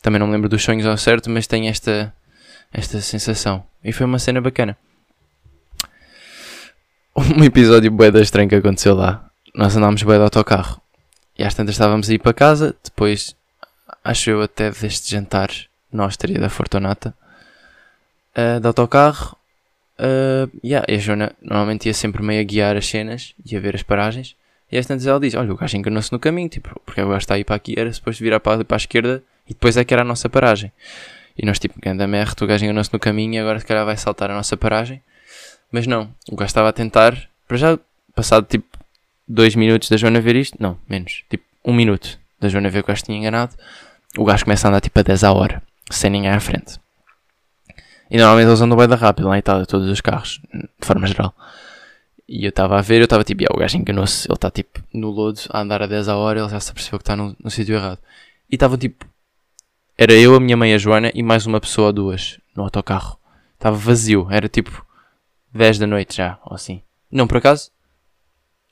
Também 0.01 0.21
não 0.21 0.27
me 0.27 0.33
lembro 0.33 0.49
dos 0.49 0.63
sonhos 0.63 0.87
ao 0.87 0.97
certo, 0.97 1.29
mas 1.29 1.47
tenho 1.47 1.69
esta, 1.69 2.15
esta 2.73 3.01
sensação. 3.01 3.65
E 3.83 3.93
foi 3.93 4.07
uma 4.07 4.19
cena 4.19 4.41
bacana. 4.41 4.77
Um 7.17 7.43
episódio 7.43 7.91
bué 7.91 8.11
da 8.11 8.21
estranho 8.21 8.47
que 8.47 8.55
aconteceu 8.55 8.95
lá. 8.95 9.31
Nós 9.55 9.75
andámos 9.75 10.03
bué 10.03 10.19
de 10.19 10.25
autocarro. 10.25 10.83
E 11.39 11.43
às 11.43 11.55
tantas 11.55 11.75
estávamos 11.75 12.11
a 12.11 12.15
ir 12.15 12.19
para 12.19 12.35
casa, 12.35 12.77
depois 12.85 13.35
acho 14.05 14.31
eu 14.31 14.43
até 14.43 14.71
deste 14.71 15.11
jantar 15.11 15.51
na 15.91 16.05
Hostaria 16.05 16.39
da 16.39 16.51
Fortunata, 16.51 17.15
uh, 18.37 18.61
de 18.61 18.67
autocarro. 18.67 19.37
Uh, 19.99 20.51
yeah, 20.63 20.85
e 20.89 20.95
a 20.95 20.99
Joana 20.99 21.33
normalmente 21.41 21.87
ia 21.87 21.95
sempre 21.95 22.23
meio 22.23 22.41
a 22.41 22.45
guiar 22.45 22.77
as 22.77 22.87
cenas 22.87 23.35
e 23.45 23.57
a 23.57 23.61
ver 23.61 23.75
as 23.75 23.83
paragens. 23.83 24.37
E 24.71 24.77
às 24.77 24.87
tantas 24.87 25.07
ela 25.07 25.19
diz: 25.19 25.35
Olha, 25.35 25.53
o 25.53 25.57
gajo 25.57 25.77
enganou-se 25.77 26.13
no 26.13 26.19
caminho, 26.19 26.49
tipo, 26.49 26.81
porque 26.85 27.01
o 27.01 27.09
gajo 27.09 27.19
está 27.19 27.35
aí 27.35 27.45
para 27.45 27.57
aqui, 27.57 27.75
era 27.79 27.93
suposto 27.93 28.23
virar 28.23 28.41
para, 28.41 28.65
para 28.65 28.77
a 28.77 28.79
esquerda 28.79 29.23
e 29.49 29.55
depois 29.55 29.77
é 29.77 29.85
que 29.85 29.95
era 29.95 30.03
a 30.03 30.05
nossa 30.05 30.29
paragem. 30.29 30.73
E 31.39 31.45
nós, 31.45 31.59
tipo, 31.59 31.79
anda 31.87 32.07
merda, 32.07 32.45
o 32.45 32.47
gajo 32.47 32.65
enganou-se 32.65 32.93
no 32.93 32.99
caminho 32.99 33.35
e 33.35 33.39
agora 33.39 33.61
se 33.61 33.67
calhar 33.67 33.85
vai 33.85 33.97
saltar 33.97 34.31
a 34.31 34.35
nossa 34.35 34.57
paragem. 34.57 35.03
Mas 35.71 35.87
não, 35.87 36.11
o 36.31 36.37
gajo 36.37 36.49
estava 36.49 36.69
a 36.69 36.73
tentar, 36.73 37.29
para 37.47 37.57
já, 37.57 37.79
passado 38.15 38.47
tipo 38.47 38.67
2 39.29 39.55
minutos 39.57 39.91
da 39.91 39.97
Joana 39.97 40.21
ver 40.21 40.37
isto, 40.37 40.57
não, 40.61 40.79
menos, 40.89 41.25
tipo 41.29 41.45
1 41.65 41.71
um 41.71 41.75
minuto 41.75 42.19
da 42.41 42.49
Joana 42.49 42.71
ver 42.71 42.83
que 42.83 42.91
o 42.91 42.93
gajo 42.93 43.05
tinha 43.05 43.19
enganado, 43.19 43.55
o 44.17 44.25
gajo 44.25 44.45
começa 44.45 44.67
a 44.67 44.71
andar 44.71 44.81
tipo 44.81 44.99
a 44.99 45.03
10 45.03 45.25
a 45.25 45.33
hora, 45.33 45.63
sem 45.91 46.11
ninguém 46.11 46.31
à 46.31 46.41
frente. 46.41 46.79
E 48.11 48.17
normalmente 48.17 48.49
eles 48.49 48.61
andam 48.61 48.79
bem 48.79 48.89
da 48.89 48.97
rápido 48.97 49.29
lá 49.29 49.37
em 49.37 49.41
Itália, 49.41 49.67
todos 49.67 49.89
os 49.89 50.01
carros, 50.01 50.41
de 50.53 50.87
forma 50.87 51.07
geral. 51.07 51.35
E 52.29 52.45
eu 52.45 52.49
estava 52.51 52.79
a 52.79 52.83
ver, 52.83 53.01
eu 53.01 53.05
estava 53.05 53.23
tipo, 53.23 53.43
yeah, 53.43 53.57
o 53.57 53.61
gajo 53.61 53.77
enganou-se, 53.77 54.27
ele 54.27 54.35
está 54.35 54.51
tipo 54.51 54.83
no 54.93 55.11
lodo 55.11 55.41
a 55.51 55.61
andar 55.61 55.83
a 55.83 55.87
10 55.87 56.09
a 56.09 56.17
hora, 56.17 56.41
ele 56.41 56.49
já 56.49 56.59
se 56.59 56.73
percebeu 56.73 56.99
que 56.99 57.03
está 57.03 57.17
no, 57.17 57.37
no 57.43 57.51
sítio 57.51 57.77
errado. 57.77 57.99
E 58.51 58.57
estava 58.57 58.77
tipo, 58.77 59.07
era 59.97 60.13
eu, 60.13 60.35
a 60.35 60.41
minha 60.41 60.57
mãe, 60.57 60.75
a 60.75 60.79
Joana 60.79 61.11
e 61.15 61.23
mais 61.23 61.47
uma 61.47 61.61
pessoa 61.61 61.89
ou 61.89 61.93
duas 61.93 62.41
no 62.55 62.63
autocarro. 62.65 63.19
Estava 63.55 63.77
vazio, 63.77 64.29
era 64.31 64.49
tipo 64.49 64.85
10 65.53 65.79
da 65.79 65.87
noite 65.87 66.17
já, 66.17 66.39
ou 66.45 66.55
assim. 66.55 66.83
Não, 67.11 67.27
por 67.27 67.39
acaso, 67.39 67.71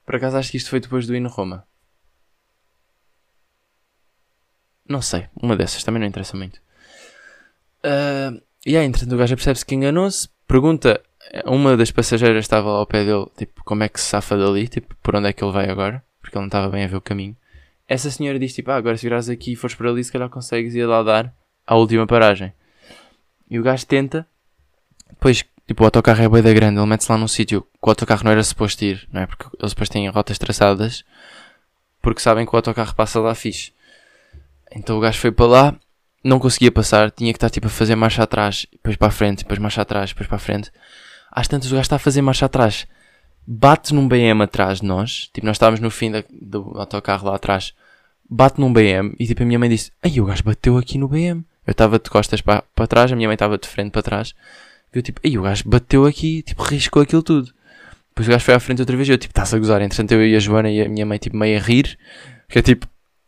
por 0.04 0.16
acaso 0.16 0.36
acho 0.36 0.50
que 0.50 0.56
isto 0.56 0.70
foi 0.70 0.80
depois 0.80 1.06
do 1.06 1.14
hino 1.14 1.28
Roma. 1.28 1.66
Não 4.86 5.00
sei, 5.00 5.28
uma 5.40 5.56
dessas, 5.56 5.82
também 5.82 6.00
não 6.00 6.08
interessa 6.08 6.36
muito. 6.36 6.60
Uh, 7.82 8.42
e 8.66 8.76
aí, 8.76 8.86
entretanto, 8.86 9.14
o 9.14 9.18
gajo 9.18 9.36
percebe-se 9.36 9.64
que 9.64 9.74
enganou-se, 9.74 10.28
pergunta, 10.46 11.00
uma 11.44 11.76
das 11.76 11.90
passageiras 11.90 12.44
estava 12.44 12.70
lá 12.70 12.78
ao 12.78 12.86
pé 12.86 13.04
dele, 13.04 13.26
tipo, 13.36 13.62
como 13.64 13.82
é 13.82 13.88
que 13.88 14.00
se 14.00 14.06
safa 14.06 14.36
dali, 14.36 14.68
tipo, 14.68 14.94
por 15.02 15.16
onde 15.16 15.28
é 15.28 15.32
que 15.32 15.44
ele 15.44 15.52
vai 15.52 15.68
agora, 15.68 16.02
porque 16.20 16.36
ele 16.36 16.42
não 16.42 16.48
estava 16.48 16.68
bem 16.68 16.84
a 16.84 16.86
ver 16.86 16.96
o 16.96 17.00
caminho. 17.00 17.36
Essa 17.86 18.10
senhora 18.10 18.38
diz, 18.38 18.54
tipo, 18.54 18.70
ah, 18.70 18.76
agora 18.76 18.96
se 18.96 19.02
virares 19.02 19.28
aqui 19.28 19.52
e 19.52 19.56
fores 19.56 19.76
por 19.76 19.86
ali, 19.86 20.02
se 20.02 20.12
calhar 20.12 20.28
consegues 20.30 20.74
ir 20.74 20.86
lá 20.86 21.02
dar 21.02 21.34
à 21.66 21.76
última 21.76 22.06
paragem. 22.06 22.52
E 23.50 23.58
o 23.58 23.62
gajo 23.62 23.86
tenta, 23.86 24.26
depois, 25.10 25.44
tipo, 25.66 25.82
o 25.82 25.86
autocarro 25.86 26.22
é 26.22 26.28
bem 26.28 26.42
da 26.42 26.52
grande, 26.52 26.78
ele 26.78 26.86
mete-se 26.86 27.12
lá 27.12 27.18
num 27.18 27.28
sítio 27.28 27.62
que 27.62 27.86
o 27.86 27.90
autocarro 27.90 28.24
não 28.24 28.32
era 28.32 28.42
suposto 28.42 28.84
ir, 28.84 29.06
não 29.12 29.20
é? 29.20 29.26
Porque 29.26 29.44
eles 29.60 29.72
depois 29.72 29.88
têm 29.88 30.08
rotas 30.08 30.38
traçadas, 30.38 31.04
porque 32.00 32.20
sabem 32.20 32.46
que 32.46 32.54
o 32.54 32.56
autocarro 32.56 32.94
passa 32.94 33.20
lá 33.20 33.34
fixe. 33.34 33.72
Então 34.74 34.96
o 34.96 35.00
gajo 35.00 35.20
foi 35.20 35.30
para 35.30 35.46
lá, 35.46 35.80
não 36.24 36.38
conseguia 36.38 36.72
passar, 36.72 37.10
tinha 37.10 37.32
que 37.32 37.36
estar 37.36 37.50
tipo 37.50 37.66
a 37.66 37.70
fazer 37.70 37.94
marcha 37.94 38.22
atrás, 38.22 38.66
depois 38.72 38.96
para 38.96 39.08
a 39.08 39.10
frente, 39.10 39.38
depois 39.40 39.58
marcha 39.58 39.82
atrás, 39.82 40.10
depois 40.10 40.26
para 40.26 40.36
a 40.36 40.40
frente. 40.40 40.72
Às 41.30 41.46
tantas 41.46 41.70
o 41.70 41.74
gajo 41.74 41.82
está 41.82 41.96
a 41.96 41.98
fazer 41.98 42.22
marcha 42.22 42.46
atrás, 42.46 42.86
bate 43.46 43.92
num 43.94 44.08
BM 44.08 44.42
atrás 44.42 44.80
de 44.80 44.86
nós, 44.86 45.28
tipo 45.32 45.46
nós 45.46 45.56
estávamos 45.56 45.80
no 45.80 45.90
fim 45.90 46.10
da, 46.10 46.24
do 46.30 46.72
autocarro 46.76 47.28
lá 47.28 47.36
atrás, 47.36 47.74
bate 48.28 48.60
num 48.60 48.72
BM 48.72 49.14
e 49.18 49.26
tipo 49.26 49.42
a 49.42 49.46
minha 49.46 49.58
mãe 49.58 49.68
disse: 49.68 49.92
Ai, 50.02 50.18
o 50.20 50.24
gajo 50.24 50.42
bateu 50.42 50.78
aqui 50.78 50.98
no 50.98 51.08
BM. 51.08 51.44
Eu 51.66 51.72
estava 51.72 51.98
de 51.98 52.10
costas 52.10 52.40
para, 52.40 52.62
para 52.74 52.86
trás, 52.86 53.10
a 53.10 53.16
minha 53.16 53.28
mãe 53.28 53.34
estava 53.34 53.56
de 53.56 53.66
frente 53.66 53.90
para 53.90 54.02
trás. 54.02 54.34
Viu 54.92 55.02
tipo, 55.02 55.20
ai, 55.24 55.36
o 55.38 55.42
gajo 55.42 55.64
bateu 55.66 56.06
aqui, 56.06 56.42
tipo, 56.42 56.62
riscou 56.62 57.02
aquilo 57.02 57.22
tudo. 57.22 57.52
Depois 58.10 58.28
o 58.28 58.30
gajo 58.30 58.44
foi 58.44 58.54
à 58.54 58.60
frente 58.60 58.80
outra 58.80 58.96
vez 58.96 59.08
e 59.08 59.12
eu 59.12 59.18
tipo, 59.18 59.32
estás 59.32 59.52
a 59.52 59.58
gozar. 59.58 59.80
Entretanto 59.82 60.12
eu 60.12 60.26
e 60.26 60.36
a 60.36 60.38
Joana 60.38 60.70
e 60.70 60.82
a 60.82 60.88
minha 60.88 61.06
mãe 61.06 61.18
tipo 61.18 61.36
meio 61.36 61.58
a 61.58 61.60
rir, 61.60 61.98
que 62.48 62.58
é 62.58 62.62
tipo, 62.62 62.86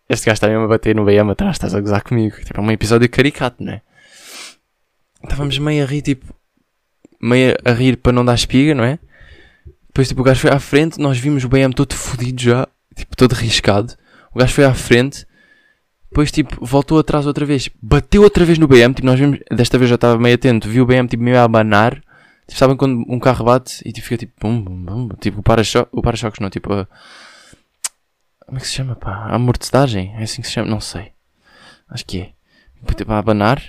este 0.08 0.26
gajo 0.26 0.34
está 0.34 0.48
mesmo 0.48 0.64
a 0.64 0.68
bater 0.68 0.94
no 0.94 1.04
BM 1.04 1.30
atrás, 1.30 1.56
estás 1.56 1.74
a 1.74 1.80
gozar 1.80 2.02
comigo. 2.02 2.36
Tipo, 2.44 2.60
é 2.60 2.62
um 2.62 2.70
episódio 2.70 3.08
caricato, 3.08 3.62
não 3.62 3.72
é? 3.72 3.82
Estávamos 5.22 5.58
meio 5.58 5.82
a 5.82 5.86
rir, 5.86 6.02
tipo, 6.02 6.32
meio 7.20 7.56
a 7.64 7.72
rir 7.72 7.96
para 7.96 8.12
não 8.12 8.24
dar 8.24 8.34
espiga, 8.34 8.74
não 8.74 8.84
é? 8.84 8.98
Depois, 9.88 10.08
tipo, 10.08 10.20
o 10.20 10.24
gajo 10.24 10.40
foi 10.40 10.50
à 10.50 10.60
frente, 10.60 11.00
nós 11.00 11.18
vimos 11.18 11.44
o 11.44 11.48
BM 11.48 11.72
todo 11.74 11.94
fodido 11.94 12.40
já, 12.40 12.68
tipo, 12.94 13.16
todo 13.16 13.32
riscado. 13.32 13.94
O 14.32 14.38
gajo 14.38 14.52
foi 14.52 14.64
à 14.64 14.74
frente, 14.74 15.26
depois, 16.10 16.30
tipo, 16.30 16.64
voltou 16.64 16.98
atrás 16.98 17.26
outra 17.26 17.44
vez, 17.44 17.68
bateu 17.82 18.22
outra 18.22 18.44
vez 18.44 18.58
no 18.58 18.68
BM, 18.68 18.94
tipo, 18.94 19.06
nós 19.06 19.18
vimos, 19.18 19.38
desta 19.50 19.76
vez 19.78 19.88
já 19.88 19.96
estava 19.96 20.18
meio 20.18 20.34
atento, 20.34 20.68
viu 20.68 20.84
o 20.84 20.86
BM, 20.86 21.08
tipo, 21.08 21.22
meio 21.22 21.38
a 21.38 21.44
abanar. 21.44 21.94
Tipo, 22.46 22.58
sabem 22.58 22.76
quando 22.76 23.04
um 23.08 23.18
carro 23.18 23.44
bate 23.44 23.82
e 23.84 23.92
tipo, 23.92 24.06
fica 24.06 24.18
tipo, 24.18 24.32
bum, 24.40 24.62
bum, 24.62 24.84
bum, 24.84 25.08
tipo, 25.20 25.40
o 25.40 25.42
para-choques, 25.42 25.90
o 25.92 26.00
para-choques 26.00 26.38
não, 26.38 26.48
tipo, 26.48 26.72
a 26.72 26.86
como 28.46 28.58
é 28.58 28.60
que 28.60 28.68
se 28.68 28.74
chama, 28.74 28.94
pá? 28.94 29.10
A 29.10 29.34
amortecagem? 29.34 30.14
É 30.16 30.22
assim 30.22 30.40
que 30.40 30.48
se 30.48 30.54
chama? 30.54 30.70
Não 30.70 30.80
sei. 30.80 31.12
Acho 31.88 32.06
que 32.06 32.20
é. 32.20 32.32
Tipo, 32.94 33.12
a 33.12 33.18
abanar. 33.18 33.60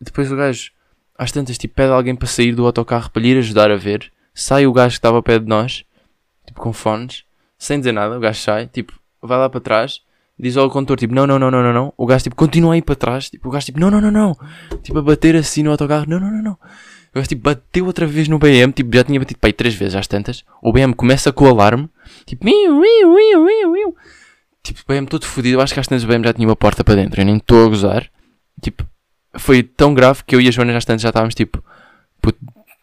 Depois 0.00 0.32
o 0.32 0.36
gajo, 0.36 0.70
às 1.16 1.30
tantas, 1.30 1.58
tipo, 1.58 1.74
pede 1.74 1.92
alguém 1.92 2.16
para 2.16 2.26
sair 2.26 2.54
do 2.54 2.64
autocarro 2.66 3.10
para 3.10 3.22
lhe 3.22 3.28
ir 3.28 3.38
ajudar 3.38 3.70
a 3.70 3.76
ver. 3.76 4.12
Sai 4.34 4.66
o 4.66 4.72
gajo 4.72 4.94
que 4.94 4.98
estava 4.98 5.16
ao 5.16 5.22
pé 5.22 5.38
de 5.38 5.46
nós, 5.46 5.84
tipo, 6.46 6.60
com 6.60 6.72
fones, 6.72 7.24
sem 7.58 7.78
dizer 7.78 7.92
nada. 7.92 8.16
O 8.16 8.20
gajo 8.20 8.40
sai, 8.40 8.66
tipo, 8.66 8.92
vai 9.20 9.38
lá 9.38 9.48
para 9.48 9.60
trás, 9.60 10.00
diz 10.38 10.56
ao 10.56 10.70
condutor, 10.70 10.98
tipo, 10.98 11.14
não, 11.14 11.26
não, 11.26 11.38
não, 11.38 11.50
não, 11.50 11.62
não, 11.62 11.72
não. 11.72 11.92
O 11.96 12.06
gajo, 12.06 12.24
tipo, 12.24 12.36
continua 12.36 12.74
a 12.74 12.76
ir 12.76 12.82
para 12.82 12.94
trás. 12.94 13.30
Tipo, 13.30 13.48
o 13.48 13.50
gajo, 13.50 13.66
tipo, 13.66 13.80
não, 13.80 13.90
não, 13.90 14.00
não, 14.00 14.10
não. 14.10 14.36
Tipo, 14.82 14.98
a 14.98 15.02
bater 15.02 15.36
assim 15.36 15.62
no 15.62 15.70
autocarro, 15.70 16.06
não, 16.08 16.20
não, 16.20 16.30
não, 16.30 16.42
não. 16.42 16.52
O 16.52 17.14
gajo, 17.14 17.28
tipo, 17.28 17.42
bateu 17.42 17.86
outra 17.86 18.06
vez 18.06 18.28
no 18.28 18.38
BM, 18.38 18.72
tipo, 18.72 18.94
já 18.94 19.04
tinha 19.04 19.18
batido 19.18 19.40
para 19.40 19.48
aí 19.48 19.52
três 19.52 19.74
vezes 19.74 19.94
às 19.94 20.06
tantas. 20.06 20.44
O 20.62 20.72
BM 20.72 20.94
começa 20.94 21.32
com 21.32 21.44
o 21.44 21.48
alarme, 21.48 21.88
tipo. 22.24 22.44
Tipo, 24.62 24.80
o 24.80 24.84
BM 24.86 25.06
todo 25.06 25.26
fodido. 25.26 25.58
Eu 25.58 25.60
acho 25.60 25.72
que 25.72 25.80
às 25.80 25.86
tantas 25.86 26.04
o 26.04 26.06
BM 26.06 26.24
já 26.24 26.32
tinha 26.32 26.48
uma 26.48 26.56
porta 26.56 26.82
para 26.82 26.96
dentro. 26.96 27.20
Eu 27.20 27.24
nem 27.24 27.36
estou 27.36 27.66
a 27.66 27.68
gozar. 27.68 28.10
Tipo, 28.60 28.84
foi 29.38 29.62
tão 29.62 29.94
grave 29.94 30.22
que 30.24 30.34
eu 30.34 30.40
e 30.40 30.48
a 30.48 30.50
Joana 30.50 30.76
às 30.76 30.84
tantas 30.84 31.02
já 31.02 31.08
estávamos 31.08 31.34
tipo, 31.34 31.62
puto, 32.20 32.38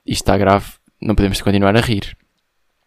isto 0.06 0.22
está 0.22 0.38
grave, 0.38 0.66
não 1.02 1.16
podemos 1.16 1.42
continuar 1.42 1.76
a 1.76 1.82
rir. 1.82 2.16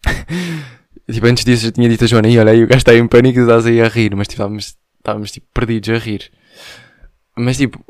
tipo, 1.10 1.26
antes 1.26 1.44
disso 1.44 1.66
eu 1.66 1.72
tinha 1.72 1.88
dito 1.88 2.04
a 2.04 2.06
Joana, 2.06 2.28
e 2.28 2.38
olha 2.38 2.52
aí, 2.52 2.62
o 2.62 2.66
gajo 2.66 2.78
está 2.78 2.94
em 2.94 3.06
pânico 3.06 3.38
e 3.38 3.42
estás 3.42 3.66
aí 3.66 3.80
a 3.80 3.88
rir, 3.88 4.14
mas 4.14 4.28
tipo, 4.28 4.42
estávamos, 4.42 4.76
estávamos 4.98 5.32
tipo, 5.32 5.46
perdidos 5.52 5.90
a 5.90 5.98
rir. 5.98 6.30
Mas 7.36 7.56
tipo, 7.56 7.84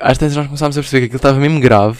às 0.00 0.18
tantas 0.18 0.36
nós 0.36 0.46
começámos 0.46 0.78
a 0.78 0.80
perceber 0.80 1.00
que 1.00 1.06
aquilo 1.06 1.16
estava 1.16 1.38
mesmo 1.38 1.60
grave 1.60 1.98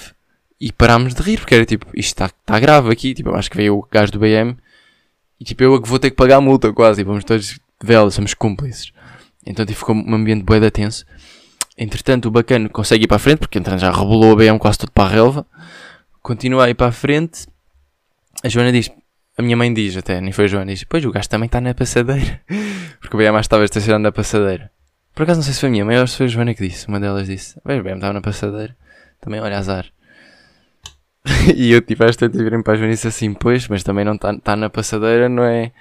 e 0.60 0.72
parámos 0.72 1.14
de 1.14 1.22
rir, 1.22 1.38
porque 1.38 1.54
era 1.54 1.66
tipo, 1.66 1.86
isto 1.94 2.08
está 2.08 2.28
tá 2.28 2.58
grave 2.58 2.90
aqui. 2.90 3.14
Tipo, 3.14 3.30
eu 3.30 3.34
acho 3.34 3.50
que 3.50 3.56
veio 3.56 3.76
o 3.76 3.86
gajo 3.90 4.12
do 4.12 4.18
BM 4.18 4.56
e 5.40 5.44
tipo, 5.44 5.62
eu 5.62 5.74
é 5.74 5.80
que 5.82 5.88
vou 5.88 5.98
ter 5.98 6.10
que 6.10 6.16
pagar 6.16 6.36
a 6.36 6.40
multa 6.40 6.72
quase. 6.72 7.00
E 7.00 7.04
vamos 7.04 7.24
todos 7.24 7.46
de 7.46 8.10
somos 8.10 8.34
cúmplices. 8.34 8.92
Então 9.44 9.64
tipo, 9.66 9.78
ficou 9.78 9.94
um 9.94 10.14
ambiente 10.14 10.42
bué 10.44 10.70
tenso. 10.70 11.04
Entretanto, 11.76 12.26
o 12.26 12.30
bacana 12.30 12.68
consegue 12.68 13.04
ir 13.04 13.08
para 13.08 13.16
a 13.16 13.20
frente, 13.20 13.38
porque 13.38 13.58
entretanto 13.58 13.80
já 13.80 13.90
rebolou 13.90 14.32
o 14.32 14.36
BM 14.36 14.58
quase 14.58 14.78
tudo 14.78 14.92
para 14.92 15.04
a 15.04 15.12
relva. 15.12 15.46
Continua 16.22 16.66
a 16.66 16.70
ir 16.70 16.74
para 16.74 16.88
a 16.88 16.92
frente. 16.92 17.48
A 18.44 18.48
Joana 18.48 18.70
diz, 18.70 18.90
a 19.36 19.42
minha 19.42 19.56
mãe 19.56 19.72
diz 19.74 19.96
até, 19.96 20.20
nem 20.20 20.32
foi 20.32 20.44
a 20.44 20.48
Joana, 20.48 20.72
diz, 20.72 20.84
pois 20.84 21.04
o 21.04 21.10
gajo 21.10 21.28
também 21.28 21.46
está 21.46 21.60
na 21.60 21.74
passadeira. 21.74 22.40
porque 23.00 23.16
o 23.16 23.18
BM 23.18 23.38
estava 23.40 23.64
estacionado 23.64 24.02
na 24.02 24.12
passadeira. 24.12 24.70
Por 25.14 25.24
acaso 25.24 25.38
não 25.38 25.44
sei 25.44 25.54
se 25.54 25.60
foi 25.60 25.68
a 25.68 25.72
minha 25.72 25.84
mãe 25.84 25.98
ou 25.98 26.06
se 26.06 26.16
foi 26.16 26.26
a 26.26 26.28
Joana 26.28 26.54
que 26.54 26.66
disse. 26.66 26.86
Uma 26.86 27.00
delas 27.00 27.26
disse, 27.26 27.60
bem, 27.64 27.80
o 27.80 27.82
BM 27.82 27.96
estava 27.96 28.12
na 28.12 28.20
passadeira. 28.20 28.76
Também, 29.20 29.40
olha, 29.40 29.58
azar. 29.58 29.86
e 31.56 31.72
eu 31.72 31.80
tipo, 31.80 32.04
às 32.04 32.16
tantas 32.16 32.40
virem 32.40 32.62
para 32.62 32.74
a 32.74 32.76
Joana 32.76 32.92
e 32.92 33.06
assim, 33.08 33.32
pois, 33.32 33.68
mas 33.68 33.82
também 33.82 34.04
não 34.04 34.14
está 34.14 34.36
tá 34.38 34.56
na 34.56 34.68
passadeira, 34.68 35.28
não 35.28 35.44
é 35.44 35.72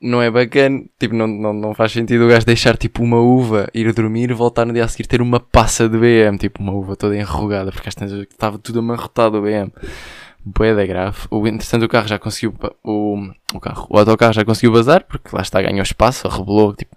não 0.00 0.20
é 0.20 0.30
bacana, 0.30 0.84
tipo, 0.98 1.14
não, 1.14 1.26
não, 1.26 1.52
não 1.54 1.74
faz 1.74 1.92
sentido 1.92 2.26
o 2.26 2.28
gajo 2.28 2.44
deixar 2.44 2.76
tipo 2.76 3.02
uma 3.02 3.18
uva, 3.18 3.68
ir 3.72 3.90
dormir, 3.94 4.32
voltar 4.34 4.66
no 4.66 4.72
dia 4.72 4.84
a 4.84 4.88
seguir 4.88 5.06
ter 5.06 5.22
uma 5.22 5.40
passa 5.40 5.88
de 5.88 5.96
BM, 5.98 6.36
tipo 6.36 6.62
uma 6.62 6.72
uva 6.72 6.94
toda 6.96 7.16
enrugada, 7.16 7.72
porque 7.72 7.88
estava 7.88 8.58
tudo 8.58 8.80
amarrotado 8.80 9.38
o 9.38 9.42
BM. 9.42 9.72
Boé 10.44 10.74
da 10.74 10.86
grave. 10.86 11.18
O, 11.28 11.44
entretanto 11.48 11.84
o 11.84 11.88
carro 11.88 12.06
já 12.06 12.18
conseguiu, 12.18 12.54
o, 12.84 13.16
o 13.52 13.60
carro, 13.60 13.86
o 13.90 13.98
autocarro 13.98 14.32
já 14.32 14.44
conseguiu 14.44 14.72
bazar, 14.72 15.04
porque 15.04 15.34
lá 15.34 15.42
está, 15.42 15.60
ganhou 15.60 15.82
espaço, 15.82 16.28
revelou, 16.28 16.74
tipo, 16.74 16.94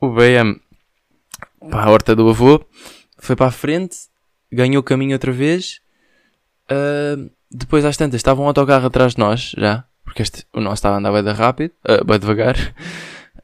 o 0.00 0.08
BM 0.08 0.60
para 1.68 1.84
a 1.84 1.90
horta 1.90 2.14
do 2.14 2.28
avô, 2.28 2.64
foi 3.18 3.34
para 3.34 3.46
a 3.46 3.50
frente, 3.50 3.96
ganhou 4.50 4.80
o 4.80 4.84
caminho 4.84 5.12
outra 5.14 5.32
vez, 5.32 5.80
uh, 6.70 7.30
depois 7.50 7.84
às 7.84 7.96
tantas 7.96 8.18
estava 8.18 8.40
um 8.40 8.46
autocarro 8.46 8.86
atrás 8.86 9.14
de 9.14 9.18
nós, 9.18 9.54
já, 9.56 9.84
porque 10.04 10.22
este, 10.22 10.44
o 10.52 10.60
nosso 10.60 10.74
estava 10.74 10.96
a 10.96 10.98
andar 10.98 11.22
bem 11.22 11.32
rápido, 11.32 11.72
uh, 11.88 12.04
bem 12.04 12.18
devagar. 12.18 12.56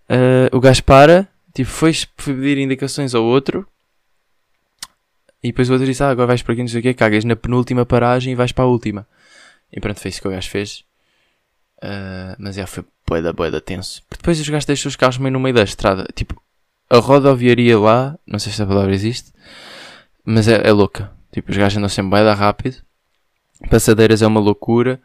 Uh, 0.08 0.48
o 0.56 0.60
gajo 0.60 0.82
para, 0.84 1.28
tipo, 1.54 1.70
foi, 1.70 1.92
foi 1.92 2.34
pedir 2.34 2.58
indicações 2.58 3.14
ao 3.14 3.24
outro. 3.24 3.66
E 5.42 5.48
depois 5.48 5.68
o 5.68 5.72
outro 5.72 5.86
disse: 5.86 6.02
Ah, 6.02 6.10
agora 6.10 6.28
vais 6.28 6.42
para 6.42 6.52
aqui, 6.52 6.62
não 6.62 6.68
sei 6.68 6.80
o 6.80 6.82
quê, 6.82 6.94
cagas 6.94 7.24
na 7.24 7.34
penúltima 7.34 7.84
paragem 7.84 8.32
e 8.32 8.36
vais 8.36 8.52
para 8.52 8.64
a 8.64 8.68
última. 8.68 9.06
E 9.72 9.80
pronto, 9.80 9.98
foi 10.00 10.10
isso 10.10 10.20
que 10.20 10.28
o 10.28 10.30
gajo 10.30 10.48
fez. 10.48 10.84
Uh, 11.82 12.36
mas 12.38 12.54
já 12.54 12.66
foi 12.66 12.84
boeda, 13.06 13.32
boeda 13.32 13.60
tenso. 13.60 14.02
Porque 14.08 14.22
depois 14.22 14.38
os 14.38 14.48
gajos 14.48 14.66
deixam 14.66 14.88
os 14.88 14.96
carros 14.96 15.18
meio 15.18 15.32
no 15.32 15.40
meio 15.40 15.54
da 15.54 15.64
estrada. 15.64 16.06
Tipo, 16.14 16.40
a 16.88 16.98
rodoviaria 16.98 17.78
lá, 17.78 18.16
não 18.26 18.38
sei 18.38 18.52
se 18.52 18.62
a 18.62 18.66
palavra 18.66 18.94
existe, 18.94 19.32
mas 20.24 20.46
é, 20.46 20.68
é 20.68 20.72
louca. 20.72 21.10
Tipo, 21.32 21.50
os 21.50 21.56
gajos 21.56 21.78
andam 21.78 21.88
sempre 21.88 22.10
boeda 22.10 22.34
rápido. 22.34 22.76
Passadeiras 23.68 24.22
é 24.22 24.26
uma 24.26 24.40
loucura. 24.40 25.00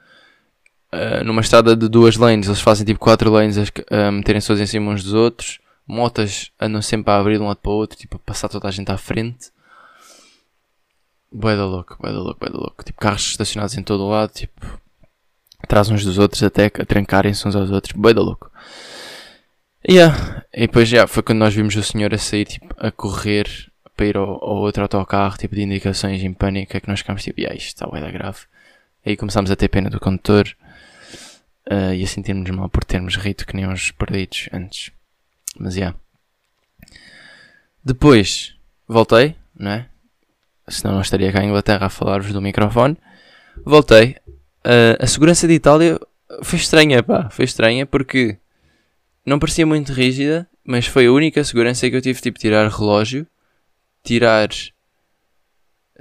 Uh, 0.94 1.24
numa 1.24 1.42
estrada 1.42 1.76
de 1.76 1.90
duas 1.90 2.16
lanes, 2.16 2.48
eles 2.48 2.62
fazem 2.62 2.86
tipo 2.86 3.00
quatro 3.00 3.30
lanes 3.30 3.58
a, 3.58 4.08
a 4.08 4.12
meterem-se 4.12 4.48
todos 4.48 4.62
em 4.62 4.66
cima 4.66 4.92
uns 4.92 5.04
dos 5.04 5.14
outros. 5.14 5.60
Motas 5.86 6.52
andam 6.60 6.82
sempre 6.82 7.12
a 7.12 7.18
abrir 7.18 7.38
de 7.38 7.44
um 7.44 7.48
lado 7.48 7.58
para 7.58 7.72
o 7.72 7.76
outro, 7.76 7.98
tipo 7.98 8.18
a 8.18 8.20
passar 8.20 8.50
toda 8.50 8.68
a 8.68 8.72
gente 8.72 8.92
à 8.92 8.98
frente. 8.98 9.52
Boeda 11.32 11.66
louco, 11.66 11.98
boeda 12.00 12.20
louco, 12.20 12.40
boeda 12.40 12.58
louco. 12.58 12.84
Tipo 12.84 13.00
carros 13.00 13.28
estacionados 13.28 13.76
em 13.78 13.84
todo 13.84 14.04
o 14.04 14.10
lado, 14.10 14.32
tipo 14.32 14.80
atrás 15.62 15.90
uns 15.90 16.06
dos 16.06 16.18
outros 16.18 16.44
até 16.44 16.66
a 16.66 16.86
trancarem-se 16.86 17.48
uns 17.48 17.56
aos 17.56 17.70
outros. 17.70 17.94
Boeda 17.94 18.22
louco. 18.22 18.52
Yeah. 19.88 20.46
E 20.54 20.62
depois 20.62 20.90
já 20.90 20.98
yeah, 20.98 21.08
foi 21.08 21.24
quando 21.24 21.40
nós 21.40 21.54
vimos 21.54 21.76
o 21.76 21.84
senhor 21.84 22.14
a 22.14 22.18
sair 22.18 22.46
tipo, 22.46 22.74
a 22.78 22.92
correr 22.92 23.48
para 23.98 24.06
ir 24.06 24.18
ao, 24.18 24.30
ao 24.44 24.58
outro 24.58 24.84
autocarro, 24.84 25.38
tipo 25.38 25.56
de 25.56 25.64
indicações 25.64 26.24
em 26.24 26.32
pânico, 26.32 26.78
é 26.78 26.80
que 26.80 26.88
nós 26.88 27.00
ficámos 27.00 27.24
tipo, 27.24 27.42
isto 27.42 27.68
está 27.68 27.88
boeda 27.88 28.12
grave. 28.12 28.42
Aí 29.06 29.18
começámos 29.18 29.50
a 29.50 29.56
ter 29.56 29.68
pena 29.68 29.90
do 29.90 30.00
condutor 30.00 30.48
uh, 31.70 31.94
e 31.94 32.04
a 32.04 32.08
sentirmos 32.08 32.50
mal 32.52 32.70
por 32.70 32.84
termos 32.84 33.16
rito 33.16 33.46
que 33.46 33.56
nem 33.56 33.68
uns 33.68 33.92
perdidos 33.92 34.50
antes. 34.54 34.92
Mas 35.60 35.74
já. 35.74 35.80
Yeah. 35.80 36.00
Depois 37.84 38.56
voltei, 38.88 39.36
não 39.58 39.72
é? 39.72 39.88
Senão 40.68 40.96
não 40.96 41.02
estaria 41.02 41.32
cá 41.32 41.42
em 41.42 41.48
Inglaterra 41.48 41.86
a 41.86 41.90
falar-vos 41.90 42.34
do 42.34 42.42
microfone. 42.42 42.98
Voltei. 43.66 44.18
Uh, 44.66 45.00
a 45.00 45.08
segurança 45.08 45.48
de 45.48 45.54
Itália 45.54 46.00
foi 46.44 46.60
estranha, 46.60 47.02
pá. 47.02 47.30
Foi 47.30 47.46
estranha 47.46 47.86
porque 47.86 48.38
não 49.26 49.40
parecia 49.40 49.66
muito 49.66 49.94
rígida, 49.94 50.48
mas 50.64 50.86
foi 50.86 51.08
a 51.08 51.12
única 51.12 51.44
segurança 51.44 51.90
que 51.90 51.96
eu 51.96 52.02
tive 52.02 52.22
tipo 52.22 52.38
tirar 52.38 52.70
relógio, 52.70 53.26
tirar 54.08 54.50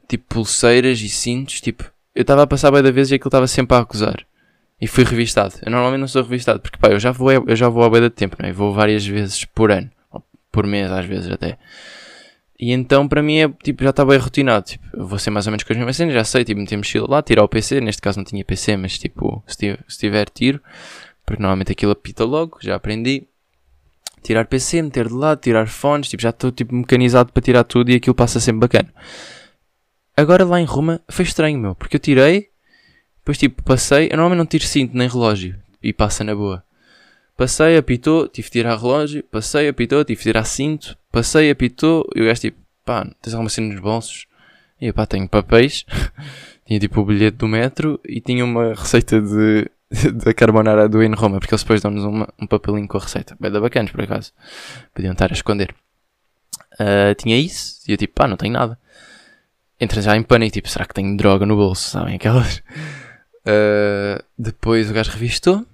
tipo 0.08 0.24
pulseiras 0.28 1.00
e 1.00 1.08
cintos, 1.08 1.60
tipo, 1.60 1.84
eu 2.14 2.22
estava 2.22 2.44
a 2.44 2.46
passar 2.46 2.70
bem 2.70 2.82
da 2.82 2.92
vez 2.92 3.10
e 3.10 3.16
aquilo 3.16 3.28
estava 3.28 3.48
sempre 3.48 3.76
a 3.76 3.80
acusar. 3.80 4.24
E 4.80 4.86
fui 4.86 5.02
revistado. 5.02 5.54
Eu 5.62 5.72
normalmente 5.72 6.00
não 6.00 6.08
sou 6.08 6.22
revistado, 6.22 6.60
porque 6.60 6.78
pá, 6.78 6.88
eu 6.88 7.00
já 7.00 7.10
vou, 7.10 7.32
eu 7.32 7.56
já 7.56 7.68
vou 7.68 7.82
à 7.82 7.90
beira 7.90 8.08
de 8.08 8.14
tempo, 8.14 8.36
não 8.38 8.48
é? 8.48 8.52
vou 8.52 8.72
várias 8.72 9.04
vezes 9.04 9.44
por 9.44 9.72
ano, 9.72 9.90
por 10.52 10.66
mês 10.66 10.90
às 10.92 11.04
vezes 11.04 11.30
até. 11.30 11.58
E 12.58 12.72
então 12.72 13.08
para 13.08 13.22
mim 13.22 13.38
é 13.38 13.48
tipo, 13.48 13.82
já 13.82 13.90
está 13.90 14.04
bem 14.04 14.18
rotinado. 14.18 14.66
Tipo, 14.66 14.84
eu 14.92 15.06
vou 15.06 15.18
ser 15.18 15.30
mais 15.30 15.46
ou 15.46 15.50
menos 15.50 15.64
com 15.64 15.72
as 15.72 15.78
mesmas 15.78 15.96
cenas, 15.96 16.14
já 16.14 16.24
sei, 16.24 16.44
tipo, 16.44 16.60
meter 16.60 16.76
mochila 16.76 17.10
lá, 17.10 17.22
tirar 17.22 17.42
o 17.42 17.48
PC. 17.48 17.80
Neste 17.80 18.00
caso 18.00 18.18
não 18.18 18.24
tinha 18.24 18.44
PC, 18.44 18.76
mas 18.76 18.98
tipo, 18.98 19.42
se 19.46 19.56
tiver, 19.56 19.84
se 19.88 19.98
tiver 19.98 20.28
tiro, 20.28 20.60
porque 21.24 21.42
normalmente 21.42 21.72
aquilo 21.72 21.92
apita 21.92 22.24
logo, 22.24 22.58
já 22.62 22.76
aprendi. 22.76 23.26
Tirar 24.26 24.46
PC, 24.46 24.82
meter 24.82 25.08
de 25.08 25.14
lado, 25.14 25.40
tirar 25.40 25.68
fones, 25.68 26.08
tipo, 26.08 26.22
já 26.22 26.30
estou 26.30 26.50
tipo 26.50 26.74
mecanizado 26.74 27.32
para 27.32 27.42
tirar 27.42 27.64
tudo 27.64 27.90
e 27.90 27.94
aquilo 27.94 28.14
passa 28.14 28.40
sempre 28.40 28.60
bacana. 28.60 28.92
Agora 30.16 30.44
lá 30.44 30.60
em 30.60 30.64
Roma 30.64 31.00
foi 31.08 31.24
estranho, 31.24 31.58
meu, 31.58 31.74
porque 31.74 31.96
eu 31.96 32.00
tirei, 32.00 32.48
depois, 33.26 33.38
tipo, 33.38 33.60
passei. 33.64 34.06
Eu 34.06 34.18
normalmente 34.18 34.38
não 34.38 34.46
tiro 34.46 34.64
cinto 34.64 34.96
nem 34.96 35.08
relógio. 35.08 35.56
E 35.82 35.92
passa 35.92 36.22
na 36.22 36.32
boa. 36.32 36.62
Passei, 37.36 37.76
apitou, 37.76 38.28
tive 38.28 38.46
de 38.46 38.52
tirar 38.52 38.76
relógio. 38.76 39.20
Passei, 39.24 39.66
apitou, 39.66 40.04
tive 40.04 40.18
de 40.18 40.22
tirar 40.22 40.44
cinto. 40.44 40.96
Passei, 41.10 41.50
apitou. 41.50 42.08
E 42.14 42.22
o 42.22 42.24
gajo, 42.24 42.40
tipo, 42.42 42.58
pá, 42.84 43.04
tens 43.20 43.34
alguma 43.34 43.50
cena 43.50 43.72
nos 43.72 43.80
bolsos? 43.80 44.28
E 44.80 44.92
pá, 44.92 45.06
tenho 45.06 45.28
papéis. 45.28 45.84
tinha 46.64 46.78
tipo 46.78 47.00
o 47.00 47.04
bilhete 47.04 47.36
do 47.36 47.48
metro 47.48 48.00
e 48.04 48.20
tinha 48.20 48.44
uma 48.44 48.74
receita 48.74 49.20
de 49.20 49.68
da 50.24 50.34
carbonara 50.34 50.88
do 50.88 51.02
In 51.02 51.14
Roma, 51.14 51.38
porque 51.38 51.54
eles 51.54 51.62
depois 51.62 51.80
dão-nos 51.80 52.04
um 52.04 52.46
papelinho 52.46 52.88
com 52.88 52.98
a 52.98 53.00
receita. 53.00 53.36
Bem 53.38 53.50
da 53.50 53.60
bacanas, 53.60 53.90
por 53.90 54.02
acaso. 54.02 54.32
Podiam 54.92 55.12
estar 55.12 55.30
a 55.30 55.34
esconder. 55.34 55.74
Uh, 56.74 57.14
tinha 57.16 57.38
isso 57.38 57.80
e 57.88 57.92
eu 57.92 57.96
tipo, 57.96 58.14
pá, 58.14 58.26
não 58.26 58.36
tenho 58.36 58.52
nada. 58.52 58.78
Entra 59.80 60.00
já 60.00 60.16
em 60.16 60.22
pânico, 60.22 60.54
tipo, 60.54 60.68
será 60.68 60.84
que 60.86 60.94
tenho 60.94 61.16
droga 61.16 61.46
no 61.46 61.56
bolso? 61.56 61.90
Sabem 61.90 62.16
aquelas? 62.16 62.58
Uh, 63.46 64.22
depois 64.36 64.90
o 64.90 64.94
gajo 64.94 65.10
revistou. 65.10 65.64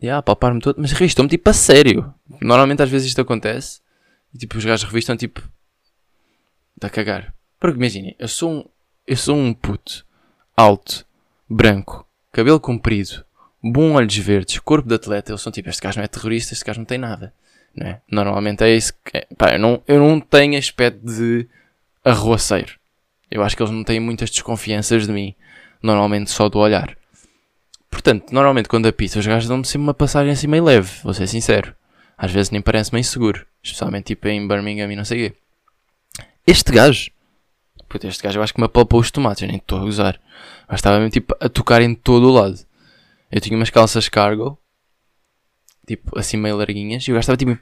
E 0.00 0.06
yeah, 0.06 0.20
palpar-me 0.20 0.60
todo. 0.60 0.80
Mas 0.80 0.92
revistou-me 0.92 1.30
tipo 1.30 1.48
a 1.48 1.52
sério. 1.52 2.12
Normalmente 2.40 2.82
às 2.82 2.90
vezes 2.90 3.08
isto 3.08 3.20
acontece. 3.20 3.80
E 4.34 4.38
tipo, 4.38 4.58
os 4.58 4.64
gajos 4.64 4.84
revistam 4.84 5.16
tipo. 5.16 5.42
Da 6.76 6.90
cagar. 6.90 7.32
Porque 7.60 7.78
imaginem, 7.78 8.16
eu 8.18 8.28
sou 8.28 8.50
um. 8.50 8.64
Eu 9.06 9.16
sou 9.16 9.36
um 9.36 9.54
puto. 9.54 10.04
Alto. 10.56 11.06
Branco. 11.48 12.06
Cabelo 12.32 12.58
comprido. 12.58 13.24
Bom 13.62 13.92
olhos 13.92 14.16
verdes. 14.16 14.58
Corpo 14.58 14.88
de 14.88 14.94
atleta. 14.94 15.30
Eles 15.30 15.40
são 15.40 15.52
tipo, 15.52 15.68
este 15.68 15.80
gajo 15.80 15.98
não 15.98 16.04
é 16.04 16.08
terrorista, 16.08 16.52
este 16.52 16.64
gajo 16.64 16.80
não 16.80 16.84
tem 16.84 16.98
nada. 16.98 17.32
Não 17.74 17.86
é? 17.86 18.00
Normalmente 18.10 18.64
é 18.64 18.74
isso 18.74 18.92
que. 19.04 19.26
Pá, 19.36 19.52
eu 19.52 19.58
não, 19.58 19.82
eu 19.86 19.98
não 19.98 20.20
tenho 20.20 20.58
aspecto 20.58 21.04
de 21.04 21.48
arruaceiro. 22.04 22.72
Eu 23.30 23.42
acho 23.42 23.56
que 23.56 23.62
eles 23.62 23.72
não 23.72 23.84
têm 23.84 24.00
muitas 24.00 24.30
desconfianças 24.30 25.06
de 25.06 25.12
mim. 25.12 25.34
Normalmente 25.82 26.30
só 26.30 26.48
do 26.48 26.58
olhar. 26.58 26.96
Portanto, 27.90 28.32
normalmente 28.32 28.68
quando 28.68 28.86
apito, 28.86 29.18
os 29.18 29.26
gajos 29.26 29.48
dão-me 29.48 29.64
sempre 29.64 29.82
uma 29.82 29.94
passagem 29.94 30.32
assim 30.32 30.46
meio 30.46 30.64
leve, 30.64 30.90
vou 31.02 31.12
ser 31.12 31.26
sincero. 31.26 31.74
Às 32.16 32.30
vezes 32.30 32.50
nem 32.50 32.60
parece 32.60 32.92
meio 32.92 33.04
seguro. 33.04 33.46
Especialmente 33.62 34.06
tipo 34.06 34.28
em 34.28 34.46
Birmingham 34.46 34.90
e 34.90 34.96
não 34.96 35.04
sei 35.04 35.26
o 35.26 35.30
quê. 35.30 35.36
Este 36.46 36.72
gajo. 36.72 37.10
Puta, 37.88 38.06
este 38.06 38.22
gajo 38.22 38.38
eu 38.38 38.42
acho 38.42 38.54
que 38.54 38.60
me 38.60 38.66
apalpou 38.66 39.00
os 39.00 39.10
tomates, 39.10 39.42
eu 39.42 39.48
nem 39.48 39.58
estou 39.58 39.78
a 39.78 39.84
usar. 39.84 40.20
Mas 40.68 40.78
estava 40.78 40.98
mesmo 40.98 41.10
tipo 41.10 41.36
a 41.38 41.48
tocar 41.48 41.82
em 41.82 41.94
todo 41.94 42.28
o 42.28 42.32
lado. 42.32 42.58
Eu 43.32 43.40
tinha 43.40 43.56
umas 43.56 43.70
calças 43.70 44.08
cargo. 44.08 44.58
Tipo, 45.86 46.16
assim 46.18 46.36
meio 46.36 46.56
larguinhas. 46.56 47.02
E 47.08 47.10
o 47.10 47.14
gajo 47.14 47.22
estava 47.22 47.36
tipo. 47.36 47.58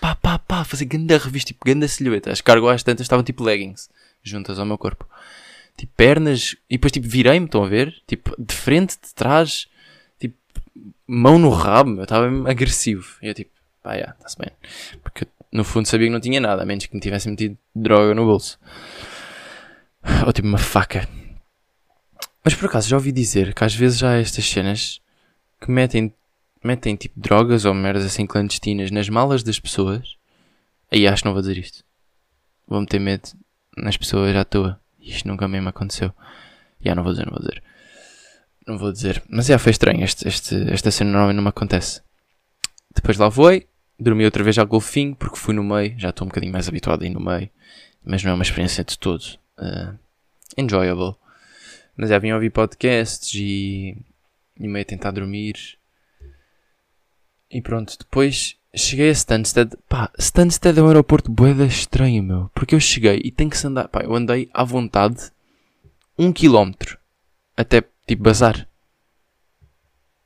Pá, 0.00 0.16
pá, 0.16 0.38
pá, 0.38 0.60
a 0.60 0.64
fazer 0.64 0.86
ganda 0.86 1.18
revista, 1.18 1.48
tipo 1.48 1.64
ganda 1.64 1.86
silhueta. 1.86 2.32
As 2.32 2.40
cargo 2.40 2.68
às 2.68 2.82
tantas 2.82 3.04
estavam 3.04 3.22
tipo 3.22 3.44
leggings. 3.44 3.90
Juntas 4.22 4.58
ao 4.58 4.64
meu 4.64 4.78
corpo 4.78 5.06
tipo, 5.76 5.92
pernas, 5.96 6.56
e 6.68 6.74
depois, 6.76 6.92
tipo, 6.92 7.08
virei-me, 7.08 7.46
estão 7.46 7.64
a 7.64 7.68
ver? 7.68 7.94
Tipo, 8.06 8.34
de 8.38 8.54
frente, 8.54 8.96
de 9.02 9.14
trás, 9.14 9.68
tipo, 10.18 10.36
mão 11.06 11.38
no 11.38 11.50
rabo, 11.50 11.96
eu 11.98 12.04
estava 12.04 12.26
agressivo. 12.48 13.16
E 13.22 13.28
eu, 13.28 13.34
tipo, 13.34 13.50
pá, 13.82 13.96
já, 13.96 14.14
está-se 14.18 14.38
bem. 14.38 14.50
Porque 15.02 15.26
no 15.52 15.64
fundo 15.64 15.86
sabia 15.86 16.06
que 16.06 16.12
não 16.12 16.20
tinha 16.20 16.40
nada, 16.40 16.62
a 16.62 16.66
menos 16.66 16.86
que 16.86 16.94
me 16.94 17.00
tivesse 17.00 17.28
metido 17.28 17.56
droga 17.74 18.14
no 18.14 18.24
bolso. 18.24 18.58
Ou 20.26 20.32
tipo, 20.32 20.48
uma 20.48 20.58
faca. 20.58 21.08
Mas 22.44 22.54
por 22.54 22.66
acaso 22.66 22.88
já 22.88 22.96
ouvi 22.96 23.10
dizer 23.10 23.54
que 23.54 23.64
às 23.64 23.74
vezes 23.74 24.02
há 24.02 24.16
estas 24.16 24.44
cenas 24.44 25.00
que 25.58 25.70
metem, 25.70 26.12
metem 26.62 26.94
tipo 26.94 27.18
drogas 27.18 27.64
ou 27.64 27.72
merdas 27.72 28.04
assim 28.04 28.26
clandestinas 28.26 28.90
nas 28.90 29.08
malas 29.08 29.42
das 29.42 29.58
pessoas. 29.58 30.16
Aí 30.92 31.08
acho 31.08 31.22
que 31.22 31.26
não 31.26 31.32
vou 31.32 31.40
dizer 31.40 31.56
isto. 31.56 31.82
Vou 32.68 32.80
meter 32.80 33.00
medo 33.00 33.30
nas 33.76 33.96
pessoas 33.96 34.36
à 34.36 34.44
toa. 34.44 34.78
Isto 35.00 35.26
nunca 35.26 35.48
mesmo 35.48 35.70
aconteceu. 35.70 36.12
Já 36.80 36.94
não 36.94 37.02
vou 37.02 37.12
dizer, 37.12 37.24
não 37.24 37.32
vou 37.32 37.40
dizer. 37.40 37.62
Não 38.66 38.78
vou 38.78 38.92
dizer. 38.92 39.22
Mas 39.28 39.46
já 39.46 39.58
foi 39.58 39.70
estranho. 39.70 40.04
Este, 40.04 40.28
este, 40.28 40.70
esta 40.70 40.90
cena 40.90 41.10
normalmente 41.10 41.36
não 41.36 41.42
me 41.42 41.48
acontece. 41.48 42.02
Depois 42.94 43.16
lá 43.16 43.28
voei. 43.28 43.66
Dormi 43.98 44.24
outra 44.24 44.42
vez 44.42 44.58
ao 44.58 44.66
golfinho 44.66 45.16
porque 45.16 45.38
fui 45.38 45.54
no 45.54 45.64
meio. 45.64 45.98
Já 45.98 46.10
estou 46.10 46.26
um 46.26 46.28
bocadinho 46.28 46.52
mais 46.52 46.68
habituado 46.68 47.02
a 47.02 47.06
ir 47.06 47.10
no 47.10 47.20
meio. 47.20 47.48
mas 48.04 48.22
não 48.22 48.32
é 48.32 48.34
uma 48.34 48.42
experiência 48.42 48.84
de 48.84 48.98
todo 48.98 49.22
uh, 49.58 49.98
enjoyable. 50.58 51.16
Mas 51.96 52.10
já 52.10 52.18
vim 52.18 52.32
ouvir 52.32 52.50
podcasts 52.50 53.32
e, 53.34 53.96
e 54.58 54.68
meio 54.68 54.82
a 54.82 54.86
tentar 54.86 55.10
dormir. 55.12 55.78
E 57.50 57.62
pronto, 57.62 57.96
depois 57.98 58.56
cheguei 58.74 59.10
a 59.10 59.12
Stansted. 59.12 59.76
Pá, 59.88 60.10
Stansted 60.18 60.78
é 60.78 60.82
um 60.82 60.88
aeroporto 60.88 61.30
boeda 61.30 61.64
estranho, 61.64 62.22
meu. 62.22 62.50
Porque 62.54 62.74
eu 62.74 62.80
cheguei 62.80 63.20
e 63.24 63.30
tenho 63.30 63.50
que 63.50 63.58
se 63.58 63.66
andar. 63.66 63.88
Pá, 63.88 64.02
eu 64.02 64.14
andei 64.14 64.50
à 64.52 64.64
vontade 64.64 65.30
um 66.18 66.32
quilómetro 66.32 66.98
até 67.56 67.82
tipo 68.06 68.22
bazar. 68.22 68.68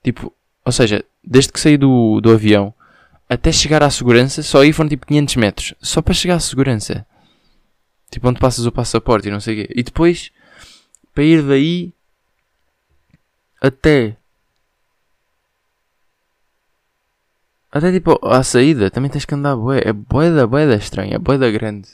Tipo, 0.02 0.32
ou 0.64 0.72
seja, 0.72 1.04
desde 1.22 1.52
que 1.52 1.60
saí 1.60 1.76
do, 1.76 2.20
do 2.20 2.32
avião 2.32 2.72
até 3.28 3.52
chegar 3.52 3.82
à 3.82 3.90
segurança, 3.90 4.42
só 4.42 4.62
aí 4.62 4.72
foram 4.72 4.88
tipo 4.88 5.06
500 5.06 5.36
metros. 5.36 5.74
Só 5.80 6.00
para 6.00 6.14
chegar 6.14 6.36
à 6.36 6.40
segurança. 6.40 7.06
Tipo, 8.10 8.28
onde 8.28 8.40
passas 8.40 8.64
o 8.64 8.72
passaporte 8.72 9.28
e 9.28 9.30
não 9.30 9.40
sei 9.40 9.54
o 9.54 9.66
quê. 9.66 9.74
E 9.76 9.82
depois, 9.82 10.32
para 11.18 11.24
ir 11.24 11.42
daí 11.42 11.92
até. 13.60 14.16
Até 17.72 17.90
tipo 17.90 18.24
à 18.24 18.44
saída, 18.44 18.88
também 18.88 19.10
tens 19.10 19.24
que 19.24 19.34
andar 19.34 19.56
bué. 19.56 19.82
É 19.84 19.92
boeda, 19.92 20.46
boeda 20.46 20.76
estranha, 20.76 21.16
é 21.16 21.18
boeda 21.18 21.50
grande. 21.50 21.88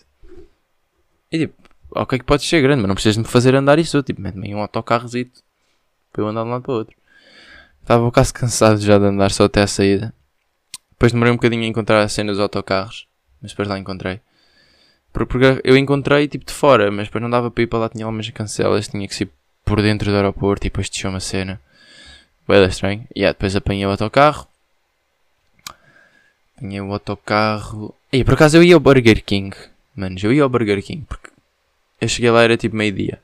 E 1.33 1.39
tipo, 1.39 1.55
ok 1.93 2.19
que 2.19 2.25
pode 2.27 2.45
ser 2.45 2.61
grande, 2.61 2.83
mas 2.83 2.89
não 2.89 2.95
precisas 2.95 3.17
me 3.17 3.25
fazer 3.25 3.55
andar 3.55 3.79
isso. 3.79 4.03
Tipo, 4.03 4.21
mete-me 4.21 4.49
em 4.49 4.55
um 4.55 4.61
autocarrozito 4.61 5.41
para 6.13 6.23
eu 6.23 6.29
andar 6.29 6.43
de 6.43 6.49
um 6.49 6.53
lado 6.53 6.63
para 6.63 6.73
o 6.73 6.77
outro. 6.77 6.95
Estava 7.81 8.13
quase 8.13 8.31
cansado 8.31 8.79
já 8.79 8.99
de 8.99 9.07
andar 9.07 9.31
só 9.31 9.45
até 9.45 9.63
a 9.63 9.67
saída. 9.67 10.13
Depois 10.91 11.13
demorei 11.13 11.33
um 11.33 11.37
bocadinho 11.37 11.63
a 11.63 11.67
encontrar 11.67 12.03
a 12.03 12.09
cena 12.11 12.31
dos 12.31 12.41
autocarros, 12.41 13.09
mas 13.41 13.53
depois 13.53 13.69
lá 13.69 13.79
encontrei. 13.79 14.21
Porque 15.15 15.61
eu 15.63 15.77
encontrei 15.77 16.27
tipo 16.27 16.45
de 16.45 16.53
fora, 16.53 16.91
mas 16.91 17.07
depois 17.07 17.23
não 17.23 17.31
dava 17.31 17.49
para 17.49 17.63
ir 17.63 17.69
para 17.69 17.79
lá, 17.79 17.89
tinha 17.89 18.05
algumas 18.05 18.29
cancelas, 18.31 18.89
tinha 18.89 19.07
que 19.07 19.15
ser 19.15 19.31
por 19.65 19.81
dentro 19.81 20.11
do 20.11 20.17
aeroporto 20.17 20.67
e 20.67 20.69
depois 20.69 20.91
te 20.91 21.07
uma 21.07 21.21
cena. 21.21 21.61
Bem 22.47 22.63
estranho. 22.65 23.07
E 23.15 23.21
yeah, 23.21 23.33
depois 23.33 23.55
apanhei 23.55 23.87
o 23.87 23.91
autocarro. 23.91 24.47
Apanhei 26.57 26.81
o 26.81 26.93
autocarro. 26.93 27.95
E 28.13 28.25
por 28.25 28.35
acaso 28.35 28.57
eu 28.57 28.65
ia 28.65 28.75
ao 28.75 28.81
Burger 28.81 29.25
King. 29.25 29.57
Manos, 29.95 30.23
eu 30.23 30.33
ia 30.33 30.43
ao 30.43 30.49
Burger 30.49 30.83
King 30.83 31.05
porque 31.09 31.31
eu 32.01 32.09
cheguei 32.09 32.31
lá 32.31 32.43
era 32.43 32.57
tipo 32.57 32.77
meio-dia. 32.77 33.21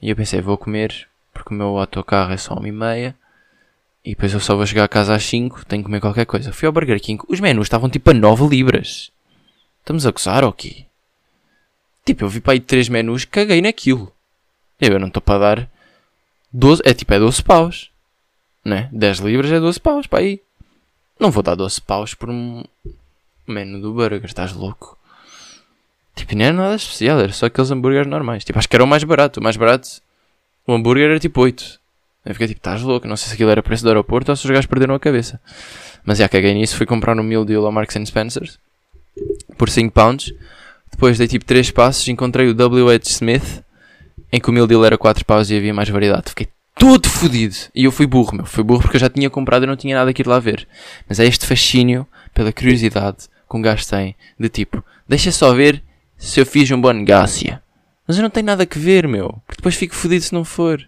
E 0.00 0.08
eu 0.08 0.16
pensei, 0.16 0.40
vou 0.40 0.56
comer 0.56 1.08
porque 1.34 1.52
o 1.52 1.56
meu 1.56 1.76
autocarro 1.76 2.32
é 2.32 2.36
só 2.36 2.54
uma 2.54 2.68
e 2.68 2.72
meia. 2.72 3.14
E 4.04 4.10
depois 4.10 4.32
eu 4.32 4.40
só 4.40 4.54
vou 4.54 4.64
chegar 4.64 4.84
a 4.84 4.88
casa 4.88 5.14
às 5.14 5.24
5, 5.24 5.66
tenho 5.66 5.82
que 5.82 5.86
comer 5.86 6.00
qualquer 6.00 6.24
coisa. 6.24 6.52
Fui 6.52 6.66
ao 6.66 6.72
Burger 6.72 7.00
King, 7.00 7.22
os 7.28 7.40
menus 7.40 7.66
estavam 7.66 7.90
tipo 7.90 8.10
a 8.10 8.14
9 8.14 8.46
libras. 8.46 9.10
Estamos 9.80 10.06
a 10.06 10.12
gozar 10.12 10.44
ou 10.44 10.52
quê? 10.52 10.85
Tipo, 12.06 12.24
eu 12.24 12.28
vi 12.28 12.40
para 12.40 12.52
aí 12.52 12.60
3 12.60 12.88
menus, 12.88 13.24
caguei 13.24 13.60
naquilo. 13.60 14.12
Eu 14.80 15.00
não 15.00 15.08
estou 15.08 15.20
para 15.20 15.38
dar 15.38 15.70
12, 16.52 16.80
é 16.84 16.94
tipo, 16.94 17.12
é 17.12 17.18
12 17.18 17.42
paus. 17.42 17.90
Né? 18.64 18.88
10 18.92 19.18
libras 19.18 19.50
é 19.50 19.58
12 19.58 19.80
paus, 19.80 20.06
para 20.06 20.20
aí. 20.20 20.40
Não 21.18 21.32
vou 21.32 21.42
dar 21.42 21.56
12 21.56 21.80
paus 21.80 22.14
por 22.14 22.30
um 22.30 22.62
menu 23.46 23.80
do 23.80 23.92
burger, 23.92 24.24
estás 24.24 24.52
louco? 24.52 24.96
Tipo, 26.14 26.36
não 26.36 26.44
era 26.44 26.54
nada 26.54 26.76
especial, 26.76 27.20
era 27.20 27.32
só 27.32 27.46
aqueles 27.46 27.70
hambúrgueres 27.72 28.06
normais. 28.06 28.44
Tipo, 28.44 28.58
acho 28.58 28.68
que 28.68 28.76
era 28.76 28.84
o 28.84 28.86
mais 28.86 29.02
barato. 29.02 29.40
O 29.40 29.42
mais 29.42 29.56
barato, 29.56 29.88
o 30.64 30.72
hambúrguer 30.72 31.10
era 31.10 31.18
tipo 31.18 31.40
8. 31.40 31.80
Eu 32.24 32.34
fiquei 32.34 32.48
tipo, 32.48 32.60
estás 32.60 32.82
louco? 32.82 33.08
Não 33.08 33.16
sei 33.16 33.28
se 33.28 33.34
aquilo 33.34 33.50
era 33.50 33.62
preço 33.62 33.82
do 33.82 33.88
aeroporto 33.88 34.30
ou 34.30 34.36
se 34.36 34.44
os 34.44 34.50
gajos 34.50 34.66
perderam 34.66 34.94
a 34.94 35.00
cabeça. 35.00 35.40
Mas 36.04 36.18
já 36.18 36.28
caguei 36.28 36.54
nisso, 36.54 36.76
fui 36.76 36.86
comprar 36.86 37.18
um 37.18 37.22
meal 37.22 37.44
deal 37.44 37.66
ao 37.66 37.72
Marks 37.72 38.08
Spencer's 38.08 38.58
por 39.58 39.68
5 39.68 39.92
pounds. 39.92 40.32
Depois 40.90 41.18
dei 41.18 41.28
tipo 41.28 41.44
3 41.44 41.70
passos, 41.70 42.08
encontrei 42.08 42.48
o 42.48 42.54
W.H. 42.54 43.10
Smith, 43.10 43.62
em 44.32 44.40
que 44.40 44.48
o 44.48 44.52
meal 44.52 44.66
deal 44.66 44.84
era 44.84 44.96
4 44.96 45.24
paus 45.24 45.50
e 45.50 45.56
havia 45.56 45.74
mais 45.74 45.88
variedade. 45.88 46.30
Fiquei 46.30 46.48
todo 46.78 47.08
fodido. 47.08 47.54
E 47.74 47.84
eu 47.84 47.92
fui 47.92 48.06
burro, 48.06 48.36
meu. 48.36 48.46
Fui 48.46 48.62
burro 48.62 48.82
porque 48.82 48.96
eu 48.96 49.00
já 49.00 49.08
tinha 49.08 49.28
comprado 49.28 49.64
e 49.64 49.66
não 49.66 49.76
tinha 49.76 49.96
nada 49.96 50.12
que 50.12 50.22
ir 50.22 50.26
lá 50.26 50.38
ver. 50.38 50.66
Mas 51.08 51.20
é 51.20 51.24
este 51.24 51.46
fascínio 51.46 52.06
pela 52.32 52.52
curiosidade 52.52 53.28
que 53.48 53.56
um 53.56 53.62
gajo 53.62 53.86
tem, 53.86 54.16
de 54.38 54.48
tipo, 54.48 54.84
deixa 55.08 55.30
só 55.30 55.52
ver 55.54 55.82
se 56.16 56.40
eu 56.40 56.46
fiz 56.46 56.70
um 56.70 56.80
bom 56.80 56.92
negócio. 56.92 57.58
Mas 58.06 58.16
eu 58.16 58.22
não 58.22 58.30
tenho 58.30 58.46
nada 58.46 58.66
que 58.66 58.78
ver, 58.78 59.06
meu. 59.06 59.40
Porque 59.46 59.58
depois 59.58 59.74
fico 59.74 59.94
fodido 59.94 60.24
se 60.24 60.32
não 60.32 60.44
for. 60.44 60.80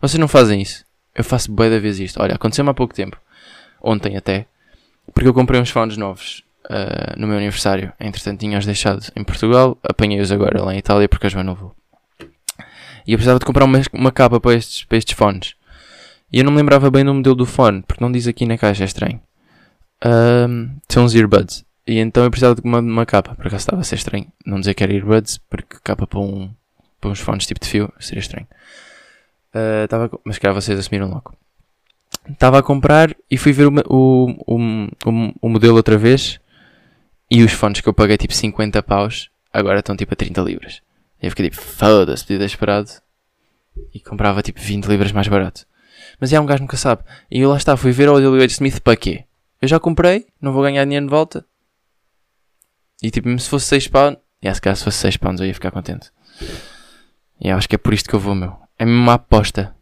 Vocês 0.00 0.18
não 0.18 0.28
fazem 0.28 0.62
isso. 0.62 0.84
Eu 1.14 1.24
faço 1.24 1.50
boa 1.50 1.68
da 1.68 1.78
vez 1.78 1.98
isto. 1.98 2.22
Olha, 2.22 2.34
aconteceu-me 2.34 2.70
há 2.70 2.74
pouco 2.74 2.94
tempo. 2.94 3.16
Ontem 3.82 4.16
até. 4.16 4.46
Porque 5.12 5.28
eu 5.28 5.34
comprei 5.34 5.60
uns 5.60 5.70
fones 5.70 5.96
novos 5.96 6.42
uh, 6.70 7.18
no 7.18 7.26
meu 7.26 7.36
aniversário. 7.36 7.92
Entretanto, 7.98 8.40
tinha-os 8.40 8.66
deixado 8.66 9.04
em 9.16 9.24
Portugal. 9.24 9.78
Apanhei-os 9.82 10.30
agora 10.30 10.62
lá 10.62 10.74
em 10.74 10.78
Itália 10.78 11.08
porque 11.08 11.26
eu 11.26 11.44
não 11.44 11.54
vou. 11.54 11.74
E 13.06 13.12
eu 13.12 13.18
precisava 13.18 13.38
de 13.38 13.46
comprar 13.46 13.64
uma, 13.64 13.80
uma 13.92 14.12
capa 14.12 14.38
para 14.38 14.54
estes, 14.54 14.84
para 14.84 14.98
estes 14.98 15.16
fones. 15.16 15.54
E 16.30 16.38
eu 16.38 16.44
não 16.44 16.52
me 16.52 16.58
lembrava 16.58 16.90
bem 16.90 17.04
do 17.04 17.14
modelo 17.14 17.34
do 17.34 17.46
fone. 17.46 17.82
Porque 17.82 18.04
não 18.04 18.12
diz 18.12 18.26
aqui 18.26 18.44
na 18.44 18.58
caixa, 18.58 18.84
é 18.84 18.86
estranho. 18.86 19.20
Um, 20.04 20.76
são 20.88 21.04
uns 21.04 21.14
earbuds. 21.14 21.64
E 21.86 21.98
então 21.98 22.24
eu 22.24 22.30
precisava 22.30 22.54
de 22.54 22.60
uma, 22.62 22.80
uma 22.80 23.06
capa. 23.06 23.34
Por 23.34 23.46
acaso 23.46 23.62
estava 23.62 23.80
a 23.80 23.84
ser 23.84 23.96
estranho. 23.96 24.26
Não 24.44 24.60
dizer 24.60 24.74
que 24.74 24.82
era 24.82 24.92
earbuds. 24.92 25.38
Porque 25.48 25.78
capa 25.82 26.06
para, 26.06 26.20
um, 26.20 26.50
para 27.00 27.10
uns 27.10 27.20
fones 27.20 27.46
tipo 27.46 27.60
de 27.60 27.68
fio 27.68 27.90
seria 27.98 28.20
estranho. 28.20 28.46
Uh, 29.54 29.88
tava, 29.88 30.10
mas 30.24 30.38
calhar 30.38 30.54
vocês 30.54 30.78
assumiram 30.78 31.08
logo. 31.08 31.32
Estava 32.30 32.58
a 32.58 32.62
comprar 32.62 33.16
e 33.30 33.38
fui 33.38 33.52
ver 33.52 33.68
o, 33.68 33.72
o, 33.86 34.26
o, 34.46 35.32
o, 35.40 35.48
modelo 35.48 35.76
outra 35.76 35.96
vez. 35.96 36.38
E 37.30 37.42
os 37.42 37.52
fones 37.52 37.80
que 37.80 37.88
eu 37.88 37.92
paguei 37.92 38.16
tipo 38.16 38.32
50 38.32 38.82
paus 38.82 39.30
agora 39.52 39.80
estão 39.80 39.96
tipo 39.96 40.14
a 40.14 40.16
30 40.16 40.40
libras. 40.40 40.82
E 41.20 41.26
eu 41.26 41.30
fiquei 41.30 41.50
tipo, 41.50 41.62
foda-se, 41.62 42.24
podia 42.24 42.46
esperado. 42.46 42.90
E 43.92 44.00
comprava 44.00 44.42
tipo 44.42 44.60
20 44.60 44.86
libras 44.86 45.12
mais 45.12 45.28
barato. 45.28 45.66
Mas 46.20 46.32
é 46.32 46.40
um 46.40 46.46
gajo 46.46 46.62
nunca 46.62 46.76
sabe. 46.76 47.02
E 47.30 47.40
eu 47.40 47.50
lá 47.50 47.56
está, 47.56 47.76
fui 47.76 47.92
ver 47.92 48.08
o 48.08 48.20
W.H. 48.20 48.54
Smith 48.54 48.80
para 48.80 48.96
quê? 48.96 49.24
Eu 49.60 49.68
já 49.68 49.78
comprei, 49.78 50.26
não 50.40 50.52
vou 50.52 50.62
ganhar 50.62 50.84
dinheiro 50.84 51.06
de 51.06 51.10
volta. 51.10 51.44
E 53.02 53.10
tipo, 53.10 53.36
se 53.38 53.48
fosse 53.48 53.66
6 53.66 53.88
pounds. 53.88 54.20
E 54.40 54.52
se 54.54 54.60
calhar 54.60 54.76
se 54.76 54.84
fosse 54.84 54.98
6 54.98 55.16
pounds 55.16 55.40
eu 55.40 55.46
ia 55.46 55.54
ficar 55.54 55.70
contente. 55.70 56.10
E 57.40 57.50
acho 57.50 57.68
que 57.68 57.74
é 57.74 57.78
por 57.78 57.92
isto 57.92 58.08
que 58.08 58.14
eu 58.14 58.20
vou, 58.20 58.34
meu. 58.34 58.56
É 58.78 58.84
mesmo 58.84 59.00
uma 59.00 59.14
aposta. 59.14 59.74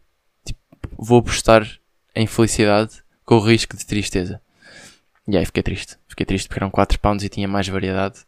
Tipo, 0.45 0.59
vou 0.97 1.19
apostar 1.19 1.67
em 2.15 2.27
felicidade 2.27 3.03
com 3.23 3.35
o 3.35 3.39
risco 3.39 3.77
de 3.77 3.85
tristeza. 3.85 4.41
E 5.27 5.37
aí 5.37 5.45
fiquei 5.45 5.63
triste. 5.63 5.97
Fiquei 6.07 6.25
triste 6.25 6.47
porque 6.47 6.59
eram 6.59 6.71
4 6.71 6.99
pounds 6.99 7.23
e 7.23 7.29
tinha 7.29 7.47
mais 7.47 7.67
variedade. 7.67 8.19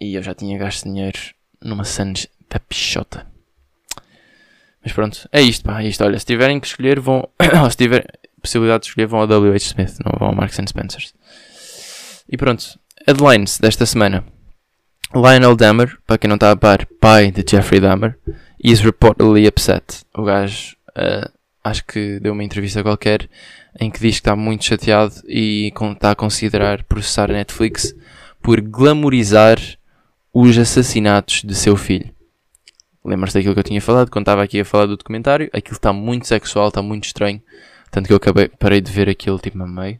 E 0.00 0.14
eu 0.14 0.22
já 0.22 0.34
tinha 0.34 0.58
gasto 0.58 0.84
dinheiro 0.84 1.18
numa 1.62 1.84
Suns 1.84 2.26
da 2.50 2.60
pichota. 2.60 3.26
Mas 4.82 4.92
pronto, 4.92 5.26
é 5.32 5.40
isto, 5.40 5.64
pá, 5.64 5.82
é 5.82 5.86
isto. 5.86 6.04
Olha, 6.04 6.18
se 6.18 6.26
tiverem 6.26 6.60
que 6.60 6.66
escolher, 6.66 7.00
vão. 7.00 7.26
se 7.70 7.76
tiverem 7.76 8.06
possibilidade 8.40 8.82
de 8.82 8.88
escolher, 8.88 9.06
vão 9.06 9.20
ao 9.20 9.26
W.H. 9.26 9.56
Smith, 9.56 9.96
não 10.04 10.12
vão 10.18 10.28
ao 10.28 10.34
Marks 10.34 10.60
Spencer. 10.68 11.02
E 12.28 12.36
pronto, 12.36 12.78
headlines 13.06 13.58
desta 13.58 13.86
semana. 13.86 14.22
Lionel 15.14 15.56
Dahmer, 15.56 15.98
para 16.06 16.18
quem 16.18 16.28
não 16.28 16.34
está 16.34 16.50
a 16.50 16.56
par, 16.56 16.86
pai 17.00 17.30
de 17.30 17.44
Jeffrey 17.48 17.80
Dahmer, 17.80 18.18
is 18.62 18.80
reportedly 18.80 19.46
upset. 19.46 20.04
O 20.14 20.24
gajo 20.24 20.76
uh, 20.90 21.30
acho 21.64 21.84
que 21.86 22.20
deu 22.20 22.34
uma 22.34 22.44
entrevista 22.44 22.82
qualquer 22.82 23.28
em 23.80 23.90
que 23.90 23.98
diz 23.98 24.16
que 24.16 24.20
está 24.20 24.36
muito 24.36 24.64
chateado 24.64 25.14
e 25.26 25.72
está 25.92 26.10
a 26.10 26.14
considerar 26.14 26.84
processar 26.84 27.30
a 27.30 27.34
Netflix 27.34 27.94
por 28.42 28.60
glamorizar 28.60 29.58
os 30.32 30.58
assassinatos 30.58 31.42
de 31.42 31.54
seu 31.54 31.76
filho. 31.76 32.12
Lembras-te 33.04 33.38
daquilo 33.38 33.54
que 33.54 33.60
eu 33.60 33.64
tinha 33.64 33.80
falado 33.80 34.10
quando 34.10 34.22
estava 34.22 34.42
aqui 34.42 34.60
a 34.60 34.64
falar 34.64 34.86
do 34.86 34.96
documentário? 34.96 35.48
Aquilo 35.52 35.76
está 35.76 35.92
muito 35.92 36.26
sexual, 36.26 36.68
está 36.68 36.82
muito 36.82 37.04
estranho. 37.04 37.42
Tanto 37.90 38.06
que 38.06 38.12
eu 38.12 38.16
acabei, 38.16 38.48
parei 38.48 38.80
de 38.80 38.90
ver 38.90 39.08
aquilo 39.08 39.38
tipo 39.38 39.62
a 39.62 39.66
meio. 39.66 39.98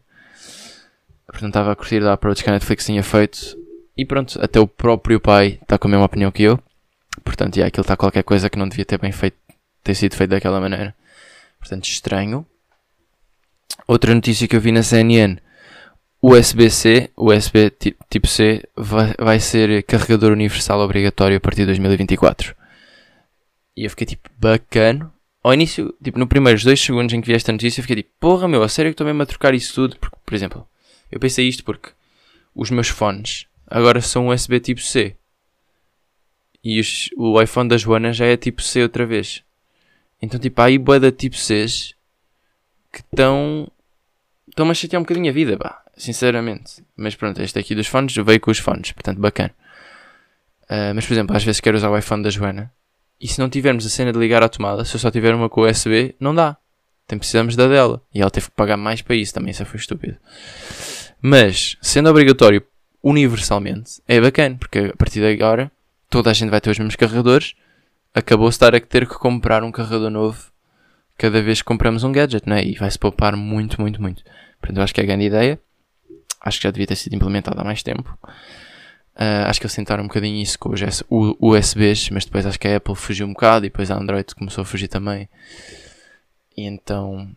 Portanto, 1.26 1.48
estava 1.48 1.72
a 1.72 1.76
curtir 1.76 2.00
da 2.00 2.12
approach 2.12 2.42
que 2.42 2.48
a 2.48 2.52
Netflix 2.52 2.84
tinha 2.86 3.02
feito. 3.02 3.56
E 3.96 4.04
pronto, 4.04 4.38
até 4.42 4.58
o 4.58 4.66
próprio 4.66 5.20
pai 5.20 5.58
está 5.62 5.78
com 5.78 5.88
a 5.88 5.90
mesma 5.90 6.06
opinião 6.06 6.30
que 6.30 6.42
eu. 6.42 6.58
Portanto, 7.22 7.56
yeah, 7.56 7.68
aquilo 7.68 7.82
está 7.82 7.96
qualquer 7.96 8.22
coisa 8.22 8.50
que 8.50 8.58
não 8.58 8.68
devia 8.68 8.84
ter 8.84 8.98
bem 8.98 9.12
feito, 9.12 9.36
ter 9.82 9.94
sido 9.94 10.16
feito 10.16 10.30
daquela 10.30 10.60
maneira. 10.60 10.94
Portanto, 11.64 11.86
estranho. 11.86 12.46
Outra 13.88 14.14
notícia 14.14 14.46
que 14.46 14.54
eu 14.54 14.60
vi 14.60 14.70
na 14.70 14.82
CNN. 14.82 15.40
USB-C, 16.22 17.10
USB 17.16 17.70
tipo 18.10 18.26
C, 18.26 18.62
vai, 18.76 19.14
vai 19.18 19.40
ser 19.40 19.82
carregador 19.84 20.32
universal 20.32 20.80
obrigatório 20.80 21.38
a 21.38 21.40
partir 21.40 21.62
de 21.62 21.66
2024. 21.66 22.54
E 23.74 23.84
eu 23.84 23.90
fiquei 23.90 24.06
tipo, 24.06 24.28
bacana. 24.38 25.10
Ao 25.42 25.54
início, 25.54 25.94
tipo, 26.02 26.18
no 26.18 26.26
primeiros 26.26 26.62
dois 26.64 26.80
segundos 26.80 27.14
em 27.14 27.20
que 27.22 27.26
vi 27.26 27.34
esta 27.34 27.52
notícia, 27.52 27.80
eu 27.80 27.82
fiquei 27.82 27.96
tipo, 27.96 28.10
porra 28.20 28.46
meu, 28.46 28.62
a 28.62 28.68
sério 28.68 28.90
que 28.90 28.94
estou 28.94 29.06
mesmo 29.06 29.22
a 29.22 29.26
trocar 29.26 29.54
isso 29.54 29.74
tudo? 29.74 29.96
Porque, 29.96 30.16
por 30.24 30.34
exemplo, 30.34 30.68
eu 31.10 31.18
pensei 31.18 31.48
isto 31.48 31.64
porque 31.64 31.90
os 32.54 32.70
meus 32.70 32.88
fones 32.88 33.46
agora 33.66 34.02
são 34.02 34.28
USB 34.28 34.60
tipo 34.60 34.82
C. 34.82 35.16
E 36.62 36.78
os, 36.78 37.08
o 37.16 37.40
iPhone 37.40 37.70
da 37.70 37.78
Joana 37.78 38.12
já 38.12 38.26
é 38.26 38.36
tipo 38.36 38.60
C 38.60 38.82
outra 38.82 39.06
vez. 39.06 39.42
Então, 40.24 40.40
tipo, 40.40 40.60
há 40.60 40.64
aí 40.64 40.78
boa 40.78 40.98
da 40.98 41.12
tipo 41.12 41.36
Cs 41.36 41.94
que 42.92 43.00
estão. 43.00 43.68
Estão-me 44.48 44.70
a 44.70 44.74
chatear 44.74 45.00
um 45.00 45.04
bocadinho 45.04 45.30
a 45.30 45.32
vida, 45.32 45.56
pá. 45.56 45.82
Sinceramente. 45.96 46.84
Mas 46.96 47.14
pronto, 47.14 47.40
este 47.42 47.58
aqui 47.58 47.74
dos 47.74 47.86
fones 47.86 48.14
veio 48.14 48.40
com 48.40 48.50
os 48.50 48.58
fones, 48.58 48.92
portanto, 48.92 49.18
bacana. 49.20 49.54
Uh, 50.64 50.94
mas, 50.94 51.06
por 51.06 51.12
exemplo, 51.12 51.36
às 51.36 51.44
vezes 51.44 51.60
quero 51.60 51.76
usar 51.76 51.90
o 51.90 51.98
iPhone 51.98 52.22
da 52.22 52.30
Joana 52.30 52.72
e 53.20 53.28
se 53.28 53.38
não 53.38 53.48
tivermos 53.48 53.86
a 53.86 53.88
cena 53.88 54.12
de 54.12 54.18
ligar 54.18 54.42
à 54.42 54.48
tomada, 54.48 54.84
se 54.84 54.94
eu 54.94 55.00
só 55.00 55.10
tiver 55.10 55.34
uma 55.34 55.48
com 55.48 55.62
USB, 55.62 56.14
não 56.18 56.34
dá. 56.34 56.56
Então 57.04 57.18
precisamos 57.18 57.54
da 57.54 57.68
dela. 57.68 58.02
E 58.14 58.20
ela 58.20 58.30
teve 58.30 58.46
que 58.46 58.56
pagar 58.56 58.76
mais 58.76 59.02
para 59.02 59.14
isso 59.14 59.34
também, 59.34 59.50
isso 59.50 59.64
foi 59.64 59.78
estúpido. 59.78 60.16
Mas, 61.20 61.76
sendo 61.80 62.08
obrigatório 62.08 62.62
universalmente, 63.02 64.02
é 64.08 64.20
bacana, 64.20 64.56
porque 64.58 64.78
a 64.92 64.96
partir 64.96 65.20
de 65.20 65.26
agora 65.26 65.70
toda 66.08 66.30
a 66.30 66.32
gente 66.32 66.50
vai 66.50 66.60
ter 66.60 66.70
os 66.70 66.78
mesmos 66.78 66.96
carregadores. 66.96 67.54
Acabou-se 68.14 68.54
estar 68.54 68.74
a 68.74 68.80
ter 68.80 69.08
que 69.08 69.14
comprar 69.14 69.64
um 69.64 69.72
carregador 69.72 70.10
novo 70.10 70.52
cada 71.18 71.42
vez 71.42 71.60
que 71.60 71.64
compramos 71.64 72.04
um 72.04 72.12
gadget, 72.12 72.48
não 72.48 72.56
é? 72.56 72.64
E 72.64 72.74
vai-se 72.74 72.98
poupar 72.98 73.36
muito, 73.36 73.80
muito, 73.80 74.00
muito. 74.00 74.22
Portanto, 74.60 74.78
eu 74.78 74.82
acho 74.82 74.94
que 74.94 75.00
é 75.00 75.04
a 75.04 75.06
grande 75.06 75.24
ideia. 75.24 75.60
Acho 76.40 76.58
que 76.58 76.64
já 76.64 76.70
devia 76.70 76.86
ter 76.86 76.96
sido 76.96 77.14
implementado 77.14 77.60
há 77.60 77.64
mais 77.64 77.82
tempo. 77.82 78.16
Uh, 79.16 79.46
acho 79.46 79.60
que 79.60 79.66
eles 79.66 79.74
tentaram 79.74 80.04
um 80.04 80.08
bocadinho 80.08 80.42
isso 80.42 80.58
com 80.58 80.70
os 80.70 80.80
USBs, 81.40 82.10
mas 82.10 82.24
depois 82.24 82.44
acho 82.44 82.58
que 82.58 82.66
a 82.66 82.76
Apple 82.76 82.96
fugiu 82.96 83.26
um 83.26 83.32
bocado 83.32 83.64
e 83.64 83.68
depois 83.68 83.90
a 83.90 83.96
Android 83.96 84.34
começou 84.34 84.62
a 84.62 84.64
fugir 84.64 84.88
também. 84.88 85.28
E 86.56 86.64
então, 86.64 87.30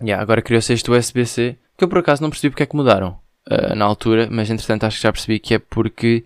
yeah, 0.00 0.22
agora 0.22 0.42
criou-se 0.42 0.72
este 0.72 0.90
USB-C, 0.90 1.56
que 1.76 1.84
eu 1.84 1.88
por 1.88 1.98
acaso 1.98 2.22
não 2.22 2.30
percebi 2.30 2.50
porque 2.50 2.62
é 2.62 2.66
que 2.66 2.76
mudaram 2.76 3.18
uh, 3.50 3.74
na 3.74 3.84
altura, 3.84 4.28
mas 4.30 4.48
entretanto 4.48 4.84
acho 4.84 4.96
que 4.96 5.02
já 5.02 5.12
percebi 5.12 5.38
que 5.38 5.54
é 5.54 5.58
porque 5.58 6.24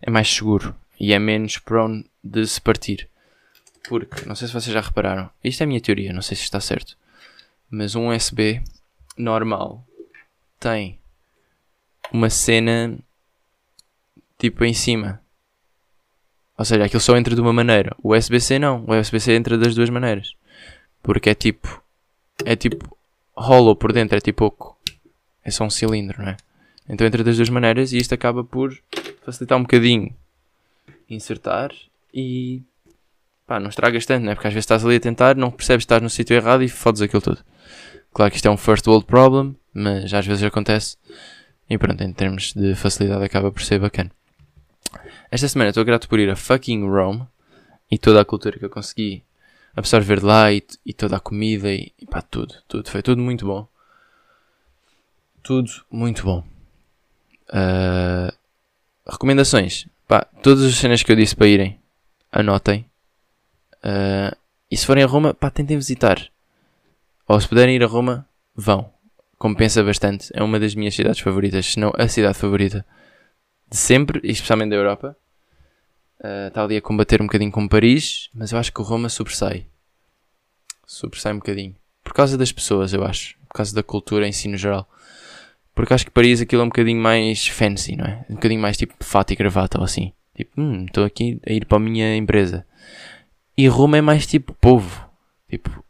é 0.00 0.10
mais 0.10 0.28
seguro 0.28 0.74
e 1.00 1.12
é 1.12 1.18
menos 1.18 1.58
prone 1.58 2.04
de 2.22 2.46
se 2.46 2.60
partir. 2.60 3.08
Porque, 3.88 4.26
não 4.26 4.34
sei 4.34 4.46
se 4.46 4.54
vocês 4.54 4.72
já 4.72 4.80
repararam, 4.80 5.30
isto 5.42 5.62
é 5.62 5.64
a 5.64 5.66
minha 5.66 5.80
teoria, 5.80 6.12
não 6.12 6.20
sei 6.20 6.36
se 6.36 6.42
está 6.42 6.60
certo, 6.60 6.96
mas 7.70 7.94
um 7.94 8.14
USB 8.14 8.62
normal 9.16 9.84
tem 10.60 10.98
uma 12.12 12.28
cena 12.28 12.98
tipo 14.38 14.64
em 14.64 14.74
cima. 14.74 15.20
Ou 16.56 16.64
seja, 16.64 16.84
aquilo 16.84 17.00
só 17.00 17.16
entra 17.16 17.34
de 17.34 17.40
uma 17.40 17.52
maneira. 17.52 17.96
O 18.02 18.16
USB-C 18.16 18.58
não. 18.58 18.84
O 18.84 18.92
USB-C 18.92 19.32
entra 19.32 19.56
das 19.56 19.74
duas 19.74 19.88
maneiras. 19.90 20.34
Porque 21.02 21.30
é 21.30 21.34
tipo. 21.34 21.82
É 22.44 22.56
tipo. 22.56 22.96
Hollow 23.36 23.76
por 23.76 23.92
dentro, 23.92 24.16
é 24.16 24.20
tipo 24.20 24.44
oco. 24.44 24.76
É 25.44 25.50
só 25.50 25.64
um 25.64 25.70
cilindro, 25.70 26.20
não 26.20 26.30
é? 26.30 26.36
Então 26.88 27.06
entra 27.06 27.22
das 27.22 27.36
duas 27.36 27.48
maneiras 27.48 27.92
e 27.92 27.98
isto 27.98 28.12
acaba 28.12 28.42
por 28.42 28.76
facilitar 29.24 29.56
um 29.56 29.62
bocadinho 29.62 30.14
insertar 31.08 31.70
e 32.12 32.62
pá, 33.48 33.58
não 33.58 33.70
estragas 33.70 34.04
tanto, 34.04 34.24
não 34.24 34.32
é? 34.32 34.34
Porque 34.34 34.46
às 34.46 34.52
vezes 34.52 34.64
estás 34.64 34.84
ali 34.84 34.96
a 34.96 35.00
tentar, 35.00 35.34
não 35.34 35.50
percebes 35.50 35.84
que 35.84 35.86
estás 35.86 36.02
no 36.02 36.10
sítio 36.10 36.36
errado 36.36 36.62
e 36.62 36.68
fodes 36.68 37.00
aquilo 37.00 37.22
tudo. 37.22 37.42
Claro 38.12 38.30
que 38.30 38.36
isto 38.36 38.46
é 38.46 38.50
um 38.50 38.56
first 38.58 38.86
world 38.86 39.06
problem, 39.06 39.56
mas 39.72 40.12
às 40.12 40.26
vezes 40.26 40.44
acontece 40.44 40.98
e 41.68 41.78
pronto, 41.78 42.02
em 42.02 42.12
termos 42.12 42.52
de 42.52 42.74
facilidade 42.74 43.24
acaba 43.24 43.50
por 43.50 43.62
ser 43.62 43.80
bacana. 43.80 44.10
Esta 45.30 45.48
semana 45.48 45.70
estou 45.70 45.84
grato 45.84 46.08
por 46.08 46.18
ir 46.18 46.30
a 46.30 46.36
fucking 46.36 46.86
Rome 46.86 47.26
e 47.90 47.98
toda 47.98 48.20
a 48.20 48.24
cultura 48.24 48.58
que 48.58 48.64
eu 48.64 48.70
consegui 48.70 49.24
absorver 49.74 50.20
de 50.20 50.26
lá 50.26 50.52
e, 50.52 50.62
e 50.84 50.92
toda 50.92 51.16
a 51.16 51.20
comida 51.20 51.72
e, 51.72 51.92
e 51.98 52.06
pá, 52.06 52.20
tudo, 52.20 52.54
tudo. 52.68 52.90
Foi 52.90 53.02
tudo 53.02 53.22
muito 53.22 53.46
bom. 53.46 53.66
Tudo 55.42 55.70
muito 55.90 56.22
bom. 56.22 56.44
Uh, 57.48 58.32
recomendações. 59.06 59.86
Pá, 60.06 60.26
todas 60.42 60.64
as 60.64 60.74
cenas 60.74 61.02
que 61.02 61.10
eu 61.12 61.16
disse 61.16 61.34
para 61.34 61.46
irem, 61.46 61.78
anotem. 62.30 62.87
Uh, 63.84 64.36
e 64.70 64.76
se 64.76 64.86
forem 64.86 65.04
a 65.04 65.06
Roma, 65.06 65.34
pá, 65.34 65.50
tentem 65.50 65.76
visitar. 65.76 66.28
Ou 67.26 67.40
se 67.40 67.48
puderem 67.48 67.76
ir 67.76 67.82
a 67.82 67.86
Roma, 67.86 68.26
vão. 68.54 68.90
Compensa 69.38 69.82
bastante. 69.82 70.30
É 70.34 70.42
uma 70.42 70.58
das 70.58 70.74
minhas 70.74 70.94
cidades 70.94 71.20
favoritas, 71.20 71.66
se 71.66 71.80
não 71.80 71.92
a 71.96 72.08
cidade 72.08 72.38
favorita 72.38 72.84
de 73.70 73.76
sempre, 73.76 74.20
especialmente 74.24 74.70
da 74.70 74.76
Europa. 74.76 75.16
Uh, 76.20 76.48
está 76.48 76.64
ali 76.64 76.76
a 76.76 76.82
combater 76.82 77.22
um 77.22 77.26
bocadinho 77.26 77.52
com 77.52 77.68
Paris, 77.68 78.28
mas 78.34 78.50
eu 78.50 78.58
acho 78.58 78.72
que 78.72 78.80
o 78.80 78.84
Roma 78.84 79.08
sobressai. 79.08 79.66
Sobressai 80.86 81.32
um 81.32 81.38
bocadinho. 81.38 81.76
Por 82.02 82.12
causa 82.12 82.36
das 82.36 82.50
pessoas, 82.50 82.92
eu 82.92 83.04
acho. 83.04 83.36
Por 83.46 83.54
causa 83.54 83.74
da 83.74 83.82
cultura 83.82 84.26
em 84.26 84.32
si 84.32 84.48
no 84.48 84.56
geral. 84.56 84.88
Porque 85.74 85.94
acho 85.94 86.06
que 86.06 86.10
Paris 86.10 86.40
aquilo 86.40 86.62
é 86.62 86.64
um 86.64 86.68
bocadinho 86.68 87.00
mais 87.00 87.46
fancy, 87.46 87.94
não 87.94 88.04
é? 88.04 88.24
Um 88.28 88.34
bocadinho 88.34 88.60
mais 88.60 88.76
tipo 88.76 88.94
fato 88.98 89.32
e 89.32 89.36
gravata 89.36 89.78
ou 89.78 89.84
assim. 89.84 90.12
Tipo, 90.34 90.60
hum, 90.60 90.86
estou 90.86 91.04
aqui 91.04 91.40
a 91.46 91.52
ir 91.52 91.66
para 91.66 91.76
a 91.76 91.80
minha 91.80 92.16
empresa. 92.16 92.66
E 93.58 93.66
Roma 93.66 93.98
é 93.98 94.00
mais 94.00 94.24
tipo 94.24 94.54
povo. 94.54 95.10
Tipo, 95.50 95.84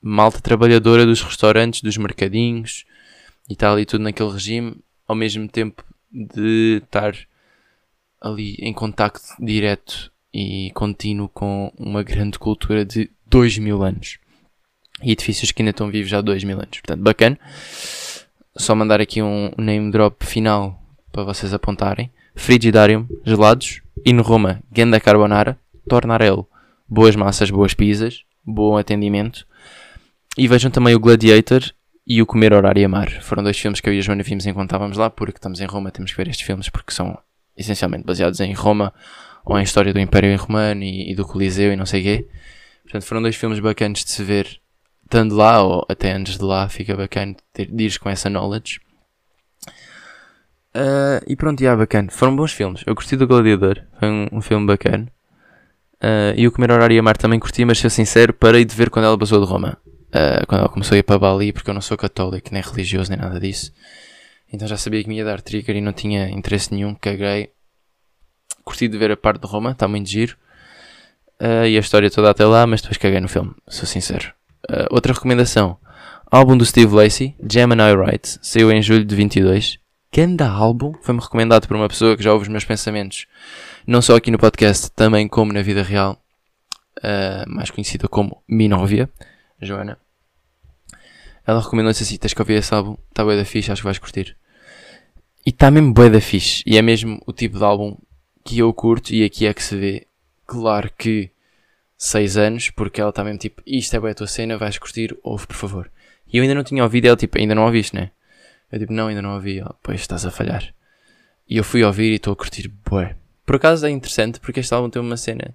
malta 0.00 0.40
trabalhadora 0.40 1.04
dos 1.04 1.20
restaurantes, 1.20 1.82
dos 1.82 1.96
mercadinhos 1.96 2.84
e 3.50 3.56
tal, 3.56 3.80
e 3.80 3.84
tudo 3.84 4.04
naquele 4.04 4.30
regime, 4.30 4.76
ao 5.08 5.16
mesmo 5.16 5.48
tempo 5.48 5.82
de 6.12 6.80
estar 6.84 7.12
ali 8.20 8.54
em 8.60 8.72
contacto 8.72 9.20
direto 9.40 10.12
e 10.32 10.70
contínuo 10.74 11.28
com 11.28 11.72
uma 11.76 12.04
grande 12.04 12.38
cultura 12.38 12.84
de 12.84 13.10
2 13.26 13.58
mil 13.58 13.82
anos. 13.82 14.18
E 15.02 15.10
edifícios 15.10 15.50
que 15.50 15.60
ainda 15.60 15.70
estão 15.70 15.90
vivos 15.90 16.12
há 16.12 16.20
2 16.20 16.44
mil 16.44 16.56
anos. 16.56 16.78
Portanto, 16.78 17.02
bacana. 17.02 17.36
Só 18.56 18.76
mandar 18.76 19.00
aqui 19.00 19.20
um 19.20 19.50
name 19.58 19.90
drop 19.90 20.24
final 20.24 20.80
para 21.10 21.24
vocês 21.24 21.52
apontarem. 21.52 22.12
Frigidarium, 22.36 23.08
gelados. 23.24 23.82
E 24.04 24.12
no 24.12 24.22
Roma, 24.22 24.62
Ganda 24.70 25.00
Carbonara, 25.00 25.58
Tornarello. 25.88 26.48
Boas 26.88 27.16
massas, 27.16 27.50
boas 27.50 27.74
pizzas, 27.74 28.24
bom 28.44 28.76
atendimento. 28.76 29.46
E 30.36 30.46
vejam 30.46 30.70
também 30.70 30.94
o 30.94 31.00
Gladiator 31.00 31.62
e 32.06 32.22
o 32.22 32.26
Comer, 32.26 32.52
Orar 32.52 32.76
e 32.76 32.84
Amar. 32.84 33.10
Foram 33.22 33.42
dois 33.42 33.58
filmes 33.58 33.80
que 33.80 33.88
eu 33.88 33.94
e 33.94 33.98
a 33.98 34.02
Joana 34.02 34.22
vimos 34.22 34.46
enquanto 34.46 34.68
estávamos 34.68 34.96
lá, 34.96 35.10
porque 35.10 35.38
estamos 35.38 35.60
em 35.60 35.66
Roma, 35.66 35.90
temos 35.90 36.12
que 36.12 36.16
ver 36.16 36.28
estes 36.28 36.46
filmes 36.46 36.68
porque 36.68 36.92
são 36.92 37.18
essencialmente 37.56 38.04
baseados 38.04 38.38
em 38.40 38.52
Roma 38.52 38.92
ou 39.44 39.58
em 39.58 39.62
história 39.62 39.92
do 39.92 39.98
Império 39.98 40.36
Romano 40.36 40.82
e, 40.82 41.10
e 41.10 41.14
do 41.14 41.24
Coliseu 41.24 41.72
e 41.72 41.76
não 41.76 41.86
sei 41.86 42.02
quê. 42.02 42.28
Portanto, 42.82 43.04
foram 43.04 43.22
dois 43.22 43.34
filmes 43.34 43.58
bacanas 43.58 44.04
de 44.04 44.10
se 44.10 44.22
ver 44.22 44.60
estando 45.04 45.34
lá 45.34 45.62
ou 45.62 45.84
até 45.88 46.12
antes 46.12 46.36
de 46.36 46.44
lá. 46.44 46.68
Fica 46.68 46.96
bacana 46.96 47.34
de 47.54 47.82
ires 47.82 47.98
com 47.98 48.08
essa 48.08 48.28
knowledge. 48.28 48.80
Uh, 50.74 51.24
e 51.26 51.34
pronto, 51.34 51.60
já, 51.62 51.74
bacana. 51.74 52.10
Foram 52.10 52.36
bons 52.36 52.52
filmes. 52.52 52.82
Eu 52.86 52.94
curti 52.94 53.16
do 53.16 53.26
Gladiador, 53.26 53.82
foi 53.98 54.08
um, 54.08 54.28
um 54.30 54.40
filme 54.40 54.66
bacana. 54.66 55.10
Uh, 56.02 56.36
e 56.36 56.46
o 56.46 56.52
Comer, 56.52 56.70
Orar 56.70 56.92
e 56.92 56.98
Amar 56.98 57.16
também 57.16 57.38
curti, 57.38 57.64
mas 57.64 57.78
ser 57.78 57.90
sincero, 57.90 58.32
parei 58.32 58.64
de 58.64 58.74
ver 58.74 58.90
quando 58.90 59.06
ela 59.06 59.16
basou 59.16 59.40
de 59.40 59.50
Roma 59.50 59.78
uh, 60.16 60.46
quando 60.46 60.60
ela 60.60 60.68
começou 60.68 60.94
a 60.94 60.98
ir 60.98 61.02
para 61.02 61.18
Bali, 61.18 61.52
porque 61.52 61.70
eu 61.70 61.74
não 61.74 61.80
sou 61.80 61.96
católico, 61.96 62.48
nem 62.52 62.62
religioso, 62.62 63.10
nem 63.10 63.18
nada 63.18 63.38
disso. 63.38 63.72
Então 64.52 64.66
já 64.66 64.76
sabia 64.76 65.02
que 65.02 65.08
me 65.08 65.16
ia 65.16 65.24
dar 65.24 65.40
trigger 65.40 65.76
e 65.76 65.80
não 65.80 65.92
tinha 65.92 66.28
interesse 66.28 66.72
nenhum, 66.72 66.94
caguei. 66.94 67.50
Curti 68.64 68.88
de 68.88 68.98
ver 68.98 69.12
a 69.12 69.16
parte 69.16 69.40
de 69.40 69.46
Roma, 69.46 69.72
está 69.72 69.86
muito 69.86 70.08
giro. 70.08 70.36
Uh, 71.40 71.66
e 71.66 71.76
a 71.76 71.80
história 71.80 72.10
toda 72.10 72.30
até 72.30 72.44
lá, 72.44 72.66
mas 72.66 72.80
depois 72.80 72.96
caguei 72.96 73.20
no 73.20 73.28
filme, 73.28 73.54
sou 73.68 73.86
sincero. 73.86 74.32
Outra 74.90 75.12
recomendação: 75.12 75.78
álbum 76.30 76.56
do 76.56 76.64
Steve 76.64 76.92
Lacey, 76.92 77.36
Gemini 77.48 77.94
Right, 77.94 78.38
saiu 78.42 78.72
em 78.72 78.82
julho 78.82 79.04
de 79.04 79.14
22. 79.14 79.78
Ganda 80.12 80.48
álbum, 80.48 80.94
foi-me 81.02 81.20
recomendado 81.20 81.68
por 81.68 81.76
uma 81.76 81.88
pessoa 81.88 82.16
que 82.16 82.22
já 82.22 82.32
ouve 82.32 82.44
os 82.44 82.48
meus 82.48 82.64
pensamentos, 82.64 83.26
não 83.86 84.02
só 84.02 84.16
aqui 84.16 84.30
no 84.30 84.38
podcast, 84.38 84.90
também 84.90 85.28
como 85.28 85.52
na 85.52 85.62
vida 85.62 85.82
real, 85.82 86.20
uh, 86.98 87.48
mais 87.48 87.70
conhecida 87.70 88.08
como 88.08 88.42
Minóvia. 88.48 89.08
Joana. 89.60 89.98
Ela 91.46 91.60
recomendou-se 91.60 92.02
assim: 92.02 92.16
tens 92.16 92.34
que 92.34 92.42
ouvir 92.42 92.54
esse 92.54 92.74
álbum, 92.74 92.96
está 93.08 93.24
bué 93.24 93.36
da 93.36 93.44
fixe, 93.44 93.70
acho 93.70 93.80
que 93.80 93.86
vais 93.86 93.98
curtir. 93.98 94.36
E 95.44 95.50
está 95.50 95.70
mesmo 95.70 95.92
bué 95.92 96.10
da 96.10 96.20
fixe. 96.20 96.62
E 96.66 96.76
é 96.76 96.82
mesmo 96.82 97.22
o 97.26 97.32
tipo 97.32 97.58
de 97.58 97.64
álbum 97.64 97.96
que 98.44 98.58
eu 98.58 98.72
curto 98.74 99.12
e 99.14 99.24
aqui 99.24 99.46
é 99.46 99.54
que 99.54 99.62
se 99.62 99.76
vê. 99.76 100.06
Claro 100.44 100.90
que 100.96 101.30
6 101.96 102.36
anos, 102.36 102.70
porque 102.70 103.00
ela 103.00 103.10
está 103.10 103.24
mesmo 103.24 103.38
tipo, 103.38 103.62
isto 103.66 103.94
é 103.94 104.00
bué 104.00 104.10
a 104.10 104.14
tua 104.14 104.26
cena, 104.26 104.58
vais 104.58 104.78
curtir, 104.78 105.16
ouve 105.22 105.46
por 105.46 105.56
favor. 105.56 105.90
E 106.32 106.36
eu 106.36 106.42
ainda 106.42 106.54
não 106.54 106.64
tinha 106.64 106.82
ouvido, 106.82 107.06
ela 107.06 107.16
tipo, 107.16 107.38
ainda 107.38 107.54
não 107.54 107.64
ouviste, 107.64 107.94
né? 107.94 108.10
Eu 108.70 108.80
tipo, 108.80 108.92
não, 108.92 109.06
ainda 109.06 109.22
não 109.22 109.34
ouvi. 109.34 109.60
Ela, 109.60 109.74
pois 109.82 110.00
estás 110.00 110.26
a 110.26 110.30
falhar. 110.30 110.74
E 111.48 111.56
eu 111.56 111.64
fui 111.64 111.84
ouvir 111.84 112.12
e 112.12 112.16
estou 112.16 112.32
a 112.32 112.36
curtir 112.36 112.68
bué. 112.68 113.16
Por 113.46 113.56
acaso 113.56 113.86
é 113.86 113.90
interessante 113.90 114.40
porque 114.40 114.58
este 114.58 114.74
álbum 114.74 114.90
tem 114.90 115.00
uma 115.00 115.16
cena, 115.16 115.54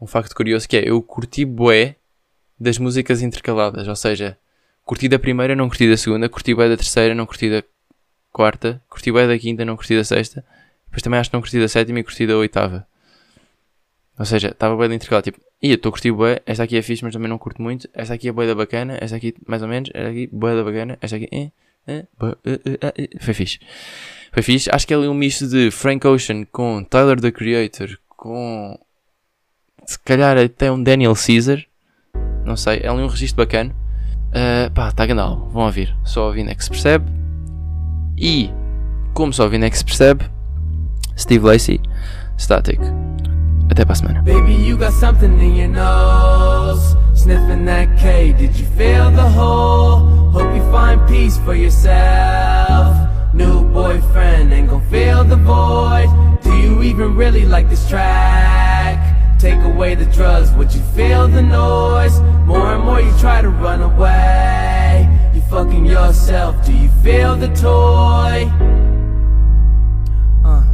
um 0.00 0.06
facto 0.06 0.34
curioso 0.34 0.68
que 0.68 0.76
é, 0.76 0.90
eu 0.90 1.00
curti 1.00 1.44
bué 1.44 1.94
das 2.58 2.76
músicas 2.76 3.22
intercaladas, 3.22 3.86
ou 3.86 3.94
seja, 3.94 4.36
curti 4.84 5.08
da 5.08 5.18
primeira, 5.18 5.54
não 5.54 5.68
curti 5.68 5.88
da 5.88 5.96
segunda, 5.96 6.28
curti 6.28 6.54
bem 6.54 6.68
da 6.68 6.76
terceira, 6.76 7.14
não 7.14 7.24
curti 7.24 7.48
da 7.48 7.62
quarta, 8.32 8.82
curti 8.88 9.12
bem 9.12 9.28
da 9.28 9.38
quinta, 9.38 9.64
não 9.64 9.76
curti 9.76 9.96
da 9.96 10.02
sexta, 10.02 10.44
depois 10.86 11.02
também 11.02 11.20
acho 11.20 11.30
que 11.30 11.36
não 11.36 11.40
curti 11.40 11.60
da 11.60 11.68
sétima 11.68 12.00
e 12.00 12.02
curti 12.02 12.26
da 12.26 12.36
oitava. 12.36 12.84
Ou 14.18 14.24
seja, 14.24 14.48
estava 14.48 14.76
bem 14.76 14.94
intercalado, 14.94 15.30
tipo, 15.30 15.40
ia, 15.62 15.74
estou 15.74 15.90
a 15.90 15.92
curtir 15.92 16.10
bué, 16.10 16.42
esta 16.44 16.64
aqui 16.64 16.76
é 16.76 16.82
fixe, 16.82 17.04
mas 17.04 17.12
também 17.12 17.28
não 17.28 17.38
curto 17.38 17.62
muito, 17.62 17.88
esta 17.94 18.12
aqui 18.14 18.28
é 18.28 18.32
bué 18.32 18.46
da 18.46 18.56
bacana, 18.56 18.98
esta 19.00 19.16
aqui 19.16 19.34
mais 19.46 19.62
ou 19.62 19.68
menos, 19.68 19.88
esta 19.94 20.10
aqui 20.10 20.28
bué 20.32 20.56
da 20.56 20.64
bacana, 20.64 20.98
esta 21.00 21.16
aqui, 21.16 21.28
eh, 21.30 21.50
eh, 21.86 22.04
eh, 22.44 22.92
eh. 22.96 23.08
foi 23.20 23.34
fixe. 23.34 23.58
Foi 24.32 24.42
fixe, 24.42 24.70
acho 24.72 24.86
que 24.86 24.94
é 24.94 24.96
ali 24.96 25.08
um 25.08 25.14
misto 25.14 25.48
de 25.48 25.70
Frank 25.70 26.06
Ocean 26.06 26.44
com 26.52 26.84
Tyler 26.84 27.20
the 27.20 27.32
Creator, 27.32 27.98
com 28.16 28.78
se 29.84 29.98
calhar 29.98 30.38
até 30.38 30.70
um 30.70 30.80
Daniel 30.82 31.14
Caesar, 31.14 31.64
não 32.44 32.56
sei, 32.56 32.78
é 32.78 32.88
ali 32.88 33.02
um 33.02 33.08
registro 33.08 33.44
bacana. 33.44 33.74
Uh, 34.30 34.70
pá, 34.72 34.88
está 34.88 35.04
ganhado, 35.04 35.48
vão 35.48 35.64
ouvir. 35.64 35.96
Só 36.04 36.28
ouvindo 36.28 36.50
é 36.50 36.54
que 36.54 36.62
se 36.62 36.70
percebe. 36.70 37.10
E, 38.16 38.50
como 39.12 39.32
só 39.32 39.44
ouvindo 39.44 39.64
é 39.64 39.70
que 39.70 39.78
se 39.78 39.84
percebe, 39.84 40.24
Steve 41.18 41.44
Lacey, 41.44 41.80
Static. 42.38 42.80
Até 43.68 43.84
para 43.84 43.92
a 43.92 43.96
semana. 43.96 44.22
Baby, 44.22 44.74
Sniffing 47.20 47.66
that 47.66 47.98
K, 47.98 48.32
did 48.32 48.56
you 48.56 48.64
feel 48.64 49.10
the 49.10 49.28
hole? 49.28 50.30
Hope 50.30 50.54
you 50.56 50.62
find 50.72 51.06
peace 51.06 51.36
for 51.36 51.54
yourself. 51.54 52.96
New 53.34 53.62
boyfriend 53.74 54.50
ain't 54.54 54.70
gon' 54.70 54.80
fill 54.88 55.24
the 55.24 55.36
void. 55.36 56.08
Do 56.42 56.56
you 56.56 56.82
even 56.82 57.14
really 57.14 57.44
like 57.44 57.68
this 57.68 57.86
track? 57.90 59.38
Take 59.38 59.60
away 59.60 59.94
the 59.96 60.06
drugs, 60.06 60.50
would 60.52 60.72
you 60.72 60.80
feel 60.96 61.28
the 61.28 61.42
noise? 61.42 62.18
More 62.46 62.72
and 62.72 62.84
more 62.84 63.02
you 63.02 63.12
try 63.18 63.42
to 63.42 63.50
run 63.50 63.82
away. 63.82 65.06
You 65.34 65.42
fucking 65.42 65.84
yourself, 65.84 66.64
do 66.64 66.72
you 66.72 66.88
feel 67.02 67.36
the 67.36 67.48
toy? 67.48 68.48
Uh, 70.42 70.64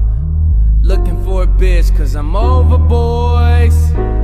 looking 0.80 1.24
for 1.24 1.42
a 1.42 1.46
bitch, 1.48 1.94
cause 1.96 2.14
I'm 2.14 2.36
over 2.36 2.78
boys. 2.78 4.15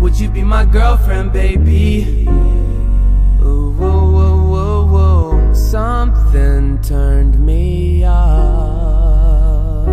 Would 0.00 0.18
you 0.20 0.28
be 0.28 0.42
my 0.42 0.64
girlfriend, 0.66 1.32
baby? 1.32 2.26
Ooh, 2.28 3.70
whoa, 3.78 4.10
whoa, 4.10 4.36
whoa, 4.52 4.84
whoa. 4.86 5.52
Something 5.54 6.82
turned 6.82 7.40
me 7.40 8.04
off. 8.04 9.86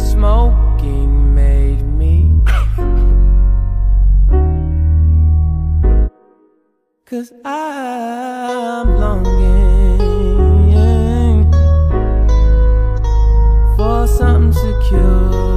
Smoking 0.00 1.34
made 1.34 1.82
me. 1.82 2.40
Cause 7.04 7.32
I'm 7.44 8.96
longing 8.96 10.00
for 13.76 14.06
something 14.08 14.52
secure. 14.52 15.51